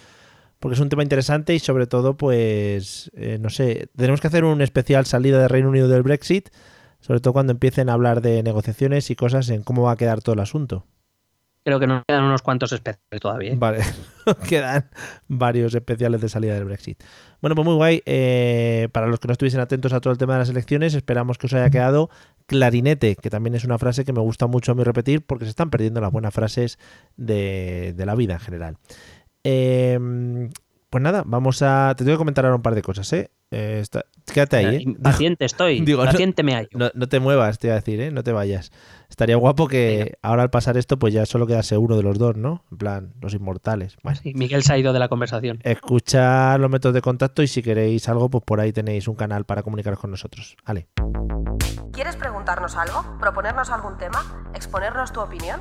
porque 0.58 0.76
es 0.76 0.80
un 0.80 0.88
tema 0.88 1.02
interesante 1.02 1.54
y 1.54 1.58
sobre 1.58 1.86
todo, 1.86 2.16
pues, 2.16 3.10
eh, 3.14 3.38
no 3.38 3.50
sé, 3.50 3.90
tenemos 3.96 4.22
que 4.22 4.28
hacer 4.28 4.44
un 4.44 4.62
especial 4.62 5.04
salida 5.04 5.40
del 5.40 5.50
Reino 5.50 5.68
Unido 5.68 5.88
del 5.88 6.02
Brexit, 6.02 6.48
sobre 7.00 7.20
todo 7.20 7.34
cuando 7.34 7.52
empiecen 7.52 7.90
a 7.90 7.92
hablar 7.92 8.22
de 8.22 8.42
negociaciones 8.42 9.10
y 9.10 9.16
cosas 9.16 9.50
en 9.50 9.62
cómo 9.62 9.82
va 9.82 9.92
a 9.92 9.96
quedar 9.96 10.22
todo 10.22 10.32
el 10.32 10.40
asunto. 10.40 10.86
Creo 11.64 11.80
que 11.80 11.86
nos 11.86 12.02
quedan 12.06 12.24
unos 12.24 12.42
cuantos 12.42 12.72
especiales 12.72 13.20
todavía. 13.20 13.52
¿eh? 13.52 13.56
Vale, 13.58 13.80
quedan 14.48 14.88
varios 15.26 15.74
especiales 15.74 16.20
de 16.20 16.28
salida 16.28 16.54
del 16.54 16.64
Brexit. 16.64 17.02
Bueno, 17.40 17.54
pues 17.54 17.66
muy 17.66 17.74
guay. 17.74 18.02
Eh, 18.06 18.88
para 18.92 19.06
los 19.06 19.20
que 19.20 19.28
no 19.28 19.32
estuviesen 19.32 19.60
atentos 19.60 19.92
a 19.92 20.00
todo 20.00 20.12
el 20.12 20.18
tema 20.18 20.34
de 20.34 20.40
las 20.40 20.50
elecciones, 20.50 20.94
esperamos 20.94 21.38
que 21.38 21.46
os 21.46 21.52
haya 21.52 21.70
quedado 21.70 22.10
clarinete, 22.46 23.16
que 23.16 23.28
también 23.28 23.54
es 23.54 23.64
una 23.64 23.78
frase 23.78 24.04
que 24.04 24.12
me 24.12 24.20
gusta 24.20 24.46
mucho 24.46 24.72
a 24.72 24.74
mí 24.74 24.82
repetir 24.82 25.24
porque 25.24 25.44
se 25.44 25.50
están 25.50 25.68
perdiendo 25.70 26.00
las 26.00 26.10
buenas 26.10 26.32
frases 26.32 26.78
de, 27.16 27.92
de 27.94 28.06
la 28.06 28.14
vida 28.14 28.34
en 28.34 28.40
general. 28.40 28.76
Eh, 29.44 29.98
pues 30.90 31.02
nada, 31.02 31.22
vamos 31.26 31.62
a. 31.62 31.94
Te 31.96 32.04
tengo 32.04 32.16
que 32.16 32.18
comentar 32.18 32.44
ahora 32.44 32.56
un 32.56 32.62
par 32.62 32.74
de 32.74 32.82
cosas, 32.82 33.12
¿eh? 33.12 33.30
Eh, 33.50 33.78
está- 33.80 34.04
Quédate 34.32 34.56
ahí, 34.56 34.76
¿eh? 34.76 34.84
Paciente 35.02 35.44
estoy, 35.46 35.80
Digo, 35.80 36.04
no- 36.04 36.10
paciente 36.10 36.42
me 36.42 36.54
hallo. 36.54 36.68
No, 36.74 36.90
no 36.94 37.08
te 37.08 37.18
muevas, 37.18 37.58
te 37.58 37.68
iba 37.68 37.74
a 37.76 37.80
decir, 37.80 38.00
¿eh? 38.00 38.10
No 38.10 38.22
te 38.22 38.32
vayas. 38.32 38.70
Estaría 39.08 39.36
guapo 39.36 39.68
que 39.68 40.18
ahora 40.22 40.42
al 40.42 40.50
pasar 40.50 40.76
esto, 40.76 40.98
pues 40.98 41.14
ya 41.14 41.24
solo 41.26 41.46
quedase 41.46 41.76
uno 41.78 41.96
de 41.96 42.02
los 42.02 42.18
dos, 42.18 42.36
¿no? 42.36 42.64
En 42.70 42.76
plan, 42.78 43.14
los 43.22 43.32
inmortales. 43.34 43.96
Bueno, 44.02 44.18
Sí, 44.22 44.32
Miguel 44.34 44.62
se 44.62 44.74
ha 44.74 44.78
ido 44.78 44.92
de 44.92 44.98
la 44.98 45.08
conversación. 45.08 45.60
escuchar 45.64 46.60
los 46.60 46.70
métodos 46.70 46.92
de 46.94 47.00
contacto 47.00 47.42
y 47.42 47.46
si 47.48 47.62
queréis 47.62 48.08
algo, 48.08 48.28
pues 48.28 48.44
por 48.44 48.60
ahí 48.60 48.72
tenéis 48.72 49.08
un 49.08 49.14
canal 49.16 49.44
para 49.46 49.62
comunicaros 49.62 49.98
con 49.98 50.10
nosotros. 50.10 50.56
Vale. 50.66 50.88
¿Quieres 51.92 52.16
preguntarnos 52.16 52.76
algo? 52.76 53.18
¿Proponernos 53.18 53.70
algún 53.70 53.96
tema? 53.96 54.50
¿Exponernos 54.54 55.12
tu 55.12 55.20
opinión? 55.20 55.60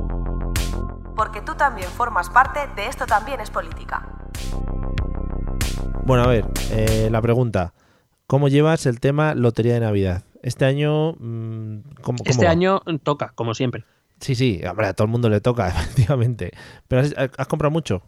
Porque 1.15 1.41
tú 1.41 1.53
también 1.55 1.87
formas 1.89 2.29
parte 2.29 2.59
de 2.75 2.87
Esto 2.87 3.05
también 3.05 3.39
es 3.41 3.49
política. 3.49 4.07
Bueno, 6.05 6.23
a 6.23 6.27
ver, 6.27 6.45
eh, 6.71 7.09
la 7.11 7.21
pregunta. 7.21 7.73
¿Cómo 8.27 8.47
llevas 8.47 8.85
el 8.85 8.99
tema 8.99 9.35
Lotería 9.35 9.73
de 9.73 9.81
Navidad? 9.81 10.23
Este 10.41 10.65
año, 10.65 11.13
mm, 11.13 11.81
¿cómo, 12.01 12.17
cómo 12.17 12.23
Este 12.25 12.45
va? 12.45 12.51
año 12.51 12.81
toca, 13.03 13.31
como 13.35 13.53
siempre. 13.53 13.83
Sí, 14.19 14.35
sí, 14.35 14.61
hombre, 14.69 14.87
a 14.87 14.93
todo 14.93 15.05
el 15.05 15.11
mundo 15.11 15.29
le 15.29 15.41
toca, 15.41 15.67
efectivamente. 15.69 16.51
¿Pero 16.87 17.01
has, 17.01 17.13
has 17.37 17.47
comprado 17.47 17.71
mucho? 17.71 18.01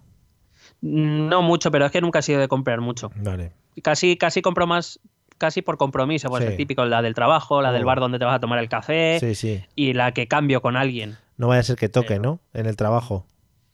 No 0.82 1.42
mucho, 1.42 1.72
pero 1.72 1.86
es 1.86 1.92
que 1.92 2.02
nunca 2.02 2.20
he 2.20 2.22
sido 2.24 2.40
de 2.40 2.48
comprar 2.48 2.82
mucho. 2.82 3.12
Vale. 3.16 3.54
Casi, 3.84 4.18
casi 4.18 4.42
compro 4.42 4.68
más, 4.68 5.00
casi 5.38 5.62
por 5.62 5.78
compromiso. 5.78 6.30
Pues 6.30 6.44
Sí. 6.44 6.52
el 6.52 6.58
típico, 6.58 6.86
la 6.86 7.02
del 7.02 7.14
trabajo, 7.16 7.62
la 7.62 7.72
del 7.72 7.84
Oh. 7.84 7.88
bar 7.88 8.00
donde 8.00 8.20
te 8.20 8.26
vas 8.26 8.36
a 8.36 8.40
tomar 8.40 8.60
el 8.60 8.70
café 8.70 9.18
Sí, 9.20 9.36
sí. 9.36 9.64
y 9.76 9.94
la 9.94 10.12
que 10.14 10.28
cambio 10.28 10.62
con 10.62 10.76
alguien. 10.76 11.18
No 11.38 11.48
vaya 11.48 11.62
a 11.62 11.64
ser 11.64 11.76
que 11.76 11.90
toque, 11.90 12.20
¿no? 12.20 12.40
En 12.54 12.66
el 12.66 12.76
trabajo. 12.76 13.26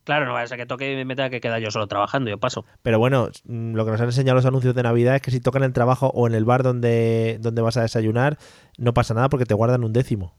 Claro, 0.06 0.26
no 0.26 0.34
vaya 0.34 0.46
a 0.46 0.48
ser 0.48 0.58
que 0.58 0.66
toque 0.66 0.92
y 0.92 0.96
me 0.96 1.06
meta 1.06 1.30
que 1.30 1.40
queda 1.42 1.60
yo 1.60 1.70
solo 1.70 1.86
trabajando, 1.88 2.30
yo 2.32 2.40
paso. 2.40 2.66
Pero 2.82 2.98
bueno, 2.98 3.30
mm, 3.44 3.76
lo 3.76 3.86
que 3.86 3.92
nos 3.92 4.02
han 4.02 4.08
enseñado 4.08 4.36
los 4.38 4.46
anuncios 4.46 4.74
de 4.74 4.82
Navidad 4.82 5.16
es 5.16 5.22
que 5.22 5.30
si 5.30 5.40
tocan 5.40 5.62
en 5.64 5.68
el 5.68 5.74
trabajo 5.74 6.08
o 6.16 6.26
en 6.26 6.34
el 6.34 6.46
bar 6.46 6.64
donde, 6.64 7.38
donde 7.42 7.62
vas 7.62 7.78
a 7.78 7.82
desayunar, 7.82 8.38
no 8.78 8.94
pasa 8.94 9.14
nada 9.14 9.30
porque 9.30 9.46
te 9.46 9.54
guardan 9.54 9.84
un 9.84 9.94
décimo. 9.94 10.34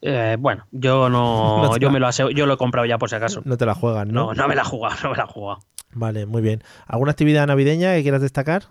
Eh, 0.00 0.36
bueno, 0.38 0.66
yo 0.72 1.08
no, 1.08 1.76
yo 1.78 1.90
me 1.90 2.00
lo 2.00 2.08
aseo- 2.08 2.30
yo 2.30 2.46
lo 2.46 2.54
he 2.54 2.56
comprado 2.56 2.86
ya 2.86 2.98
por 2.98 3.08
si 3.08 3.16
acaso. 3.16 3.42
No 3.44 3.56
te 3.56 3.66
la 3.66 3.74
juegan, 3.74 4.08
¿no? 4.08 4.26
No, 4.26 4.34
no 4.34 4.48
me 4.48 4.54
la 4.56 4.62
he 4.62 4.64
jugado, 4.66 4.96
no 5.04 5.10
me 5.10 5.16
la 5.16 5.24
he 5.24 5.26
jugado. 5.28 5.60
Vale, 5.92 6.26
muy 6.26 6.42
bien. 6.42 6.62
¿Alguna 6.86 7.12
actividad 7.12 7.46
navideña 7.46 7.94
que 7.94 8.02
quieras 8.02 8.20
destacar? 8.20 8.64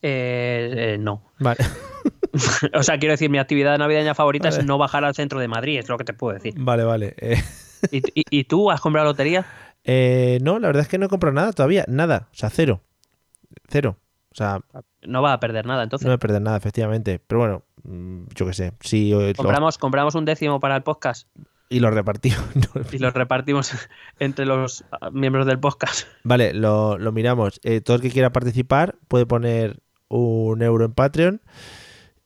Eh, 0.00 0.94
eh, 0.94 0.98
no. 0.98 1.22
Vale. 1.40 1.58
O 2.74 2.82
sea, 2.82 2.98
quiero 2.98 3.12
decir, 3.12 3.30
mi 3.30 3.38
actividad 3.38 3.76
navideña 3.78 4.14
favorita 4.14 4.48
Vale. 4.50 4.60
es 4.60 4.66
no 4.66 4.78
bajar 4.78 5.04
al 5.04 5.14
centro 5.14 5.38
de 5.40 5.48
Madrid, 5.48 5.78
es 5.78 5.88
lo 5.88 5.98
que 5.98 6.04
te 6.04 6.12
puedo 6.12 6.34
decir. 6.34 6.54
Vale, 6.56 6.84
vale. 6.84 7.14
Eh, 7.18 7.42
¿Y, 7.90 7.98
y- 8.20 8.24
y 8.30 8.44
tú 8.44 8.70
has 8.70 8.80
comprado 8.80 9.06
lotería? 9.06 9.46
eh, 9.84 10.38
no, 10.42 10.58
la 10.58 10.68
verdad 10.68 10.82
es 10.82 10.88
que 10.88 10.98
no 10.98 11.06
he 11.06 11.08
comprado 11.08 11.34
nada 11.34 11.52
todavía. 11.52 11.84
Nada. 11.88 12.28
O 12.32 12.34
sea, 12.36 12.50
cero. 12.50 12.80
Cero. 13.68 13.96
O 14.30 14.34
sea, 14.34 14.60
No 15.02 15.22
va 15.22 15.32
a 15.32 15.40
perder 15.40 15.66
nada, 15.66 15.82
entonces. 15.82 16.04
no 16.06 16.10
voy 16.10 16.16
a 16.16 16.18
perder 16.18 16.42
nada, 16.42 16.56
efectivamente. 16.56 17.18
Pero 17.26 17.38
bueno, 17.40 17.62
mm, 17.84 18.24
yo 18.34 18.46
qué 18.46 18.52
sé. 18.52 18.72
Sí, 18.80 19.12
eh, 19.12 19.28
lo- 19.28 19.34
compramos, 19.34 19.78
compramos 19.78 20.14
un 20.14 20.24
décimo 20.24 20.60
para 20.60 20.76
el 20.76 20.82
podcast 20.82 21.28
y 21.70 21.80
lo 21.80 21.90
repartí. 21.90 22.30
No, 22.54 22.82
y 22.92 22.98
lo 22.98 23.10
repartimos 23.10 23.72
entre 24.18 24.46
los 24.46 24.84
ah, 24.92 25.10
miembros 25.10 25.46
del 25.46 25.58
podcast. 25.58 26.06
Vale, 26.24 26.52
lo, 26.54 26.98
lo 26.98 27.12
miramos. 27.12 27.60
Eh, 27.64 27.80
todo 27.80 27.96
el 27.96 28.02
que 28.02 28.10
quiera 28.10 28.32
participar 28.32 28.96
puede 29.08 29.26
poner 29.26 29.80
un 30.08 30.62
euro 30.62 30.84
en 30.86 30.92
Patreon. 30.92 31.42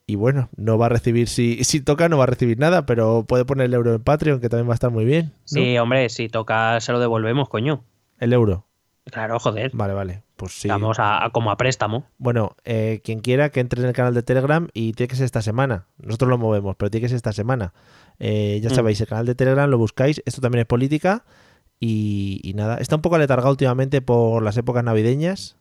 Y 0.07 0.16
bueno, 0.16 0.48
no 0.57 0.78
va 0.78 0.86
a 0.86 0.88
recibir, 0.88 1.28
si, 1.28 1.62
si 1.64 1.80
toca, 1.80 2.09
no 2.09 2.18
va 2.18 2.24
a 2.24 2.26
recibir 2.26 2.59
nada, 2.59 2.86
pero 2.86 3.24
puede 3.26 3.44
poner 3.44 3.66
el 3.66 3.74
euro 3.74 3.94
en 3.94 4.03
Patreon, 4.03 4.40
que 4.40 4.48
también 4.48 4.68
va 4.68 4.72
a 4.72 4.74
estar 4.74 4.90
muy 4.90 5.05
bien. 5.05 5.26
¿no? 5.26 5.38
Sí, 5.44 5.78
hombre, 5.78 6.09
si 6.09 6.28
toca 6.28 6.80
se 6.80 6.92
lo 6.92 6.98
devolvemos, 7.00 7.48
coño. 7.48 7.84
El 8.18 8.32
euro. 8.32 8.66
Claro, 9.05 9.38
joder. 9.40 9.70
Vale, 9.74 9.94
vale. 9.94 10.22
Pues 10.36 10.53
sí. 10.61 10.68
Vamos 10.68 10.98
a, 10.98 11.24
a- 11.24 11.30
como 11.30 11.50
a 11.50 11.57
préstamo. 11.57 12.07
Bueno, 12.18 12.57
eh, 12.64 13.00
quien 13.05 13.20
quiera 13.20 13.50
que 13.50 13.61
entre 13.61 13.80
en 13.80 13.88
el 13.88 13.92
canal 13.94 14.14
de 14.14 14.22
Telegram 14.22 14.68
y 14.74 14.92
tiene 14.92 15.09
que 15.09 15.16
ser 15.16 15.24
esta 15.24 15.42
semana. 15.42 15.86
Nosotros 15.98 16.28
lo 16.30 16.38
movemos, 16.38 16.76
pero 16.76 16.90
tiene 16.90 17.03
que 17.05 17.09
ser 17.09 17.16
esta 17.16 17.32
semana. 17.32 17.72
Eh, 18.18 18.61
ya 18.62 18.70
Mm. 18.70 18.74
sabéis, 18.74 19.00
el 19.00 19.07
canal 19.09 19.26
de 19.26 19.34
Telegram 19.34 19.68
lo 19.70 19.78
buscáis. 19.78 20.20
Esto 20.24 20.40
también 20.40 20.61
es 20.62 20.66
política. 20.66 21.24
Y, 21.80 22.40
y 22.44 22.55
nada, 22.55 22.76
está 22.78 22.94
un 22.96 23.03
poco 23.03 23.16
aletargado 23.16 23.50
últimamente 23.50 24.02
por 24.02 24.43
las 24.43 24.56
épocas 24.56 24.85
navideñas. 24.85 25.56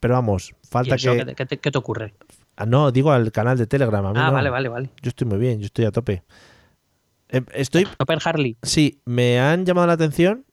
Pero 0.00 0.14
vamos, 0.14 0.52
¿Y 0.62 0.66
falta 0.66 0.94
eso 0.96 1.12
que. 1.12 1.18
qué 1.18 1.24
te- 1.24 1.34
qué 1.36 1.46
te, 1.46 1.58
qué 1.58 1.70
te 1.70 1.78
ocurre? 1.78 2.14
Ah, 2.62 2.66
no, 2.66 2.92
digo 2.92 3.10
al 3.12 3.32
canal 3.32 3.58
de 3.58 3.66
Telegram. 3.66 4.04
a 4.06 4.12
mí 4.12 4.18
Ah, 4.20 4.26
no. 4.28 4.32
vale, 4.32 4.50
vale, 4.50 4.68
vale. 4.68 4.90
Yo 5.02 5.08
estoy 5.08 5.26
muy 5.26 5.38
bien, 5.38 5.58
yo 5.60 5.66
estoy 5.66 5.84
a 5.84 5.90
tope. 5.90 6.22
Eh, 7.28 7.42
estoy. 7.54 7.86
Topper 7.98 8.18
Harley. 8.24 8.56
Sí, 8.62 9.00
me 9.04 9.40
han 9.40 9.64
llamado 9.66 9.86
la 9.86 9.94
atención. 9.94 10.44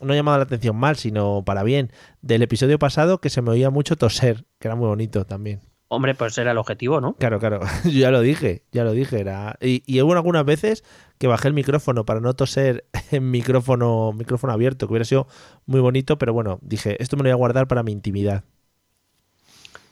No 0.00 0.14
llamado 0.14 0.38
la 0.38 0.44
atención 0.44 0.74
mal, 0.76 0.96
sino 0.96 1.42
para 1.44 1.62
bien. 1.62 1.92
Del 2.22 2.42
episodio 2.42 2.78
pasado 2.78 3.20
que 3.20 3.28
se 3.30 3.42
me 3.42 3.50
oía 3.50 3.68
mucho 3.70 3.96
toser, 3.96 4.46
que 4.58 4.68
era 4.68 4.74
muy 4.74 4.86
bonito 4.88 5.24
también. 5.26 5.60
Hombre, 5.88 6.14
pues 6.14 6.38
era 6.38 6.52
el 6.52 6.58
objetivo, 6.58 7.00
¿no? 7.00 7.14
Claro, 7.16 7.38
claro. 7.40 7.60
Yo 7.84 7.90
ya 7.90 8.10
lo 8.10 8.20
dije, 8.20 8.62
ya 8.72 8.84
lo 8.84 8.92
dije. 8.92 9.20
Era... 9.20 9.56
Y, 9.60 9.82
y 9.86 10.00
hubo 10.00 10.12
algunas 10.14 10.44
veces 10.44 10.84
que 11.18 11.26
bajé 11.26 11.48
el 11.48 11.54
micrófono 11.54 12.04
para 12.06 12.20
no 12.20 12.32
toser 12.34 12.84
en 13.10 13.30
micrófono, 13.30 14.12
micrófono 14.12 14.52
abierto, 14.52 14.86
que 14.86 14.92
hubiera 14.92 15.04
sido 15.04 15.26
muy 15.66 15.80
bonito, 15.80 16.16
pero 16.16 16.32
bueno, 16.32 16.58
dije, 16.62 16.96
esto 17.02 17.16
me 17.16 17.22
lo 17.24 17.28
voy 17.28 17.32
a 17.32 17.36
guardar 17.36 17.66
para 17.68 17.82
mi 17.82 17.92
intimidad. 17.92 18.44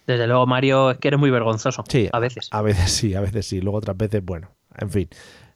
Desde 0.08 0.26
luego, 0.26 0.44
Mario, 0.46 0.90
es 0.90 0.98
que 0.98 1.06
eres 1.08 1.20
muy 1.20 1.30
vergonzoso. 1.30 1.84
Sí, 1.88 2.08
A 2.12 2.18
veces. 2.18 2.48
A 2.50 2.62
veces 2.62 2.90
sí, 2.90 3.14
a 3.14 3.20
veces 3.20 3.46
sí. 3.46 3.60
Luego 3.60 3.78
otras 3.78 3.96
veces, 3.96 4.24
bueno, 4.24 4.50
en 4.76 4.90
fin, 4.90 5.08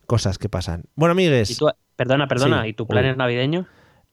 cosas 0.06 0.38
que 0.38 0.48
pasan. 0.48 0.84
Bueno, 0.94 1.12
amigues, 1.12 1.50
¿Y 1.50 1.56
tú, 1.56 1.68
perdona, 1.96 2.28
perdona. 2.28 2.62
Sí. 2.62 2.68
¿Y 2.68 2.72
tu 2.74 2.86
plan 2.86 3.04
es 3.06 3.16
navideño? 3.16 3.66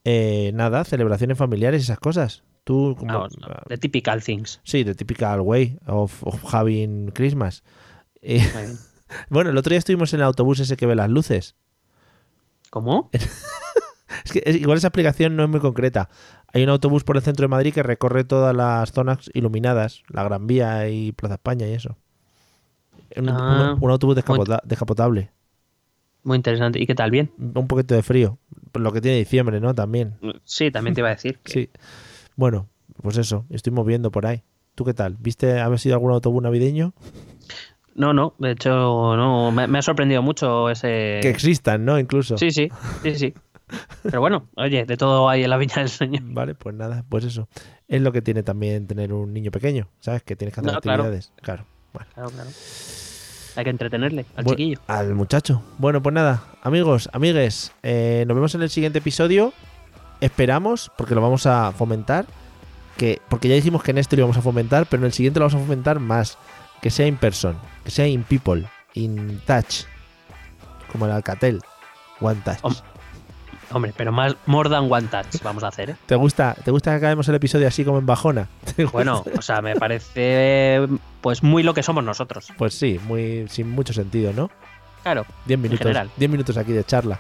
eh, 0.06 0.52
nada, 0.56 0.84
celebraciones 0.86 1.38
familiares 1.38 1.82
y 1.82 1.84
esas 1.84 2.00
cosas. 2.00 2.44
Tú, 2.64 2.96
como, 2.98 3.12
Vamos, 3.14 3.36
the 3.68 3.78
typical 3.78 4.24
things. 4.24 4.62
sí, 4.64 4.84
the 4.86 4.96
typical 4.96 5.42
way 5.42 5.78
of, 5.88 6.24
of 6.26 6.42
having 6.54 7.12
Christmas. 7.12 7.64
Eh, 8.22 8.42
bueno, 9.30 9.50
el 9.50 9.58
otro 9.58 9.72
día 9.72 9.80
estuvimos 9.80 10.14
en 10.14 10.22
el 10.22 10.26
autobús 10.26 10.60
ese 10.62 10.78
que 10.78 10.86
ve 10.86 10.96
las 10.96 11.10
luces. 11.10 11.56
¿Cómo? 12.70 13.10
Es 14.26 14.32
que 14.34 14.42
es- 14.46 14.56
igual 14.58 14.78
esa 14.78 14.88
aplicación 14.88 15.36
no 15.36 15.44
es 15.44 15.50
muy 15.50 15.60
concreta. 15.60 16.10
Hay 16.54 16.64
un 16.64 16.70
autobús 16.70 17.04
por 17.04 17.16
el 17.16 17.22
centro 17.22 17.44
de 17.44 17.48
Madrid 17.48 17.74
que 17.74 17.84
recorre 17.84 18.24
todas 18.24 18.56
las 18.56 18.92
zonas 18.92 19.30
iluminadas, 19.34 20.04
la 20.10 20.24
Gran 20.24 20.48
Vía 20.48 20.90
y 20.90 21.12
Plaza 21.12 21.36
España 21.36 21.68
y 21.68 21.74
eso. 21.74 21.96
Un, 23.16 23.30
Ah, 23.30 23.74
un- 23.78 23.84
un 23.84 23.92
autobús 23.92 24.16
descapota- 24.16 24.62
descapotable. 24.66 25.32
Muy 26.24 26.36
interesante. 26.38 26.80
¿Y 26.82 26.86
qué 26.88 26.96
tal? 26.96 27.12
¿Bien? 27.12 27.32
Un 27.38 27.68
poquito 27.68 27.96
de 27.96 28.04
frío. 28.04 28.38
Lo 28.74 28.92
que 28.92 29.02
tiene 29.02 29.18
diciembre, 29.18 29.60
¿no? 29.60 29.74
También. 29.74 30.16
Sí, 30.44 30.70
también 30.72 30.94
te 30.94 31.02
iba 31.02 31.08
a 31.10 31.14
decir. 31.16 31.40
que- 31.44 31.52
Sí. 31.52 31.70
Bueno, 32.36 32.68
pues 33.02 33.18
eso, 33.18 33.46
estoy 33.50 33.72
moviendo 33.74 34.12
por 34.12 34.26
ahí. 34.26 34.44
¿Tú 34.76 34.86
qué 34.86 34.94
tal? 34.94 35.18
¿Viste, 35.20 35.60
haber 35.60 35.80
sido 35.80 35.96
algún 35.96 36.12
autobús 36.12 36.42
navideño? 36.44 36.94
No, 37.96 38.14
no, 38.14 38.34
de 38.40 38.52
hecho, 38.52 38.70
no, 39.18 39.52
me, 39.52 39.68
me 39.68 39.80
ha 39.80 39.82
sorprendido 39.82 40.22
mucho 40.22 40.70
ese... 40.70 41.20
Que 41.22 41.30
existan, 41.30 41.84
¿no? 41.84 42.00
Incluso. 42.00 42.38
Sí, 42.38 42.50
sí, 42.52 42.70
sí, 43.04 43.16
sí. 43.16 43.34
Pero 44.04 44.20
bueno, 44.22 44.48
oye, 44.56 44.86
de 44.86 44.98
todo 44.98 45.30
hay 45.30 45.44
en 45.44 45.50
la 45.50 45.58
viña 45.58 45.76
del 45.78 45.90
Señor. 45.90 46.22
Vale, 46.24 46.56
pues 46.56 46.76
nada, 46.76 47.04
pues 47.10 47.24
eso. 47.26 47.48
Es 47.88 48.02
lo 48.02 48.12
que 48.12 48.22
tiene 48.22 48.44
también 48.44 48.88
tener 48.88 49.14
un 49.14 49.34
niño 49.34 49.52
pequeño, 49.52 49.88
¿sabes? 50.00 50.24
Que 50.24 50.36
tienes 50.36 50.54
que 50.54 50.62
hacer 50.62 50.72
No, 50.72 50.78
actividades. 50.78 51.32
Claro. 51.42 51.66
Bueno. 51.94 52.08
Claro, 52.14 52.30
claro. 52.30 52.50
Hay 53.56 53.64
que 53.64 53.70
entretenerle 53.72 54.26
al 54.36 54.46
Bu- 54.46 54.52
chiquillo. 54.52 54.80
Al 54.88 55.14
muchacho. 55.16 55.62
Bueno, 55.80 56.02
pues 56.02 56.14
nada, 56.14 56.44
amigos, 56.64 57.10
amigues, 57.14 57.72
eh, 57.84 58.24
nos 58.28 58.36
vemos 58.36 58.56
en 58.56 58.62
el 58.62 58.70
siguiente 58.70 59.00
episodio. 59.00 59.54
Esperamos, 60.22 60.92
porque 60.98 61.16
lo 61.16 61.22
vamos 61.22 61.46
a 61.46 61.72
fomentar, 61.72 62.26
que 62.98 63.22
porque 63.30 63.48
ya 63.48 63.56
dijimos 63.56 63.84
que 63.84 63.92
en 63.92 63.98
este 63.98 64.16
lo 64.16 64.22
íbamos 64.22 64.38
a 64.38 64.42
fomentar, 64.42 64.86
pero 64.86 65.02
en 65.02 65.08
el 65.08 65.14
siguiente 65.14 65.40
lo 65.40 65.46
vamos 65.48 65.62
a 65.62 65.66
fomentar 65.66 66.00
más, 66.00 66.38
que 66.82 66.90
sea 66.90 67.08
in 67.08 67.18
person, 67.18 67.56
que 67.84 67.92
sea 67.92 68.08
in 68.08 68.24
people, 68.24 68.66
in 68.94 69.42
touch, 69.46 69.86
como 70.92 71.06
el 71.06 71.12
Alcatel, 71.12 71.62
one 72.22 72.40
touch. 72.44 72.60
Hombre, 73.72 73.94
pero 73.96 74.12
más 74.12 74.36
more 74.46 74.70
than 74.70 74.92
one 74.92 75.08
touch 75.08 75.42
vamos 75.44 75.64
a 75.64 75.68
hacer, 75.68 75.92
¿eh? 75.92 75.96
¿Te 76.06 76.16
gusta, 76.16 76.56
¿Te 76.64 76.72
gusta 76.72 76.92
que 76.92 76.98
acabemos 76.98 77.28
el 77.30 77.36
episodio 77.36 77.68
así 77.68 77.86
como 77.86 78.00
en 78.00 78.06
bajona? 78.06 78.48
Bueno, 78.92 79.24
o 79.38 79.42
sea, 79.42 79.62
me 79.62 79.76
parece 79.76 80.88
pues 81.22 81.44
muy 81.44 81.64
lo 81.64 81.74
que 81.74 81.84
somos 81.84 82.04
nosotros. 82.04 82.52
Pues 82.58 82.74
sí, 82.74 83.00
muy 83.08 83.48
sin 83.50 83.70
mucho 83.70 83.94
sentido, 83.94 84.34
¿no? 84.34 84.50
Claro. 85.04 85.26
10 85.46 85.60
minutos, 85.60 85.80
general. 85.80 86.10
10 86.18 86.32
minutos 86.32 86.58
aquí 86.58 86.72
de 86.72 86.84
charla. 86.84 87.20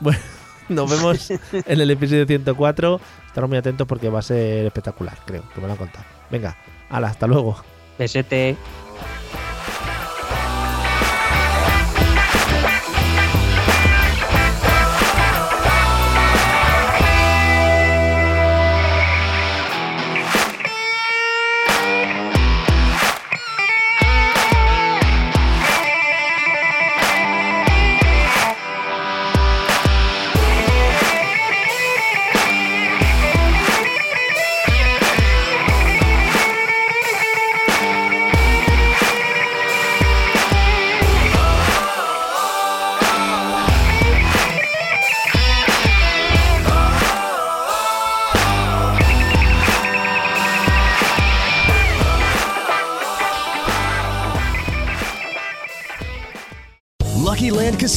Bueno, 0.00 0.18
nos 0.68 0.90
vemos 0.90 1.30
en 1.52 1.80
el 1.80 1.90
episodio 1.90 2.26
104. 2.26 3.00
Estar 3.26 3.48
muy 3.48 3.58
atentos 3.58 3.86
porque 3.86 4.08
va 4.08 4.20
a 4.20 4.22
ser 4.22 4.66
espectacular, 4.66 5.18
creo, 5.24 5.42
que 5.54 5.60
me 5.60 5.66
lo 5.66 5.72
han 5.72 5.78
contado. 5.78 6.04
Venga, 6.30 6.56
hala, 6.88 7.08
hasta 7.08 7.26
luego. 7.26 7.56
Besete. 7.98 8.56